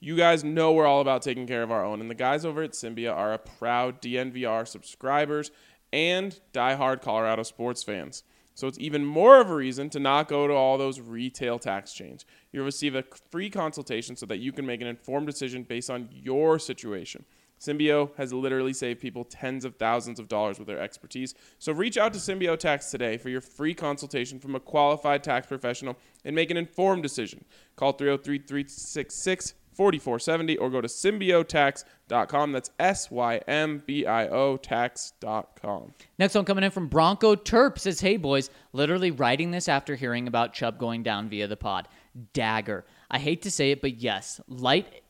You 0.00 0.18
guys 0.18 0.44
know 0.44 0.72
we're 0.72 0.84
all 0.84 1.00
about 1.00 1.22
taking 1.22 1.46
care 1.46 1.62
of 1.62 1.70
our 1.70 1.82
own, 1.82 2.02
and 2.02 2.10
the 2.10 2.14
guys 2.14 2.44
over 2.44 2.62
at 2.62 2.72
Symbio 2.72 3.14
are 3.14 3.32
a 3.32 3.38
proud 3.38 4.02
DNVR 4.02 4.68
subscribers 4.68 5.50
and 5.90 6.38
diehard 6.52 7.00
Colorado 7.00 7.42
sports 7.42 7.82
fans. 7.82 8.22
So 8.52 8.68
it's 8.68 8.78
even 8.78 9.02
more 9.02 9.40
of 9.40 9.48
a 9.48 9.54
reason 9.54 9.88
to 9.90 9.98
not 9.98 10.28
go 10.28 10.46
to 10.46 10.52
all 10.52 10.76
those 10.76 11.00
retail 11.00 11.58
tax 11.58 11.94
chains. 11.94 12.26
You'll 12.52 12.66
receive 12.66 12.94
a 12.94 13.04
free 13.30 13.48
consultation 13.48 14.14
so 14.14 14.26
that 14.26 14.40
you 14.40 14.52
can 14.52 14.66
make 14.66 14.82
an 14.82 14.88
informed 14.88 15.26
decision 15.26 15.62
based 15.62 15.88
on 15.88 16.10
your 16.12 16.58
situation. 16.58 17.24
Symbio 17.64 18.10
has 18.16 18.32
literally 18.32 18.72
saved 18.72 19.00
people 19.00 19.24
tens 19.24 19.64
of 19.64 19.76
thousands 19.76 20.20
of 20.20 20.28
dollars 20.28 20.58
with 20.58 20.68
their 20.68 20.80
expertise. 20.80 21.34
So 21.58 21.72
reach 21.72 21.96
out 21.96 22.12
to 22.12 22.18
Symbio 22.18 22.58
Tax 22.58 22.90
today 22.90 23.16
for 23.16 23.30
your 23.30 23.40
free 23.40 23.74
consultation 23.74 24.38
from 24.38 24.54
a 24.54 24.60
qualified 24.60 25.24
tax 25.24 25.46
professional 25.46 25.96
and 26.24 26.36
make 26.36 26.50
an 26.50 26.56
informed 26.56 27.02
decision. 27.02 27.44
Call 27.76 27.92
303 27.92 28.38
366 28.38 29.54
4470 29.74 30.56
or 30.58 30.70
go 30.70 30.80
to 30.80 30.88
symbiotax.com. 30.88 32.52
That's 32.52 32.70
S 32.78 33.10
Y 33.10 33.36
M 33.48 33.82
B 33.84 34.06
I 34.06 34.28
O 34.28 34.56
tax.com. 34.56 35.94
Next 36.18 36.34
one 36.34 36.44
coming 36.44 36.64
in 36.64 36.70
from 36.70 36.88
Bronco 36.88 37.34
Terp 37.34 37.78
says, 37.78 38.00
Hey 38.00 38.16
boys, 38.16 38.50
literally 38.72 39.10
writing 39.10 39.50
this 39.50 39.68
after 39.68 39.96
hearing 39.96 40.28
about 40.28 40.52
Chubb 40.54 40.78
going 40.78 41.02
down 41.02 41.28
via 41.28 41.48
the 41.48 41.56
pod. 41.56 41.88
Dagger. 42.32 42.84
I 43.10 43.18
hate 43.18 43.42
to 43.42 43.50
say 43.50 43.72
it, 43.72 43.80
but 43.82 43.96
yes, 43.96 44.40
light 44.48 45.03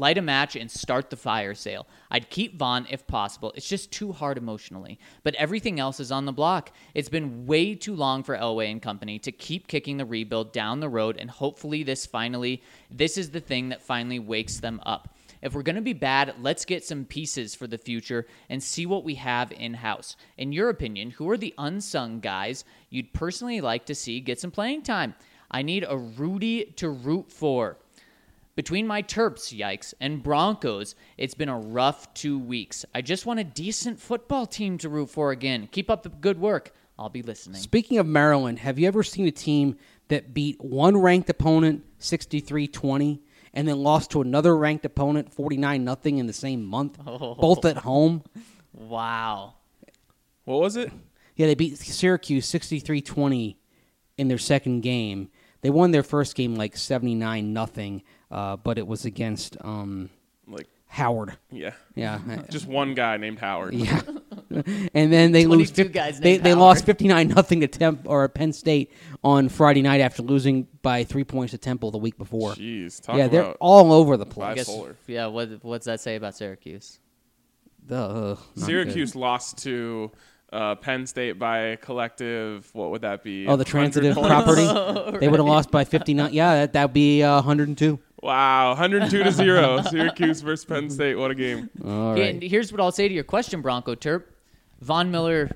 light 0.00 0.16
a 0.16 0.22
match 0.22 0.56
and 0.56 0.70
start 0.70 1.10
the 1.10 1.16
fire 1.16 1.54
sale. 1.54 1.86
I'd 2.10 2.30
keep 2.30 2.56
Von 2.56 2.86
if 2.90 3.06
possible. 3.06 3.52
It's 3.54 3.68
just 3.68 3.92
too 3.92 4.12
hard 4.12 4.38
emotionally. 4.38 4.98
But 5.22 5.34
everything 5.34 5.78
else 5.78 6.00
is 6.00 6.10
on 6.10 6.24
the 6.24 6.32
block. 6.32 6.72
It's 6.94 7.10
been 7.10 7.46
way 7.46 7.74
too 7.74 7.94
long 7.94 8.22
for 8.22 8.36
Elway 8.36 8.70
and 8.70 8.80
company 8.80 9.18
to 9.20 9.30
keep 9.30 9.68
kicking 9.68 9.98
the 9.98 10.06
rebuild 10.06 10.52
down 10.52 10.80
the 10.80 10.88
road 10.88 11.18
and 11.18 11.30
hopefully 11.30 11.82
this 11.82 12.06
finally 12.06 12.62
this 12.90 13.18
is 13.18 13.30
the 13.30 13.40
thing 13.40 13.68
that 13.68 13.82
finally 13.82 14.18
wakes 14.18 14.58
them 14.58 14.80
up. 14.86 15.14
If 15.42 15.54
we're 15.54 15.62
going 15.62 15.76
to 15.76 15.82
be 15.82 15.92
bad, 15.92 16.34
let's 16.40 16.64
get 16.64 16.84
some 16.84 17.04
pieces 17.04 17.54
for 17.54 17.66
the 17.66 17.78
future 17.78 18.26
and 18.48 18.62
see 18.62 18.86
what 18.86 19.04
we 19.04 19.14
have 19.16 19.52
in 19.52 19.74
house. 19.74 20.16
In 20.38 20.52
your 20.52 20.70
opinion, 20.70 21.10
who 21.10 21.28
are 21.30 21.38
the 21.38 21.54
unsung 21.58 22.20
guys 22.20 22.64
you'd 22.88 23.12
personally 23.12 23.60
like 23.60 23.86
to 23.86 23.94
see 23.94 24.20
get 24.20 24.40
some 24.40 24.50
playing 24.50 24.82
time? 24.82 25.14
I 25.50 25.62
need 25.62 25.84
a 25.88 25.96
Rudy 25.96 26.66
to 26.76 26.90
root 26.90 27.30
for. 27.30 27.78
Between 28.60 28.86
my 28.86 29.02
Terps, 29.02 29.58
yikes, 29.58 29.94
and 30.02 30.22
Broncos, 30.22 30.94
it's 31.16 31.32
been 31.32 31.48
a 31.48 31.58
rough 31.58 32.12
two 32.12 32.38
weeks. 32.38 32.84
I 32.94 33.00
just 33.00 33.24
want 33.24 33.40
a 33.40 33.44
decent 33.44 33.98
football 33.98 34.44
team 34.44 34.76
to 34.76 34.90
root 34.90 35.08
for 35.08 35.30
again. 35.30 35.66
Keep 35.72 35.88
up 35.88 36.02
the 36.02 36.10
good 36.10 36.38
work. 36.38 36.74
I'll 36.98 37.08
be 37.08 37.22
listening. 37.22 37.62
Speaking 37.62 37.96
of 37.96 38.04
Maryland, 38.04 38.58
have 38.58 38.78
you 38.78 38.86
ever 38.86 39.02
seen 39.02 39.26
a 39.26 39.30
team 39.30 39.78
that 40.08 40.34
beat 40.34 40.62
one 40.62 40.98
ranked 40.98 41.30
opponent 41.30 41.86
63-20 42.00 43.20
and 43.54 43.66
then 43.66 43.78
lost 43.78 44.10
to 44.10 44.20
another 44.20 44.54
ranked 44.54 44.84
opponent 44.84 45.32
49 45.32 45.82
nothing 45.82 46.18
in 46.18 46.26
the 46.26 46.34
same 46.34 46.62
month, 46.62 46.98
oh. 47.06 47.36
both 47.36 47.64
at 47.64 47.78
home? 47.78 48.24
Wow. 48.74 49.54
What 50.44 50.60
was 50.60 50.76
it? 50.76 50.92
Yeah, 51.34 51.46
they 51.46 51.54
beat 51.54 51.78
Syracuse 51.78 52.46
63-20 52.52 53.56
in 54.18 54.28
their 54.28 54.36
second 54.36 54.82
game. 54.82 55.30
They 55.62 55.70
won 55.70 55.92
their 55.92 56.02
first 56.02 56.34
game 56.34 56.56
like 56.56 56.76
79 56.76 57.54
nothing, 57.54 58.02
uh, 58.30 58.56
but 58.56 58.78
it 58.78 58.86
was 58.86 59.04
against 59.04 59.56
um, 59.60 60.10
Like, 60.46 60.66
Howard. 60.86 61.36
yeah. 61.50 61.72
Yeah. 61.94 62.20
Just 62.50 62.66
one 62.66 62.94
guy 62.94 63.16
named 63.16 63.38
Howard. 63.38 63.74
Yeah. 63.74 64.00
and 64.94 65.12
then 65.12 65.32
they 65.32 65.46
lose 65.46 65.70
22 65.70 65.74
fif- 65.84 65.92
guys 65.92 66.20
they, 66.20 66.32
named 66.32 66.44
they 66.44 66.54
lost 66.54 66.84
59 66.84 67.28
nothing 67.28 67.60
to 67.60 67.68
Temp 67.68 68.02
or 68.06 68.28
Penn 68.28 68.52
State 68.52 68.92
on 69.22 69.48
Friday 69.48 69.82
night 69.82 70.00
after 70.00 70.22
losing 70.22 70.66
by 70.82 71.04
3 71.04 71.24
points 71.24 71.52
to 71.52 71.58
Temple 71.58 71.90
the 71.90 71.98
week 71.98 72.18
before. 72.18 72.52
Jeez. 72.54 73.00
Talk 73.00 73.16
yeah, 73.16 73.28
they're 73.28 73.42
about 73.42 73.56
all 73.60 73.92
over 73.92 74.16
the 74.16 74.26
place. 74.26 74.56
Guess, 74.56 74.80
yeah, 75.06 75.26
what, 75.26 75.62
what's 75.62 75.86
that 75.86 76.00
say 76.00 76.16
about 76.16 76.34
Syracuse? 76.36 76.98
Ugh, 77.90 78.38
not 78.56 78.66
Syracuse 78.66 79.12
good. 79.12 79.18
lost 79.18 79.58
to 79.64 80.10
uh, 80.52 80.74
Penn 80.76 81.06
State 81.06 81.38
by 81.38 81.58
a 81.58 81.76
collective. 81.76 82.68
What 82.74 82.90
would 82.90 83.02
that 83.02 83.22
be? 83.22 83.46
Oh, 83.46 83.56
the 83.56 83.64
transitive 83.64 84.14
points? 84.14 84.28
property. 84.28 85.18
They 85.20 85.28
would 85.28 85.38
have 85.40 85.46
lost 85.46 85.70
by 85.70 85.84
59. 85.84 86.32
Yeah, 86.32 86.54
that 86.56 86.72
that'd 86.72 86.92
be 86.92 87.22
uh, 87.22 87.36
102. 87.36 87.98
Wow, 88.22 88.70
102 88.70 89.22
to 89.24 89.32
zero. 89.32 89.80
Syracuse 89.90 90.40
versus 90.42 90.64
Penn 90.64 90.90
State. 90.90 91.14
What 91.16 91.30
a 91.30 91.34
game. 91.34 91.70
All 91.84 92.16
Yeah, 92.16 92.24
right. 92.24 92.34
and 92.34 92.42
here's 92.42 92.70
what 92.72 92.80
I'll 92.80 92.92
say 92.92 93.08
to 93.08 93.14
your 93.14 93.24
question, 93.24 93.60
Bronco 93.62 93.94
Terp. 93.94 94.24
Von 94.80 95.10
Miller, 95.10 95.50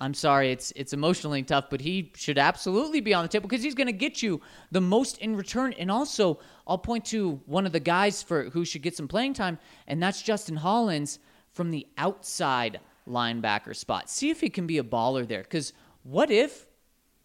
I'm 0.00 0.12
sorry, 0.14 0.52
it's 0.52 0.72
it's 0.76 0.92
emotionally 0.92 1.42
tough, 1.42 1.66
but 1.70 1.80
he 1.80 2.12
should 2.14 2.38
absolutely 2.38 3.00
be 3.00 3.14
on 3.14 3.24
the 3.24 3.28
table 3.28 3.48
because 3.48 3.62
he's 3.64 3.74
going 3.74 3.86
to 3.88 3.92
get 3.92 4.22
you 4.22 4.40
the 4.70 4.80
most 4.80 5.18
in 5.18 5.36
return. 5.36 5.72
And 5.78 5.90
also, 5.90 6.38
I'll 6.66 6.78
point 6.78 7.04
to 7.06 7.40
one 7.46 7.66
of 7.66 7.72
the 7.72 7.80
guys 7.80 8.22
for 8.22 8.44
who 8.50 8.64
should 8.64 8.82
get 8.82 8.94
some 8.96 9.08
playing 9.08 9.34
time, 9.34 9.58
and 9.86 10.02
that's 10.02 10.20
Justin 10.22 10.56
Hollins 10.56 11.18
from 11.52 11.70
the 11.70 11.86
outside 11.96 12.78
linebacker 13.08 13.74
spot. 13.74 14.10
See 14.10 14.30
if 14.30 14.40
he 14.40 14.50
can 14.50 14.66
be 14.66 14.78
a 14.78 14.84
baller 14.84 15.26
there. 15.26 15.42
Because 15.42 15.72
what 16.02 16.30
if 16.30 16.66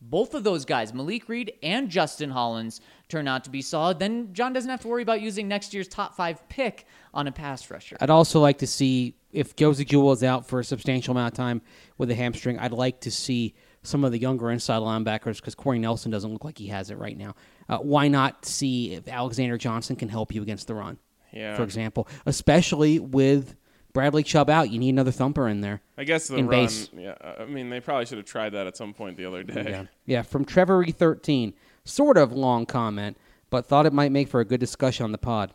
both 0.01 0.33
of 0.33 0.43
those 0.43 0.65
guys, 0.65 0.93
Malik 0.93 1.29
Reed 1.29 1.53
and 1.63 1.89
Justin 1.89 2.29
Hollins, 2.29 2.81
turn 3.07 3.27
out 3.27 3.43
to 3.45 3.49
be 3.49 3.61
solid? 3.61 3.99
Then 3.99 4.33
John 4.33 4.53
doesn't 4.53 4.69
have 4.69 4.81
to 4.81 4.87
worry 4.87 5.01
about 5.01 5.21
using 5.21 5.47
next 5.47 5.73
year's 5.73 5.87
top 5.87 6.15
five 6.15 6.47
pick 6.49 6.85
on 7.13 7.27
a 7.27 7.31
pass 7.31 7.69
rusher. 7.69 7.97
I'd 8.01 8.09
also 8.09 8.39
like 8.39 8.57
to 8.59 8.67
see 8.67 9.15
if 9.31 9.55
Josey 9.55 9.85
Jewell 9.85 10.11
is 10.11 10.23
out 10.23 10.47
for 10.47 10.59
a 10.59 10.63
substantial 10.63 11.11
amount 11.11 11.33
of 11.33 11.37
time 11.37 11.61
with 11.97 12.11
a 12.11 12.15
hamstring. 12.15 12.59
I'd 12.59 12.71
like 12.71 13.01
to 13.01 13.11
see 13.11 13.55
some 13.81 14.03
of 14.03 14.11
the 14.11 14.19
younger 14.19 14.51
inside 14.51 14.79
linebackers 14.79 15.37
because 15.37 15.55
Corey 15.55 15.79
Nelson 15.79 16.11
doesn't 16.11 16.31
look 16.31 16.45
like 16.45 16.57
he 16.57 16.67
has 16.67 16.89
it 16.89 16.97
right 16.97 17.17
now. 17.17 17.35
Uh, 17.67 17.77
why 17.79 18.07
not 18.07 18.45
see 18.45 18.93
if 18.93 19.07
Alexander 19.07 19.57
Johnson 19.57 19.95
can 19.95 20.09
help 20.09 20.33
you 20.33 20.41
against 20.41 20.67
the 20.67 20.75
run? 20.75 20.97
Yeah. 21.31 21.55
For 21.55 21.63
example, 21.63 22.07
especially 22.25 22.99
with 22.99 23.55
Bradley 23.93 24.23
Chubb 24.23 24.49
out, 24.49 24.71
you 24.71 24.79
need 24.79 24.89
another 24.89 25.11
thumper 25.11 25.47
in 25.47 25.61
there. 25.61 25.81
I 25.97 26.03
guess 26.03 26.27
the 26.27 26.37
In 26.37 26.47
run. 26.47 26.63
base. 26.65 26.89
Yeah, 26.97 27.15
I 27.39 27.45
mean 27.45 27.69
they 27.69 27.79
probably 27.79 28.05
should 28.07 28.17
have 28.17 28.25
tried 28.25 28.49
that 28.49 28.65
at 28.67 28.75
some 28.75 28.93
point 28.93 29.17
the 29.17 29.25
other 29.25 29.43
day. 29.43 29.65
Yeah. 29.69 29.83
Yeah, 30.05 30.21
from 30.23 30.45
Trevor 30.45 30.83
E13. 30.83 31.53
Sort 31.85 32.17
of 32.17 32.31
long 32.31 32.65
comment, 32.65 33.17
but 33.49 33.65
thought 33.67 33.85
it 33.85 33.93
might 33.93 34.11
make 34.11 34.27
for 34.29 34.39
a 34.39 34.45
good 34.45 34.59
discussion 34.59 35.03
on 35.03 35.11
the 35.11 35.17
pod. 35.17 35.51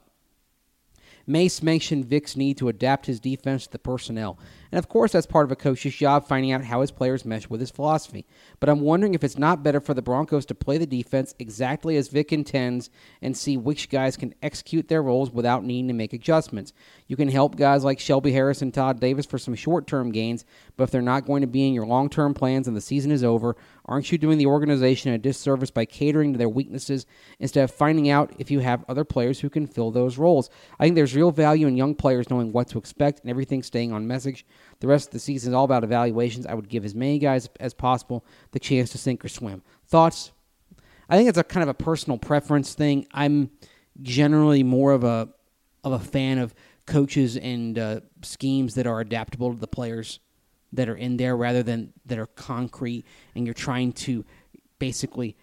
Mace 1.26 1.62
mentioned 1.62 2.04
Vic's 2.06 2.36
need 2.36 2.56
to 2.58 2.68
adapt 2.68 3.06
his 3.06 3.18
defense 3.20 3.66
to 3.66 3.72
the 3.72 3.78
personnel. 3.78 4.38
And 4.70 4.78
of 4.78 4.88
course, 4.88 5.12
that's 5.12 5.26
part 5.26 5.44
of 5.44 5.52
a 5.52 5.56
coach's 5.56 5.94
job, 5.94 6.26
finding 6.26 6.52
out 6.52 6.64
how 6.64 6.80
his 6.80 6.90
players 6.90 7.24
mesh 7.24 7.48
with 7.48 7.60
his 7.60 7.70
philosophy. 7.70 8.26
But 8.60 8.68
I'm 8.68 8.80
wondering 8.80 9.14
if 9.14 9.24
it's 9.24 9.38
not 9.38 9.62
better 9.62 9.80
for 9.80 9.94
the 9.94 10.02
Broncos 10.02 10.44
to 10.46 10.54
play 10.54 10.78
the 10.78 10.86
defense 10.86 11.34
exactly 11.38 11.96
as 11.96 12.08
Vic 12.08 12.32
intends 12.32 12.90
and 13.22 13.36
see 13.36 13.56
which 13.56 13.88
guys 13.88 14.16
can 14.16 14.34
execute 14.42 14.88
their 14.88 15.02
roles 15.02 15.30
without 15.30 15.64
needing 15.64 15.88
to 15.88 15.94
make 15.94 16.12
adjustments. 16.12 16.72
You 17.06 17.16
can 17.16 17.28
help 17.28 17.56
guys 17.56 17.84
like 17.84 17.98
Shelby 17.98 18.32
Harris 18.32 18.62
and 18.62 18.72
Todd 18.72 19.00
Davis 19.00 19.26
for 19.26 19.38
some 19.38 19.54
short 19.54 19.86
term 19.86 20.12
gains, 20.12 20.44
but 20.76 20.84
if 20.84 20.90
they're 20.90 21.02
not 21.02 21.26
going 21.26 21.40
to 21.40 21.46
be 21.46 21.66
in 21.66 21.72
your 21.72 21.86
long 21.86 22.10
term 22.10 22.34
plans 22.34 22.68
and 22.68 22.76
the 22.76 22.80
season 22.80 23.10
is 23.10 23.24
over, 23.24 23.56
aren't 23.86 24.12
you 24.12 24.18
doing 24.18 24.38
the 24.38 24.46
organization 24.46 25.12
a 25.12 25.18
disservice 25.18 25.70
by 25.70 25.84
catering 25.84 26.32
to 26.32 26.38
their 26.38 26.48
weaknesses 26.48 27.06
instead 27.38 27.64
of 27.64 27.70
finding 27.70 28.10
out 28.10 28.34
if 28.38 28.50
you 28.50 28.60
have 28.60 28.84
other 28.88 29.04
players 29.04 29.40
who 29.40 29.48
can 29.48 29.66
fill 29.66 29.90
those 29.90 30.18
roles? 30.18 30.50
I 30.78 30.84
think 30.84 30.94
there's 30.94 31.16
real 31.16 31.30
value 31.30 31.66
in 31.66 31.76
young 31.76 31.94
players 31.94 32.28
knowing 32.28 32.52
what 32.52 32.68
to 32.68 32.78
expect 32.78 33.20
and 33.20 33.30
everything 33.30 33.62
staying 33.62 33.92
on 33.92 34.06
message. 34.06 34.44
The 34.80 34.86
rest 34.86 35.08
of 35.08 35.12
the 35.12 35.18
season 35.18 35.52
is 35.52 35.54
all 35.54 35.64
about 35.64 35.84
evaluations. 35.84 36.46
I 36.46 36.54
would 36.54 36.68
give 36.68 36.84
as 36.84 36.94
many 36.94 37.18
guys 37.18 37.48
as 37.60 37.74
possible 37.74 38.24
the 38.52 38.60
chance 38.60 38.90
to 38.90 38.98
sink 38.98 39.24
or 39.24 39.28
swim. 39.28 39.62
Thoughts? 39.86 40.32
I 41.08 41.16
think 41.16 41.28
it's 41.28 41.38
a 41.38 41.44
kind 41.44 41.62
of 41.62 41.68
a 41.68 41.74
personal 41.74 42.18
preference 42.18 42.74
thing. 42.74 43.06
I'm 43.12 43.50
generally 44.02 44.62
more 44.62 44.92
of 44.92 45.04
a 45.04 45.28
of 45.84 45.92
a 45.92 45.98
fan 45.98 46.38
of 46.38 46.54
coaches 46.86 47.36
and 47.36 47.78
uh, 47.78 48.00
schemes 48.22 48.74
that 48.74 48.86
are 48.86 49.00
adaptable 49.00 49.52
to 49.52 49.58
the 49.58 49.66
players 49.66 50.20
that 50.72 50.88
are 50.88 50.96
in 50.96 51.16
there, 51.16 51.36
rather 51.36 51.62
than 51.62 51.92
that 52.06 52.18
are 52.18 52.26
concrete 52.26 53.04
and 53.34 53.46
you're 53.46 53.54
trying 53.54 53.92
to 53.92 54.24
basically 54.78 55.36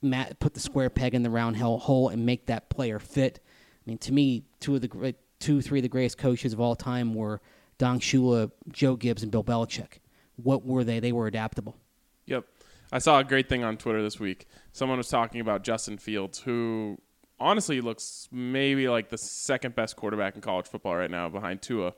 ma 0.00 0.24
put 0.38 0.54
the 0.54 0.60
square 0.60 0.90
peg 0.90 1.14
in 1.14 1.22
the 1.22 1.30
round 1.30 1.56
hole 1.56 2.08
and 2.08 2.24
make 2.24 2.46
that 2.46 2.70
player 2.70 2.98
fit. 2.98 3.40
I 3.44 3.90
mean, 3.90 3.98
to 3.98 4.12
me, 4.12 4.44
two 4.60 4.74
of 4.74 4.80
the 4.80 5.14
two, 5.38 5.60
three 5.60 5.80
of 5.80 5.82
the 5.82 5.88
greatest 5.88 6.18
coaches 6.18 6.52
of 6.52 6.60
all 6.60 6.76
time 6.76 7.14
were 7.14 7.40
Don 7.78 8.00
Shula, 8.00 8.50
Joe 8.70 8.96
Gibbs, 8.96 9.22
and 9.22 9.32
Bill 9.32 9.44
Belichick. 9.44 10.00
What 10.36 10.64
were 10.64 10.84
they? 10.84 11.00
They 11.00 11.12
were 11.12 11.26
adaptable. 11.26 11.76
Yep. 12.26 12.44
I 12.92 12.98
saw 12.98 13.18
a 13.18 13.24
great 13.24 13.48
thing 13.48 13.64
on 13.64 13.76
Twitter 13.76 14.02
this 14.02 14.18
week. 14.18 14.46
Someone 14.72 14.98
was 14.98 15.08
talking 15.08 15.40
about 15.40 15.62
Justin 15.62 15.98
Fields, 15.98 16.38
who 16.40 16.98
honestly 17.40 17.80
looks 17.80 18.28
maybe 18.32 18.88
like 18.88 19.08
the 19.10 19.18
second 19.18 19.74
best 19.74 19.96
quarterback 19.96 20.34
in 20.34 20.40
college 20.40 20.66
football 20.66 20.96
right 20.96 21.10
now 21.10 21.28
behind 21.28 21.62
Tua. 21.62 21.94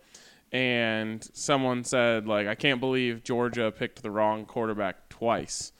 And 0.52 1.26
someone 1.32 1.84
said, 1.84 2.26
like, 2.26 2.48
I 2.48 2.54
can't 2.54 2.80
believe 2.80 3.22
Georgia 3.22 3.70
picked 3.70 4.02
the 4.02 4.10
wrong 4.10 4.44
quarterback 4.46 5.08
twice. 5.08 5.72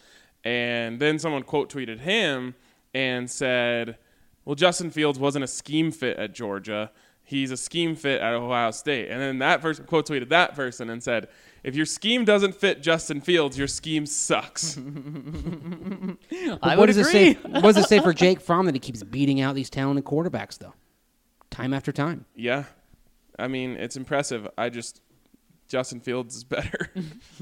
And 0.45 1.01
then 1.01 1.19
someone 1.19 1.43
quote 1.43 1.73
tweeted 1.73 2.01
him 2.01 2.55
and 2.95 3.31
said, 3.31 3.99
Well, 4.45 4.55
Justin 4.55 4.91
Fields 4.91 5.19
wasn't 5.19 5.45
a 5.45 5.49
scheme 5.49 5.91
fit 5.91 6.17
at 6.19 6.35
Georgia. 6.35 6.93
He's 7.31 7.53
a 7.53 7.57
scheme 7.57 7.95
fit 7.95 8.21
at 8.21 8.33
Ohio 8.33 8.73
State. 8.73 9.09
And 9.09 9.21
then 9.23 9.39
that 9.39 9.63
person 9.63 9.85
quote 9.85 10.09
tweeted 10.09 10.31
that 10.31 10.57
person 10.57 10.91
and 10.91 11.01
said, 11.01 11.29
If 11.63 11.77
your 11.77 11.87
scheme 11.87 12.25
doesn't 12.25 12.57
fit 12.57 12.83
Justin 12.83 13.21
Fields, 13.21 13.57
your 13.57 13.69
scheme 13.69 14.05
sucks. 14.05 14.77
I 14.79 14.81
what 16.61 16.79
would 16.79 16.87
does 16.89 16.97
agree. 16.97 17.31
it 17.31 17.43
say? 17.43 17.49
What 17.51 17.63
does 17.63 17.77
it 17.77 17.89
say 17.89 18.01
for 18.01 18.13
Jake 18.13 18.41
Fromm 18.41 18.67
that 18.67 18.75
he 18.75 18.81
keeps 18.81 19.01
beating 19.05 19.41
out 19.41 19.55
these 19.55 19.71
talented 19.71 20.05
quarterbacks 20.05 20.59
though, 20.59 20.75
time 21.51 21.73
after 21.73 21.93
time? 21.93 22.27
yeah. 22.35 22.65
I 23.39 23.47
mean, 23.49 23.77
it's 23.77 23.97
impressive. 23.97 24.47
I 24.59 24.69
just, 24.69 25.01
Justin 25.67 26.01
Fields 26.01 26.37
is 26.37 26.45
better. 26.45 26.91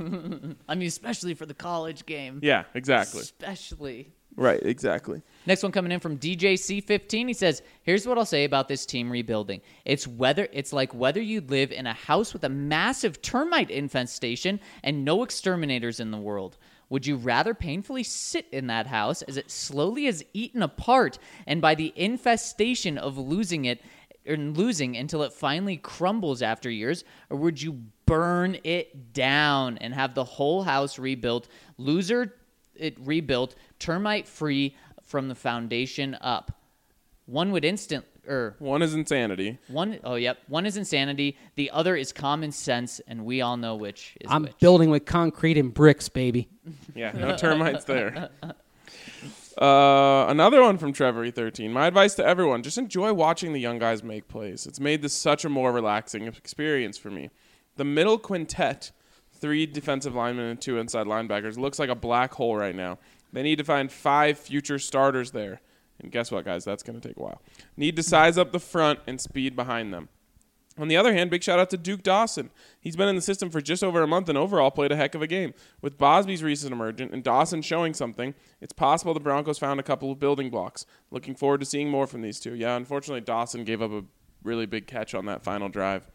I 0.69 0.75
mean, 0.77 0.87
especially 0.87 1.33
for 1.35 1.45
the 1.45 1.55
college 1.55 2.07
game. 2.07 2.39
yeah, 2.41 2.65
exactly. 2.75 3.23
Especially. 3.23 4.13
Right, 4.39 4.63
exactly. 4.63 5.21
Next 5.47 5.65
one 5.65 5.73
coming 5.73 5.91
in 5.91 5.99
from 5.99 6.17
DJC15. 6.17 7.27
He 7.27 7.35
says, 7.35 7.61
"Here's 7.83 8.07
what 8.07 8.19
I'll 8.19 8.25
say 8.25 8.45
about 8.45 8.69
this 8.69 8.87
team 8.87 9.11
rebuilding. 9.11 9.61
It's 9.85 10.07
whether 10.07 10.47
it's 10.53 10.73
like 10.73 10.95
whether 10.95 11.21
you 11.21 11.41
live 11.41 11.73
in 11.73 11.89
a 11.89 11.93
house 11.93 12.33
with 12.33 12.45
a 12.45 12.49
massive 12.49 13.21
termite 13.21 13.69
infestation 13.69 14.61
and 14.85 15.05
no 15.05 15.25
exterminators 15.25 15.99
in 15.99 16.13
the 16.13 16.19
world. 16.19 16.57
Would 16.89 17.05
you 17.05 17.17
rather 17.17 17.53
painfully 17.53 18.05
sit 18.05 18.47
in 18.53 18.69
that 18.69 18.87
house 18.87 19.23
as 19.23 19.37
it 19.37 19.51
slowly 19.51 20.07
is 20.07 20.25
eaten 20.33 20.63
apart 20.63 21.19
and 21.45 21.61
by 21.61 21.75
the 21.75 21.93
infestation 21.97 22.97
of 22.97 23.19
losing 23.19 23.65
it 23.65 23.83
and 24.25 24.57
losing 24.57 24.97
until 24.97 25.25
it 25.25 25.33
finally 25.33 25.79
crumbles 25.79 26.43
after 26.43 26.71
years, 26.71 27.03
or 27.29 27.39
would 27.39 27.61
you 27.61 27.73
burn 28.07 28.57
it 28.63 29.13
down 29.13 29.79
and 29.79 29.95
have 29.95 30.15
the 30.15 30.23
whole 30.23 30.63
house 30.63 30.97
rebuilt, 30.97 31.49
loser 31.77 32.35
it 32.79 32.97
rebuilt, 33.01 33.55
termite 33.79 34.27
free 34.29 34.77
from 35.03 35.29
the 35.29 35.35
foundation 35.35 36.17
up? 36.21 36.53
One 37.27 37.53
would 37.53 37.65
instant 37.65 38.05
or 38.27 38.57
One 38.59 38.83
is 38.83 38.95
insanity. 38.95 39.59
one 39.69 39.99
oh 40.05 40.15
yep, 40.17 40.39
one 40.49 40.67
is 40.67 40.77
insanity, 40.77 41.37
the 41.57 41.71
other 41.71 41.97
is 41.97 42.13
common 42.13 42.53
sense, 42.53 43.01
and 43.07 43.25
we 43.25 43.41
all 43.41 43.57
know 43.57 43.75
which 43.77 44.17
is 44.21 44.31
I'm 44.31 44.43
which. 44.45 44.59
building 44.59 44.91
with 44.91 45.05
concrete 45.07 45.57
and 45.59 45.73
bricks, 45.73 46.09
baby. 46.09 46.49
Yeah, 46.95 47.13
no 47.13 47.37
termites 47.37 47.85
there. 47.85 48.29
Uh, 49.57 50.27
another 50.29 50.63
one 50.63 50.79
from 50.79 50.93
Trevor 50.93 51.25
E13. 51.27 51.71
My 51.71 51.87
advice 51.87 52.15
to 52.15 52.25
everyone: 52.27 52.63
just 52.63 52.79
enjoy 52.79 53.13
watching 53.13 53.53
the 53.53 53.61
young 53.61 53.79
guys 53.79 54.03
make 54.05 54.29
plays. 54.29 54.67
It's 54.67 54.79
made 54.81 55.03
this 55.03 55.13
such 55.15 55.45
a 55.45 55.49
more 55.49 55.73
relaxing 55.73 56.27
experience 56.27 56.97
for 56.97 57.11
me. 57.11 57.31
The 57.77 57.85
middle 57.85 58.19
quintet, 58.19 58.93
three 59.41 59.67
defensive 59.67 60.15
linemen 60.15 60.47
and 60.47 60.61
two 60.61 60.79
inside 60.79 61.07
linebackers, 61.07 61.57
looks 61.59 61.79
like 61.79 61.89
a 61.91 61.95
black 61.95 62.35
hole 62.35 62.57
right 62.57 62.75
now. 62.75 62.99
They 63.33 63.43
need 63.43 63.57
to 63.57 63.65
find 63.65 63.91
five 63.91 64.39
future 64.39 64.79
starters 64.79 65.31
there. 65.33 65.61
And 66.01 66.11
guess 66.13 66.31
what, 66.31 66.45
guys? 66.45 66.65
That's 66.65 66.83
going 66.83 67.01
to 67.01 67.07
take 67.09 67.17
a 67.17 67.23
while. 67.23 67.43
Need 67.77 67.97
to 67.97 68.03
size 68.03 68.39
up 68.39 68.53
the 68.53 68.61
front 68.61 69.01
and 69.07 69.21
speed 69.21 69.57
behind 69.57 69.93
them. 69.93 70.09
On 70.79 70.87
the 70.87 70.97
other 70.97 71.13
hand, 71.13 71.29
big 71.29 71.43
shout 71.43 71.59
out 71.59 71.71
to 71.71 71.77
Duke 71.77 72.05
Dawson. 72.05 72.51
He's 72.81 72.95
been 72.95 73.09
in 73.09 73.17
the 73.17 73.21
system 73.23 73.51
for 73.51 73.61
just 73.61 73.83
over 73.83 74.01
a 74.01 74.07
month 74.07 74.29
and 74.29 74.39
overall 74.39 74.71
played 74.71 74.93
a 74.93 74.97
heck 74.97 75.17
of 75.17 75.23
a 75.23 75.27
game. 75.27 75.53
With 75.83 75.99
Bosby's 75.99 76.41
recent 76.41 76.73
emergence 76.73 77.13
and 77.13 77.25
Dawson 77.25 77.63
showing 77.63 77.95
something, 77.95 78.33
it's 78.61 78.73
possible 78.73 79.13
the 79.13 79.19
Broncos 79.19 79.59
found 79.59 79.81
a 79.81 79.83
couple 79.83 80.13
of 80.13 80.21
building 80.21 80.51
blocks. 80.51 80.87
Looking 81.11 81.35
forward 81.35 81.59
to 81.61 81.67
seeing 81.67 81.91
more 81.91 82.07
from 82.07 82.23
these 82.23 82.39
two. 82.39 82.55
Yeah, 82.55 82.77
unfortunately, 82.77 83.23
Dawson 83.23 83.65
gave 83.65 83.83
up 83.83 83.91
a 83.91 84.05
really 84.45 84.67
big 84.67 84.87
catch 84.87 85.15
on 85.17 85.27
that 85.27 85.43
final 85.43 85.69
drive. 85.69 86.09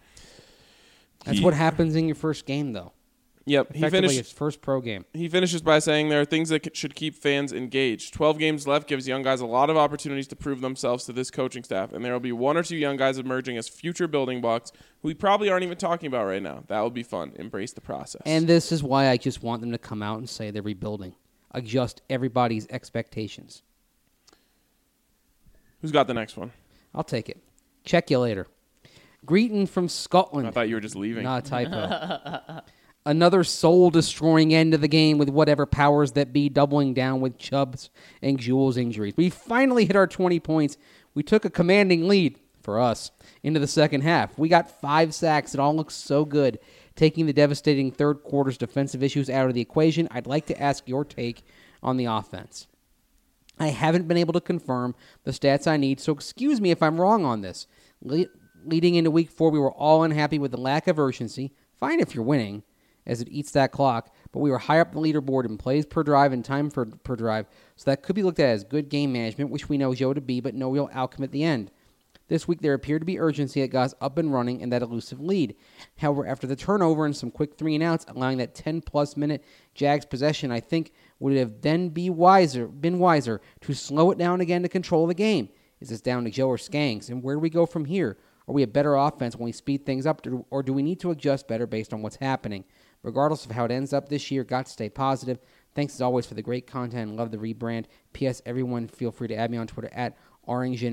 That's 1.26 1.40
He- 1.40 1.44
what 1.44 1.54
happens 1.54 1.95
in 1.98 2.08
your 2.08 2.16
first 2.16 2.45
game, 2.45 2.72
though. 2.72 2.94
Yep, 3.45 3.74
he 3.74 3.80
Effectively, 3.80 4.07
finished. 4.07 4.18
his 4.30 4.32
first 4.32 4.61
pro 4.61 4.80
game. 4.80 5.03
He 5.11 5.28
finishes 5.28 5.61
by 5.61 5.80
saying 5.80 6.07
there 6.07 6.22
are 6.22 6.26
things 6.26 6.48
that 6.48 6.78
should 6.78 6.95
keep 6.95 7.14
fans 7.14 7.52
engaged. 7.52 8.14
12 8.14 8.38
games 8.38 8.65
left 8.68 8.88
gives 8.88 9.06
young 9.06 9.22
guys 9.22 9.41
a 9.41 9.45
lot 9.45 9.70
of 9.70 9.76
opportunities 9.76 10.28
to 10.30 10.36
prove 10.38 10.61
themselves 10.61 11.03
to 11.06 11.14
this 11.14 11.30
coaching 11.30 11.61
staff, 11.64 11.91
and 11.91 12.06
there 12.06 12.14
will 12.14 12.22
be 12.22 12.32
one 12.32 12.56
or 12.56 12.64
two 12.64 12.78
young 12.78 12.95
guys 12.95 13.18
emerging 13.18 13.57
as 13.57 13.68
future 13.68 14.07
building 14.07 14.40
blocks 14.40 14.72
who 15.02 15.10
we 15.10 15.14
probably 15.14 15.49
aren't 15.49 15.64
even 15.65 15.78
talking 15.78 16.07
about 16.07 16.26
right 16.26 16.41
now. 16.41 16.64
That 16.68 16.80
will 16.80 16.90
be 16.90 17.03
fun. 17.03 17.34
Embrace 17.36 17.74
the 17.74 17.82
process. 17.82 18.22
And 18.26 18.48
this 18.48 18.72
is 18.72 18.82
why 18.82 19.10
I 19.10 19.18
just 19.18 19.44
want 19.44 19.60
them 19.60 19.74
to 19.74 19.78
come 19.78 20.02
out 20.02 20.20
and 20.20 20.30
say 20.30 20.49
they're 20.49 20.61
rebuilding. 20.61 21.14
Adjust 21.52 22.02
everybody's 22.10 22.65
expectations. 22.70 23.61
who's 25.82 25.91
got 25.91 26.07
the 26.07 26.14
next 26.14 26.38
one? 26.38 26.52
I'll 26.95 27.03
take 27.03 27.28
it. 27.28 27.44
Check 27.84 28.10
you 28.10 28.20
later. 28.20 28.48
Greeting 29.26 29.68
from 29.68 29.90
Scotland. 29.90 30.48
I 30.48 30.52
thought 30.52 30.70
you 30.70 30.76
were 30.76 30.82
just 30.82 30.95
leaving. 30.95 31.24
Not 31.24 31.45
a 31.45 31.49
typo. 31.49 32.61
another 33.05 33.43
soul 33.43 33.89
destroying 33.89 34.53
end 34.53 34.73
of 34.73 34.81
the 34.81 34.88
game 34.88 35.17
with 35.17 35.30
whatever 35.30 35.65
powers 35.65 36.13
that 36.13 36.34
be 36.34 36.49
doubling 36.49 36.93
down 36.93 37.21
with 37.21 37.38
Chubb's 37.38 37.89
and 38.21 38.39
Jewell's 38.39 38.77
injuries. 38.77 39.13
We 39.17 39.30
finally 39.30 39.85
hit 39.85 39.95
our 39.95 40.07
20 40.07 40.39
points. 40.39 40.77
We 41.13 41.23
took 41.23 41.45
a 41.45 41.49
commanding 41.49 42.07
lead 42.07 42.39
for 42.61 42.80
us 42.80 43.11
into 43.43 43.59
the 43.59 43.67
second 43.67 44.01
half. 44.01 44.38
We 44.38 44.49
got 44.49 44.81
five 44.81 45.13
sacks. 45.13 45.53
It 45.53 45.59
all 45.59 45.75
looks 45.75 45.95
so 45.95 46.25
good. 46.25 46.59
Taking 46.95 47.25
the 47.25 47.34
devastating 47.34 47.91
third 47.91 48.23
quarter's 48.23 48.57
defensive 48.57 49.03
issues 49.03 49.30
out 49.30 49.47
of 49.47 49.53
the 49.53 49.61
equation, 49.61 50.07
I'd 50.11 50.27
like 50.27 50.45
to 50.47 50.61
ask 50.61 50.88
your 50.88 51.03
take 51.03 51.43
on 51.81 51.97
the 51.97 52.05
offense. 52.05 52.67
I 53.59 53.67
haven't 53.67 54.07
been 54.07 54.17
able 54.17 54.34
to 54.34 54.41
confirm 54.41 54.95
the 55.25 55.31
stats 55.31 55.67
I 55.67 55.77
need, 55.77 55.99
so 55.99 56.13
excuse 56.13 56.59
me 56.59 56.71
if 56.71 56.81
I'm 56.81 56.99
wrong 56.99 57.25
on 57.25 57.41
this. 57.41 57.67
Le- 58.01 58.25
leading 58.65 58.95
into 58.95 59.11
week 59.11 59.30
four, 59.30 59.51
we 59.51 59.59
were 59.59 59.71
all 59.71 60.03
unhappy 60.03 60.39
with 60.39 60.51
the 60.51 60.57
lack 60.57 60.88
of 60.88 60.97
urgency. 60.97 61.51
Fine 61.80 61.99
if 61.99 62.15
you're 62.15 62.23
winning, 62.23 62.63
as 63.05 63.21
it 63.21 63.27
eats 63.30 63.51
that 63.51 63.71
clock, 63.71 64.13
but 64.31 64.39
we 64.39 64.49
were 64.49 64.57
high 64.57 64.80
up 64.80 64.93
the 64.93 64.99
leaderboard 64.99 65.45
in 65.45 65.57
plays 65.57 65.85
per 65.85 66.03
drive 66.03 66.34
and 66.34 66.43
time 66.43 66.69
per, 66.69 66.85
per 66.85 67.15
drive, 67.15 67.47
so 67.75 67.89
that 67.89 68.03
could 68.03 68.15
be 68.15 68.23
looked 68.23 68.39
at 68.39 68.49
as 68.49 68.63
good 68.63 68.89
game 68.89 69.11
management, 69.11 69.51
which 69.51 69.69
we 69.69 69.77
know 69.77 69.93
Joe 69.93 70.13
to 70.13 70.21
be, 70.21 70.39
but 70.39 70.55
no 70.55 70.69
real 70.69 70.89
outcome 70.93 71.23
at 71.23 71.31
the 71.31 71.43
end. 71.43 71.71
This 72.30 72.47
week, 72.47 72.61
there 72.61 72.73
appeared 72.73 73.01
to 73.01 73.05
be 73.05 73.19
urgency 73.19 73.61
that 73.61 73.67
got 73.67 73.84
us 73.84 73.95
up 73.99 74.17
and 74.17 74.34
running 74.34 74.61
in 74.61 74.69
that 74.69 74.81
elusive 74.81 75.19
lead. 75.19 75.55
However, 75.97 76.25
after 76.25 76.47
the 76.47 76.55
turnover 76.55 77.05
and 77.05 77.15
some 77.15 77.30
quick 77.30 77.57
three 77.57 77.75
and 77.75 77.84
outs, 77.84 78.05
allowing 78.07 78.38
that 78.38 78.55
10 78.55 78.81
plus 78.81 79.17
minute 79.17 79.43
Jags 79.75 80.05
possession, 80.05 80.49
I 80.49 80.61
think 80.61 80.93
would 81.19 81.35
have 81.35 81.61
then 81.61 81.89
be 81.89 82.09
wiser, 82.09 82.67
been 82.67 82.97
wiser 82.97 83.41
to 83.61 83.73
slow 83.73 84.09
it 84.11 84.17
down 84.17 84.39
again 84.39 84.63
to 84.63 84.69
control 84.69 85.05
the 85.05 85.13
game. 85.13 85.49
Is 85.81 85.89
this 85.89 86.01
down 86.01 86.23
to 86.23 86.31
Joe 86.31 86.47
or 86.47 86.57
Skanks? 86.57 87.09
And 87.09 87.21
where 87.21 87.35
do 87.35 87.39
we 87.39 87.49
go 87.49 87.65
from 87.65 87.85
here? 87.85 88.17
Are 88.47 88.53
we 88.53 88.63
a 88.63 88.67
better 88.67 88.95
offense 88.95 89.35
when 89.35 89.45
we 89.45 89.51
speed 89.51 89.85
things 89.85 90.05
up, 90.05 90.25
or 90.49 90.63
do 90.63 90.73
we 90.73 90.81
need 90.81 90.99
to 91.01 91.11
adjust 91.11 91.47
better 91.47 91.67
based 91.67 91.93
on 91.93 92.01
what's 92.01 92.15
happening? 92.17 92.63
Regardless 93.03 93.45
of 93.45 93.51
how 93.51 93.65
it 93.65 93.71
ends 93.71 93.93
up 93.93 94.09
this 94.09 94.31
year, 94.31 94.43
got 94.43 94.65
to 94.65 94.71
stay 94.71 94.89
positive. 94.89 95.39
Thanks 95.75 95.95
as 95.95 96.01
always 96.01 96.25
for 96.25 96.34
the 96.34 96.41
great 96.41 96.67
content 96.67 97.15
love 97.15 97.31
the 97.31 97.38
rebrand. 97.38 97.85
P.S. 98.13 98.41
Everyone, 98.45 98.88
feel 98.88 99.11
free 99.11 99.27
to 99.27 99.35
add 99.35 99.51
me 99.51 99.57
on 99.57 99.67
Twitter 99.67 99.89
at 99.93 100.17
Orange 100.43 100.85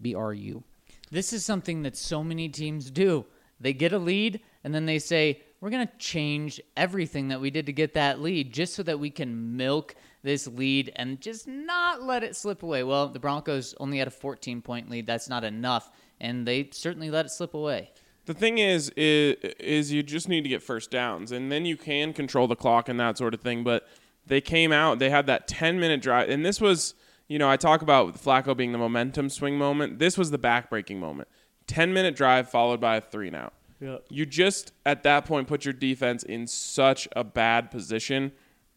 B 0.00 0.14
R 0.14 0.32
U. 0.32 0.64
This 1.10 1.32
is 1.32 1.44
something 1.44 1.82
that 1.82 1.96
so 1.96 2.24
many 2.24 2.48
teams 2.48 2.90
do. 2.90 3.26
They 3.60 3.72
get 3.72 3.92
a 3.92 3.98
lead 3.98 4.40
and 4.64 4.74
then 4.74 4.86
they 4.86 4.98
say, 4.98 5.42
we're 5.60 5.70
going 5.70 5.86
to 5.86 5.98
change 5.98 6.60
everything 6.76 7.28
that 7.28 7.40
we 7.40 7.50
did 7.50 7.66
to 7.66 7.72
get 7.72 7.94
that 7.94 8.20
lead 8.20 8.52
just 8.52 8.74
so 8.74 8.82
that 8.82 9.00
we 9.00 9.10
can 9.10 9.56
milk 9.56 9.94
this 10.22 10.46
lead 10.46 10.92
and 10.96 11.20
just 11.20 11.46
not 11.46 12.02
let 12.02 12.22
it 12.22 12.36
slip 12.36 12.62
away. 12.62 12.82
Well, 12.82 13.08
the 13.08 13.18
Broncos 13.18 13.74
only 13.80 13.98
had 13.98 14.08
a 14.08 14.12
14 14.12 14.60
point 14.60 14.90
lead. 14.90 15.06
That's 15.06 15.28
not 15.28 15.44
enough. 15.44 15.90
And 16.20 16.46
they 16.46 16.68
certainly 16.72 17.10
let 17.10 17.26
it 17.26 17.30
slip 17.30 17.54
away. 17.54 17.92
The 18.26 18.34
thing 18.34 18.58
is, 18.58 18.90
is, 18.96 19.36
is 19.58 19.92
you 19.92 20.02
just 20.02 20.28
need 20.28 20.42
to 20.42 20.48
get 20.48 20.62
first 20.62 20.90
downs, 20.90 21.32
and 21.32 21.50
then 21.50 21.64
you 21.64 21.76
can 21.76 22.12
control 22.12 22.48
the 22.48 22.56
clock 22.56 22.88
and 22.88 22.98
that 23.00 23.16
sort 23.16 23.34
of 23.34 23.40
thing. 23.40 23.62
But 23.62 23.88
they 24.26 24.40
came 24.40 24.72
out, 24.72 24.98
they 24.98 25.10
had 25.10 25.26
that 25.26 25.46
10 25.46 25.78
minute 25.78 26.02
drive, 26.02 26.28
and 26.28 26.44
this 26.44 26.60
was, 26.60 26.94
you 27.28 27.38
know, 27.38 27.48
I 27.48 27.56
talk 27.56 27.82
about 27.82 28.14
Flacco 28.14 28.56
being 28.56 28.72
the 28.72 28.78
momentum 28.78 29.30
swing 29.30 29.56
moment. 29.56 30.00
This 30.00 30.18
was 30.18 30.32
the 30.32 30.38
backbreaking 30.38 30.98
moment. 30.98 31.28
10 31.68 31.92
minute 31.92 32.16
drive 32.16 32.48
followed 32.50 32.80
by 32.80 32.96
a 32.96 33.00
three 33.00 33.28
and 33.28 33.36
out. 33.36 33.54
Yep. 33.80 34.06
You 34.08 34.26
just 34.26 34.72
at 34.84 35.04
that 35.04 35.24
point 35.24 35.46
put 35.46 35.64
your 35.64 35.74
defense 35.74 36.22
in 36.24 36.48
such 36.48 37.06
a 37.14 37.22
bad 37.22 37.70
position, 37.70 38.32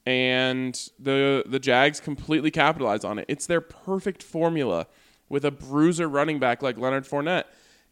and 0.06 0.80
the 1.00 1.44
the 1.48 1.60
Jags 1.60 2.00
completely 2.00 2.52
capitalized 2.52 3.06
on 3.06 3.18
it. 3.18 3.26
It's 3.28 3.48
their 3.48 3.62
perfect 3.62 4.22
formula 4.22 4.88
with 5.28 5.46
a 5.46 5.52
bruiser 5.52 6.08
running 6.08 6.38
back 6.38 6.62
like 6.62 6.78
Leonard 6.78 7.06
Fournette 7.06 7.46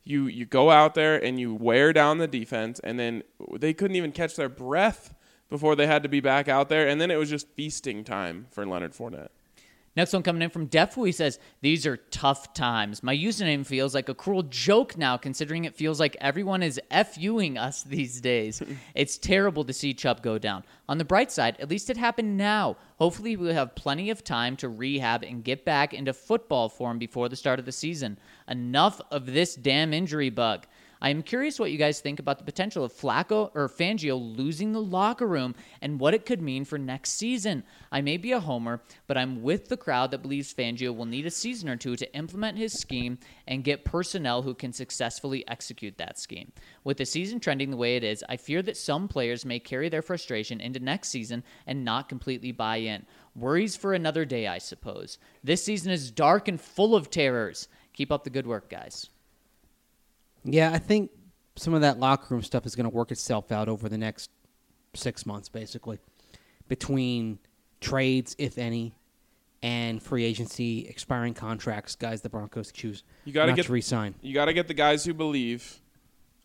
you 0.07 0.27
you 0.27 0.45
go 0.45 0.71
out 0.71 0.95
there 0.95 1.21
and 1.23 1.39
you 1.39 1.53
wear 1.53 1.93
down 1.93 2.17
the 2.17 2.27
defense, 2.27 2.79
and 2.83 2.99
then 2.99 3.23
they 3.59 3.73
couldn't 3.73 3.95
even 3.95 4.11
catch 4.11 4.35
their 4.35 4.49
breath 4.49 5.13
before 5.49 5.75
they 5.75 5.87
had 5.87 6.03
to 6.03 6.09
be 6.09 6.19
back 6.19 6.47
out 6.47 6.69
there, 6.69 6.87
and 6.87 6.99
then 6.99 7.11
it 7.11 7.15
was 7.15 7.29
just 7.29 7.47
feasting 7.55 8.03
time 8.03 8.47
for 8.49 8.65
Leonard 8.65 8.93
Fournette. 8.93 9.29
Next 9.97 10.13
one 10.13 10.21
coming 10.21 10.43
in 10.43 10.51
from 10.51 10.67
Defu. 10.67 11.07
He 11.07 11.11
says, 11.11 11.39
These 11.61 11.87
are 11.87 11.97
tough 11.97 12.53
times. 12.53 13.01
My 13.01 13.17
username 13.17 13.65
feels 13.65 13.95
like 13.95 14.09
a 14.09 14.13
cruel 14.13 14.43
joke 14.43 14.95
now, 14.95 15.17
considering 15.17 15.65
it 15.65 15.75
feels 15.75 15.99
like 15.99 16.15
everyone 16.21 16.61
is 16.61 16.79
FUing 16.91 17.57
us 17.57 17.81
these 17.81 18.21
days. 18.21 18.61
it's 18.95 19.17
terrible 19.17 19.63
to 19.63 19.73
see 19.73 19.95
Chubb 19.95 20.21
go 20.21 20.37
down. 20.37 20.63
On 20.87 20.99
the 20.99 21.03
bright 21.03 21.31
side, 21.31 21.57
at 21.59 21.71
least 21.71 21.89
it 21.89 21.97
happened 21.97 22.37
now. 22.37 22.77
Hopefully, 22.99 23.35
we'll 23.35 23.55
have 23.55 23.73
plenty 23.73 24.11
of 24.11 24.23
time 24.23 24.55
to 24.57 24.69
rehab 24.69 25.23
and 25.23 25.43
get 25.43 25.65
back 25.65 25.95
into 25.95 26.13
football 26.13 26.69
form 26.69 26.99
before 26.99 27.27
the 27.27 27.35
start 27.35 27.57
of 27.57 27.65
the 27.65 27.71
season. 27.71 28.19
Enough 28.47 29.01
of 29.11 29.25
this 29.25 29.55
damn 29.55 29.93
injury 29.93 30.29
bug. 30.29 30.65
I 30.99 31.09
am 31.11 31.21
curious 31.21 31.59
what 31.59 31.71
you 31.71 31.77
guys 31.77 31.99
think 31.99 32.19
about 32.19 32.39
the 32.39 32.43
potential 32.43 32.83
of 32.83 32.91
Flacco 32.91 33.51
or 33.53 33.69
Fangio 33.69 34.17
losing 34.35 34.71
the 34.71 34.81
locker 34.81 35.27
room 35.27 35.53
and 35.81 35.99
what 35.99 36.15
it 36.15 36.25
could 36.25 36.41
mean 36.41 36.65
for 36.65 36.79
next 36.79 37.11
season. 37.11 37.63
I 37.91 38.01
may 38.01 38.17
be 38.17 38.31
a 38.31 38.39
homer, 38.39 38.81
but 39.05 39.17
I'm 39.17 39.43
with 39.43 39.69
the 39.69 39.77
crowd 39.77 40.09
that 40.11 40.23
believes 40.23 40.53
Fangio 40.53 40.95
will 40.95 41.05
need 41.05 41.27
a 41.27 41.31
season 41.31 41.69
or 41.69 41.75
two 41.75 41.95
to 41.97 42.15
implement 42.15 42.57
his 42.57 42.73
scheme 42.73 43.19
and 43.47 43.63
get 43.63 43.85
personnel 43.85 44.41
who 44.41 44.55
can 44.55 44.73
successfully 44.73 45.47
execute 45.47 45.97
that 45.99 46.17
scheme. 46.17 46.51
With 46.83 46.97
the 46.97 47.05
season 47.05 47.39
trending 47.39 47.69
the 47.69 47.77
way 47.77 47.95
it 47.95 48.03
is, 48.03 48.23
I 48.27 48.37
fear 48.37 48.63
that 48.63 48.77
some 48.77 49.07
players 49.07 49.45
may 49.45 49.59
carry 49.59 49.89
their 49.89 50.01
frustration 50.01 50.59
into 50.59 50.79
next 50.79 51.09
season 51.09 51.43
and 51.67 51.85
not 51.85 52.09
completely 52.09 52.51
buy 52.51 52.77
in. 52.77 53.05
Worries 53.35 53.75
for 53.75 53.93
another 53.93 54.25
day, 54.25 54.47
I 54.47 54.57
suppose. 54.57 55.19
This 55.43 55.63
season 55.63 55.91
is 55.91 56.09
dark 56.09 56.47
and 56.47 56.59
full 56.59 56.95
of 56.95 57.11
terrors. 57.11 57.67
Keep 57.97 58.11
up 58.11 58.23
the 58.23 58.29
good 58.29 58.45
work, 58.45 58.69
guys. 58.69 59.09
Yeah, 60.43 60.71
I 60.71 60.77
think 60.77 61.09
some 61.55 61.73
of 61.73 61.81
that 61.81 61.99
locker 61.99 62.27
room 62.29 62.43
stuff 62.43 62.67
is 62.67 62.75
going 62.75 62.83
to 62.83 62.95
work 62.95 63.11
itself 63.11 63.51
out 63.51 63.67
over 63.67 63.89
the 63.89 63.97
next 63.97 64.29
six 64.93 65.25
months, 65.25 65.49
basically, 65.49 65.97
between 66.67 67.39
trades, 67.81 68.35
if 68.37 68.59
any, 68.59 68.93
and 69.63 70.01
free 70.01 70.23
agency, 70.25 70.87
expiring 70.87 71.33
contracts, 71.33 71.95
guys 71.95 72.21
the 72.21 72.29
Broncos 72.29 72.71
choose 72.71 73.01
You 73.25 73.33
got 73.33 73.45
to 73.45 73.51
not 73.53 73.55
get 73.55 73.65
to 73.65 73.71
resign. 73.71 74.13
You 74.21 74.35
got 74.35 74.45
to 74.45 74.53
get 74.53 74.67
the 74.67 74.75
guys 74.75 75.03
who 75.03 75.15
believe, 75.15 75.81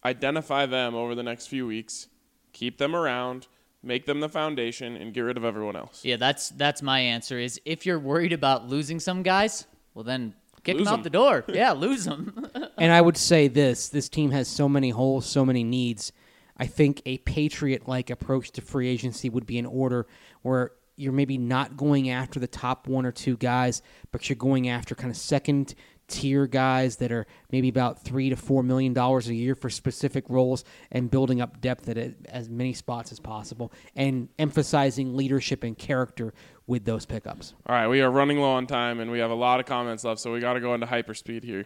identify 0.06 0.64
them 0.64 0.94
over 0.94 1.14
the 1.14 1.22
next 1.22 1.48
few 1.48 1.66
weeks, 1.66 2.08
keep 2.54 2.78
them 2.78 2.96
around, 2.96 3.46
make 3.82 4.06
them 4.06 4.20
the 4.20 4.30
foundation, 4.30 4.96
and 4.96 5.12
get 5.12 5.20
rid 5.20 5.36
of 5.36 5.44
everyone 5.44 5.76
else. 5.76 6.02
Yeah, 6.02 6.16
that's 6.16 6.48
that's 6.48 6.80
my 6.80 7.00
answer. 7.00 7.38
Is 7.38 7.60
if 7.66 7.84
you're 7.84 8.00
worried 8.00 8.32
about 8.32 8.70
losing 8.70 8.98
some 8.98 9.22
guys, 9.22 9.66
well 9.92 10.04
then 10.04 10.32
kick 10.64 10.76
Lose 10.76 10.86
them 10.86 10.94
'em. 10.94 11.00
out 11.00 11.04
the 11.04 11.10
door. 11.10 11.44
Yeah, 11.48 11.72
lose 11.72 12.04
them. 12.04 12.46
and 12.78 12.92
I 12.92 13.00
would 13.00 13.16
say 13.16 13.48
this: 13.48 13.88
this 13.88 14.08
team 14.08 14.30
has 14.30 14.48
so 14.48 14.68
many 14.68 14.90
holes, 14.90 15.26
so 15.26 15.44
many 15.44 15.64
needs. 15.64 16.12
I 16.56 16.66
think 16.66 17.02
a 17.06 17.18
patriot-like 17.18 18.10
approach 18.10 18.50
to 18.52 18.60
free 18.60 18.88
agency 18.88 19.28
would 19.28 19.46
be 19.46 19.58
in 19.58 19.66
order, 19.66 20.06
where 20.42 20.72
you're 20.96 21.12
maybe 21.12 21.38
not 21.38 21.76
going 21.76 22.10
after 22.10 22.38
the 22.38 22.46
top 22.46 22.86
one 22.86 23.06
or 23.06 23.10
two 23.12 23.36
guys, 23.38 23.82
but 24.12 24.28
you're 24.28 24.36
going 24.36 24.68
after 24.68 24.94
kind 24.94 25.10
of 25.10 25.16
second 25.16 25.74
tier 26.12 26.46
guys 26.46 26.96
that 26.96 27.10
are 27.10 27.26
maybe 27.50 27.68
about 27.68 28.04
three 28.04 28.28
to 28.28 28.36
four 28.36 28.62
million 28.62 28.92
dollars 28.92 29.28
a 29.28 29.34
year 29.34 29.54
for 29.54 29.70
specific 29.70 30.28
roles 30.28 30.62
and 30.90 31.10
building 31.10 31.40
up 31.40 31.60
depth 31.60 31.88
at 31.88 31.96
as 32.26 32.48
many 32.48 32.74
spots 32.74 33.10
as 33.10 33.18
possible 33.18 33.72
and 33.96 34.28
emphasizing 34.38 35.16
leadership 35.16 35.64
and 35.64 35.76
character 35.78 36.34
with 36.66 36.84
those 36.84 37.06
pickups. 37.06 37.54
All 37.66 37.74
right, 37.74 37.88
we 37.88 38.02
are 38.02 38.10
running 38.10 38.38
low 38.38 38.52
on 38.52 38.66
time, 38.66 39.00
and 39.00 39.10
we 39.10 39.18
have 39.18 39.30
a 39.30 39.34
lot 39.34 39.58
of 39.58 39.66
comments 39.66 40.04
left, 40.04 40.20
so 40.20 40.32
we 40.32 40.38
got 40.40 40.52
to 40.52 40.60
go 40.60 40.74
into 40.74 40.86
hyperspeed 40.86 41.42
here. 41.42 41.64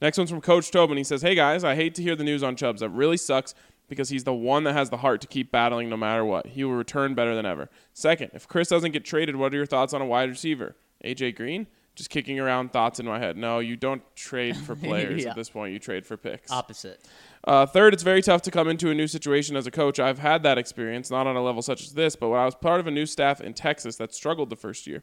Next 0.00 0.18
one's 0.18 0.30
from 0.30 0.40
Coach 0.40 0.70
Tobin. 0.70 0.96
He 0.96 1.04
says, 1.04 1.22
"Hey 1.22 1.34
guys, 1.34 1.64
I 1.64 1.74
hate 1.74 1.94
to 1.96 2.02
hear 2.02 2.14
the 2.14 2.24
news 2.24 2.42
on 2.42 2.56
Chubbs. 2.56 2.80
That 2.80 2.90
really 2.90 3.16
sucks 3.16 3.54
because 3.88 4.10
he's 4.10 4.24
the 4.24 4.34
one 4.34 4.64
that 4.64 4.74
has 4.74 4.90
the 4.90 4.98
heart 4.98 5.20
to 5.22 5.26
keep 5.26 5.50
battling 5.50 5.88
no 5.88 5.96
matter 5.96 6.24
what. 6.24 6.46
He 6.46 6.62
will 6.64 6.74
return 6.74 7.14
better 7.14 7.34
than 7.34 7.44
ever. 7.44 7.68
Second, 7.92 8.30
if 8.34 8.46
Chris 8.46 8.68
doesn't 8.68 8.92
get 8.92 9.04
traded, 9.04 9.36
what 9.36 9.52
are 9.52 9.56
your 9.56 9.66
thoughts 9.66 9.92
on 9.92 10.00
a 10.00 10.06
wide 10.06 10.28
receiver? 10.28 10.76
AJ 11.04 11.34
Green? 11.36 11.66
Just 12.00 12.08
kicking 12.08 12.40
around 12.40 12.72
thoughts 12.72 12.98
in 12.98 13.04
my 13.04 13.18
head. 13.18 13.36
No, 13.36 13.58
you 13.58 13.76
don't 13.76 14.02
trade 14.16 14.56
for 14.56 14.74
players 14.88 15.22
Yeah. 15.22 15.30
at 15.30 15.36
this 15.36 15.50
point. 15.50 15.74
You 15.74 15.78
trade 15.78 16.06
for 16.06 16.16
picks. 16.16 16.50
Opposite. 16.50 17.06
Uh, 17.44 17.66
third, 17.66 17.92
it's 17.92 18.02
very 18.02 18.22
tough 18.22 18.40
to 18.40 18.50
come 18.50 18.68
into 18.68 18.88
a 18.88 18.94
new 18.94 19.06
situation 19.06 19.54
as 19.54 19.66
a 19.66 19.70
coach. 19.70 20.00
I've 20.00 20.18
had 20.18 20.42
that 20.44 20.56
experience, 20.56 21.10
not 21.10 21.26
on 21.26 21.36
a 21.36 21.42
level 21.42 21.60
such 21.60 21.82
as 21.82 21.92
this, 21.92 22.16
but 22.16 22.30
when 22.30 22.40
I 22.40 22.46
was 22.46 22.54
part 22.54 22.80
of 22.80 22.86
a 22.86 22.90
new 22.90 23.04
staff 23.04 23.42
in 23.42 23.52
Texas 23.52 23.96
that 23.96 24.14
struggled 24.14 24.48
the 24.48 24.56
first 24.56 24.86
year. 24.86 25.02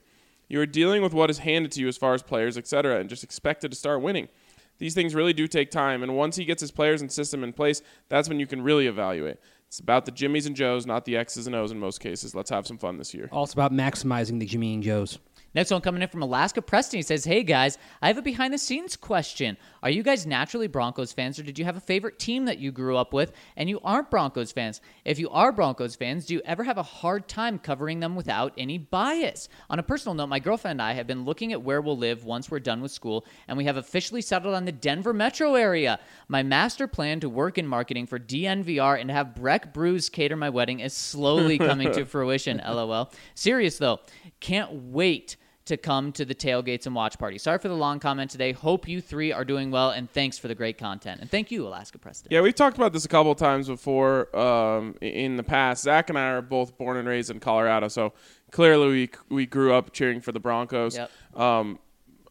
You 0.49 0.59
are 0.59 0.65
dealing 0.65 1.03
with 1.03 1.13
what 1.13 1.29
is 1.29 1.37
handed 1.37 1.71
to 1.73 1.81
you 1.81 1.87
as 1.87 1.97
far 1.97 2.15
as 2.15 2.23
players, 2.23 2.57
etc., 2.57 2.99
and 2.99 3.07
just 3.09 3.23
expected 3.23 3.69
to 3.69 3.77
start 3.77 4.01
winning. 4.01 4.27
These 4.79 4.95
things 4.95 5.13
really 5.13 5.33
do 5.33 5.45
take 5.47 5.69
time, 5.69 6.01
and 6.01 6.15
once 6.17 6.35
he 6.35 6.45
gets 6.45 6.61
his 6.61 6.71
players 6.71 7.01
and 7.01 7.11
system 7.11 7.43
in 7.43 7.53
place, 7.53 7.83
that's 8.09 8.27
when 8.27 8.39
you 8.39 8.47
can 8.47 8.63
really 8.63 8.87
evaluate. 8.87 9.37
It's 9.67 9.79
about 9.79 10.05
the 10.05 10.11
Jimmies 10.11 10.47
and 10.47 10.55
Joes, 10.55 10.87
not 10.87 11.05
the 11.05 11.15
X's 11.17 11.45
and 11.45 11.55
O's 11.55 11.71
in 11.71 11.79
most 11.79 11.99
cases. 11.99 12.33
Let's 12.33 12.49
have 12.49 12.65
some 12.65 12.79
fun 12.79 12.97
this 12.97 13.13
year. 13.13 13.29
Also 13.31 13.53
about 13.53 13.71
maximizing 13.71 14.39
the 14.39 14.45
Jimmy 14.47 14.73
and 14.73 14.81
Joes. 14.81 15.19
Next 15.53 15.71
one 15.71 15.81
coming 15.81 16.01
in 16.01 16.09
from 16.09 16.21
Alaska 16.21 16.61
Preston. 16.61 16.99
He 16.99 17.03
says, 17.03 17.25
Hey 17.25 17.43
guys, 17.43 17.77
I 18.01 18.07
have 18.07 18.17
a 18.17 18.21
behind 18.21 18.53
the 18.53 18.57
scenes 18.57 18.95
question. 18.95 19.57
Are 19.87 19.89
you 19.89 20.03
guys 20.03 20.27
naturally 20.27 20.67
Broncos 20.67 21.13
fans, 21.13 21.39
or 21.39 21.43
did 21.43 21.57
you 21.57 21.63
have 21.63 21.77
a 21.77 21.79
favorite 21.79 22.19
team 22.19 22.43
that 22.43 22.59
you 22.59 22.73
grew 22.73 22.97
up 22.97 23.13
with 23.13 23.31
and 23.55 23.69
you 23.69 23.79
aren't 23.85 24.11
Broncos 24.11 24.51
fans? 24.51 24.81
If 25.05 25.17
you 25.17 25.29
are 25.29 25.53
Broncos 25.53 25.95
fans, 25.95 26.25
do 26.25 26.33
you 26.33 26.41
ever 26.43 26.65
have 26.65 26.77
a 26.77 26.83
hard 26.83 27.29
time 27.29 27.57
covering 27.57 28.01
them 28.01 28.13
without 28.13 28.51
any 28.57 28.77
bias? 28.77 29.47
On 29.69 29.79
a 29.79 29.83
personal 29.83 30.13
note, 30.13 30.27
my 30.27 30.39
girlfriend 30.39 30.81
and 30.81 30.81
I 30.81 30.91
have 30.91 31.07
been 31.07 31.23
looking 31.23 31.53
at 31.53 31.61
where 31.61 31.79
we'll 31.79 31.97
live 31.97 32.25
once 32.25 32.51
we're 32.51 32.59
done 32.59 32.81
with 32.81 32.91
school, 32.91 33.25
and 33.47 33.57
we 33.57 33.63
have 33.63 33.77
officially 33.77 34.19
settled 34.21 34.55
on 34.55 34.65
the 34.65 34.73
Denver 34.73 35.13
metro 35.13 35.55
area. 35.55 36.01
My 36.27 36.43
master 36.43 36.89
plan 36.89 37.21
to 37.21 37.29
work 37.29 37.57
in 37.57 37.65
marketing 37.65 38.07
for 38.07 38.19
DNVR 38.19 38.99
and 38.99 39.09
have 39.09 39.35
Breck 39.35 39.73
Brews 39.73 40.09
cater 40.09 40.35
my 40.35 40.49
wedding 40.49 40.81
is 40.81 40.91
slowly 40.91 41.57
coming 41.57 41.93
to 41.93 42.03
fruition. 42.05 42.57
LOL. 42.57 43.13
Serious 43.35 43.77
though, 43.77 44.01
can't 44.41 44.73
wait 44.73 45.37
to 45.67 45.77
come 45.77 46.11
to 46.13 46.25
the 46.25 46.35
tailgates 46.35 46.85
and 46.85 46.95
watch 46.95 47.17
party. 47.17 47.37
Sorry 47.37 47.59
for 47.59 47.67
the 47.67 47.75
long 47.75 47.99
comment 47.99 48.31
today. 48.31 48.51
Hope 48.51 48.87
you 48.87 49.01
three 49.01 49.31
are 49.31 49.45
doing 49.45 49.71
well, 49.71 49.91
and 49.91 50.09
thanks 50.11 50.37
for 50.37 50.47
the 50.47 50.55
great 50.55 50.77
content. 50.77 51.21
And 51.21 51.29
thank 51.29 51.51
you, 51.51 51.67
Alaska 51.67 51.97
Preston. 51.97 52.29
Yeah, 52.31 52.41
we've 52.41 52.55
talked 52.55 52.77
about 52.77 52.93
this 52.93 53.05
a 53.05 53.07
couple 53.07 53.31
of 53.31 53.37
times 53.37 53.67
before 53.67 54.35
um, 54.37 54.95
in 55.01 55.37
the 55.37 55.43
past. 55.43 55.83
Zac 55.83 56.09
and 56.09 56.17
I 56.17 56.29
are 56.31 56.41
both 56.41 56.77
born 56.77 56.97
and 56.97 57.07
raised 57.07 57.29
in 57.29 57.39
Colorado, 57.39 57.87
so 57.87 58.13
clearly 58.51 58.87
we 58.87 59.09
we 59.29 59.45
grew 59.45 59.73
up 59.73 59.93
cheering 59.93 60.21
for 60.21 60.31
the 60.31 60.39
Broncos. 60.39 60.97
Yep. 60.97 61.11
Um, 61.39 61.79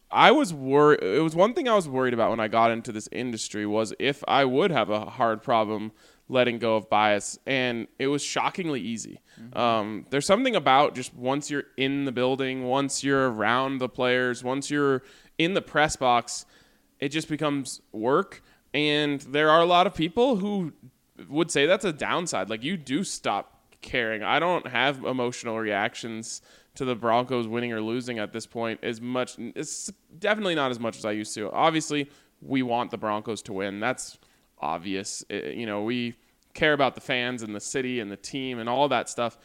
I 0.09 0.31
was 0.31 0.53
worried. 0.53 1.03
It 1.03 1.21
was 1.21 1.35
one 1.35 1.53
thing 1.53 1.67
I 1.67 1.75
was 1.75 1.87
worried 1.87 2.13
about 2.13 2.29
when 2.29 2.39
I 2.39 2.47
got 2.47 2.71
into 2.71 2.91
this 2.91 3.09
industry 3.11 3.65
was 3.65 3.93
if 3.99 4.23
I 4.27 4.45
would 4.45 4.71
have 4.71 4.89
a 4.89 5.01
hard 5.05 5.43
problem 5.43 5.91
letting 6.29 6.59
go 6.59 6.75
of 6.75 6.89
bias, 6.89 7.39
and 7.45 7.87
it 7.99 8.07
was 8.07 8.21
shockingly 8.21 8.81
easy. 8.81 9.21
Um, 9.53 10.05
there's 10.09 10.25
something 10.25 10.55
about 10.55 10.95
just 10.95 11.13
once 11.13 11.49
you're 11.49 11.65
in 11.77 12.05
the 12.05 12.11
building, 12.11 12.65
once 12.65 13.03
you're 13.03 13.31
around 13.31 13.77
the 13.77 13.89
players, 13.89 14.43
once 14.43 14.69
you're 14.69 15.03
in 15.37 15.53
the 15.53 15.61
press 15.61 15.95
box, 15.95 16.45
it 16.99 17.09
just 17.09 17.29
becomes 17.29 17.81
work. 17.91 18.41
And 18.73 19.21
there 19.21 19.49
are 19.49 19.61
a 19.61 19.65
lot 19.65 19.87
of 19.87 19.93
people 19.93 20.37
who 20.37 20.73
would 21.29 21.49
say 21.49 21.65
that's 21.65 21.85
a 21.85 21.93
downside. 21.93 22.49
Like 22.49 22.63
you 22.63 22.77
do 22.77 23.03
stop 23.03 23.61
caring. 23.81 24.23
I 24.23 24.39
don't 24.39 24.67
have 24.67 25.03
emotional 25.05 25.57
reactions 25.59 26.41
to 26.75 26.85
the 26.85 26.95
Broncos 26.95 27.47
winning 27.47 27.73
or 27.73 27.81
losing 27.81 28.19
at 28.19 28.33
this 28.33 28.45
point 28.45 28.79
as 28.83 29.01
much. 29.01 29.35
It's 29.37 29.91
definitely 30.19 30.55
not 30.55 30.71
as 30.71 30.79
much 30.79 30.97
as 30.97 31.05
I 31.05 31.11
used 31.11 31.33
to. 31.35 31.51
Obviously, 31.51 32.09
we 32.41 32.61
want 32.61 32.91
the 32.91 32.97
Broncos 32.97 33.41
to 33.43 33.53
win. 33.53 33.79
That's 33.79 34.17
obvious. 34.59 35.23
Uh, 35.31 35.35
you 35.35 35.65
know, 35.65 35.83
we 35.83 36.15
care 36.53 36.73
about 36.73 36.95
the 36.95 37.01
fans 37.01 37.43
and 37.43 37.55
the 37.55 37.59
city 37.59 37.99
and 37.99 38.11
the 38.11 38.17
team 38.17 38.59
and 38.59 38.67
all 38.67 38.87
that 38.89 39.09
stuff. 39.09 39.37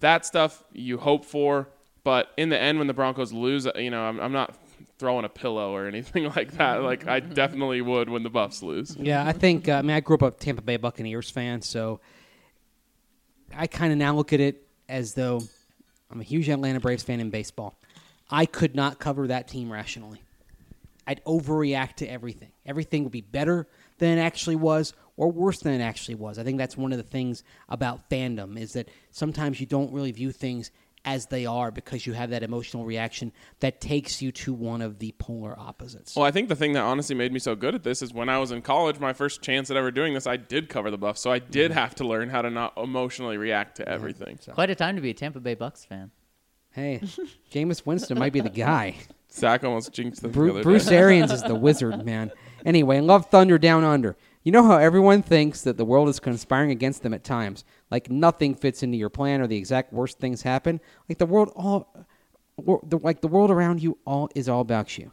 That 0.00 0.24
stuff 0.24 0.64
you 0.72 0.98
hope 0.98 1.24
for, 1.24 1.68
but 2.04 2.32
in 2.36 2.48
the 2.48 2.58
end, 2.58 2.78
when 2.78 2.86
the 2.86 2.94
Broncos 2.94 3.32
lose, 3.32 3.66
uh, 3.66 3.72
you 3.76 3.90
know, 3.90 4.02
I'm, 4.02 4.20
I'm 4.20 4.32
not 4.32 4.56
throwing 4.98 5.24
a 5.24 5.28
pillow 5.28 5.74
or 5.74 5.86
anything 5.88 6.24
like 6.36 6.52
that. 6.52 6.82
Like 6.82 7.06
I 7.06 7.20
definitely 7.20 7.80
would 7.80 8.08
when 8.08 8.22
the 8.22 8.30
Buffs 8.30 8.62
lose. 8.62 8.96
Yeah, 8.98 9.26
I 9.26 9.32
think. 9.32 9.68
Uh, 9.68 9.74
I 9.74 9.82
mean, 9.82 9.96
I 9.96 10.00
grew 10.00 10.16
up 10.16 10.22
a 10.22 10.30
Tampa 10.30 10.62
Bay 10.62 10.76
Buccaneers 10.76 11.30
fan, 11.30 11.62
so 11.62 12.00
I 13.54 13.66
kind 13.66 13.92
of 13.92 13.98
now 13.98 14.14
look 14.14 14.32
at 14.32 14.40
it 14.40 14.66
as 14.88 15.14
though 15.14 15.42
I'm 16.10 16.20
a 16.20 16.24
huge 16.24 16.48
Atlanta 16.48 16.80
Braves 16.80 17.02
fan 17.02 17.20
in 17.20 17.30
baseball. 17.30 17.78
I 18.30 18.46
could 18.46 18.74
not 18.74 18.98
cover 18.98 19.26
that 19.28 19.48
team 19.48 19.72
rationally. 19.72 20.22
I'd 21.06 21.24
overreact 21.24 21.94
to 21.96 22.06
everything. 22.06 22.50
Everything 22.66 23.02
would 23.04 23.12
be 23.12 23.22
better 23.22 23.66
than 23.98 24.18
it 24.18 24.20
actually 24.20 24.56
was, 24.56 24.92
or 25.16 25.30
worse 25.30 25.60
than 25.60 25.78
it 25.78 25.84
actually 25.84 26.14
was. 26.14 26.38
I 26.38 26.44
think 26.44 26.58
that's 26.58 26.76
one 26.76 26.92
of 26.92 26.98
the 26.98 27.04
things 27.04 27.42
about 27.68 28.08
fandom 28.08 28.58
is 28.58 28.72
that 28.74 28.88
sometimes 29.10 29.60
you 29.60 29.66
don't 29.66 29.92
really 29.92 30.12
view 30.12 30.32
things 30.32 30.70
as 31.04 31.26
they 31.26 31.46
are 31.46 31.70
because 31.70 32.06
you 32.06 32.12
have 32.12 32.30
that 32.30 32.42
emotional 32.42 32.84
reaction 32.84 33.32
that 33.60 33.80
takes 33.80 34.20
you 34.20 34.30
to 34.30 34.52
one 34.52 34.82
of 34.82 34.98
the 34.98 35.14
polar 35.18 35.58
opposites. 35.58 36.14
Well, 36.14 36.24
I 36.24 36.30
think 36.30 36.48
the 36.48 36.56
thing 36.56 36.72
that 36.74 36.82
honestly 36.82 37.14
made 37.14 37.32
me 37.32 37.38
so 37.38 37.54
good 37.54 37.74
at 37.74 37.82
this 37.82 38.02
is 38.02 38.12
when 38.12 38.28
I 38.28 38.38
was 38.38 38.50
in 38.50 38.62
college, 38.62 38.98
my 38.98 39.12
first 39.12 39.42
chance 39.42 39.70
at 39.70 39.76
ever 39.76 39.90
doing 39.90 40.14
this, 40.14 40.26
I 40.26 40.36
did 40.36 40.68
cover 40.68 40.90
the 40.90 40.98
Buffs, 40.98 41.20
so 41.20 41.30
I 41.30 41.38
did 41.38 41.70
mm-hmm. 41.70 41.80
have 41.80 41.94
to 41.96 42.06
learn 42.06 42.28
how 42.28 42.42
to 42.42 42.50
not 42.50 42.74
emotionally 42.76 43.36
react 43.36 43.76
to 43.76 43.88
everything. 43.88 44.38
so 44.40 44.52
Quite 44.52 44.70
a 44.70 44.74
time 44.74 44.96
to 44.96 45.02
be 45.02 45.10
a 45.10 45.14
Tampa 45.14 45.40
Bay 45.40 45.54
Bucks 45.54 45.84
fan. 45.84 46.10
hey, 46.72 47.00
Jameis 47.52 47.86
Winston 47.86 48.18
might 48.18 48.32
be 48.32 48.40
the 48.40 48.50
guy. 48.50 48.96
Zac 49.32 49.64
almost 49.64 49.92
jinxed 49.92 50.22
them 50.22 50.32
the 50.32 50.38
Bru- 50.38 50.50
other 50.50 50.62
Bruce 50.62 50.86
day. 50.86 50.96
Arians 50.96 51.32
is 51.32 51.42
the 51.42 51.54
wizard, 51.54 52.04
man. 52.04 52.32
Anyway, 52.64 53.00
love 53.00 53.26
Thunder 53.26 53.58
Down 53.58 53.84
Under. 53.84 54.16
You 54.42 54.52
know 54.52 54.64
how 54.64 54.78
everyone 54.78 55.22
thinks 55.22 55.62
that 55.62 55.76
the 55.76 55.84
world 55.84 56.08
is 56.08 56.20
conspiring 56.20 56.70
against 56.70 57.02
them 57.02 57.12
at 57.12 57.24
times, 57.24 57.64
like 57.90 58.10
nothing 58.10 58.54
fits 58.54 58.82
into 58.82 58.96
your 58.96 59.10
plan 59.10 59.40
or 59.40 59.46
the 59.46 59.56
exact 59.56 59.92
worst 59.92 60.18
things 60.18 60.42
happen. 60.42 60.80
Like 61.08 61.18
the 61.18 61.26
world 61.26 61.52
all, 61.54 61.92
like 62.56 63.20
the 63.20 63.28
world 63.28 63.50
around 63.50 63.82
you 63.82 63.98
all 64.06 64.30
is 64.34 64.48
all 64.48 64.60
about 64.60 64.96
you. 64.96 65.12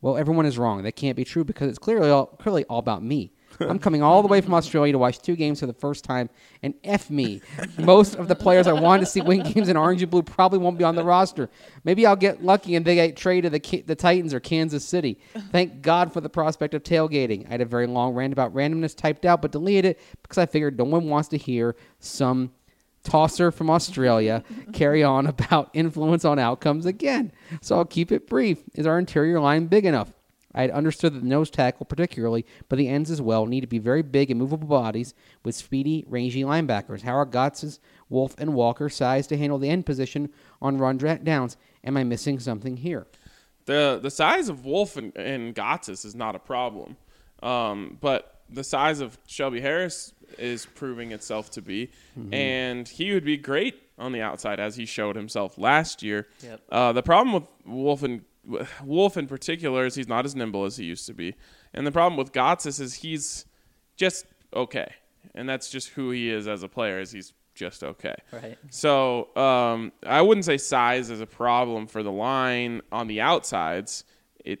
Well, 0.00 0.16
everyone 0.16 0.46
is 0.46 0.58
wrong. 0.58 0.82
That 0.82 0.96
can't 0.96 1.16
be 1.16 1.24
true 1.24 1.44
because 1.44 1.68
it's 1.68 1.78
clearly 1.78 2.10
all, 2.10 2.26
clearly 2.26 2.64
all 2.64 2.78
about 2.78 3.02
me. 3.02 3.32
I'm 3.60 3.78
coming 3.78 4.02
all 4.02 4.22
the 4.22 4.28
way 4.28 4.40
from 4.40 4.54
Australia 4.54 4.92
to 4.92 4.98
watch 4.98 5.20
two 5.20 5.36
games 5.36 5.60
for 5.60 5.66
the 5.66 5.72
first 5.72 6.04
time, 6.04 6.30
and 6.62 6.74
F 6.84 7.10
me. 7.10 7.40
Most 7.78 8.16
of 8.16 8.28
the 8.28 8.34
players 8.34 8.66
I 8.66 8.72
wanted 8.72 9.00
to 9.00 9.06
see 9.06 9.20
win 9.20 9.42
games 9.42 9.68
in 9.68 9.76
orange 9.76 10.02
and 10.02 10.10
blue 10.10 10.22
probably 10.22 10.58
won't 10.58 10.78
be 10.78 10.84
on 10.84 10.94
the 10.94 11.04
roster. 11.04 11.50
Maybe 11.84 12.06
I'll 12.06 12.16
get 12.16 12.44
lucky 12.44 12.74
and 12.74 12.84
they 12.84 12.94
get 12.94 13.16
traded 13.16 13.52
to 13.52 13.58
the, 13.58 13.82
the 13.82 13.94
Titans 13.94 14.34
or 14.34 14.40
Kansas 14.40 14.84
City. 14.84 15.18
Thank 15.50 15.82
God 15.82 16.12
for 16.12 16.20
the 16.20 16.28
prospect 16.28 16.74
of 16.74 16.82
tailgating. 16.82 17.46
I 17.46 17.50
had 17.50 17.60
a 17.60 17.66
very 17.66 17.86
long 17.86 18.14
rant 18.14 18.32
about 18.32 18.54
randomness 18.54 18.96
typed 18.96 19.24
out, 19.24 19.42
but 19.42 19.52
deleted 19.52 19.84
it 19.84 20.00
because 20.22 20.38
I 20.38 20.46
figured 20.46 20.78
no 20.78 20.84
one 20.84 21.08
wants 21.08 21.28
to 21.28 21.36
hear 21.36 21.76
some 21.98 22.52
tosser 23.04 23.52
from 23.52 23.70
Australia 23.70 24.42
carry 24.72 25.02
on 25.02 25.26
about 25.28 25.70
influence 25.74 26.24
on 26.24 26.38
outcomes 26.38 26.86
again. 26.86 27.32
So 27.60 27.76
I'll 27.76 27.84
keep 27.84 28.10
it 28.10 28.26
brief. 28.26 28.58
Is 28.74 28.86
our 28.86 28.98
interior 28.98 29.38
line 29.40 29.66
big 29.66 29.84
enough? 29.84 30.12
I 30.54 30.62
had 30.62 30.70
understood 30.70 31.14
that 31.14 31.20
the 31.20 31.28
nose 31.28 31.50
tackle, 31.50 31.86
particularly, 31.86 32.46
but 32.68 32.76
the 32.76 32.88
ends 32.88 33.10
as 33.10 33.20
well, 33.20 33.46
need 33.46 33.62
to 33.62 33.66
be 33.66 33.78
very 33.78 34.02
big 34.02 34.30
and 34.30 34.38
movable 34.38 34.68
bodies 34.68 35.14
with 35.44 35.54
speedy, 35.54 36.04
rangy 36.08 36.42
linebackers. 36.42 37.02
How 37.02 37.16
are 37.16 37.26
Gotsis, 37.26 37.78
Wolfe, 38.08 38.34
and 38.38 38.54
Walker 38.54 38.88
sized 38.88 39.28
to 39.30 39.36
handle 39.36 39.58
the 39.58 39.70
end 39.70 39.86
position 39.86 40.30
on 40.62 40.78
run 40.78 40.98
downs. 40.98 41.56
Am 41.82 41.96
I 41.96 42.04
missing 42.04 42.38
something 42.38 42.76
here? 42.76 43.06
the 43.66 43.98
the 44.02 44.10
size 44.10 44.48
of 44.48 44.64
Wolfe 44.64 44.96
and, 44.96 45.16
and 45.16 45.54
Gotsis 45.54 46.04
is 46.04 46.14
not 46.14 46.34
a 46.34 46.38
problem, 46.38 46.96
um, 47.42 47.98
but 48.00 48.42
the 48.50 48.64
size 48.64 49.00
of 49.00 49.18
Shelby 49.26 49.60
Harris 49.60 50.12
is 50.38 50.66
proving 50.66 51.12
itself 51.12 51.50
to 51.52 51.62
be, 51.62 51.90
and 52.32 52.86
he 52.88 53.12
would 53.12 53.24
be 53.24 53.36
great 53.36 53.80
on 53.98 54.12
the 54.12 54.20
outside 54.20 54.60
as 54.60 54.76
he 54.76 54.86
showed 54.86 55.16
himself 55.16 55.56
last 55.56 56.02
year. 56.02 56.26
Yep. 56.42 56.60
Uh, 56.70 56.92
the 56.92 57.02
problem 57.02 57.34
with 57.34 57.44
Wolfe 57.64 58.02
and 58.02 58.22
Wolfe 58.82 59.16
in 59.16 59.26
particular 59.26 59.86
is 59.86 59.94
he's 59.94 60.08
not 60.08 60.24
as 60.24 60.34
nimble 60.34 60.64
as 60.64 60.76
he 60.76 60.84
used 60.84 61.06
to 61.06 61.14
be, 61.14 61.34
and 61.72 61.86
the 61.86 61.92
problem 61.92 62.16
with 62.16 62.32
Gotsis 62.32 62.80
is 62.80 62.94
he's 62.94 63.46
just 63.96 64.26
okay, 64.54 64.92
and 65.34 65.48
that's 65.48 65.70
just 65.70 65.90
who 65.90 66.10
he 66.10 66.30
is 66.30 66.46
as 66.46 66.62
a 66.62 66.68
player. 66.68 67.00
Is 67.00 67.12
he's 67.12 67.32
just 67.54 67.82
okay. 67.82 68.14
Right. 68.32 68.58
So 68.70 69.34
um, 69.36 69.92
I 70.04 70.20
wouldn't 70.22 70.44
say 70.44 70.58
size 70.58 71.10
is 71.10 71.20
a 71.20 71.26
problem 71.26 71.86
for 71.86 72.02
the 72.02 72.12
line 72.12 72.82
on 72.92 73.06
the 73.06 73.20
outsides. 73.20 74.04
It 74.44 74.60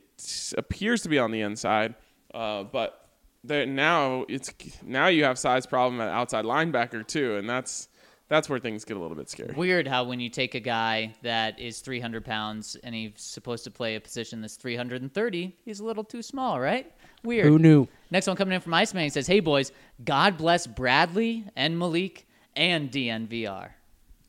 appears 0.56 1.02
to 1.02 1.08
be 1.08 1.18
on 1.18 1.30
the 1.30 1.42
inside, 1.42 1.94
uh, 2.32 2.62
but 2.64 3.08
there, 3.42 3.66
now 3.66 4.24
it's 4.28 4.52
now 4.82 5.08
you 5.08 5.24
have 5.24 5.38
size 5.38 5.66
problem 5.66 6.00
at 6.00 6.08
outside 6.08 6.44
linebacker 6.44 7.06
too, 7.06 7.36
and 7.36 7.48
that's 7.48 7.88
that's 8.28 8.48
where 8.48 8.58
things 8.58 8.84
get 8.84 8.96
a 8.96 9.00
little 9.00 9.16
bit 9.16 9.28
scary. 9.28 9.54
Weird 9.54 9.86
how 9.86 10.04
when 10.04 10.20
you 10.20 10.28
take 10.28 10.54
a 10.54 10.60
guy 10.60 11.14
that 11.22 11.58
is 11.58 11.80
300 11.80 12.24
pounds 12.24 12.76
and 12.82 12.94
he's 12.94 13.12
supposed 13.16 13.64
to 13.64 13.70
play 13.70 13.96
a 13.96 14.00
position 14.00 14.40
that's 14.40 14.56
330, 14.56 15.56
he's 15.64 15.80
a 15.80 15.84
little 15.84 16.04
too 16.04 16.22
small, 16.22 16.60
right? 16.60 16.90
Weird. 17.22 17.46
Who 17.46 17.58
knew? 17.58 17.88
Next 18.10 18.26
one 18.26 18.36
coming 18.36 18.54
in 18.54 18.60
from 18.60 18.74
Iceman 18.74 19.04
he 19.04 19.10
says, 19.10 19.26
"Hey 19.26 19.40
boys, 19.40 19.72
God 20.04 20.36
bless 20.36 20.66
Bradley 20.66 21.44
and 21.56 21.78
Malik 21.78 22.26
and 22.56 22.90
DNVR." 22.90 23.70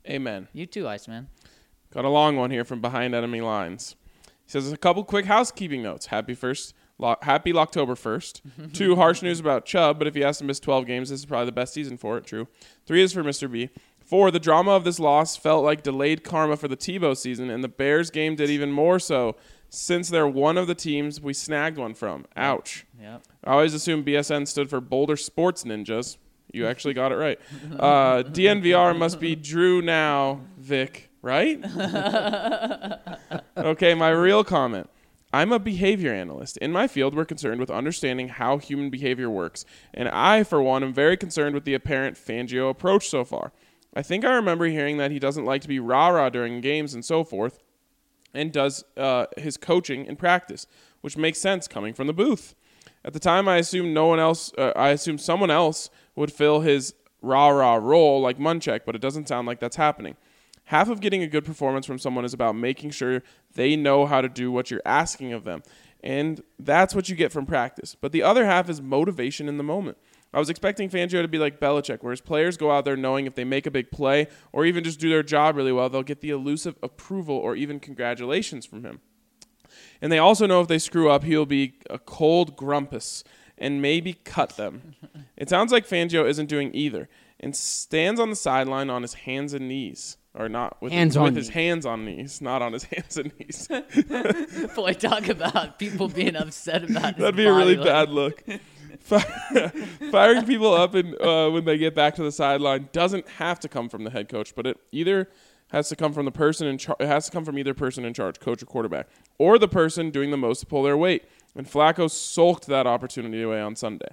Amen. 0.08 0.48
You 0.54 0.66
too, 0.66 0.88
Iceman. 0.88 1.30
Got 1.92 2.06
a 2.06 2.10
long 2.10 2.36
one 2.36 2.52
here 2.52 2.66
from 2.66 2.82
behind 2.82 3.16
enemy 3.16 3.42
lines. 3.42 3.96
He 4.46 4.52
says 4.52 4.72
a 4.72 4.78
couple 4.78 5.04
quick 5.04 5.26
housekeeping 5.26 5.82
notes. 5.82 6.08
Happy 6.08 6.36
first, 6.36 6.74
lo- 6.98 7.16
happy 7.22 7.56
October 7.56 7.96
first. 7.96 8.42
Two 8.74 8.96
harsh 8.96 9.22
news 9.22 9.40
about 9.40 9.66
Chubb, 9.66 9.98
but 10.00 10.08
if 10.08 10.16
he 10.16 10.22
has 10.22 10.38
to 10.40 10.44
miss 10.44 10.60
12 10.60 10.86
games, 10.86 11.10
this 11.10 11.20
is 11.20 11.26
probably 11.26 11.48
the 11.48 11.52
best 11.52 11.74
season 11.74 11.98
for 11.98 12.18
it. 12.18 12.26
True. 12.26 12.48
Three 12.86 13.02
is 13.04 13.14
for 13.14 13.24
Mr. 13.24 13.52
B. 13.52 13.70
Four, 14.06 14.30
the 14.30 14.40
drama 14.40 14.72
of 14.72 14.84
this 14.84 15.00
loss 15.00 15.36
felt 15.36 15.64
like 15.64 15.82
delayed 15.82 16.24
karma 16.24 16.58
for 16.58 16.68
the 16.68 16.78
Tebow 16.78 17.18
season, 17.18 17.50
and 17.50 17.64
the 17.64 17.68
Bears 17.68 18.12
game 18.12 18.36
did 18.36 18.52
even 18.52 18.72
more 18.72 19.00
so, 19.00 19.36
since 19.70 20.10
they're 20.10 20.28
one 20.28 20.60
of 20.60 20.68
the 20.68 20.76
teams 20.76 21.20
we 21.20 21.34
snagged 21.34 21.78
one 21.78 21.96
from. 21.96 22.26
Ouch. 22.38 22.86
Yep. 23.02 23.24
I 23.44 23.52
always 23.54 23.74
assumed 23.74 24.06
BSN 24.06 24.48
stood 24.48 24.70
for 24.70 24.80
Boulder 24.80 25.18
Sports 25.18 25.64
Ninjas. 25.64 26.18
You 26.54 26.68
actually 26.68 26.94
got 26.94 27.12
it 27.12 27.16
right. 27.16 27.40
Uh, 27.80 28.24
DNVR 28.24 28.96
must 28.98 29.20
be 29.20 29.36
Drew 29.36 29.82
now, 29.82 30.42
Vic, 30.58 31.10
right? 31.22 31.60
okay, 33.58 33.94
my 33.96 34.10
real 34.10 34.44
comment. 34.44 34.90
I'm 35.36 35.52
a 35.52 35.60
behavior 35.60 36.14
analyst. 36.14 36.56
In 36.60 36.72
my 36.72 36.88
field, 36.88 37.14
we're 37.14 37.26
concerned 37.26 37.60
with 37.60 37.70
understanding 37.70 38.30
how 38.30 38.58
human 38.58 38.90
behavior 38.90 39.30
works, 39.30 39.66
and 39.94 40.08
I, 40.08 40.46
for 40.46 40.62
one, 40.62 40.82
am 40.82 40.94
very 40.94 41.18
concerned 41.18 41.54
with 41.56 41.66
the 41.66 41.74
apparent 41.74 42.16
Fangio 42.16 42.70
approach 42.70 43.10
so 43.10 43.26
far. 43.26 43.52
I 43.94 44.02
think 44.02 44.24
I 44.24 44.32
remember 44.34 44.66
hearing 44.68 44.96
that 44.96 45.12
he 45.12 45.20
doesn't 45.20 45.44
like 45.44 45.62
to 45.64 45.68
be 45.68 45.78
rah 45.78 46.08
rah 46.08 46.30
during 46.30 46.62
games 46.62 46.94
and 46.94 47.04
so 47.04 47.26
forth. 47.26 47.60
and 48.34 48.52
does 48.52 48.86
uh, 48.96 49.26
his 49.38 49.58
coaching 49.58 50.06
in 50.06 50.16
practice, 50.16 50.68
which 51.02 51.18
makes 51.18 51.40
sense 51.40 51.68
coming 51.68 51.94
from 51.94 52.08
the 52.08 52.14
booth. 52.14 52.56
At 53.04 53.12
the 53.12 53.20
time, 53.20 53.50
I 53.50 53.58
assumed 53.58 53.94
no 53.94 54.06
one 54.08 54.20
else. 54.20 54.54
Uh, 54.58 54.72
I 54.76 54.90
assumed 54.90 55.20
someone 55.20 55.52
else 55.52 55.90
would 56.16 56.32
fill 56.32 56.62
his 56.62 56.94
rah 57.22 57.50
rah 57.50 57.76
role 57.76 58.22
like 58.22 58.38
Munchak, 58.38 58.82
but 58.86 58.96
it 58.96 59.02
doesn't 59.02 59.28
sound 59.28 59.48
like 59.48 59.60
that's 59.60 59.76
happening. 59.76 60.16
Half 60.66 60.90
of 60.90 61.00
getting 61.00 61.22
a 61.22 61.28
good 61.28 61.46
performance 61.46 61.86
from 61.86 62.00
someone 62.00 62.26
is 62.26 62.34
about 62.34 62.56
making 62.56 62.92
sure 62.92 63.24
they 63.54 63.76
know 63.76 64.06
how 64.06 64.22
to 64.22 64.30
do 64.30 64.52
what 64.52 64.72
you're 64.72 64.82
asking 64.86 65.34
of 65.34 65.44
them. 65.44 65.64
And 66.04 66.44
that's 66.60 66.94
what 66.94 67.10
you 67.10 67.16
get 67.16 67.32
from 67.32 67.46
practice. 67.46 67.96
But 68.00 68.12
the 68.12 68.24
other 68.24 68.46
half 68.46 68.70
is 68.70 68.82
motivation 68.82 69.48
in 69.48 69.58
the 69.58 69.64
moment. 69.64 69.98
I 70.34 70.40
was 70.40 70.50
expecting 70.50 70.90
Fangio 70.90 71.22
to 71.22 71.28
be 71.28 71.38
like 71.38 71.60
Belichick, 71.60 72.04
where 72.04 72.12
his 72.12 72.20
players 72.20 72.58
go 72.58 72.70
out 72.70 72.84
there 72.84 72.98
knowing 72.98 73.26
if 73.26 73.36
they 73.36 73.46
make 73.46 73.66
a 73.66 73.72
big 73.72 73.90
play 73.90 74.28
or 74.52 74.66
even 74.66 74.84
just 74.84 75.00
do 75.00 75.10
their 75.10 75.24
job 75.24 75.56
really 75.56 75.72
well, 75.72 75.90
they'll 75.90 76.04
get 76.04 76.22
the 76.22 76.30
elusive 76.30 76.76
approval 76.84 77.38
or 77.38 77.56
even 77.56 77.80
congratulations 77.80 78.66
from 78.66 78.84
him. 78.84 79.00
And 80.02 80.12
they 80.12 80.20
also 80.20 80.46
know 80.46 80.62
if 80.62 80.68
they 80.68 80.80
screw 80.80 81.10
up, 81.10 81.24
he'll 81.24 81.46
be 81.46 81.80
a 81.90 81.98
cold 81.98 82.56
grumpus 82.56 83.24
and 83.58 83.82
maybe 83.82 84.14
cut 84.14 84.58
them. 84.58 84.96
it 85.38 85.50
sounds 85.50 85.72
like 85.72 85.88
Fangio 85.88 86.28
isn't 86.28 86.48
doing 86.48 86.72
either 86.74 87.08
and 87.40 87.56
stands 87.56 88.20
on 88.20 88.30
the 88.30 88.36
sideline 88.36 88.90
on 88.90 89.04
his 89.04 89.14
hands 89.14 89.54
and 89.54 89.68
knees. 89.68 90.18
Or 90.38 90.50
not 90.50 90.82
with, 90.82 90.92
Hands 90.92 91.14
his, 91.14 91.22
with 91.22 91.36
his 91.36 91.50
hands 91.50 91.86
on 91.86 92.04
knees, 92.04 92.42
not 92.42 92.62
on 92.62 92.74
his 92.74 92.84
hands 92.92 93.18
and 93.18 93.32
knees. 93.40 93.70
Boy, 94.76 94.92
talk 94.94 95.30
about 95.30 95.80
people 95.80 96.10
being 96.10 96.36
upset 96.36 96.84
about 96.90 97.18
That'd 97.18 97.38
be 97.38 97.46
a 97.46 97.54
really 97.54 97.78
body 97.78 97.90
bad 97.90 98.10
look. 98.10 98.44
Firing 100.12 100.46
people 100.46 100.74
up 100.74 100.94
and 100.94 101.20
uh, 101.22 101.50
when 101.52 101.64
they 101.64 101.78
get 101.78 101.96
back 101.96 102.16
to 102.16 102.24
the 102.24 102.32
sideline 102.32 102.90
doesn't 102.92 103.28
have 103.30 103.60
to 103.62 103.70
come 103.70 103.88
from 103.88 104.04
the 104.04 104.10
head 104.10 104.28
coach, 104.28 104.54
but 104.56 104.68
it 104.68 104.78
either 104.92 105.30
has 105.70 105.90
to 105.90 105.96
come 105.96 106.12
from 106.12 106.26
the 106.26 106.32
person 106.32 106.68
in 106.68 106.78
charge. 106.78 106.98
It 107.00 107.08
has 107.08 107.26
to 107.28 107.32
come 107.32 107.46
from 107.46 107.58
either 107.58 107.74
person 107.74 108.04
in 108.04 108.14
charge, 108.14 108.40
coach 108.40 108.62
or 108.62 108.66
quarterback, 108.66 109.08
or 109.38 109.58
the 109.58 109.68
person 109.68 110.10
doing 110.10 110.32
the 110.32 110.38
most 110.38 110.62
to 110.62 110.66
pull 110.66 110.84
their 110.84 110.98
weight. 110.98 111.24
And 111.56 111.66
Flacco 111.66 112.10
sulked 112.10 112.66
that 112.68 112.86
opportunity 112.86 113.42
away 113.42 113.62
on 113.62 113.76
Sunday. 113.76 114.10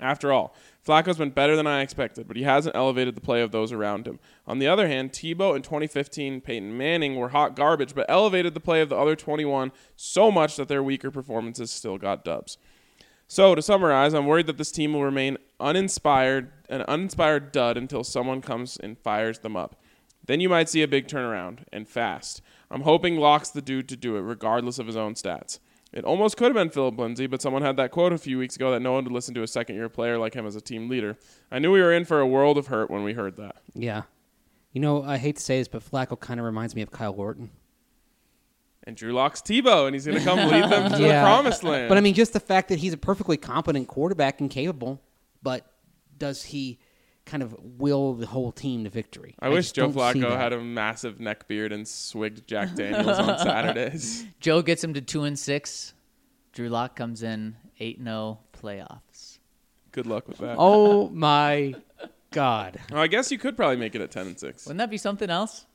After 0.00 0.32
all, 0.32 0.54
Flacco's 0.84 1.18
been 1.18 1.30
better 1.30 1.56
than 1.56 1.66
I 1.66 1.80
expected, 1.80 2.26
but 2.26 2.36
he 2.36 2.42
hasn't 2.42 2.76
elevated 2.76 3.14
the 3.14 3.20
play 3.20 3.40
of 3.42 3.52
those 3.52 3.72
around 3.72 4.06
him. 4.06 4.18
On 4.46 4.58
the 4.58 4.66
other 4.66 4.88
hand, 4.88 5.12
Tebow 5.12 5.54
in 5.54 5.62
2015, 5.62 6.40
Peyton 6.40 6.76
Manning 6.76 7.16
were 7.16 7.30
hot 7.30 7.56
garbage, 7.56 7.94
but 7.94 8.06
elevated 8.08 8.54
the 8.54 8.60
play 8.60 8.80
of 8.80 8.88
the 8.88 8.96
other 8.96 9.16
21 9.16 9.72
so 9.96 10.30
much 10.30 10.56
that 10.56 10.68
their 10.68 10.82
weaker 10.82 11.10
performances 11.10 11.70
still 11.70 11.96
got 11.96 12.24
dubs. 12.24 12.58
So, 13.26 13.54
to 13.54 13.62
summarize, 13.62 14.12
I'm 14.12 14.26
worried 14.26 14.46
that 14.48 14.58
this 14.58 14.72
team 14.72 14.92
will 14.92 15.04
remain 15.04 15.38
uninspired, 15.58 16.52
an 16.68 16.82
uninspired 16.82 17.52
dud 17.52 17.76
until 17.76 18.04
someone 18.04 18.42
comes 18.42 18.76
and 18.76 18.98
fires 18.98 19.38
them 19.38 19.56
up. 19.56 19.76
Then 20.26 20.40
you 20.40 20.48
might 20.48 20.68
see 20.68 20.82
a 20.82 20.88
big 20.88 21.06
turnaround, 21.06 21.60
and 21.72 21.88
fast. 21.88 22.42
I'm 22.70 22.82
hoping 22.82 23.16
Lock's 23.16 23.50
the 23.50 23.62
dude 23.62 23.88
to 23.90 23.96
do 23.96 24.16
it, 24.16 24.20
regardless 24.20 24.78
of 24.78 24.86
his 24.86 24.96
own 24.96 25.14
stats. 25.14 25.58
It 25.94 26.04
almost 26.04 26.36
could 26.36 26.46
have 26.46 26.54
been 26.54 26.70
Philip 26.70 26.98
Lindsay, 26.98 27.28
but 27.28 27.40
someone 27.40 27.62
had 27.62 27.76
that 27.76 27.92
quote 27.92 28.12
a 28.12 28.18
few 28.18 28.36
weeks 28.36 28.56
ago 28.56 28.72
that 28.72 28.80
no 28.80 28.92
one 28.92 29.04
would 29.04 29.12
listen 29.12 29.32
to 29.34 29.44
a 29.44 29.46
second 29.46 29.76
year 29.76 29.88
player 29.88 30.18
like 30.18 30.34
him 30.34 30.44
as 30.44 30.56
a 30.56 30.60
team 30.60 30.88
leader. 30.88 31.16
I 31.52 31.60
knew 31.60 31.70
we 31.70 31.80
were 31.80 31.92
in 31.92 32.04
for 32.04 32.18
a 32.18 32.26
world 32.26 32.58
of 32.58 32.66
hurt 32.66 32.90
when 32.90 33.04
we 33.04 33.12
heard 33.12 33.36
that. 33.36 33.56
Yeah. 33.74 34.02
You 34.72 34.80
know, 34.80 35.04
I 35.04 35.18
hate 35.18 35.36
to 35.36 35.42
say 35.42 35.58
this, 35.58 35.68
but 35.68 35.88
Flacco 35.88 36.18
kind 36.18 36.40
of 36.40 36.46
reminds 36.46 36.74
me 36.74 36.82
of 36.82 36.90
Kyle 36.90 37.14
Orton. 37.16 37.50
And 38.82 38.96
Drew 38.96 39.12
Lock's 39.12 39.40
Tebow, 39.40 39.86
and 39.86 39.94
he's 39.94 40.04
going 40.04 40.18
to 40.18 40.24
come 40.24 40.38
lead 40.50 40.64
them 40.64 40.90
to 40.90 40.98
the 40.98 41.20
promised 41.22 41.62
land. 41.62 41.88
But 41.88 41.96
I 41.96 42.00
mean, 42.00 42.14
just 42.14 42.32
the 42.32 42.40
fact 42.40 42.70
that 42.70 42.80
he's 42.80 42.92
a 42.92 42.98
perfectly 42.98 43.36
competent 43.36 43.86
quarterback 43.86 44.40
and 44.40 44.50
capable, 44.50 45.00
but 45.44 45.64
does 46.18 46.42
he 46.42 46.80
kind 47.26 47.42
of 47.42 47.54
will 47.60 48.14
the 48.14 48.26
whole 48.26 48.52
team 48.52 48.84
to 48.84 48.90
victory? 48.90 49.34
I 49.40 49.48
wish 49.48 49.72
Joe 49.72 49.90
Flacco 49.90 50.36
had 50.36 50.52
a 50.52 50.60
massive 50.60 51.20
neck 51.20 51.48
beard 51.48 51.72
and 51.72 51.86
swigged 51.86 52.46
Jack 52.46 52.74
Daniels 52.76 53.18
on 53.18 53.38
Saturdays. 53.38 54.26
Joe 54.40 54.62
gets 54.62 54.82
him 54.84 54.94
to 54.94 55.00
two 55.00 55.24
and 55.24 55.38
six. 55.38 55.94
Drew 56.52 56.68
Lock 56.68 56.96
comes 56.96 57.22
in 57.22 57.56
eight 57.80 57.98
and 57.98 58.06
zero 58.06 58.40
playoffs. 58.52 59.38
Good 59.92 60.06
luck 60.06 60.28
with 60.28 60.38
that. 60.38 60.56
Oh 60.58 61.08
my 61.10 61.74
God! 62.30 62.80
Well, 62.90 63.00
I 63.00 63.06
guess 63.06 63.30
you 63.30 63.38
could 63.38 63.56
probably 63.56 63.76
make 63.76 63.94
it 63.94 64.00
at 64.00 64.10
10 64.10 64.26
and 64.26 64.38
6. 64.38 64.66
Wouldn't 64.66 64.78
that 64.78 64.90
be 64.90 64.96
something 64.96 65.30
else? 65.30 65.66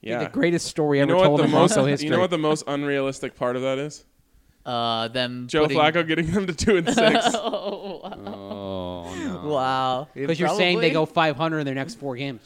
Yeah. 0.00 0.24
The 0.24 0.30
greatest 0.30 0.66
story 0.66 0.98
you 0.98 1.02
ever 1.02 1.12
know 1.12 1.18
what 1.18 1.24
told 1.26 1.40
the 1.40 1.44
in 1.44 1.50
most 1.52 1.76
history. 1.76 2.06
you 2.08 2.10
know 2.10 2.18
what 2.18 2.30
the 2.30 2.38
most 2.38 2.64
unrealistic 2.66 3.36
part 3.36 3.54
of 3.54 3.62
that 3.62 3.78
is? 3.78 4.04
Uh, 4.66 5.08
them 5.08 5.46
Joe 5.48 5.62
putting- 5.62 5.78
Flacco 5.78 6.06
getting 6.06 6.30
them 6.30 6.46
to 6.48 6.54
2 6.54 6.76
and 6.78 6.86
6. 6.92 6.98
oh 7.34 8.00
no! 9.14 9.40
Wow, 9.44 10.08
Because 10.14 10.38
you're 10.38 10.48
saying 10.50 10.80
they 10.80 10.90
go 10.90 11.06
500 11.06 11.58
in 11.58 11.66
their 11.66 11.74
next 11.74 11.96
four 11.96 12.16
games. 12.16 12.42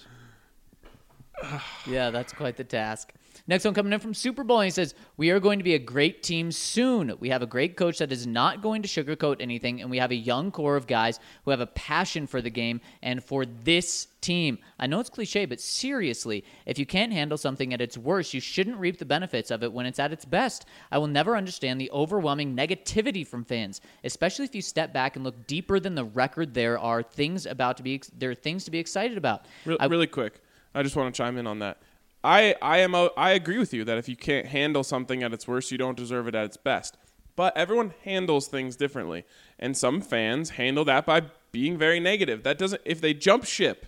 Yeah, 1.87 2.11
that's 2.11 2.33
quite 2.33 2.57
the 2.57 2.65
task. 2.65 3.13
Next 3.49 3.65
one 3.65 3.75
coming 3.75 3.93
in 3.93 4.01
from 4.01 4.13
Super 4.13 4.43
Bowl. 4.43 4.59
And 4.61 4.67
He 4.67 4.71
says, 4.73 4.95
We 5.17 5.31
are 5.31 5.39
going 5.39 5.61
to 5.61 5.65
be 5.65 5.75
a 5.75 5.79
great 5.79 6.23
team 6.23 6.51
soon. 6.51 7.15
We 7.21 7.29
have 7.29 7.43
a 7.43 7.47
great 7.47 7.77
coach 7.77 7.99
that 7.99 8.11
is 8.11 8.27
not 8.27 8.61
going 8.61 8.83
to 8.83 8.89
sugarcoat 8.89 9.37
anything, 9.41 9.81
and 9.81 9.91
we 9.91 9.99
have 9.99 10.11
a 10.11 10.17
young 10.17 10.51
core 10.51 10.77
of 10.77 10.89
guys 10.89 11.21
who 11.45 11.53
have 11.53 11.61
a 11.61 11.67
passion 11.67 12.27
for 12.27 12.43
the 12.43 12.51
game 12.51 12.81
and 13.03 13.23
for 13.23 13.47
this 13.47 14.09
team. 14.21 14.59
I 14.81 14.89
know 14.89 14.99
it's 14.99 15.11
cliche, 15.11 15.47
but 15.47 15.61
seriously, 15.61 16.45
if 16.67 16.77
you 16.77 16.87
can't 16.87 17.13
handle 17.13 17.39
something 17.39 17.73
at 17.73 17.81
its 17.81 17.97
worst, 17.97 18.35
you 18.35 18.41
shouldn't 18.41 18.79
reap 18.79 18.99
the 18.99 19.05
benefits 19.05 19.53
of 19.53 19.63
it 19.63 19.73
when 19.73 19.87
it's 19.87 20.01
at 20.01 20.13
its 20.13 20.25
best. 20.25 20.67
I 20.91 20.99
will 20.99 21.07
never 21.07 21.37
understand 21.37 21.81
the 21.81 21.91
overwhelming 21.93 22.57
negativity 22.57 23.25
from 23.25 23.45
fans, 23.45 23.81
especially 24.03 24.47
if 24.47 24.57
you 24.57 24.63
step 24.63 24.93
back 24.93 25.15
and 25.15 25.25
look 25.25 25.47
deeper 25.47 25.79
than 25.79 25.95
the 25.95 26.05
record. 26.05 26.55
There 26.55 26.81
are 26.81 27.03
things 27.03 27.47
about 27.47 27.77
to 27.77 27.85
be 27.85 28.03
there 28.19 28.31
are 28.31 28.35
things 28.35 28.65
to 28.65 28.73
be 28.73 28.79
excited 28.81 29.17
about. 29.17 29.47
Re- 29.65 29.77
I- 29.79 29.87
really 29.87 30.09
quick, 30.09 30.41
I 30.75 30.83
just 30.83 30.97
want 30.97 31.15
to 31.15 31.17
chime 31.17 31.39
in 31.39 31.47
on 31.47 31.61
that. 31.61 31.79
I 32.27 32.57
I 32.61 32.79
am 32.79 32.95
a, 32.95 33.11
I 33.17 33.31
agree 33.31 33.57
with 33.57 33.73
you 33.73 33.85
that 33.85 33.99
if 33.99 34.09
you 34.09 34.17
can't 34.17 34.47
handle 34.47 34.83
something 34.83 35.23
at 35.23 35.33
its 35.33 35.47
worst, 35.47 35.71
you 35.71 35.79
don't 35.79 35.97
deserve 35.97 36.27
it 36.27 36.35
at 36.35 36.45
its 36.45 36.57
best. 36.57 36.97
But 37.37 37.57
everyone 37.57 37.95
handles 38.03 38.49
things 38.49 38.75
differently, 38.77 39.25
and 39.59 39.77
some 39.77 40.01
fans 40.01 40.51
handle 40.51 40.85
that 40.87 41.07
by 41.07 41.23
being 41.53 41.79
very 41.79 42.01
negative. 42.01 42.43
That 42.43 42.59
doesn't 42.59 42.83
if 42.85 43.01
they 43.01 43.15
jump 43.15 43.45
ship, 43.45 43.87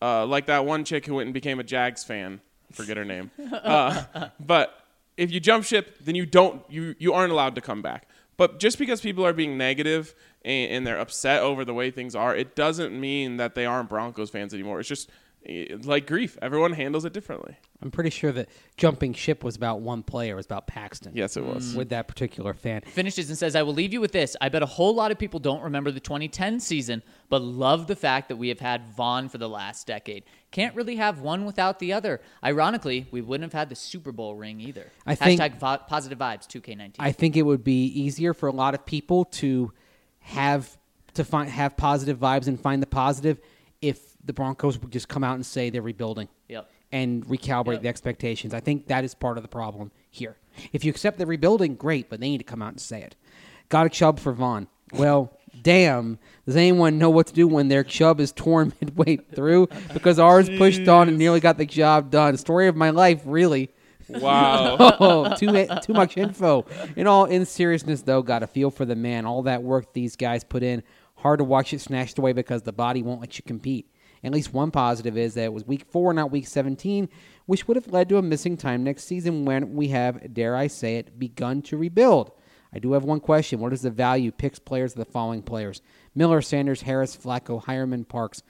uh, 0.00 0.24
like 0.26 0.46
that 0.46 0.64
one 0.64 0.84
chick 0.84 1.06
who 1.06 1.16
went 1.16 1.26
and 1.26 1.34
became 1.34 1.58
a 1.58 1.64
Jags 1.64 2.04
fan. 2.04 2.40
Forget 2.70 2.96
her 2.96 3.04
name. 3.04 3.32
Uh, 3.52 4.28
but 4.40 4.84
if 5.16 5.32
you 5.32 5.40
jump 5.40 5.64
ship, 5.64 5.96
then 6.00 6.14
you 6.14 6.24
don't 6.24 6.62
you 6.70 6.94
you 6.98 7.12
aren't 7.14 7.32
allowed 7.32 7.56
to 7.56 7.60
come 7.60 7.82
back. 7.82 8.06
But 8.36 8.60
just 8.60 8.78
because 8.78 9.00
people 9.00 9.26
are 9.26 9.32
being 9.32 9.58
negative 9.58 10.14
and, 10.44 10.70
and 10.70 10.86
they're 10.86 11.00
upset 11.00 11.42
over 11.42 11.64
the 11.64 11.74
way 11.74 11.90
things 11.90 12.14
are, 12.14 12.36
it 12.36 12.54
doesn't 12.54 12.98
mean 12.98 13.38
that 13.38 13.54
they 13.54 13.66
aren't 13.66 13.88
Broncos 13.88 14.30
fans 14.30 14.52
anymore. 14.54 14.78
It's 14.78 14.88
just 14.88 15.10
like 15.84 16.06
grief. 16.06 16.36
Everyone 16.42 16.72
handles 16.72 17.04
it 17.04 17.12
differently. 17.12 17.56
I'm 17.82 17.90
pretty 17.90 18.10
sure 18.10 18.32
that 18.32 18.48
jumping 18.76 19.12
ship 19.12 19.44
was 19.44 19.54
about 19.54 19.80
one 19.80 20.02
player. 20.02 20.32
It 20.32 20.36
was 20.36 20.46
about 20.46 20.66
Paxton. 20.66 21.12
Yes, 21.14 21.36
it 21.36 21.44
was. 21.44 21.74
With 21.74 21.90
that 21.90 22.08
particular 22.08 22.54
fan. 22.54 22.80
finishes 22.82 23.28
and 23.28 23.36
says, 23.38 23.54
I 23.54 23.62
will 23.62 23.74
leave 23.74 23.92
you 23.92 24.00
with 24.00 24.12
this. 24.12 24.34
I 24.40 24.48
bet 24.48 24.62
a 24.62 24.66
whole 24.66 24.94
lot 24.94 25.10
of 25.10 25.18
people 25.18 25.38
don't 25.40 25.62
remember 25.62 25.90
the 25.90 26.00
2010 26.00 26.58
season, 26.60 27.02
but 27.28 27.42
love 27.42 27.86
the 27.86 27.96
fact 27.96 28.28
that 28.28 28.36
we 28.36 28.48
have 28.48 28.60
had 28.60 28.86
Von 28.96 29.28
for 29.28 29.38
the 29.38 29.48
last 29.48 29.86
decade. 29.86 30.24
Can't 30.52 30.74
really 30.74 30.96
have 30.96 31.20
one 31.20 31.44
without 31.44 31.78
the 31.78 31.92
other. 31.92 32.20
Ironically, 32.42 33.06
we 33.10 33.20
wouldn't 33.20 33.44
have 33.52 33.58
had 33.58 33.68
the 33.68 33.74
Super 33.76 34.12
Bowl 34.12 34.34
ring 34.36 34.60
either. 34.60 34.90
I 35.04 35.14
think- 35.14 35.40
Hashtag 35.40 35.58
vo- 35.58 35.84
positive 35.86 36.18
vibes, 36.18 36.46
2K19. 36.46 36.94
I 36.98 37.12
think 37.12 37.36
it 37.36 37.42
would 37.42 37.62
be 37.62 37.84
easier 37.86 38.32
for 38.32 38.48
a 38.48 38.52
lot 38.52 38.74
of 38.74 38.86
people 38.86 39.26
to 39.26 39.72
have 40.20 40.76
to 41.14 41.24
find 41.24 41.48
have 41.50 41.76
positive 41.76 42.18
vibes 42.18 42.46
and 42.46 42.60
find 42.60 42.82
the 42.82 42.86
positive 42.86 43.38
if 43.80 44.15
the 44.26 44.32
Broncos 44.32 44.78
would 44.80 44.90
just 44.90 45.08
come 45.08 45.24
out 45.24 45.34
and 45.36 45.46
say 45.46 45.70
they're 45.70 45.82
rebuilding. 45.82 46.28
Yep. 46.48 46.68
And 46.92 47.26
recalibrate 47.26 47.74
Yep. 47.74 47.82
the 47.82 47.88
expectations. 47.88 48.54
I 48.54 48.60
think 48.60 48.86
that 48.88 49.04
is 49.04 49.14
part 49.14 49.36
of 49.38 49.42
the 49.42 49.48
problem 49.48 49.90
here. 50.10 50.36
If 50.72 50.84
you 50.84 50.90
accept 50.90 51.18
they're 51.18 51.26
rebuilding, 51.26 51.74
great, 51.74 52.08
but 52.08 52.20
they 52.20 52.28
need 52.28 52.38
to 52.38 52.44
come 52.44 52.62
out 52.62 52.70
and 52.70 52.80
say 52.80 53.02
it. 53.02 53.16
Got 53.68 53.86
a 53.86 53.88
chub 53.90 54.18
for 54.20 54.32
Von. 54.32 54.68
Well, 54.92 55.32
damn. 55.62 56.18
Does 56.46 56.54
anyone 56.56 56.98
know 56.98 57.10
what 57.10 57.26
to 57.26 57.32
do 57.34 57.48
when 57.48 57.66
their 57.68 57.82
chub 57.82 58.20
is 58.20 58.30
torn 58.32 58.72
midway 58.80 59.16
through? 59.16 59.68
Because 59.92 60.18
ours 60.20 60.48
pushed 60.48 60.86
on 60.86 61.08
and 61.08 61.18
nearly 61.18 61.40
got 61.40 61.58
the 61.58 61.66
job 61.66 62.10
done. 62.10 62.36
Story 62.36 62.68
of 62.68 62.76
my 62.76 62.90
life, 62.90 63.22
really. 63.24 63.70
Wow. 64.08 64.76
Oh, 65.00 65.34
too 65.34 65.66
too 65.82 65.92
much 65.92 66.16
info. 66.16 66.64
In 66.94 67.06
all 67.08 67.24
in 67.24 67.44
seriousness, 67.44 68.02
though, 68.02 68.22
got 68.22 68.42
a 68.44 68.46
feel 68.46 68.70
for 68.70 68.84
the 68.84 68.94
man. 68.94 69.26
All 69.26 69.42
that 69.42 69.62
work 69.64 69.92
these 69.92 70.14
guys 70.14 70.44
put 70.44 70.62
in, 70.62 70.84
hard 71.16 71.38
to 71.38 71.44
watch 71.44 71.72
it 71.74 71.80
snatched 71.80 72.18
away 72.18 72.32
because 72.32 72.62
the 72.62 72.72
body 72.72 73.02
won't 73.02 73.20
let 73.20 73.36
you 73.36 73.42
compete. 73.44 73.90
At 74.24 74.32
least 74.32 74.52
one 74.52 74.70
positive 74.70 75.16
is 75.16 75.34
that 75.34 75.44
it 75.44 75.52
was 75.52 75.66
week 75.66 75.84
four, 75.90 76.12
not 76.12 76.30
week 76.30 76.46
17, 76.46 77.08
which 77.46 77.68
would 77.68 77.76
have 77.76 77.92
led 77.92 78.08
to 78.08 78.18
a 78.18 78.22
missing 78.22 78.56
time 78.56 78.82
next 78.84 79.04
season 79.04 79.44
when 79.44 79.74
we 79.74 79.88
have, 79.88 80.32
dare 80.34 80.56
I 80.56 80.66
say 80.66 80.96
it, 80.96 81.18
begun 81.18 81.62
to 81.62 81.76
rebuild. 81.76 82.32
I 82.72 82.78
do 82.78 82.92
have 82.92 83.04
one 83.04 83.20
question. 83.20 83.60
What 83.60 83.72
is 83.72 83.82
the 83.82 83.90
value 83.90 84.32
picks 84.32 84.58
players 84.58 84.92
of 84.92 84.98
the 84.98 85.04
following 85.04 85.42
players? 85.42 85.80
Miller, 86.14 86.42
Sanders, 86.42 86.82
Harris, 86.82 87.16
Flacco, 87.16 87.62
Heuerman, 87.62 88.08
Parks. 88.08 88.42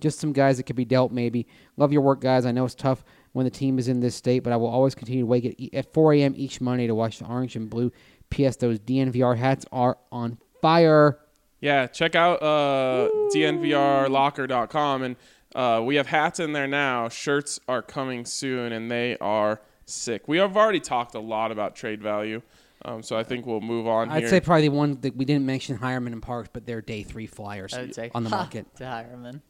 Just 0.00 0.18
some 0.20 0.32
guys 0.32 0.56
that 0.56 0.64
could 0.64 0.76
be 0.76 0.84
dealt, 0.84 1.12
maybe. 1.12 1.46
Love 1.76 1.92
your 1.92 2.02
work, 2.02 2.20
guys. 2.20 2.44
I 2.44 2.52
know 2.52 2.64
it's 2.64 2.74
tough 2.74 3.04
when 3.32 3.44
the 3.44 3.50
team 3.50 3.78
is 3.78 3.88
in 3.88 4.00
this 4.00 4.14
state, 4.14 4.40
but 4.40 4.52
I 4.52 4.56
will 4.56 4.68
always 4.68 4.94
continue 4.94 5.22
to 5.22 5.26
wake 5.26 5.44
at, 5.46 5.58
e- 5.58 5.70
at 5.72 5.92
4 5.92 6.14
a.m. 6.14 6.34
each 6.36 6.60
Monday 6.60 6.86
to 6.86 6.94
watch 6.94 7.18
the 7.18 7.26
orange 7.26 7.56
and 7.56 7.70
blue. 7.70 7.92
P.S. 8.28 8.56
Those 8.56 8.78
DNVR 8.80 9.36
hats 9.36 9.64
are 9.72 9.98
on 10.10 10.38
fire. 10.60 11.18
Yeah, 11.62 11.86
check 11.86 12.16
out 12.16 12.42
uh, 12.42 13.08
dnvrlocker.com. 13.32 15.02
And 15.02 15.16
uh, 15.54 15.80
we 15.84 15.94
have 15.94 16.08
hats 16.08 16.40
in 16.40 16.52
there 16.52 16.66
now. 16.66 17.08
Shirts 17.08 17.60
are 17.68 17.80
coming 17.80 18.24
soon, 18.24 18.72
and 18.72 18.90
they 18.90 19.16
are 19.18 19.60
sick. 19.86 20.26
We 20.26 20.38
have 20.38 20.56
already 20.56 20.80
talked 20.80 21.14
a 21.14 21.20
lot 21.20 21.52
about 21.52 21.76
trade 21.76 22.02
value, 22.02 22.42
um, 22.84 23.02
so 23.04 23.16
I 23.16 23.22
think 23.22 23.46
we'll 23.46 23.60
move 23.60 23.86
on 23.86 24.10
I'd 24.10 24.20
here. 24.20 24.28
say 24.28 24.40
probably 24.40 24.68
the 24.68 24.74
one 24.74 25.00
that 25.02 25.16
we 25.16 25.24
didn't 25.24 25.46
mention 25.46 25.78
Heuerman 25.78 26.12
and 26.12 26.22
Parks, 26.22 26.48
but 26.52 26.66
they're 26.66 26.80
day 26.82 27.04
three 27.04 27.26
flyers 27.26 27.72
I 27.74 27.82
would 27.82 27.94
say 27.94 28.10
on 28.12 28.24
the 28.24 28.30
market. 28.40 28.74
to 28.76 28.84
Heuerman. 28.84 29.40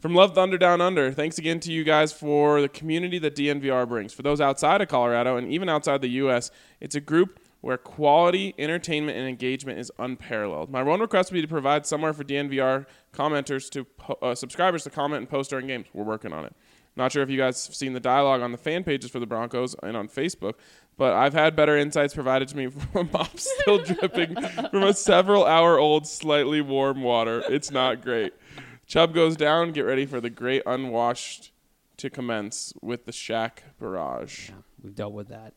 From 0.00 0.14
Love 0.14 0.34
Thunder 0.34 0.56
Down 0.56 0.80
Under, 0.80 1.10
thanks 1.12 1.36
again 1.36 1.60
to 1.60 1.72
you 1.72 1.82
guys 1.84 2.12
for 2.12 2.60
the 2.62 2.68
community 2.68 3.18
that 3.18 3.34
DNVR 3.34 3.86
brings. 3.88 4.12
For 4.12 4.22
those 4.22 4.40
outside 4.40 4.80
of 4.80 4.88
Colorado 4.88 5.36
and 5.36 5.50
even 5.52 5.68
outside 5.68 6.00
the 6.00 6.08
U.S., 6.10 6.50
it's 6.80 6.94
a 6.94 7.00
group 7.00 7.40
where 7.66 7.76
quality, 7.76 8.54
entertainment, 8.58 9.18
and 9.18 9.26
engagement 9.28 9.76
is 9.76 9.90
unparalleled. 9.98 10.70
My 10.70 10.84
one 10.84 11.00
request 11.00 11.32
would 11.32 11.34
be 11.34 11.42
to 11.42 11.48
provide 11.48 11.84
somewhere 11.84 12.12
for 12.12 12.22
DNVR 12.22 12.86
commenters 13.12 13.68
to 13.70 13.82
po- 13.82 14.16
uh, 14.22 14.36
subscribers 14.36 14.84
to 14.84 14.90
comment 14.90 15.22
and 15.22 15.28
post 15.28 15.50
during 15.50 15.66
games. 15.66 15.88
We're 15.92 16.04
working 16.04 16.32
on 16.32 16.44
it. 16.44 16.54
Not 16.94 17.10
sure 17.10 17.24
if 17.24 17.28
you 17.28 17.36
guys 17.36 17.66
have 17.66 17.74
seen 17.74 17.92
the 17.92 17.98
dialogue 17.98 18.40
on 18.40 18.52
the 18.52 18.56
fan 18.56 18.84
pages 18.84 19.10
for 19.10 19.18
the 19.18 19.26
Broncos 19.26 19.74
and 19.82 19.96
on 19.96 20.06
Facebook, 20.06 20.54
but 20.96 21.14
I've 21.14 21.32
had 21.32 21.56
better 21.56 21.76
insights 21.76 22.14
provided 22.14 22.46
to 22.46 22.56
me 22.56 22.66
from 22.92 23.08
a 23.08 23.12
mop 23.12 23.36
still 23.36 23.78
dripping 23.78 24.40
from 24.70 24.84
a 24.84 24.94
several 24.94 25.44
hour 25.44 25.76
old, 25.76 26.06
slightly 26.06 26.60
warm 26.60 27.02
water. 27.02 27.42
It's 27.48 27.72
not 27.72 28.00
great. 28.00 28.32
Chubb 28.86 29.12
goes 29.12 29.34
down. 29.34 29.72
Get 29.72 29.80
ready 29.80 30.06
for 30.06 30.20
the 30.20 30.30
great 30.30 30.62
unwashed 30.66 31.50
to 31.96 32.10
commence 32.10 32.72
with 32.80 33.06
the 33.06 33.12
Shaq 33.12 33.58
barrage. 33.80 34.50
Yeah, 34.50 34.54
We've 34.84 34.94
dealt 34.94 35.14
with 35.14 35.26
that. 35.30 35.54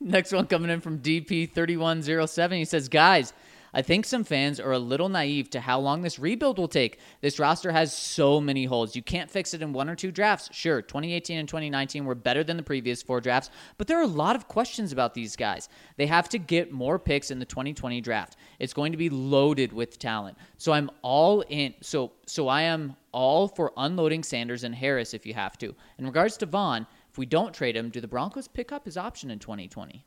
Next 0.00 0.32
one 0.32 0.46
coming 0.46 0.70
in 0.70 0.80
from 0.80 1.00
DP3107. 1.00 2.56
He 2.56 2.64
says, 2.64 2.88
Guys, 2.88 3.34
I 3.72 3.82
think 3.82 4.04
some 4.04 4.24
fans 4.24 4.58
are 4.58 4.72
a 4.72 4.78
little 4.78 5.08
naive 5.08 5.50
to 5.50 5.60
how 5.60 5.78
long 5.78 6.02
this 6.02 6.18
rebuild 6.18 6.58
will 6.58 6.68
take. 6.68 6.98
This 7.20 7.38
roster 7.38 7.70
has 7.70 7.96
so 7.96 8.40
many 8.40 8.64
holes. 8.64 8.96
You 8.96 9.02
can't 9.02 9.30
fix 9.30 9.54
it 9.54 9.62
in 9.62 9.72
one 9.72 9.88
or 9.88 9.94
two 9.94 10.10
drafts. 10.10 10.48
Sure, 10.52 10.82
2018 10.82 11.38
and 11.38 11.48
2019 11.48 12.04
were 12.04 12.14
better 12.14 12.42
than 12.42 12.56
the 12.56 12.62
previous 12.62 13.02
four 13.02 13.20
drafts, 13.20 13.50
but 13.78 13.86
there 13.86 13.98
are 13.98 14.04
a 14.04 14.08
lot 14.08 14.36
of 14.36 14.48
questions 14.48 14.92
about 14.92 15.14
these 15.14 15.36
guys. 15.36 15.68
They 15.96 16.06
have 16.06 16.28
to 16.30 16.38
get 16.38 16.72
more 16.72 16.98
picks 16.98 17.30
in 17.30 17.38
the 17.38 17.44
2020 17.44 18.00
draft. 18.00 18.36
It's 18.58 18.72
going 18.72 18.92
to 18.92 18.98
be 18.98 19.10
loaded 19.10 19.72
with 19.72 19.98
talent. 19.98 20.36
So 20.56 20.72
I'm 20.72 20.90
all 21.02 21.42
in. 21.42 21.74
So 21.80 22.12
so 22.26 22.48
I 22.48 22.62
am 22.62 22.96
all 23.12 23.48
for 23.48 23.72
unloading 23.76 24.22
Sanders 24.22 24.64
and 24.64 24.74
Harris 24.74 25.14
if 25.14 25.26
you 25.26 25.34
have 25.34 25.58
to. 25.58 25.74
In 25.98 26.06
regards 26.06 26.36
to 26.38 26.46
Von, 26.46 26.86
if 27.10 27.18
we 27.18 27.26
don't 27.26 27.52
trade 27.52 27.76
him, 27.76 27.90
do 27.90 28.00
the 28.00 28.08
Broncos 28.08 28.48
pick 28.48 28.72
up 28.72 28.84
his 28.84 28.96
option 28.96 29.30
in 29.30 29.38
2020? 29.38 30.04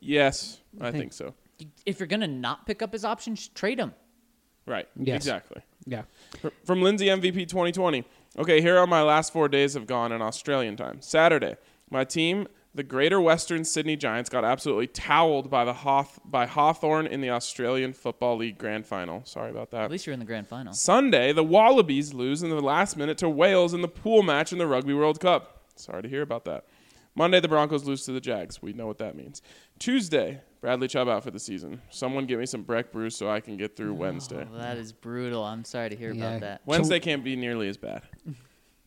Yes, 0.00 0.60
I 0.80 0.90
think- 0.90 1.02
think 1.02 1.12
so. 1.12 1.34
if 1.86 2.00
you're 2.00 2.06
gonna 2.08 2.26
not 2.26 2.66
pick 2.66 2.82
up 2.82 2.92
his 2.92 3.04
option, 3.04 3.36
trade 3.54 3.78
him. 3.78 3.94
Right. 4.66 4.88
Yes. 4.96 5.16
Exactly. 5.16 5.62
Yeah. 5.86 6.02
From 6.64 6.82
Lindsay 6.82 7.06
MVP 7.06 7.46
2020. 7.46 8.04
Okay, 8.38 8.60
here 8.60 8.76
are 8.78 8.86
my 8.86 9.02
last 9.02 9.32
four 9.32 9.48
days 9.48 9.74
have 9.74 9.86
gone 9.86 10.10
in 10.10 10.20
Australian 10.20 10.76
time. 10.76 11.00
Saturday, 11.00 11.56
my 11.90 12.02
team, 12.02 12.48
the 12.74 12.82
Greater 12.82 13.20
Western 13.20 13.62
Sydney 13.64 13.94
Giants, 13.96 14.28
got 14.28 14.44
absolutely 14.44 14.88
toweled 14.88 15.48
by 15.50 15.64
the 15.64 15.72
Hawth- 15.74 16.18
by 16.24 16.46
Hawthorn 16.46 17.06
in 17.06 17.20
the 17.20 17.30
Australian 17.30 17.92
Football 17.92 18.38
League 18.38 18.58
Grand 18.58 18.84
Final. 18.86 19.24
Sorry 19.24 19.50
about 19.50 19.70
that. 19.70 19.82
At 19.84 19.90
least 19.92 20.06
you're 20.06 20.14
in 20.14 20.18
the 20.18 20.26
grand 20.26 20.48
final. 20.48 20.72
Sunday, 20.72 21.32
the 21.32 21.44
Wallabies 21.44 22.12
lose 22.14 22.42
in 22.42 22.50
the 22.50 22.60
last 22.60 22.96
minute 22.96 23.16
to 23.18 23.28
Wales 23.28 23.72
in 23.74 23.82
the 23.82 23.88
pool 23.88 24.22
match 24.22 24.50
in 24.52 24.58
the 24.58 24.66
Rugby 24.66 24.94
World 24.94 25.20
Cup. 25.20 25.53
Sorry 25.76 26.02
to 26.02 26.08
hear 26.08 26.22
about 26.22 26.44
that. 26.46 26.64
Monday, 27.16 27.38
the 27.38 27.48
Broncos 27.48 27.84
lose 27.84 28.04
to 28.06 28.12
the 28.12 28.20
Jags. 28.20 28.60
We 28.60 28.72
know 28.72 28.86
what 28.86 28.98
that 28.98 29.14
means. 29.14 29.40
Tuesday, 29.78 30.40
Bradley 30.60 30.88
Chubb 30.88 31.08
out 31.08 31.22
for 31.22 31.30
the 31.30 31.38
season. 31.38 31.80
Someone 31.90 32.26
get 32.26 32.40
me 32.40 32.46
some 32.46 32.62
Breck 32.62 32.90
Brews 32.90 33.14
so 33.14 33.30
I 33.30 33.38
can 33.40 33.56
get 33.56 33.76
through 33.76 33.92
oh, 33.92 33.94
Wednesday. 33.94 34.46
Oh, 34.52 34.58
that 34.58 34.78
is 34.78 34.92
brutal. 34.92 35.44
I'm 35.44 35.64
sorry 35.64 35.90
to 35.90 35.96
hear 35.96 36.12
Yeah. 36.12 36.28
about 36.28 36.40
that. 36.40 36.62
Wednesday 36.66 36.98
can't 36.98 37.22
be 37.22 37.36
nearly 37.36 37.68
as 37.68 37.76
bad. 37.76 38.02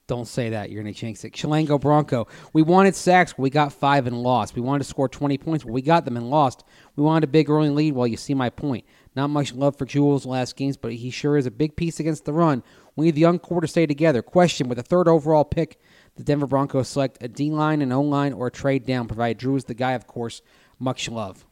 Don't 0.08 0.28
say 0.28 0.52
that. 0.52 0.70
You're 0.72 0.84
going 0.84 0.94
to 0.94 0.98
jinx 0.98 1.26
it. 1.26 1.34
Chilango 1.34 1.80
Bronco. 1.80 2.30
We 2.54 2.62
wanted 2.62 2.96
sacks, 2.96 3.38
we 3.38 3.50
got 3.50 3.74
five 3.74 4.08
and 4.08 4.24
lost. 4.24 4.56
We 4.56 4.62
wanted 4.62 4.84
to 4.84 4.90
score 4.90 5.10
20 5.10 5.38
points, 5.38 5.66
but 5.66 5.74
we 5.74 5.82
got 5.82 6.06
them 6.06 6.16
and 6.16 6.30
lost. 6.30 6.64
We 6.96 7.04
wanted 7.04 7.26
a 7.26 7.32
big 7.32 7.50
early 7.50 7.70
lead. 7.70 7.94
Well, 7.94 8.08
you 8.08 8.16
see 8.16 8.34
my 8.34 8.50
point. 8.50 8.86
Not 9.18 9.30
much 9.30 9.54
love 9.54 9.78
for 9.78 9.86
Jewell's 9.86 10.26
last 10.26 10.56
games, 10.56 10.78
but 10.78 10.94
he 10.94 11.10
sure 11.10 11.36
is 11.36 11.46
a 11.46 11.52
big 11.52 11.76
piece 11.76 12.00
against 12.00 12.24
the 12.24 12.32
run. 12.32 12.64
We 12.96 13.08
need 13.08 13.16
the 13.16 13.22
young 13.22 13.38
core 13.38 13.60
to 13.60 13.68
stay 13.68 13.86
together. 13.86 14.22
Question 14.22 14.70
with 14.70 14.78
the 14.78 14.84
third 14.84 15.10
overall 15.10 15.44
pick, 15.44 15.78
the 16.18 16.24
Denver 16.24 16.48
Broncos 16.48 16.90
select 16.90 17.20
a 17.22 17.28
D 17.28 17.52
line, 17.52 17.82
an 17.82 17.92
O 17.92 18.02
line, 18.02 18.34
or 18.34 18.48
a 18.48 18.52
trade 18.52 18.86
down, 18.86 19.08
provided 19.08 19.38
Drew 19.38 19.56
is 19.56 19.66
the 19.66 19.74
guy, 19.74 19.94
of 19.94 20.08
course. 20.08 20.42
Much 20.80 21.10
love. 21.10 21.46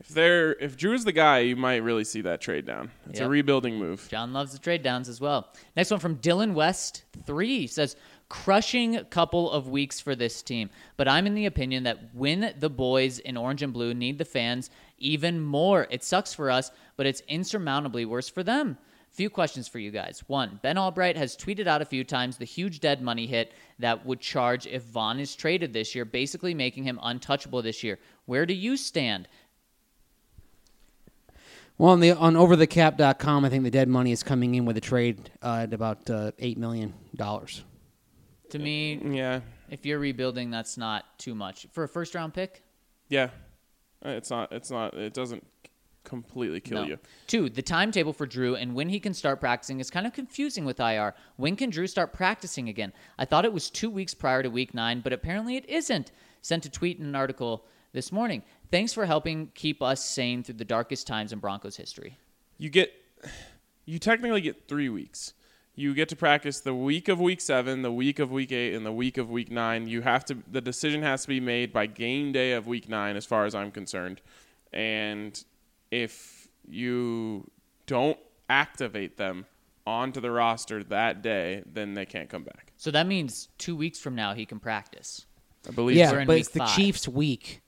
If 0.00 0.08
they're 0.08 0.52
if 0.52 0.76
Drew's 0.76 1.04
the 1.04 1.12
guy, 1.12 1.40
you 1.40 1.56
might 1.56 1.76
really 1.76 2.04
see 2.04 2.20
that 2.22 2.40
trade 2.40 2.66
down. 2.66 2.90
It's 3.08 3.20
a 3.20 3.28
rebuilding 3.28 3.76
move. 3.76 4.06
John 4.10 4.32
loves 4.32 4.52
the 4.52 4.58
trade 4.58 4.82
downs 4.82 5.08
as 5.08 5.20
well. 5.20 5.52
Next 5.76 5.90
one 5.90 6.00
from 6.00 6.16
Dylan 6.16 6.54
West 6.54 7.04
three 7.26 7.66
says 7.66 7.96
crushing 8.28 9.04
couple 9.06 9.50
of 9.50 9.68
weeks 9.68 10.00
for 10.00 10.14
this 10.14 10.42
team, 10.42 10.70
but 10.96 11.08
I'm 11.08 11.26
in 11.26 11.34
the 11.34 11.46
opinion 11.46 11.84
that 11.84 12.14
when 12.14 12.54
the 12.58 12.70
boys 12.70 13.18
in 13.18 13.36
orange 13.36 13.62
and 13.62 13.72
blue 13.72 13.94
need 13.94 14.18
the 14.18 14.24
fans 14.24 14.68
even 14.98 15.40
more, 15.40 15.86
it 15.90 16.04
sucks 16.04 16.34
for 16.34 16.50
us, 16.50 16.70
but 16.96 17.06
it's 17.06 17.22
insurmountably 17.28 18.04
worse 18.04 18.28
for 18.28 18.42
them. 18.42 18.78
Few 19.16 19.30
questions 19.30 19.66
for 19.66 19.78
you 19.78 19.90
guys. 19.90 20.22
One, 20.26 20.60
Ben 20.62 20.76
Albright 20.76 21.16
has 21.16 21.38
tweeted 21.38 21.66
out 21.66 21.80
a 21.80 21.86
few 21.86 22.04
times 22.04 22.36
the 22.36 22.44
huge 22.44 22.80
dead 22.80 23.00
money 23.00 23.26
hit 23.26 23.54
that 23.78 24.04
would 24.04 24.20
charge 24.20 24.66
if 24.66 24.82
Von 24.82 25.18
is 25.18 25.34
traded 25.34 25.72
this 25.72 25.94
year, 25.94 26.04
basically 26.04 26.52
making 26.52 26.84
him 26.84 27.00
untouchable 27.02 27.62
this 27.62 27.82
year. 27.82 27.98
Where 28.26 28.44
do 28.44 28.52
you 28.52 28.76
stand? 28.76 29.26
Well, 31.78 31.92
on 31.92 32.00
the 32.00 32.12
on 32.12 32.34
overthecap.com, 32.34 33.46
I 33.46 33.48
think 33.48 33.64
the 33.64 33.70
dead 33.70 33.88
money 33.88 34.12
is 34.12 34.22
coming 34.22 34.54
in 34.54 34.66
with 34.66 34.76
a 34.76 34.82
trade 34.82 35.30
uh, 35.42 35.60
at 35.62 35.72
about 35.72 36.10
uh, 36.10 36.32
$8 36.32 36.58
million. 36.58 36.92
To 37.16 38.58
me, 38.58 39.00
Yeah, 39.02 39.40
if 39.70 39.86
you're 39.86 39.98
rebuilding, 39.98 40.50
that's 40.50 40.76
not 40.76 41.18
too 41.18 41.34
much. 41.34 41.66
For 41.72 41.84
a 41.84 41.88
first 41.88 42.14
round 42.14 42.34
pick, 42.34 42.62
yeah. 43.08 43.30
It's 44.02 44.28
not. 44.28 44.52
It's 44.52 44.70
not. 44.70 44.92
It 44.92 45.14
doesn't 45.14 45.42
completely 46.06 46.60
kill 46.60 46.82
No. 46.82 46.88
you. 46.88 46.98
Two, 47.26 47.50
the 47.50 47.60
timetable 47.60 48.14
for 48.14 48.24
Drew 48.24 48.54
and 48.56 48.74
when 48.74 48.88
he 48.88 48.98
can 48.98 49.12
start 49.12 49.40
practicing 49.40 49.80
is 49.80 49.90
kind 49.90 50.06
of 50.06 50.14
confusing 50.14 50.64
with 50.64 50.80
IR. 50.80 51.14
When 51.36 51.56
can 51.56 51.68
Drew 51.68 51.86
start 51.86 52.14
practicing 52.14 52.70
again? 52.70 52.94
I 53.18 53.26
thought 53.26 53.44
it 53.44 53.52
was 53.52 53.68
two 53.68 53.90
weeks 53.90 54.14
prior 54.14 54.42
to 54.42 54.48
week 54.48 54.72
nine, 54.72 55.00
but 55.00 55.12
apparently 55.12 55.56
it 55.56 55.68
isn't. 55.68 56.12
Sent 56.40 56.64
a 56.64 56.70
tweet 56.70 56.98
and 56.98 57.06
an 57.08 57.14
article 57.14 57.66
this 57.92 58.10
morning. 58.10 58.42
Thanks 58.70 58.92
for 58.94 59.04
helping 59.04 59.50
keep 59.54 59.82
us 59.82 60.02
sane 60.02 60.42
through 60.42 60.54
the 60.54 60.64
darkest 60.64 61.06
times 61.06 61.32
in 61.32 61.38
Broncos 61.40 61.76
history. 61.76 62.16
You 62.56 62.70
get. 62.70 62.92
You 63.88 64.00
technically 64.00 64.40
get 64.40 64.66
three 64.66 64.88
weeks. 64.88 65.32
You 65.76 65.94
get 65.94 66.08
to 66.08 66.16
practice 66.16 66.58
the 66.58 66.74
week 66.74 67.06
of 67.06 67.20
week 67.20 67.40
seven, 67.40 67.82
the 67.82 67.92
week 67.92 68.18
of 68.18 68.32
week 68.32 68.50
eight, 68.50 68.74
and 68.74 68.84
the 68.84 68.90
week 68.90 69.16
of 69.16 69.30
week 69.30 69.48
nine. 69.48 69.86
You 69.86 70.00
have 70.00 70.24
to. 70.24 70.38
The 70.50 70.60
decision 70.60 71.02
has 71.02 71.22
to 71.22 71.28
be 71.28 71.38
made 71.38 71.72
by 71.72 71.86
game 71.86 72.32
day 72.32 72.50
of 72.54 72.66
week 72.66 72.88
nine, 72.88 73.14
as 73.14 73.24
far 73.24 73.44
as 73.44 73.54
I'm 73.54 73.70
concerned. 73.70 74.20
And 74.72 75.40
if 75.90 76.48
you 76.66 77.50
don't 77.86 78.18
activate 78.48 79.16
them 79.16 79.46
onto 79.86 80.20
the 80.20 80.30
roster 80.30 80.82
that 80.84 81.22
day, 81.22 81.62
then 81.72 81.94
they 81.94 82.04
can't 82.04 82.28
come 82.28 82.42
back. 82.42 82.72
So 82.76 82.90
that 82.90 83.06
means 83.06 83.48
two 83.58 83.76
weeks 83.76 83.98
from 83.98 84.14
now 84.14 84.34
he 84.34 84.44
can 84.44 84.58
practice. 84.58 85.26
I 85.68 85.72
believe 85.72 85.96
Yeah, 85.96 86.10
so. 86.10 86.24
But 86.24 86.38
it's 86.38 86.48
the 86.48 86.60
five. 86.60 86.76
Chiefs' 86.76 87.08
week, 87.08 87.62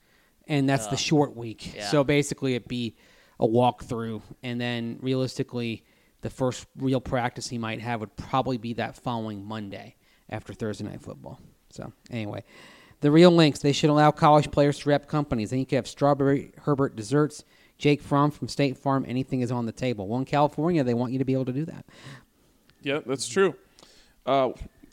and 0.47 0.67
that's 0.67 0.87
the 0.87 0.97
short 0.97 1.35
week. 1.35 1.75
Yeah. 1.75 1.89
So 1.89 2.03
basically, 2.03 2.55
it'd 2.55 2.67
be 2.67 2.95
a 3.39 3.47
walkthrough, 3.47 4.21
and 4.43 4.59
then 4.59 4.99
realistically, 5.01 5.83
the 6.21 6.29
first 6.29 6.67
real 6.77 6.99
practice 6.99 7.47
he 7.47 7.57
might 7.57 7.79
have 7.81 8.01
would 8.01 8.15
probably 8.17 8.57
be 8.57 8.73
that 8.73 8.95
following 8.95 9.45
Monday 9.45 9.95
after 10.29 10.53
Thursday 10.53 10.83
night 10.83 11.01
football. 11.01 11.39
So 11.69 11.93
anyway, 12.11 12.43
the 13.01 13.11
real 13.11 13.31
links 13.31 13.59
they 13.59 13.71
should 13.71 13.89
allow 13.89 14.11
college 14.11 14.51
players 14.51 14.79
to 14.79 14.89
rep 14.89 15.07
companies. 15.07 15.51
Then 15.51 15.59
you 15.59 15.65
could 15.65 15.77
have 15.77 15.87
Strawberry 15.87 16.51
Herbert 16.63 16.95
Desserts, 16.95 17.43
Jake 17.79 18.01
Fromm 18.01 18.29
from 18.29 18.47
State 18.47 18.77
Farm. 18.77 19.05
Anything 19.07 19.41
is 19.41 19.51
on 19.51 19.65
the 19.65 19.71
table. 19.71 20.07
Well, 20.07 20.19
in 20.19 20.25
California, 20.25 20.83
they 20.83 20.93
want 20.93 21.13
you 21.13 21.19
to 21.19 21.25
be 21.25 21.33
able 21.33 21.45
to 21.45 21.53
do 21.53 21.65
that. 21.65 21.85
Yeah, 22.83 22.99
that's 23.05 23.27
true. 23.27 23.55
Uh, 24.25 24.49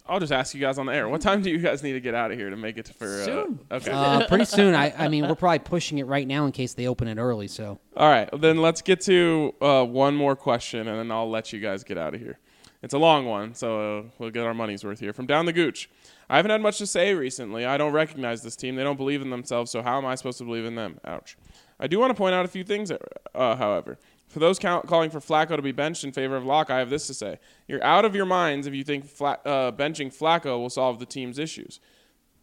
I'll 0.09 0.21
just 0.21 0.33
ask 0.33 0.55
you 0.55 0.61
guys 0.61 0.79
on 0.79 0.87
the 0.87 0.95
air. 0.95 1.09
What 1.09 1.21
time 1.21 1.43
do 1.43 1.51
you 1.51 1.59
guys 1.59 1.83
need 1.83 1.95
to 1.95 2.01
get 2.01 2.15
out 2.15 2.31
of 2.31 2.39
here 2.39 2.49
to 2.49 2.57
make 2.57 2.79
it 2.79 2.89
for? 2.89 3.07
Uh, 3.07 3.25
Soon. 3.25 3.59
Okay. 3.71 3.91
Uh, 3.91 4.27
pretty 4.29 4.45
soon. 4.45 4.75
I, 4.75 4.95
I 4.97 5.09
mean, 5.09 5.27
we're 5.29 5.35
probably 5.35 5.59
pushing 5.59 5.99
it 5.99 6.07
right 6.07 6.27
now 6.27 6.47
in 6.47 6.53
case 6.53 6.75
they 6.75 6.87
open 6.87 7.09
it 7.09 7.19
early. 7.19 7.49
So. 7.49 7.81
All 7.97 8.09
right. 8.09 8.29
Then 8.41 8.63
let's 8.63 8.83
get 8.83 9.01
to 9.03 9.53
uh, 9.61 9.85
one 9.85 10.15
more 10.15 10.37
question, 10.37 10.87
and 10.87 10.99
then 10.99 11.11
I'll 11.11 11.29
let 11.29 11.53
you 11.53 11.59
guys 11.61 11.83
get 11.83 11.99
out 11.99 12.15
of 12.15 12.21
here. 12.21 12.39
It's 12.83 12.95
a 12.95 12.99
long 12.99 13.27
one, 13.27 13.55
so 13.55 13.99
uh, 13.99 14.03
we'll 14.19 14.31
get 14.31 14.47
our 14.47 14.55
money's 14.55 14.85
worth 14.85 15.01
here. 15.01 15.13
From 15.13 15.27
down 15.27 15.47
the 15.47 15.53
gooch, 15.53 15.91
I 16.31 16.37
haven't 16.37 16.53
had 16.53 16.61
much 16.61 16.79
to 16.79 16.87
say 16.87 17.15
recently. 17.15 17.65
I 17.65 17.77
don't 17.77 17.93
recognize 17.93 18.43
this 18.43 18.55
team. 18.55 18.77
They 18.77 18.85
don't 18.85 18.99
believe 18.99 19.23
in 19.23 19.31
themselves. 19.31 19.73
So 19.73 19.83
how 19.83 19.99
am 19.99 20.07
I 20.07 20.15
supposed 20.15 20.39
to 20.39 20.45
believe 20.45 20.67
in 20.67 20.77
them? 20.77 21.01
Ouch. 21.05 21.37
I 21.79 21.87
do 21.87 21.99
want 21.99 22.11
to 22.11 22.15
point 22.15 22.35
out 22.35 22.45
a 22.45 22.49
few 22.49 22.65
things, 22.65 22.91
uh, 22.91 23.57
however. 23.57 23.99
For 24.29 24.41
those 24.41 24.59
count, 24.59 24.87
calling 24.87 25.11
for 25.11 25.21
Flacco 25.21 25.57
to 25.57 25.63
be 25.63 25.73
benched 25.73 26.05
in 26.05 26.13
favor 26.13 26.37
of 26.37 26.45
Lock, 26.45 26.71
I 26.71 26.79
have 26.79 26.91
this 26.91 27.07
to 27.07 27.15
say: 27.15 27.39
You're 27.69 27.85
out 27.85 28.05
of 28.05 28.15
your 28.15 28.27
minds 28.27 28.67
if 28.67 28.75
you 28.75 28.83
think 28.83 29.07
Fla- 29.07 29.39
uh, 29.45 29.73
benching 29.73 30.15
Flacco 30.17 30.59
will 30.59 30.71
solve 30.71 30.99
the 30.99 31.07
team's 31.07 31.39
issues. 31.39 31.81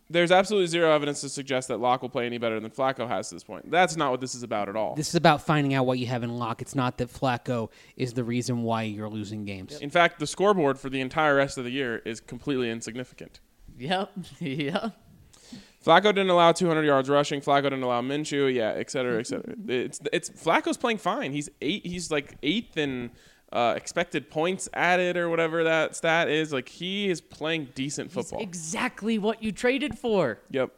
There's 0.10 0.32
absolutely 0.32 0.68
zero 0.68 0.92
evidence 0.92 1.22
to 1.22 1.30
suggest 1.30 1.70
that 1.70 1.80
Lock 1.80 2.02
will 2.02 2.10
play 2.10 2.26
any 2.26 2.38
better 2.38 2.60
than 2.60 2.70
Flacco 2.72 3.08
has 3.08 3.30
to 3.30 3.36
this 3.36 3.44
point. 3.44 3.72
That's 3.72 3.96
not 3.96 4.12
what 4.12 4.22
this 4.22 4.36
is 4.36 4.44
about 4.44 4.70
at 4.70 4.76
all. 4.76 4.96
This 4.96 5.10
is 5.10 5.16
about 5.16 5.42
finding 5.42 5.74
out 5.74 5.86
what 5.86 5.98
you 5.98 6.06
have 6.08 6.24
in 6.24 6.38
Lock. 6.38 6.62
It's 6.62 6.76
not 6.76 6.98
that 7.00 7.12
Flacco 7.12 7.70
is 7.96 8.14
the 8.14 8.24
reason 8.24 8.64
why 8.64 8.84
you're 8.84 9.10
losing 9.10 9.46
games. 9.46 9.80
In 9.80 9.90
fact, 9.90 10.20
the 10.20 10.28
scoreboard 10.28 10.78
for 10.78 10.90
the 10.90 11.02
entire 11.02 11.36
rest 11.36 11.58
of 11.58 11.64
the 11.64 11.72
year 11.72 11.98
is 12.06 12.20
completely 12.20 12.70
insignificant. 12.70 13.40
Yep. 13.78 14.12
yep. 14.40 14.96
Flacco 15.86 16.04
didn't 16.04 16.30
allow 16.30 16.52
200 16.52 16.84
yards 16.84 17.10
rushing. 17.10 17.42
Flacco 17.42 17.64
didn't 17.64 17.84
allow 17.84 18.02
Minshew. 18.02 18.54
Yeah, 18.54 18.70
et 18.76 18.90
cetera, 18.90 19.20
et 19.20 19.28
cetera. 19.28 19.54
It's 19.68 20.00
it's 20.14 20.30
Flacco's 20.30 20.78
playing 20.78 21.00
fine. 21.00 21.32
He's 21.34 21.50
eight. 21.62 21.86
He's 21.86 22.10
like 22.10 22.38
eighth 22.42 22.78
in 22.78 23.12
uh, 23.52 23.74
expected 23.76 24.30
points 24.30 24.70
added 24.74 25.18
or 25.18 25.30
whatever 25.30 25.64
that 25.66 25.96
stat 25.96 26.30
is. 26.30 26.54
Like 26.54 26.70
he 26.70 27.10
is 27.10 27.20
playing 27.22 27.70
decent 27.76 28.10
He's 28.12 28.16
football. 28.16 28.42
exactly 28.42 29.18
what 29.18 29.44
you 29.44 29.52
traded 29.52 29.98
for. 30.00 30.40
Yep. 30.52 30.72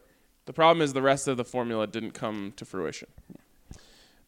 The 0.46 0.52
problem 0.52 0.82
is 0.82 0.92
the 0.92 1.02
rest 1.02 1.26
of 1.28 1.36
the 1.36 1.44
formula 1.44 1.86
didn't 1.86 2.12
come 2.12 2.52
to 2.56 2.64
fruition. 2.64 3.08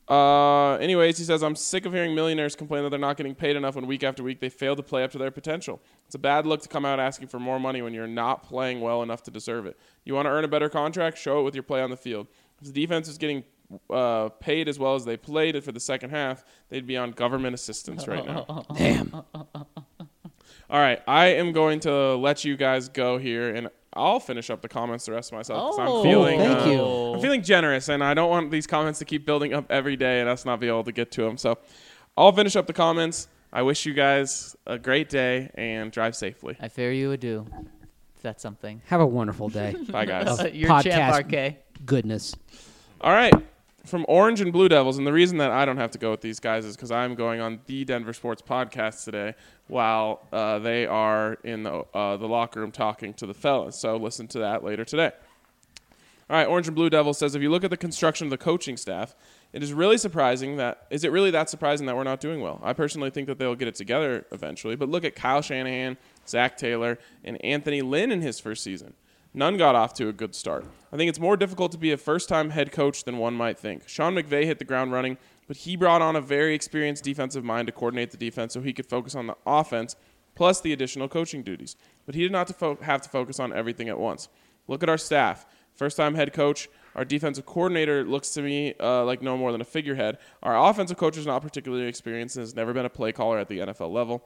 Uh, 0.08 0.76
anyways, 0.76 1.18
he 1.18 1.24
says, 1.24 1.42
I'm 1.42 1.54
sick 1.54 1.84
of 1.84 1.92
hearing 1.92 2.14
millionaires 2.14 2.56
complain 2.56 2.82
that 2.84 2.90
they're 2.90 2.98
not 2.98 3.18
getting 3.18 3.34
paid 3.34 3.56
enough 3.56 3.74
when 3.74 3.86
week 3.86 4.02
after 4.02 4.22
week 4.22 4.40
they 4.40 4.48
fail 4.48 4.74
to 4.74 4.82
play 4.82 5.04
up 5.04 5.10
to 5.12 5.18
their 5.18 5.30
potential. 5.30 5.80
It's 6.06 6.14
a 6.14 6.18
bad 6.18 6.46
look 6.46 6.62
to 6.62 6.68
come 6.68 6.86
out 6.86 6.98
asking 6.98 7.28
for 7.28 7.38
more 7.38 7.60
money 7.60 7.82
when 7.82 7.92
you're 7.92 8.06
not 8.06 8.42
playing 8.42 8.80
well 8.80 9.02
enough 9.02 9.22
to 9.24 9.30
deserve 9.30 9.66
it. 9.66 9.78
You 10.04 10.14
want 10.14 10.24
to 10.26 10.30
earn 10.30 10.44
a 10.44 10.48
better 10.48 10.70
contract? 10.70 11.18
Show 11.18 11.40
it 11.40 11.42
with 11.42 11.54
your 11.54 11.62
play 11.62 11.82
on 11.82 11.90
the 11.90 11.96
field. 11.96 12.26
If 12.60 12.72
the 12.72 12.80
defense 12.80 13.06
is 13.06 13.18
getting 13.18 13.44
uh, 13.90 14.30
paid 14.40 14.68
as 14.68 14.78
well 14.78 14.94
as 14.94 15.04
they 15.04 15.16
played 15.16 15.54
it 15.56 15.62
for 15.62 15.72
the 15.72 15.80
second 15.80 16.10
half, 16.10 16.44
they'd 16.70 16.86
be 16.86 16.96
on 16.96 17.10
government 17.10 17.54
assistance 17.54 18.08
right 18.08 18.24
now. 18.24 18.64
Damn. 18.74 19.12
All 20.70 20.80
right, 20.80 21.02
I 21.06 21.26
am 21.26 21.52
going 21.52 21.80
to 21.80 22.14
let 22.16 22.44
you 22.44 22.56
guys 22.56 22.88
go 22.88 23.18
here, 23.18 23.54
and 23.54 23.70
I'll 23.98 24.20
finish 24.20 24.48
up 24.50 24.62
the 24.62 24.68
comments 24.68 25.06
the 25.06 25.12
rest 25.12 25.32
of 25.32 25.36
myself. 25.36 25.74
Oh, 25.76 25.98
I'm 25.98 26.02
feeling. 26.02 26.38
thank 26.38 26.60
uh, 26.60 26.70
you. 26.70 26.82
I'm 27.14 27.20
feeling 27.20 27.42
generous, 27.42 27.88
and 27.88 28.02
I 28.02 28.14
don't 28.14 28.30
want 28.30 28.50
these 28.50 28.66
comments 28.66 28.98
to 29.00 29.04
keep 29.04 29.26
building 29.26 29.52
up 29.52 29.70
every 29.70 29.96
day 29.96 30.20
and 30.20 30.28
us 30.28 30.44
not 30.44 30.60
be 30.60 30.68
able 30.68 30.84
to 30.84 30.92
get 30.92 31.10
to 31.12 31.22
them. 31.22 31.36
So, 31.36 31.58
I'll 32.16 32.32
finish 32.32 32.56
up 32.56 32.66
the 32.66 32.72
comments. 32.72 33.28
I 33.52 33.62
wish 33.62 33.86
you 33.86 33.94
guys 33.94 34.56
a 34.66 34.78
great 34.78 35.08
day 35.08 35.50
and 35.54 35.90
drive 35.90 36.14
safely. 36.14 36.56
I 36.60 36.68
fear 36.68 36.92
you 36.92 37.12
adieu. 37.12 37.46
If 38.16 38.22
that's 38.22 38.42
something. 38.42 38.82
Have 38.86 39.00
a 39.00 39.06
wonderful 39.06 39.48
day. 39.48 39.76
Bye, 39.90 40.04
guys. 40.04 40.42
Your 40.52 40.68
champ 40.82 41.14
Podcast. 41.14 41.52
RK. 41.52 41.86
Goodness. 41.86 42.34
All 43.00 43.12
right. 43.12 43.32
From 43.88 44.04
Orange 44.06 44.42
and 44.42 44.52
Blue 44.52 44.68
Devils, 44.68 44.98
and 44.98 45.06
the 45.06 45.12
reason 45.14 45.38
that 45.38 45.50
I 45.50 45.64
don't 45.64 45.78
have 45.78 45.90
to 45.92 45.98
go 45.98 46.10
with 46.10 46.20
these 46.20 46.40
guys 46.40 46.66
is 46.66 46.76
because 46.76 46.90
I'm 46.90 47.14
going 47.14 47.40
on 47.40 47.60
the 47.64 47.86
Denver 47.86 48.12
Sports 48.12 48.42
Podcast 48.42 49.04
today, 49.04 49.34
while 49.66 50.26
uh, 50.30 50.58
they 50.58 50.84
are 50.84 51.38
in 51.42 51.62
the 51.62 51.86
uh, 51.94 52.18
the 52.18 52.28
locker 52.28 52.60
room 52.60 52.70
talking 52.70 53.14
to 53.14 53.24
the 53.24 53.32
fellas. 53.32 53.76
So 53.76 53.96
listen 53.96 54.28
to 54.28 54.40
that 54.40 54.62
later 54.62 54.84
today. 54.84 55.12
All 56.28 56.36
right, 56.36 56.46
Orange 56.46 56.66
and 56.66 56.76
Blue 56.76 56.90
Devil 56.90 57.14
says 57.14 57.34
if 57.34 57.40
you 57.40 57.50
look 57.50 57.64
at 57.64 57.70
the 57.70 57.78
construction 57.78 58.26
of 58.26 58.30
the 58.30 58.36
coaching 58.36 58.76
staff, 58.76 59.16
it 59.54 59.62
is 59.62 59.72
really 59.72 59.96
surprising 59.96 60.56
that 60.56 60.86
is 60.90 61.02
it 61.02 61.10
really 61.10 61.30
that 61.30 61.48
surprising 61.48 61.86
that 61.86 61.96
we're 61.96 62.04
not 62.04 62.20
doing 62.20 62.42
well? 62.42 62.60
I 62.62 62.74
personally 62.74 63.08
think 63.08 63.26
that 63.28 63.38
they'll 63.38 63.54
get 63.54 63.68
it 63.68 63.74
together 63.74 64.26
eventually, 64.32 64.76
but 64.76 64.90
look 64.90 65.04
at 65.04 65.16
Kyle 65.16 65.40
Shanahan, 65.40 65.96
Zac 66.26 66.58
Taylor, 66.58 66.98
and 67.24 67.42
Anthony 67.42 67.80
Lynn 67.80 68.12
in 68.12 68.20
his 68.20 68.38
first 68.38 68.62
season. 68.62 68.92
None 69.38 69.56
got 69.56 69.76
off 69.76 69.94
to 69.94 70.08
a 70.08 70.12
good 70.12 70.34
start. 70.34 70.64
I 70.92 70.96
think 70.96 71.08
it's 71.08 71.20
more 71.20 71.36
difficult 71.36 71.70
to 71.70 71.78
be 71.78 71.92
a 71.92 71.96
first-time 71.96 72.50
head 72.50 72.72
coach 72.72 73.04
than 73.04 73.18
one 73.18 73.34
might 73.34 73.56
think. 73.56 73.88
Sean 73.88 74.16
McVay 74.16 74.46
hit 74.46 74.58
the 74.58 74.64
ground 74.64 74.90
running, 74.90 75.16
but 75.46 75.58
he 75.58 75.76
brought 75.76 76.02
on 76.02 76.16
a 76.16 76.20
very 76.20 76.56
experienced 76.56 77.04
defensive 77.04 77.44
mind 77.44 77.68
to 77.68 77.72
coordinate 77.72 78.10
the 78.10 78.16
defense 78.16 78.52
so 78.52 78.60
he 78.60 78.72
could 78.72 78.86
focus 78.86 79.14
on 79.14 79.28
the 79.28 79.36
offense 79.46 79.94
plus 80.34 80.60
the 80.60 80.72
additional 80.72 81.06
coaching 81.06 81.44
duties. 81.44 81.76
But 82.04 82.16
he 82.16 82.22
did 82.22 82.32
not 82.32 82.50
have 82.80 83.00
to 83.02 83.08
focus 83.08 83.38
on 83.38 83.52
everything 83.52 83.88
at 83.88 84.00
once. 84.00 84.28
Look 84.66 84.82
at 84.82 84.88
our 84.88 84.98
staff. 84.98 85.46
First 85.72 85.96
time 85.96 86.16
head 86.16 86.32
coach, 86.32 86.68
our 86.96 87.04
defensive 87.04 87.46
coordinator 87.46 88.02
looks 88.02 88.30
to 88.30 88.42
me 88.42 88.74
uh, 88.80 89.04
like 89.04 89.22
no 89.22 89.36
more 89.36 89.52
than 89.52 89.60
a 89.60 89.64
figurehead. 89.64 90.18
Our 90.42 90.68
offensive 90.68 90.96
coach 90.96 91.16
is 91.16 91.26
not 91.26 91.42
particularly 91.42 91.86
experienced 91.86 92.34
and 92.34 92.42
has 92.42 92.56
never 92.56 92.72
been 92.72 92.86
a 92.86 92.90
play 92.90 93.12
caller 93.12 93.38
at 93.38 93.46
the 93.46 93.60
NFL 93.60 93.92
level. 93.92 94.24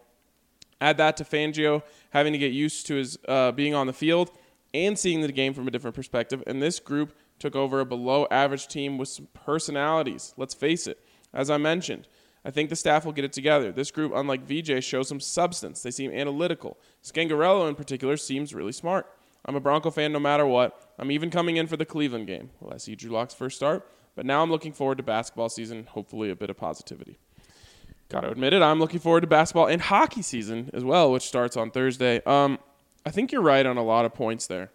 Add 0.80 0.97
that 0.97 1.18
to 1.18 1.24
Fangio 1.24 1.82
having 2.10 2.32
to 2.32 2.39
get 2.39 2.52
used 2.52 2.86
to 2.86 2.94
his 2.94 3.18
uh, 3.28 3.52
being 3.52 3.74
on 3.74 3.86
the 3.86 3.93
field 3.93 4.30
and 4.74 4.99
seeing 4.99 5.20
the 5.20 5.32
game 5.32 5.55
from 5.55 5.69
a 5.69 5.70
different 5.70 5.97
perspective. 5.97 6.43
And 6.47 6.62
this 6.62 6.81
group 6.81 7.15
took 7.39 7.57
over 7.57 7.81
a 7.81 7.85
below 7.85 8.27
average 8.31 8.69
team 8.69 8.99
with 8.99 9.09
some 9.09 9.28
personalities. 9.35 10.35
Let's 10.36 10.55
face 10.55 10.86
it. 10.86 10.99
As 11.35 11.51
I 11.51 11.57
mentioned, 11.57 12.09
I 12.44 12.51
think 12.51 12.70
the 12.70 12.77
staff 12.77 13.05
will 13.05 13.12
get 13.12 13.24
it 13.24 13.32
together. 13.32 13.73
This 13.73 13.90
group, 13.90 14.12
unlike 14.15 14.43
VJ, 14.44 14.82
shows 14.82 15.09
some 15.09 15.20
substance. 15.20 15.82
They 15.82 15.90
seem 15.90 16.11
analytical. 16.11 16.78
Scangarello, 17.03 17.69
in 17.69 17.74
particular, 17.74 18.16
seems 18.16 18.55
really 18.55 18.73
smart. 18.73 19.07
I'm 19.44 19.57
a 19.57 19.61
Bronco 19.61 19.90
fan 19.90 20.12
no 20.12 20.20
matter 20.20 20.47
what. 20.47 20.94
I'm 20.99 21.11
even 21.11 21.31
coming 21.31 21.57
in 21.57 21.66
for 21.66 21.77
the 21.77 21.85
Cleveland 21.85 22.27
game. 22.27 22.51
Well, 22.61 22.74
I 22.74 22.78
see 22.78 22.94
Drew 22.94 23.11
Lock's 23.11 23.35
first 23.35 23.57
start? 23.57 23.89
But 24.15 24.27
now 24.27 24.43
I'm 24.43 24.51
looking 24.51 24.73
forward 24.73 24.99
to 24.99 25.03
basketball 25.03 25.49
season, 25.49 25.86
hopefully 25.86 26.31
a 26.31 26.36
bit 26.36 26.51
of 26.51 26.57
positivity. 26.57 27.19
Gotta 28.09 28.31
admit 28.31 28.53
it, 28.53 28.61
I'm 28.61 28.78
looking 28.78 29.01
forward 29.01 29.23
to 29.23 29.27
basketball 29.27 29.69
and 29.69 29.81
hockey 29.81 30.20
season 30.20 30.70
as 30.74 30.85
well, 30.85 31.11
which 31.11 31.23
starts 31.23 31.57
on 31.57 31.70
Thursday. 31.70 32.20
Um, 32.27 32.59
I 33.05 33.11
think 33.11 33.33
you're 33.33 33.43
right 33.43 33.66
on 33.66 33.77
a 33.77 33.83
lot 33.83 34.05
of 34.05 34.15
points 34.15 34.47
there. 34.47 34.70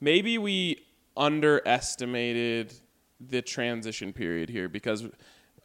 Maybe 0.00 0.38
we 0.38 0.84
underestimated 1.16 2.74
the 3.20 3.42
transition 3.42 4.12
period 4.12 4.48
here 4.48 4.68
because 4.68 5.04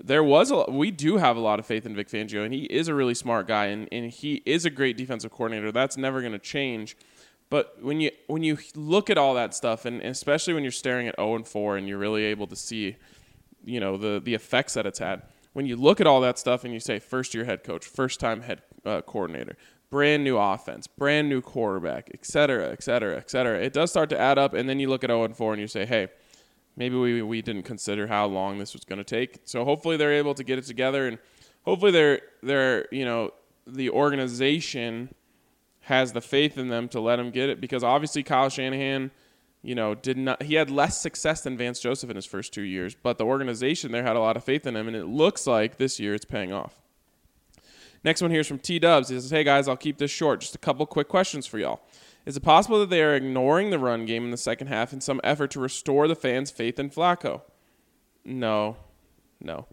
there 0.04 0.24
was 0.24 0.52
a 0.52 0.66
we 0.70 0.92
do 0.92 1.18
have 1.18 1.38
a 1.38 1.40
lot 1.40 1.58
of 1.58 1.66
faith 1.66 1.86
in 1.86 1.96
Vic 1.96 2.08
Fangio 2.08 2.46
and 2.46 2.54
he 2.54 2.66
is 2.66 2.88
a 2.88 2.94
really 2.94 3.16
smart 3.16 3.48
guy 3.48 3.66
and, 3.66 3.88
and 3.92 4.12
he 4.12 4.44
is 4.46 4.66
a 4.66 4.70
great 4.70 4.96
defensive 4.96 5.32
coordinator. 5.32 5.72
That's 5.72 5.98
never 5.98 6.22
going 6.22 6.34
to 6.34 6.40
change. 6.40 6.96
But 7.50 7.82
when 7.82 8.00
you 8.00 8.12
when 8.28 8.44
you 8.44 8.60
look 8.76 9.10
at 9.10 9.18
all 9.18 9.34
that 9.34 9.56
stuff 9.56 9.86
and 9.86 10.02
especially 10.02 10.54
when 10.54 10.64
you're 10.64 10.72
staring 10.72 11.08
at 11.08 11.16
0 11.16 11.36
and 11.36 11.48
4 11.48 11.78
and 11.78 11.88
you're 11.88 11.98
really 11.98 12.26
able 12.26 12.46
to 12.48 12.56
see 12.56 12.98
you 13.64 13.80
know 13.80 13.98
the 13.98 14.20
the 14.24 14.34
effects 14.34 14.74
that 14.76 14.86
it's 14.86 15.00
had. 15.00 15.24
When 15.54 15.66
you 15.66 15.76
look 15.76 16.00
at 16.00 16.06
all 16.06 16.22
that 16.22 16.38
stuff 16.38 16.64
and 16.64 16.74
you 16.74 16.80
say 16.80 17.00
first 17.00 17.34
year 17.34 17.46
head 17.46 17.64
coach, 17.64 17.86
first 17.86 18.20
time 18.20 18.42
head 18.42 18.62
uh, 18.86 19.02
coordinator, 19.02 19.58
brand 19.90 20.24
new 20.24 20.38
offense, 20.38 20.88
brand 20.88 21.30
new 21.30 21.42
quarterback, 21.42 22.10
et 22.14 22.26
cetera, 22.26 22.72
et 22.72 22.84
cetera, 22.84 23.18
et 23.18 23.30
cetera, 23.30 23.60
it 23.60 23.74
does 23.74 23.90
start 23.90 24.10
to 24.10 24.20
add 24.20 24.38
up. 24.38 24.54
And 24.54 24.68
then 24.68 24.80
you 24.80 24.90
look 24.90 25.04
at 25.04 25.10
0 25.10 25.24
and 25.24 25.36
4 25.36 25.54
and 25.54 25.62
you 25.62 25.68
say, 25.68 25.86
hey, 25.86 26.10
maybe 26.76 26.96
we, 26.96 27.22
we 27.22 27.42
didn't 27.42 27.64
consider 27.64 28.08
how 28.08 28.26
long 28.26 28.58
this 28.58 28.74
was 28.74 28.84
going 28.84 28.98
to 28.98 29.04
take. 29.04 29.40
So 29.46 29.64
hopefully 29.64 29.98
they're 29.98 30.14
able 30.14 30.34
to 30.36 30.44
get 30.44 30.60
it 30.60 30.66
together 30.66 31.08
and 31.08 31.18
hopefully 31.68 31.92
they're 31.92 32.22
they're 32.42 32.88
you 32.92 33.04
know 33.04 33.32
the 33.68 33.90
organization 33.90 35.14
has 35.82 36.14
the 36.14 36.22
faith 36.22 36.58
in 36.58 36.70
them 36.70 36.88
to 36.88 37.00
let 37.00 37.20
him 37.20 37.30
get 37.30 37.50
it 37.50 37.62
because 37.62 37.84
obviously 37.84 38.24
Kyle 38.24 38.50
Shanahan, 38.50 39.12
you 39.62 39.76
know, 39.76 39.94
did 39.94 40.18
not 40.18 40.42
he 40.44 40.56
had 40.56 40.72
less 40.72 41.00
success 41.00 41.42
than 41.42 41.58
Vance 41.58 41.80
Joseph 41.80 42.10
in 42.10 42.16
his 42.16 42.26
first 42.26 42.54
two 42.54 42.62
years, 42.62 42.96
but 42.96 43.18
the 43.18 43.26
organization 43.26 43.92
there 43.92 44.04
had 44.04 44.16
a 44.16 44.20
lot 44.22 44.38
of 44.38 44.44
faith 44.44 44.66
in 44.66 44.76
him, 44.76 44.88
and 44.88 44.96
it 44.96 45.06
looks 45.06 45.46
like 45.46 45.78
this 45.78 46.00
year 46.00 46.14
it's 46.16 46.26
paying 46.26 46.54
off. 46.54 46.82
Next 48.04 48.22
one 48.22 48.32
here 48.32 48.42
is 48.42 48.48
from 48.48 48.60
T 48.60 48.80
Dubs. 48.80 49.10
He 49.10 49.16
says, 49.16 49.32
Hey 49.32 49.44
guys, 49.44 49.68
I'll 49.68 49.78
keep 49.78 49.98
this 49.98 50.12
short. 50.12 50.42
Just 50.42 50.56
a 50.56 50.60
couple 50.60 50.86
quick 50.86 51.08
questions 51.08 51.46
for 51.46 51.58
y'all. 51.58 51.82
Is 52.26 52.36
it 52.36 52.44
possible 52.44 52.80
that 52.80 52.90
they 52.90 53.02
are 53.02 53.16
ignoring 53.16 53.70
the 53.70 53.80
run 53.80 54.06
game 54.06 54.26
in 54.26 54.32
the 54.32 54.38
second 54.38 54.68
half 54.68 54.92
in 54.92 55.00
some 55.00 55.22
effort 55.24 55.52
to 55.52 55.60
restore 55.60 56.08
the 56.08 56.16
fans' 56.16 56.52
faith 56.52 56.78
in 56.78 56.90
Flacco? 56.90 57.42
No. 58.26 58.76
No. 59.40 59.68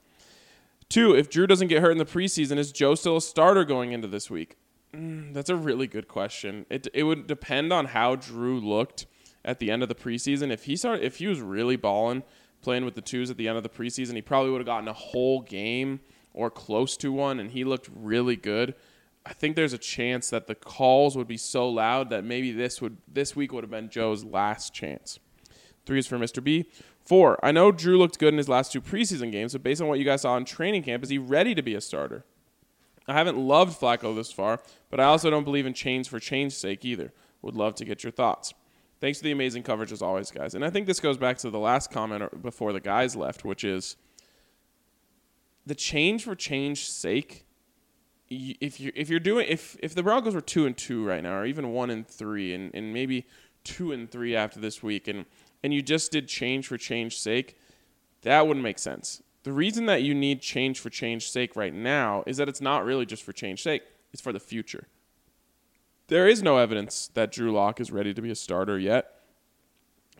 Two, 0.88 1.14
if 1.14 1.28
Drew 1.28 1.46
doesn't 1.46 1.68
get 1.68 1.82
hurt 1.82 1.90
in 1.90 1.98
the 1.98 2.04
preseason, 2.04 2.58
is 2.58 2.70
Joe 2.70 2.94
still 2.94 3.16
a 3.16 3.20
starter 3.20 3.64
going 3.64 3.92
into 3.92 4.06
this 4.06 4.30
week? 4.30 4.56
Mm, 4.94 5.34
that's 5.34 5.50
a 5.50 5.56
really 5.56 5.86
good 5.86 6.06
question. 6.06 6.66
It 6.70 6.86
it 6.94 7.02
would 7.02 7.26
depend 7.26 7.72
on 7.72 7.86
how 7.86 8.16
Drew 8.16 8.60
looked 8.60 9.06
at 9.44 9.58
the 9.58 9.70
end 9.70 9.82
of 9.82 9.88
the 9.88 9.94
preseason. 9.94 10.52
If 10.52 10.64
he 10.64 10.76
started, 10.76 11.04
if 11.04 11.16
he 11.16 11.26
was 11.26 11.40
really 11.40 11.76
balling, 11.76 12.22
playing 12.62 12.84
with 12.84 12.94
the 12.94 13.00
twos 13.00 13.30
at 13.30 13.36
the 13.36 13.48
end 13.48 13.56
of 13.56 13.62
the 13.62 13.68
preseason, 13.68 14.14
he 14.14 14.22
probably 14.22 14.52
would 14.52 14.60
have 14.60 14.66
gotten 14.66 14.88
a 14.88 14.92
whole 14.92 15.40
game 15.40 16.00
or 16.34 16.50
close 16.50 16.96
to 16.98 17.12
one, 17.12 17.40
and 17.40 17.52
he 17.52 17.64
looked 17.64 17.88
really 17.94 18.36
good. 18.36 18.74
I 19.24 19.32
think 19.32 19.56
there's 19.56 19.72
a 19.72 19.78
chance 19.78 20.28
that 20.30 20.46
the 20.46 20.54
calls 20.54 21.16
would 21.16 21.28
be 21.28 21.38
so 21.38 21.68
loud 21.68 22.10
that 22.10 22.24
maybe 22.24 22.52
this 22.52 22.82
would 22.82 22.98
this 23.10 23.34
week 23.34 23.52
would 23.52 23.64
have 23.64 23.70
been 23.70 23.88
Joe's 23.88 24.24
last 24.24 24.74
chance. 24.74 25.18
Three 25.86 25.98
is 25.98 26.06
for 26.06 26.18
Mr. 26.18 26.42
B. 26.42 26.66
Four, 27.04 27.42
I 27.44 27.52
know 27.52 27.70
Drew 27.70 27.98
looked 27.98 28.18
good 28.18 28.32
in 28.32 28.38
his 28.38 28.48
last 28.48 28.72
two 28.72 28.80
preseason 28.80 29.30
games, 29.30 29.52
but 29.52 29.62
based 29.62 29.80
on 29.80 29.88
what 29.88 29.98
you 29.98 30.04
guys 30.04 30.22
saw 30.22 30.36
in 30.36 30.44
training 30.44 30.82
camp, 30.82 31.02
is 31.02 31.10
he 31.10 31.18
ready 31.18 31.54
to 31.54 31.62
be 31.62 31.74
a 31.74 31.80
starter? 31.80 32.24
I 33.06 33.12
haven't 33.12 33.36
loved 33.36 33.78
Flacco 33.78 34.14
this 34.14 34.32
far, 34.32 34.60
but 34.90 35.00
I 35.00 35.04
also 35.04 35.28
don't 35.28 35.44
believe 35.44 35.66
in 35.66 35.74
change 35.74 36.08
for 36.08 36.18
change's 36.18 36.56
sake 36.56 36.84
either. 36.84 37.12
Would 37.42 37.54
love 37.54 37.74
to 37.76 37.84
get 37.84 38.02
your 38.02 38.12
thoughts. 38.12 38.54
Thanks 39.00 39.18
for 39.18 39.24
the 39.24 39.32
amazing 39.32 39.64
coverage 39.64 39.92
as 39.92 40.00
always, 40.00 40.30
guys. 40.30 40.54
And 40.54 40.64
I 40.64 40.70
think 40.70 40.86
this 40.86 41.00
goes 41.00 41.18
back 41.18 41.36
to 41.38 41.50
the 41.50 41.58
last 41.58 41.90
comment 41.90 42.40
before 42.42 42.72
the 42.72 42.80
guys 42.80 43.14
left, 43.14 43.44
which 43.44 43.62
is 43.62 43.96
the 45.66 45.74
change 45.74 46.24
for 46.24 46.34
change's 46.34 46.86
sake. 46.86 47.46
If 48.28 48.80
you 48.80 48.90
if 48.94 49.10
you're 49.10 49.20
doing 49.20 49.46
if 49.48 49.76
if 49.80 49.94
the 49.94 50.02
Broncos 50.02 50.34
were 50.34 50.40
two 50.40 50.66
and 50.66 50.76
two 50.76 51.04
right 51.04 51.22
now, 51.22 51.36
or 51.36 51.46
even 51.46 51.72
one 51.72 51.90
and 51.90 52.06
three, 52.06 52.54
and, 52.54 52.74
and 52.74 52.92
maybe 52.92 53.26
two 53.64 53.92
and 53.92 54.10
three 54.10 54.34
after 54.34 54.60
this 54.60 54.82
week, 54.82 55.08
and 55.08 55.26
and 55.62 55.72
you 55.72 55.82
just 55.82 56.10
did 56.12 56.28
change 56.28 56.66
for 56.66 56.76
change's 56.76 57.18
sake, 57.18 57.58
that 58.22 58.46
wouldn't 58.46 58.64
make 58.64 58.78
sense. 58.78 59.22
The 59.44 59.52
reason 59.52 59.86
that 59.86 60.02
you 60.02 60.14
need 60.14 60.40
change 60.40 60.80
for 60.80 60.88
change's 60.88 61.30
sake 61.30 61.54
right 61.54 61.74
now 61.74 62.24
is 62.26 62.38
that 62.38 62.48
it's 62.48 62.62
not 62.62 62.84
really 62.84 63.04
just 63.04 63.22
for 63.22 63.32
change's 63.32 63.62
sake, 63.62 63.82
it's 64.12 64.22
for 64.22 64.32
the 64.32 64.40
future. 64.40 64.88
There 66.08 66.26
is 66.28 66.42
no 66.42 66.58
evidence 66.58 67.10
that 67.14 67.32
Drew 67.32 67.52
Lock 67.52 67.80
is 67.80 67.90
ready 67.90 68.12
to 68.14 68.22
be 68.22 68.30
a 68.30 68.34
starter 68.34 68.78
yet. 68.78 69.10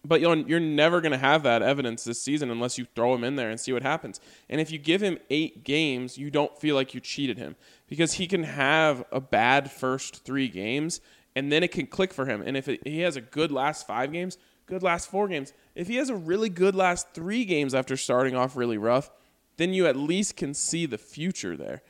But 0.06 0.20
you're, 0.20 0.60
never 0.60 1.00
going 1.00 1.12
to 1.12 1.18
have 1.18 1.44
that 1.44 1.62
evidence 1.62 2.04
this 2.04 2.20
season 2.20 2.50
unless 2.50 2.76
you 2.76 2.86
throw 2.94 3.14
him 3.14 3.24
in 3.24 3.36
there 3.36 3.48
and 3.48 3.58
see 3.58 3.72
what 3.72 3.82
happens. 3.82 4.20
And 4.50 4.60
if 4.60 4.70
you 4.70 4.78
give 4.78 5.02
him 5.02 5.18
eight 5.30 5.64
games, 5.64 6.18
you 6.18 6.30
don't 6.30 6.56
feel 6.58 6.74
like 6.74 6.92
you 6.92 7.00
cheated 7.00 7.38
him 7.38 7.56
because 7.88 8.14
he 8.14 8.26
can 8.26 8.42
have 8.42 9.04
a 9.10 9.20
bad 9.20 9.70
first 9.70 10.24
three 10.24 10.48
games 10.48 11.00
and 11.34 11.50
then 11.50 11.62
it 11.62 11.72
can 11.72 11.86
click 11.86 12.12
for 12.12 12.26
him. 12.26 12.42
And 12.44 12.56
if 12.56 12.68
it, 12.68 12.86
he 12.86 13.00
has 13.00 13.16
a 13.16 13.20
good 13.20 13.50
last 13.50 13.86
five 13.86 14.12
games, 14.12 14.36
good 14.66 14.82
last 14.82 15.10
four 15.10 15.26
games. 15.26 15.52
If 15.74 15.88
he 15.88 15.96
has 15.96 16.10
a 16.10 16.16
really 16.16 16.48
good 16.48 16.74
last 16.74 17.08
three 17.14 17.44
games 17.44 17.74
after 17.74 17.96
starting 17.96 18.36
off 18.36 18.56
really 18.56 18.78
rough, 18.78 19.10
then 19.56 19.72
you 19.72 19.86
at 19.86 19.96
least 19.96 20.36
can 20.36 20.54
see 20.54 20.86
the 20.86 20.98
future 20.98 21.56
there. 21.56 21.82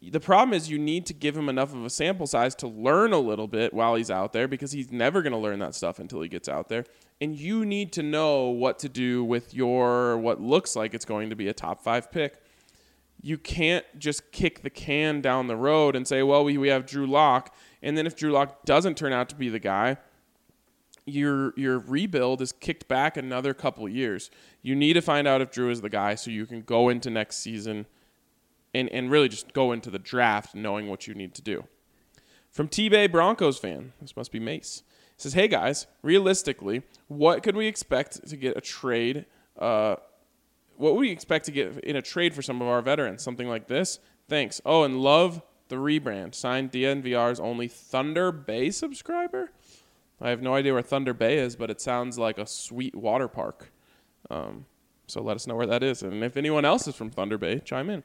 The 0.00 0.20
problem 0.20 0.54
is 0.54 0.70
you 0.70 0.78
need 0.78 1.06
to 1.06 1.14
give 1.14 1.36
him 1.36 1.48
enough 1.48 1.74
of 1.74 1.84
a 1.84 1.90
sample 1.90 2.26
size 2.28 2.54
to 2.56 2.68
learn 2.68 3.12
a 3.12 3.18
little 3.18 3.48
bit 3.48 3.74
while 3.74 3.96
he's 3.96 4.12
out 4.12 4.32
there 4.32 4.46
because 4.46 4.70
he's 4.70 4.92
never 4.92 5.22
going 5.22 5.32
to 5.32 5.38
learn 5.38 5.58
that 5.58 5.74
stuff 5.74 5.98
until 5.98 6.20
he 6.20 6.28
gets 6.28 6.48
out 6.48 6.68
there. 6.68 6.84
And 7.20 7.36
you 7.36 7.66
need 7.66 7.92
to 7.94 8.02
know 8.02 8.48
what 8.48 8.78
to 8.80 8.88
do 8.88 9.24
with 9.24 9.52
your 9.52 10.18
what 10.18 10.40
looks 10.40 10.76
like 10.76 10.94
it's 10.94 11.04
going 11.04 11.30
to 11.30 11.36
be 11.36 11.48
a 11.48 11.52
top 11.52 11.82
5 11.82 12.12
pick. 12.12 12.42
You 13.20 13.36
can't 13.36 13.84
just 13.98 14.30
kick 14.30 14.62
the 14.62 14.70
can 14.70 15.20
down 15.20 15.48
the 15.48 15.56
road 15.56 15.96
and 15.96 16.06
say, 16.06 16.22
"Well, 16.22 16.44
we 16.44 16.56
we 16.56 16.68
have 16.68 16.86
Drew 16.86 17.04
Lock," 17.04 17.52
and 17.82 17.98
then 17.98 18.06
if 18.06 18.14
Drew 18.14 18.30
Lock 18.30 18.64
doesn't 18.64 18.96
turn 18.96 19.12
out 19.12 19.28
to 19.30 19.34
be 19.34 19.48
the 19.48 19.58
guy, 19.58 19.96
your 21.04 21.52
your 21.56 21.80
rebuild 21.80 22.40
is 22.40 22.52
kicked 22.52 22.86
back 22.86 23.16
another 23.16 23.54
couple 23.54 23.88
years. 23.88 24.30
You 24.62 24.76
need 24.76 24.92
to 24.92 25.02
find 25.02 25.26
out 25.26 25.40
if 25.40 25.50
Drew 25.50 25.70
is 25.70 25.80
the 25.80 25.88
guy 25.88 26.14
so 26.14 26.30
you 26.30 26.46
can 26.46 26.62
go 26.62 26.88
into 26.88 27.10
next 27.10 27.38
season 27.38 27.86
and, 28.74 28.88
and 28.90 29.10
really 29.10 29.28
just 29.28 29.52
go 29.52 29.72
into 29.72 29.90
the 29.90 29.98
draft 29.98 30.54
knowing 30.54 30.88
what 30.88 31.06
you 31.06 31.14
need 31.14 31.34
to 31.34 31.42
do. 31.42 31.64
From 32.50 32.68
T 32.68 32.88
Bay 32.88 33.06
Broncos 33.06 33.58
fan, 33.58 33.92
this 34.00 34.16
must 34.16 34.32
be 34.32 34.38
Mace. 34.38 34.82
Says, 35.18 35.32
hey 35.32 35.48
guys, 35.48 35.86
realistically, 36.02 36.82
what 37.08 37.42
could 37.42 37.56
we 37.56 37.66
expect 37.66 38.26
to 38.28 38.36
get 38.36 38.56
a 38.56 38.60
trade? 38.60 39.26
Uh, 39.58 39.96
what 40.76 40.94
would 40.94 41.00
we 41.00 41.10
expect 41.10 41.44
to 41.46 41.50
get 41.50 41.80
in 41.80 41.96
a 41.96 42.02
trade 42.02 42.34
for 42.34 42.40
some 42.40 42.62
of 42.62 42.68
our 42.68 42.80
veterans? 42.80 43.22
Something 43.22 43.48
like 43.48 43.66
this? 43.66 43.98
Thanks. 44.28 44.60
Oh, 44.64 44.84
and 44.84 45.00
love 45.00 45.42
the 45.68 45.76
rebrand. 45.76 46.36
Signed 46.36 46.70
DNVR's 46.70 47.40
only 47.40 47.66
Thunder 47.66 48.30
Bay 48.30 48.70
subscriber? 48.70 49.50
I 50.20 50.30
have 50.30 50.40
no 50.40 50.54
idea 50.54 50.72
where 50.72 50.82
Thunder 50.82 51.14
Bay 51.14 51.38
is, 51.38 51.56
but 51.56 51.68
it 51.68 51.80
sounds 51.80 52.16
like 52.16 52.38
a 52.38 52.46
sweet 52.46 52.94
water 52.94 53.26
park. 53.26 53.72
Um, 54.30 54.66
so 55.08 55.20
let 55.20 55.34
us 55.34 55.48
know 55.48 55.56
where 55.56 55.66
that 55.66 55.82
is. 55.82 56.02
And 56.02 56.22
if 56.22 56.36
anyone 56.36 56.64
else 56.64 56.86
is 56.86 56.94
from 56.94 57.10
Thunder 57.10 57.38
Bay, 57.38 57.58
chime 57.58 57.90
in. 57.90 58.04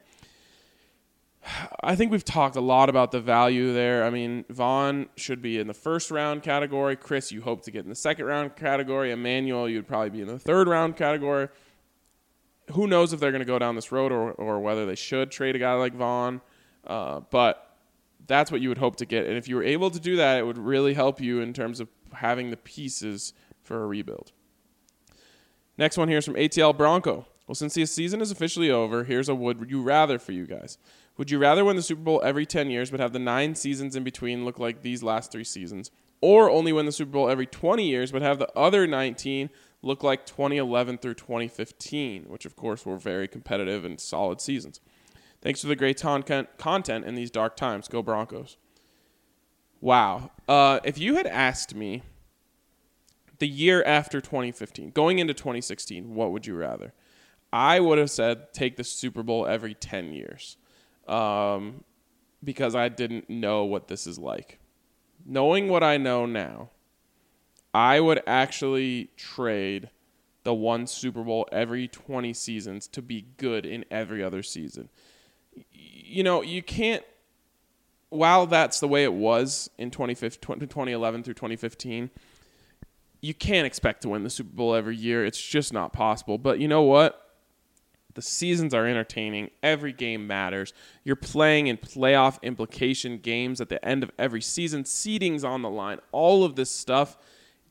I 1.82 1.94
think 1.94 2.10
we've 2.10 2.24
talked 2.24 2.56
a 2.56 2.60
lot 2.60 2.88
about 2.88 3.10
the 3.10 3.20
value 3.20 3.72
there. 3.72 4.04
I 4.04 4.10
mean, 4.10 4.44
Von 4.48 5.08
should 5.16 5.42
be 5.42 5.58
in 5.58 5.66
the 5.66 5.74
first 5.74 6.10
round 6.10 6.42
category. 6.42 6.96
Chris, 6.96 7.30
you 7.30 7.42
hope 7.42 7.62
to 7.64 7.70
get 7.70 7.84
in 7.84 7.90
the 7.90 7.94
second 7.94 8.26
round 8.26 8.56
category. 8.56 9.10
Emmanuel, 9.10 9.68
you'd 9.68 9.86
probably 9.86 10.10
be 10.10 10.22
in 10.22 10.28
the 10.28 10.38
third 10.38 10.68
round 10.68 10.96
category. 10.96 11.48
Who 12.72 12.86
knows 12.86 13.12
if 13.12 13.20
they're 13.20 13.30
going 13.30 13.40
to 13.40 13.46
go 13.46 13.58
down 13.58 13.74
this 13.74 13.92
road 13.92 14.10
or, 14.10 14.32
or 14.32 14.60
whether 14.60 14.86
they 14.86 14.94
should 14.94 15.30
trade 15.30 15.54
a 15.54 15.58
guy 15.58 15.74
like 15.74 15.94
Von. 15.94 16.40
Uh, 16.86 17.20
but 17.30 17.76
that's 18.26 18.50
what 18.50 18.60
you 18.60 18.70
would 18.70 18.78
hope 18.78 18.96
to 18.96 19.06
get. 19.06 19.26
And 19.26 19.36
if 19.36 19.48
you 19.48 19.56
were 19.56 19.64
able 19.64 19.90
to 19.90 20.00
do 20.00 20.16
that, 20.16 20.38
it 20.38 20.46
would 20.46 20.58
really 20.58 20.94
help 20.94 21.20
you 21.20 21.40
in 21.40 21.52
terms 21.52 21.80
of 21.80 21.88
having 22.14 22.50
the 22.50 22.56
pieces 22.56 23.34
for 23.62 23.82
a 23.82 23.86
rebuild. 23.86 24.32
Next 25.76 25.98
one 25.98 26.08
here 26.08 26.18
is 26.18 26.24
from 26.24 26.34
ATL 26.34 26.76
Bronco. 26.76 27.26
Well, 27.46 27.54
since 27.54 27.74
the 27.74 27.84
season 27.84 28.22
is 28.22 28.30
officially 28.30 28.70
over, 28.70 29.04
here's 29.04 29.28
a 29.28 29.34
would 29.34 29.68
you 29.68 29.82
rather 29.82 30.18
for 30.18 30.32
you 30.32 30.46
guys. 30.46 30.78
Would 31.16 31.30
you 31.30 31.38
rather 31.38 31.64
win 31.64 31.76
the 31.76 31.82
Super 31.82 32.02
Bowl 32.02 32.22
every 32.24 32.44
10 32.44 32.70
years 32.70 32.90
but 32.90 33.00
have 33.00 33.12
the 33.12 33.18
nine 33.18 33.54
seasons 33.54 33.94
in 33.94 34.02
between 34.02 34.44
look 34.44 34.58
like 34.58 34.82
these 34.82 35.02
last 35.02 35.30
three 35.30 35.44
seasons? 35.44 35.90
Or 36.20 36.50
only 36.50 36.72
win 36.72 36.86
the 36.86 36.92
Super 36.92 37.12
Bowl 37.12 37.30
every 37.30 37.46
20 37.46 37.86
years 37.86 38.10
but 38.10 38.22
have 38.22 38.38
the 38.38 38.50
other 38.58 38.86
19 38.86 39.50
look 39.82 40.02
like 40.02 40.26
2011 40.26 40.98
through 40.98 41.14
2015, 41.14 42.24
which 42.24 42.46
of 42.46 42.56
course 42.56 42.84
were 42.84 42.96
very 42.96 43.28
competitive 43.28 43.84
and 43.84 44.00
solid 44.00 44.40
seasons? 44.40 44.80
Thanks 45.40 45.60
for 45.60 45.68
the 45.68 45.76
great 45.76 46.00
content, 46.00 46.48
content 46.58 47.04
in 47.04 47.14
these 47.14 47.30
dark 47.30 47.56
times. 47.56 47.86
Go 47.86 48.02
Broncos. 48.02 48.56
Wow. 49.80 50.30
Uh, 50.48 50.80
if 50.82 50.98
you 50.98 51.16
had 51.16 51.26
asked 51.26 51.74
me 51.74 52.02
the 53.38 53.46
year 53.46 53.84
after 53.84 54.20
2015, 54.20 54.90
going 54.90 55.18
into 55.18 55.34
2016, 55.34 56.14
what 56.14 56.32
would 56.32 56.46
you 56.46 56.56
rather? 56.56 56.92
I 57.52 57.78
would 57.78 57.98
have 57.98 58.10
said 58.10 58.52
take 58.52 58.76
the 58.76 58.82
Super 58.82 59.22
Bowl 59.22 59.46
every 59.46 59.74
10 59.74 60.12
years 60.12 60.56
um, 61.08 61.84
because 62.42 62.74
I 62.74 62.88
didn't 62.88 63.28
know 63.28 63.64
what 63.64 63.88
this 63.88 64.06
is 64.06 64.18
like. 64.18 64.58
Knowing 65.24 65.68
what 65.68 65.82
I 65.82 65.96
know 65.96 66.26
now, 66.26 66.70
I 67.72 68.00
would 68.00 68.22
actually 68.26 69.10
trade 69.16 69.90
the 70.44 70.54
one 70.54 70.86
Super 70.86 71.22
Bowl 71.22 71.48
every 71.50 71.88
20 71.88 72.32
seasons 72.34 72.86
to 72.88 73.02
be 73.02 73.26
good 73.36 73.64
in 73.66 73.84
every 73.90 74.22
other 74.22 74.42
season. 74.42 74.90
You 75.72 76.22
know, 76.22 76.42
you 76.42 76.62
can't, 76.62 77.02
while 78.10 78.46
that's 78.46 78.78
the 78.78 78.88
way 78.88 79.04
it 79.04 79.14
was 79.14 79.70
in 79.78 79.90
2011 79.90 81.22
through 81.22 81.34
2015, 81.34 82.10
you 83.22 83.32
can't 83.32 83.66
expect 83.66 84.02
to 84.02 84.10
win 84.10 84.22
the 84.22 84.30
Super 84.30 84.54
Bowl 84.54 84.74
every 84.74 84.96
year. 84.96 85.24
It's 85.24 85.40
just 85.40 85.72
not 85.72 85.94
possible. 85.94 86.36
But 86.36 86.60
you 86.60 86.68
know 86.68 86.82
what? 86.82 87.23
The 88.14 88.22
seasons 88.22 88.72
are 88.74 88.86
entertaining. 88.86 89.50
Every 89.62 89.92
game 89.92 90.26
matters. 90.26 90.72
You're 91.02 91.16
playing 91.16 91.66
in 91.66 91.76
playoff 91.76 92.40
implication 92.42 93.18
games 93.18 93.60
at 93.60 93.68
the 93.68 93.84
end 93.84 94.02
of 94.02 94.10
every 94.18 94.40
season. 94.40 94.84
Seeding's 94.84 95.44
on 95.44 95.62
the 95.62 95.70
line. 95.70 95.98
All 96.12 96.44
of 96.44 96.56
this 96.56 96.70
stuff. 96.70 97.18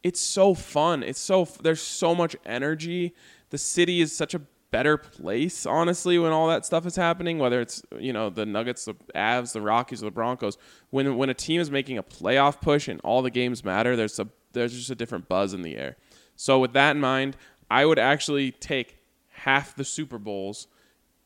It's 0.03 0.19
so 0.19 0.53
fun. 0.53 1.01
It's 1.01 1.19
so 1.19 1.47
there's 1.61 1.81
so 1.81 2.13
much 2.13 2.35
energy. 2.45 3.15
The 3.49 3.57
city 3.57 4.01
is 4.01 4.13
such 4.13 4.33
a 4.33 4.41
better 4.71 4.97
place, 4.97 5.65
honestly, 5.65 6.17
when 6.17 6.31
all 6.31 6.47
that 6.47 6.65
stuff 6.65 6.85
is 6.85 6.95
happening. 6.95 7.39
Whether 7.39 7.61
it's 7.61 7.81
you 7.97 8.11
know 8.11 8.29
the 8.29 8.45
Nuggets, 8.45 8.83
the 8.83 8.95
Avs, 9.15 9.53
the 9.53 9.61
Rockies, 9.61 10.01
the 10.01 10.11
Broncos. 10.11 10.57
When 10.89 11.15
when 11.15 11.29
a 11.29 11.33
team 11.33 11.61
is 11.61 11.71
making 11.71 11.97
a 11.97 12.03
playoff 12.03 12.59
push 12.59 12.89
and 12.89 12.99
all 13.01 13.21
the 13.21 13.29
games 13.29 13.63
matter, 13.63 13.95
there's 13.95 14.19
a 14.19 14.27
there's 14.51 14.73
just 14.73 14.89
a 14.89 14.95
different 14.95 15.29
buzz 15.29 15.53
in 15.53 15.61
the 15.61 15.77
air. 15.77 15.95
So 16.35 16.59
with 16.59 16.73
that 16.73 16.95
in 16.95 17.01
mind, 17.01 17.37
I 17.71 17.85
would 17.85 17.99
actually 17.99 18.51
take 18.51 18.97
half 19.43 19.75
the 19.75 19.83
Super 19.83 20.17
Bowls 20.17 20.67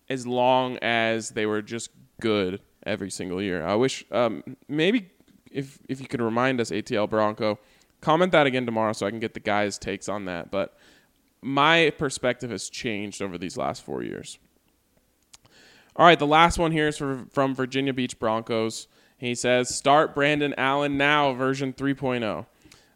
as 0.09 0.25
long 0.25 0.77
as 0.81 1.29
they 1.29 1.45
were 1.45 1.61
just 1.61 1.91
good 2.19 2.61
every 2.85 3.11
single 3.11 3.41
year. 3.41 3.65
I 3.65 3.75
wish 3.75 4.05
um, 4.11 4.43
maybe 4.67 5.09
if 5.51 5.79
if 5.87 6.01
you 6.01 6.07
could 6.07 6.21
remind 6.21 6.59
us 6.59 6.71
ATL 6.71 7.09
Bronco, 7.09 7.59
comment 8.01 8.31
that 8.31 8.47
again 8.47 8.65
tomorrow 8.65 8.93
so 8.93 9.05
I 9.05 9.11
can 9.11 9.19
get 9.19 9.33
the 9.33 9.39
guys' 9.39 9.77
takes 9.77 10.09
on 10.09 10.25
that. 10.25 10.49
But 10.49 10.77
my 11.41 11.91
perspective 11.97 12.49
has 12.49 12.69
changed 12.69 13.21
over 13.21 13.37
these 13.37 13.57
last 13.57 13.83
four 13.83 14.01
years. 14.03 14.39
All 15.95 16.05
right, 16.05 16.19
the 16.19 16.27
last 16.27 16.59
one 16.59 16.71
here 16.71 16.87
is 16.87 16.97
for, 16.97 17.25
from 17.31 17.55
Virginia 17.55 17.93
Beach 17.93 18.19
Broncos. 18.19 18.87
He 19.17 19.35
says, 19.35 19.73
"Start 19.73 20.15
Brandon 20.15 20.55
Allen 20.57 20.97
now, 20.97 21.33
version 21.33 21.73
3.0." 21.73 22.45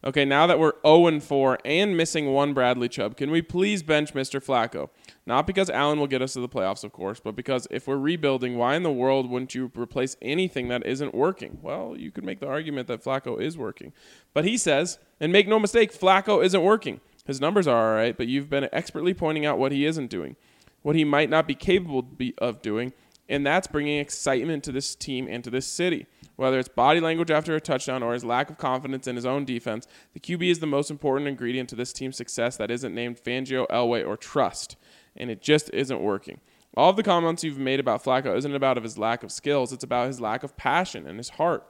Okay, 0.03 0.25
now 0.25 0.47
that 0.47 0.57
we're 0.57 0.73
0 0.83 1.19
4 1.19 1.59
and 1.63 1.95
missing 1.95 2.33
one 2.33 2.53
Bradley 2.53 2.89
Chubb, 2.89 3.15
can 3.15 3.29
we 3.29 3.41
please 3.41 3.83
bench 3.83 4.13
Mr. 4.13 4.43
Flacco? 4.43 4.89
Not 5.27 5.45
because 5.45 5.69
Allen 5.69 5.99
will 5.99 6.07
get 6.07 6.21
us 6.21 6.33
to 6.33 6.39
the 6.39 6.49
playoffs, 6.49 6.83
of 6.83 6.91
course, 6.91 7.19
but 7.19 7.35
because 7.35 7.67
if 7.69 7.87
we're 7.87 7.97
rebuilding, 7.97 8.57
why 8.57 8.75
in 8.75 8.83
the 8.83 8.91
world 8.91 9.29
wouldn't 9.29 9.53
you 9.53 9.71
replace 9.75 10.17
anything 10.21 10.67
that 10.69 10.85
isn't 10.85 11.13
working? 11.13 11.59
Well, 11.61 11.95
you 11.95 12.09
could 12.09 12.25
make 12.25 12.39
the 12.39 12.47
argument 12.47 12.87
that 12.87 13.03
Flacco 13.03 13.39
is 13.39 13.57
working. 13.57 13.93
But 14.33 14.45
he 14.45 14.57
says, 14.57 14.97
and 15.19 15.31
make 15.31 15.47
no 15.47 15.59
mistake, 15.59 15.93
Flacco 15.93 16.43
isn't 16.43 16.63
working. 16.63 17.01
His 17.25 17.39
numbers 17.39 17.67
are 17.67 17.89
all 17.91 17.95
right, 17.95 18.17
but 18.17 18.27
you've 18.27 18.49
been 18.49 18.67
expertly 18.71 19.13
pointing 19.13 19.45
out 19.45 19.59
what 19.59 19.71
he 19.71 19.85
isn't 19.85 20.09
doing, 20.09 20.35
what 20.81 20.95
he 20.95 21.03
might 21.03 21.29
not 21.29 21.47
be 21.47 21.53
capable 21.53 22.07
of 22.39 22.63
doing, 22.63 22.93
and 23.29 23.45
that's 23.45 23.67
bringing 23.67 23.99
excitement 23.99 24.63
to 24.63 24.71
this 24.71 24.95
team 24.95 25.27
and 25.29 25.43
to 25.43 25.51
this 25.51 25.67
city. 25.67 26.07
Whether 26.35 26.57
it's 26.57 26.67
body 26.67 26.99
language 26.99 27.29
after 27.29 27.55
a 27.55 27.61
touchdown 27.61 28.01
or 28.01 28.13
his 28.13 28.25
lack 28.25 28.49
of 28.49 28.57
confidence 28.57 29.05
in 29.05 29.15
his 29.15 29.25
own 29.25 29.45
defense, 29.45 29.87
the 30.13 30.19
QB 30.19 30.49
is 30.49 30.59
the 30.59 30.65
most 30.65 30.89
important 30.89 31.27
ingredient 31.27 31.69
to 31.69 31.75
this 31.75 31.93
team's 31.93 32.17
success 32.17 32.57
that 32.57 32.71
isn't 32.71 32.95
named 32.95 33.23
Fangio, 33.23 33.67
Elway, 33.67 34.05
or 34.05 34.17
trust. 34.17 34.75
And 35.15 35.29
it 35.29 35.41
just 35.41 35.69
isn't 35.73 36.01
working. 36.01 36.39
All 36.75 36.89
of 36.89 36.95
the 36.95 37.03
comments 37.03 37.43
you've 37.43 37.57
made 37.57 37.79
about 37.79 38.03
Flacco 38.03 38.35
isn't 38.37 38.55
about 38.55 38.81
his 38.81 38.97
lack 38.97 39.23
of 39.23 39.31
skills, 39.31 39.73
it's 39.73 39.83
about 39.83 40.07
his 40.07 40.21
lack 40.21 40.43
of 40.43 40.55
passion 40.55 41.05
and 41.05 41.17
his 41.17 41.29
heart. 41.29 41.67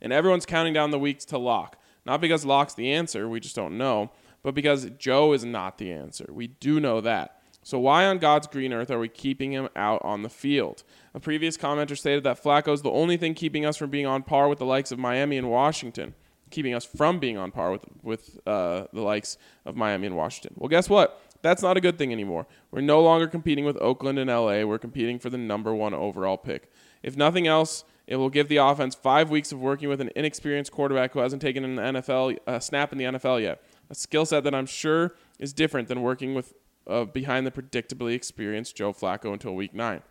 And 0.00 0.12
everyone's 0.12 0.46
counting 0.46 0.72
down 0.72 0.90
the 0.90 0.98
weeks 0.98 1.24
to 1.26 1.38
Lock. 1.38 1.80
Not 2.04 2.20
because 2.20 2.44
Lock's 2.44 2.74
the 2.74 2.92
answer, 2.92 3.28
we 3.28 3.40
just 3.40 3.56
don't 3.56 3.76
know, 3.76 4.12
but 4.44 4.54
because 4.54 4.88
Joe 4.96 5.32
is 5.32 5.44
not 5.44 5.78
the 5.78 5.90
answer. 5.90 6.26
We 6.30 6.46
do 6.46 6.78
know 6.78 7.00
that. 7.00 7.40
So 7.64 7.80
why 7.80 8.06
on 8.06 8.18
God's 8.18 8.46
green 8.46 8.72
earth 8.72 8.92
are 8.92 8.98
we 9.00 9.08
keeping 9.08 9.50
him 9.50 9.68
out 9.74 10.00
on 10.04 10.22
the 10.22 10.28
field? 10.28 10.84
A 11.14 11.18
previous 11.18 11.56
commenter 11.56 11.98
stated 11.98 12.22
that 12.22 12.40
Flacco 12.40 12.72
is 12.72 12.82
the 12.82 12.92
only 12.92 13.16
thing 13.16 13.34
keeping 13.34 13.66
us 13.66 13.76
from 13.76 13.90
being 13.90 14.06
on 14.06 14.22
par 14.22 14.48
with 14.48 14.60
the 14.60 14.64
likes 14.64 14.92
of 14.92 15.00
Miami 15.00 15.36
and 15.36 15.50
Washington, 15.50 16.14
keeping 16.50 16.74
us 16.74 16.84
from 16.84 17.18
being 17.18 17.36
on 17.36 17.50
par 17.50 17.72
with 17.72 17.84
with 18.04 18.38
uh, 18.46 18.84
the 18.92 19.00
likes 19.00 19.36
of 19.64 19.74
Miami 19.74 20.06
and 20.06 20.16
Washington. 20.16 20.54
Well, 20.56 20.68
guess 20.68 20.88
what? 20.88 21.20
That's 21.42 21.62
not 21.62 21.76
a 21.76 21.80
good 21.80 21.98
thing 21.98 22.12
anymore. 22.12 22.46
We're 22.70 22.80
no 22.80 23.00
longer 23.00 23.26
competing 23.26 23.64
with 23.64 23.76
Oakland 23.80 24.18
and 24.18 24.28
LA. 24.30 24.64
We're 24.64 24.78
competing 24.78 25.18
for 25.18 25.30
the 25.30 25.38
number 25.38 25.74
one 25.74 25.94
overall 25.94 26.36
pick. 26.36 26.70
If 27.02 27.16
nothing 27.16 27.46
else, 27.46 27.84
it 28.06 28.16
will 28.16 28.30
give 28.30 28.48
the 28.48 28.58
offense 28.58 28.94
five 28.94 29.30
weeks 29.30 29.52
of 29.52 29.60
working 29.60 29.88
with 29.88 30.00
an 30.00 30.10
inexperienced 30.14 30.72
quarterback 30.72 31.12
who 31.12 31.20
hasn't 31.20 31.42
taken 31.42 31.64
an 31.64 31.94
NFL 31.94 32.38
uh, 32.46 32.60
snap 32.60 32.92
in 32.92 32.98
the 32.98 33.04
NFL 33.04 33.42
yet. 33.42 33.62
A 33.90 33.94
skill 33.94 34.24
set 34.24 34.44
that 34.44 34.54
I'm 34.54 34.66
sure 34.66 35.14
is 35.38 35.52
different 35.52 35.88
than 35.88 36.02
working 36.02 36.34
with 36.34 36.54
uh, 36.86 37.04
behind 37.04 37.46
the 37.46 37.50
predictably 37.50 38.14
experienced 38.14 38.76
Joe 38.76 38.92
Flacco 38.92 39.32
until 39.32 39.54
week 39.54 39.74
nine. 39.74 40.02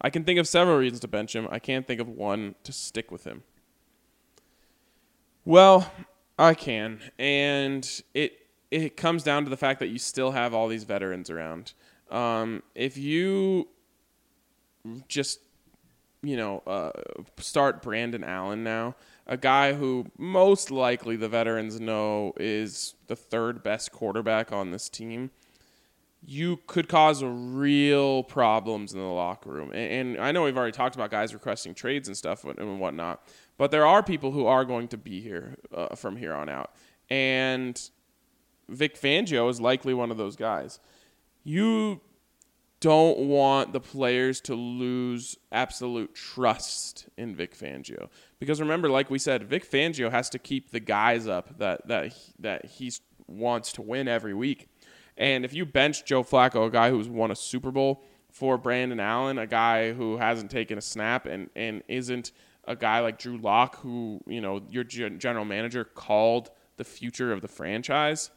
I 0.00 0.10
can 0.10 0.24
think 0.24 0.38
of 0.38 0.48
several 0.48 0.78
reasons 0.78 1.00
to 1.00 1.08
bench 1.08 1.34
him. 1.36 1.46
I 1.50 1.58
can't 1.58 1.86
think 1.86 2.00
of 2.00 2.08
one 2.08 2.54
to 2.64 2.72
stick 2.72 3.10
with 3.10 3.24
him. 3.24 3.42
Well, 5.44 5.92
I 6.38 6.54
can, 6.54 7.00
and 7.18 8.02
it 8.14 8.47
it 8.70 8.96
comes 8.96 9.22
down 9.22 9.44
to 9.44 9.50
the 9.50 9.56
fact 9.56 9.80
that 9.80 9.88
you 9.88 9.98
still 9.98 10.32
have 10.32 10.54
all 10.54 10.68
these 10.68 10.84
veterans 10.84 11.30
around. 11.30 11.72
Um, 12.10 12.62
if 12.74 12.96
you 12.96 13.68
just 15.08 15.40
you 16.22 16.36
know 16.36 16.62
uh, 16.66 16.90
start 17.38 17.82
Brandon 17.82 18.24
Allen 18.24 18.64
now, 18.64 18.96
a 19.26 19.36
guy 19.36 19.74
who 19.74 20.06
most 20.16 20.70
likely 20.70 21.16
the 21.16 21.28
veterans 21.28 21.80
know 21.80 22.32
is 22.38 22.94
the 23.06 23.16
third 23.16 23.62
best 23.62 23.92
quarterback 23.92 24.52
on 24.52 24.70
this 24.70 24.88
team, 24.88 25.30
you 26.24 26.58
could 26.66 26.88
cause 26.88 27.22
real 27.22 28.22
problems 28.22 28.92
in 28.92 28.98
the 28.98 29.06
locker 29.06 29.50
room. 29.50 29.70
And, 29.72 30.16
and 30.16 30.20
I 30.20 30.32
know 30.32 30.44
we've 30.44 30.56
already 30.56 30.72
talked 30.72 30.94
about 30.94 31.10
guys 31.10 31.34
requesting 31.34 31.74
trades 31.74 32.08
and 32.08 32.16
stuff 32.16 32.44
and 32.44 32.80
whatnot, 32.80 33.22
but 33.56 33.70
there 33.70 33.86
are 33.86 34.02
people 34.02 34.32
who 34.32 34.46
are 34.46 34.64
going 34.64 34.88
to 34.88 34.96
be 34.96 35.20
here 35.20 35.56
uh, 35.74 35.94
from 35.94 36.16
here 36.16 36.34
on 36.34 36.48
out. 36.48 36.72
And 37.10 37.80
Vic 38.68 39.00
Fangio 39.00 39.48
is 39.50 39.60
likely 39.60 39.94
one 39.94 40.10
of 40.10 40.16
those 40.16 40.36
guys. 40.36 40.80
You 41.44 42.00
don't 42.80 43.18
want 43.18 43.72
the 43.72 43.80
players 43.80 44.40
to 44.42 44.54
lose 44.54 45.36
absolute 45.50 46.14
trust 46.14 47.08
in 47.16 47.34
Vic 47.34 47.56
Fangio 47.56 48.08
because 48.38 48.60
remember, 48.60 48.88
like 48.88 49.10
we 49.10 49.18
said, 49.18 49.44
Vic 49.44 49.68
Fangio 49.68 50.10
has 50.10 50.30
to 50.30 50.38
keep 50.38 50.70
the 50.70 50.80
guys 50.80 51.26
up 51.26 51.58
that 51.58 51.86
that 51.88 52.14
that 52.38 52.66
he 52.66 52.92
wants 53.26 53.72
to 53.72 53.82
win 53.82 54.06
every 54.06 54.34
week. 54.34 54.68
And 55.16 55.44
if 55.44 55.52
you 55.52 55.66
bench 55.66 56.04
Joe 56.04 56.22
Flacco, 56.22 56.66
a 56.66 56.70
guy 56.70 56.90
who's 56.90 57.08
won 57.08 57.32
a 57.32 57.36
Super 57.36 57.72
Bowl, 57.72 58.04
for 58.30 58.56
Brandon 58.58 59.00
Allen, 59.00 59.38
a 59.38 59.46
guy 59.46 59.92
who 59.92 60.16
hasn't 60.16 60.50
taken 60.50 60.78
a 60.78 60.82
snap 60.82 61.26
and 61.26 61.50
and 61.56 61.82
isn't 61.88 62.32
a 62.64 62.76
guy 62.76 63.00
like 63.00 63.18
Drew 63.18 63.38
Lock, 63.38 63.80
who 63.80 64.20
you 64.26 64.40
know 64.40 64.62
your 64.70 64.84
general 64.84 65.44
manager 65.44 65.84
called 65.84 66.50
the 66.76 66.84
future 66.84 67.32
of 67.32 67.40
the 67.40 67.48
franchise 67.48 68.30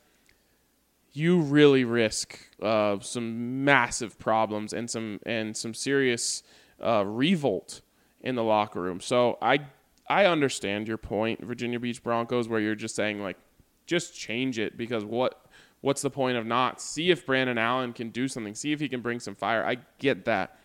you 1.13 1.39
really 1.41 1.83
risk 1.83 2.39
uh, 2.61 2.97
some 2.99 3.63
massive 3.63 4.17
problems 4.17 4.73
and 4.73 4.89
some 4.89 5.19
and 5.25 5.55
some 5.55 5.73
serious 5.73 6.43
uh, 6.83 7.05
revolt 7.05 7.81
in 8.21 8.35
the 8.35 8.43
locker 8.43 8.81
room. 8.81 8.99
So 8.99 9.37
I 9.41 9.59
I 10.07 10.25
understand 10.25 10.87
your 10.87 10.97
point, 10.97 11.43
Virginia 11.43 11.79
Beach 11.79 12.03
Broncos, 12.03 12.47
where 12.47 12.59
you're 12.59 12.75
just 12.75 12.95
saying 12.95 13.21
like, 13.21 13.37
just 13.85 14.17
change 14.17 14.59
it 14.59 14.77
because 14.77 15.03
what 15.03 15.45
what's 15.81 16.01
the 16.01 16.09
point 16.09 16.37
of 16.37 16.45
not 16.45 16.81
see 16.81 17.11
if 17.11 17.25
Brandon 17.25 17.57
Allen 17.57 17.93
can 17.93 18.09
do 18.09 18.27
something, 18.27 18.55
see 18.55 18.71
if 18.71 18.79
he 18.79 18.87
can 18.87 19.01
bring 19.01 19.19
some 19.19 19.35
fire. 19.35 19.65
I 19.65 19.77
get 19.99 20.25
that, 20.25 20.59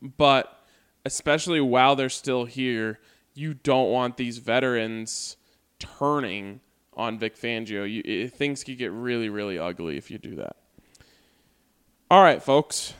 but 0.00 0.64
especially 1.04 1.60
while 1.60 1.96
they're 1.96 2.08
still 2.08 2.44
here, 2.44 3.00
you 3.34 3.54
don't 3.54 3.90
want 3.90 4.16
these 4.16 4.38
veterans 4.38 5.36
turning 5.78 6.60
on 6.98 7.18
Vic 7.18 7.36
Fangio, 7.38 7.90
you, 7.90 8.02
it, 8.04 8.34
things 8.34 8.64
could 8.64 8.76
get 8.76 8.92
really, 8.92 9.28
really 9.28 9.58
ugly 9.58 9.96
if 9.96 10.10
you 10.10 10.18
do 10.18 10.34
that. 10.34 10.56
All 12.10 12.22
right, 12.22 12.42
folks. 12.42 12.94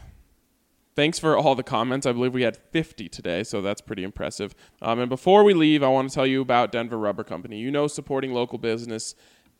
Thanks 0.95 1.19
for 1.19 1.37
all 1.37 1.55
the 1.55 1.62
comments. 1.62 2.07
I 2.07 2.12
believe 2.12 2.35
we 2.35 2.43
had 2.43 2.57
50 2.57 3.09
today, 3.09 3.45
so 3.45 3.61
that's 3.61 3.81
pretty 3.81 4.03
impressive. 4.03 4.55
Um, 4.83 5.01
and 5.01 5.09
before 5.09 5.45
we 5.45 5.55
leave, 5.55 5.83
I 5.83 5.89
want 5.89 6.09
to 6.09 6.15
tell 6.15 6.27
you 6.27 6.41
about 6.41 6.73
Denver 6.73 6.99
Rubber 6.99 7.25
Company. 7.25 7.59
You 7.59 7.70
know, 7.70 7.87
supporting 7.87 8.33
local 8.33 8.59
business 8.59 9.15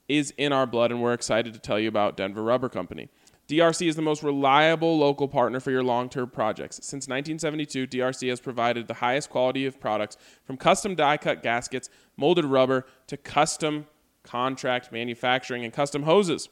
is 0.07 0.33
in 0.37 0.51
our 0.51 0.65
blood, 0.65 0.91
and 0.91 1.01
we're 1.01 1.13
excited 1.13 1.53
to 1.53 1.59
tell 1.59 1.79
you 1.79 1.87
about 1.87 2.17
Denver 2.17 2.43
Rubber 2.43 2.67
Company. 2.67 3.09
DRC 3.47 3.87
is 3.87 3.95
the 3.95 4.01
most 4.01 4.21
reliable 4.21 4.97
local 4.97 5.27
partner 5.27 5.59
for 5.59 5.71
your 5.71 5.83
long 5.83 6.07
term 6.07 6.29
projects. 6.29 6.77
Since 6.83 7.07
1972, 7.07 7.87
DRC 7.87 8.29
has 8.29 8.39
provided 8.39 8.87
the 8.87 8.95
highest 8.95 9.29
quality 9.29 9.65
of 9.65 9.79
products 9.79 10.17
from 10.43 10.55
custom 10.57 10.93
die 10.93 11.17
cut 11.17 11.41
gaskets, 11.41 11.89
molded 12.15 12.45
rubber, 12.45 12.85
to 13.07 13.17
custom 13.17 13.87
contract 14.23 14.91
manufacturing, 14.91 15.63
and 15.63 15.73
custom 15.73 16.03
hoses. 16.03 16.49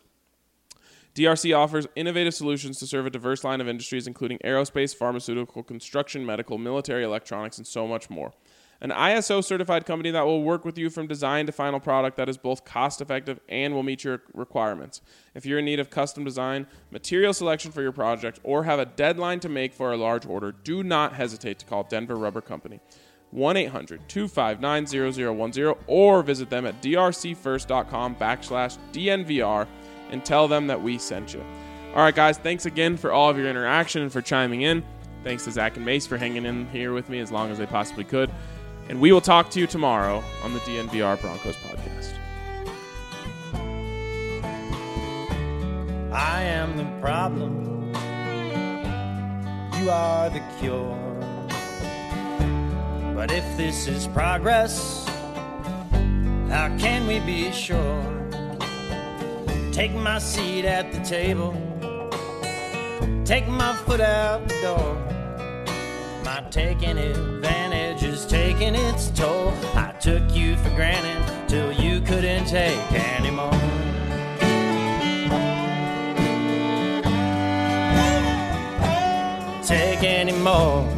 DRC 1.15 1.57
offers 1.57 1.88
innovative 1.95 2.35
solutions 2.35 2.77
to 2.77 2.85
serve 2.85 3.07
a 3.07 3.10
diverse 3.10 3.44
line 3.44 3.60
of 3.60 3.68
industries, 3.68 4.06
including 4.06 4.38
aerospace, 4.45 4.95
pharmaceutical, 4.95 5.64
construction, 5.64 6.23
medical, 6.23 6.60
military, 6.60 7.03
electronics, 7.03 7.57
and 7.57 7.65
so 7.65 7.88
much 7.88 8.10
more. 8.10 8.34
An 8.80 8.91
ISO 8.91 9.44
certified 9.44 9.88
company 9.88 10.11
that 10.11 10.26
will 10.27 10.44
work 10.44 10.64
with 10.64 10.77
you 10.77 10.91
from 10.91 11.07
design 11.07 11.48
to 11.48 11.52
final 11.52 11.80
product 11.80 12.18
that 12.18 12.30
is 12.30 12.38
both 12.38 12.64
cost 12.64 13.02
effective 13.02 13.39
and 13.49 13.73
will 13.73 13.81
meet 13.81 14.03
your 14.03 14.22
requirements. 14.35 15.02
If 15.34 15.48
you're 15.48 15.57
in 15.57 15.65
need 15.65 15.80
of 15.80 15.89
custom 15.89 16.23
design, 16.23 16.68
material 16.91 17.34
selection 17.34 17.72
for 17.72 17.81
your 17.81 17.91
project, 17.91 18.39
or 18.44 18.65
have 18.65 18.77
a 18.77 18.85
deadline 18.85 19.39
to 19.39 19.49
make 19.49 19.73
for 19.73 19.91
a 19.91 19.98
large 19.98 20.27
order, 20.27 20.52
do 20.52 20.84
not 20.84 21.14
hesitate 21.14 21.57
to 21.60 21.65
call 21.65 21.84
Denver 21.84 22.15
Rubber 22.15 22.41
Company. 22.41 22.80
1 23.31 23.57
800 23.57 24.07
259 24.07 25.11
0010 25.51 25.73
or 25.87 26.23
visit 26.23 26.49
them 26.49 26.65
at 26.65 26.81
drcfirst.com 26.81 28.15
backslash 28.15 28.77
DNVR 28.93 29.67
and 30.11 30.23
tell 30.23 30.47
them 30.47 30.67
that 30.67 30.81
we 30.81 30.97
sent 30.97 31.33
you. 31.33 31.43
All 31.93 32.03
right, 32.03 32.15
guys, 32.15 32.37
thanks 32.37 32.65
again 32.65 32.95
for 32.97 33.11
all 33.11 33.29
of 33.29 33.37
your 33.37 33.47
interaction 33.47 34.01
and 34.01 34.11
for 34.11 34.21
chiming 34.21 34.61
in. 34.61 34.83
Thanks 35.23 35.45
to 35.45 35.51
Zac 35.51 35.75
and 35.77 35.85
Mace 35.85 36.07
for 36.07 36.17
hanging 36.17 36.45
in 36.45 36.67
here 36.69 36.93
with 36.93 37.09
me 37.09 37.19
as 37.19 37.31
long 37.31 37.51
as 37.51 37.57
they 37.57 37.65
possibly 37.65 38.03
could. 38.03 38.31
And 38.87 39.01
we 39.01 39.11
will 39.11 39.21
talk 39.21 39.49
to 39.51 39.59
you 39.59 39.67
tomorrow 39.67 40.23
on 40.43 40.53
the 40.53 40.59
DNVR 40.61 41.19
Broncos 41.19 41.55
podcast. 41.57 42.13
I 46.13 46.43
am 46.43 46.77
the 46.77 46.85
problem. 47.01 47.93
You 49.81 49.89
are 49.89 50.29
the 50.29 50.41
cure. 50.59 51.06
But 53.18 53.31
if 53.31 53.57
this 53.57 53.88
is 53.88 54.06
progress, 54.06 55.03
how 56.49 56.72
can 56.77 57.07
we 57.07 57.19
be 57.19 57.52
sure? 57.52 58.03
Take 59.72 59.91
my 59.95 60.19
seat 60.19 60.65
at 60.65 60.94
the 60.94 60.99
table, 60.99 61.52
take 63.26 63.48
my 63.48 63.76
foot 63.88 64.02
out 64.02 64.48
the 64.48 64.61
door. 64.61 64.95
My 66.23 66.44
taking 66.52 66.99
advantage 66.99 68.03
is 68.03 68.23
taking 68.27 68.76
its 68.76 69.10
toll. 69.10 69.52
I 69.73 69.95
took 69.99 70.22
you 70.35 70.56
for 70.57 70.69
granted 70.76 71.49
till 71.49 71.72
you 71.72 72.02
couldn't 72.02 72.45
take 72.45 72.91
anymore. 72.91 73.52
Take 79.64 80.03
anymore. 80.03 80.97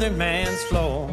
Another 0.00 0.16
man's 0.16 0.62
floor? 0.64 1.10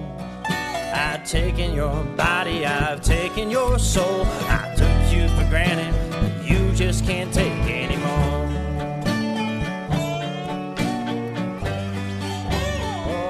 I've 0.93 1.25
taken 1.25 1.73
your 1.73 2.05
body, 2.15 2.65
I've 2.65 3.01
taken 3.01 3.51
your 3.51 3.77
soul. 3.79 4.23
I 4.47 4.73
took 4.77 5.13
you 5.13 5.27
for 5.29 5.43
granted, 5.49 5.93
but 6.09 6.49
you 6.49 6.71
just 6.71 7.05
can't 7.05 7.33
take 7.33 7.51
anymore. 7.51 8.47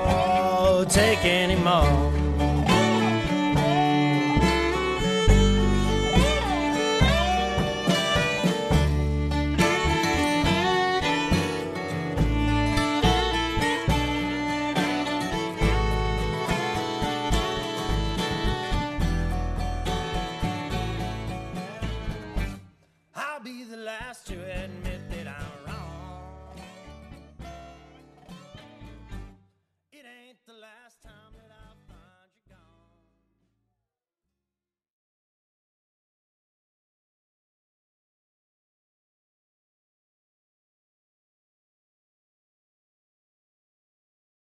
Oh, 0.06 0.86
take 0.88 1.26
anymore. 1.26 2.07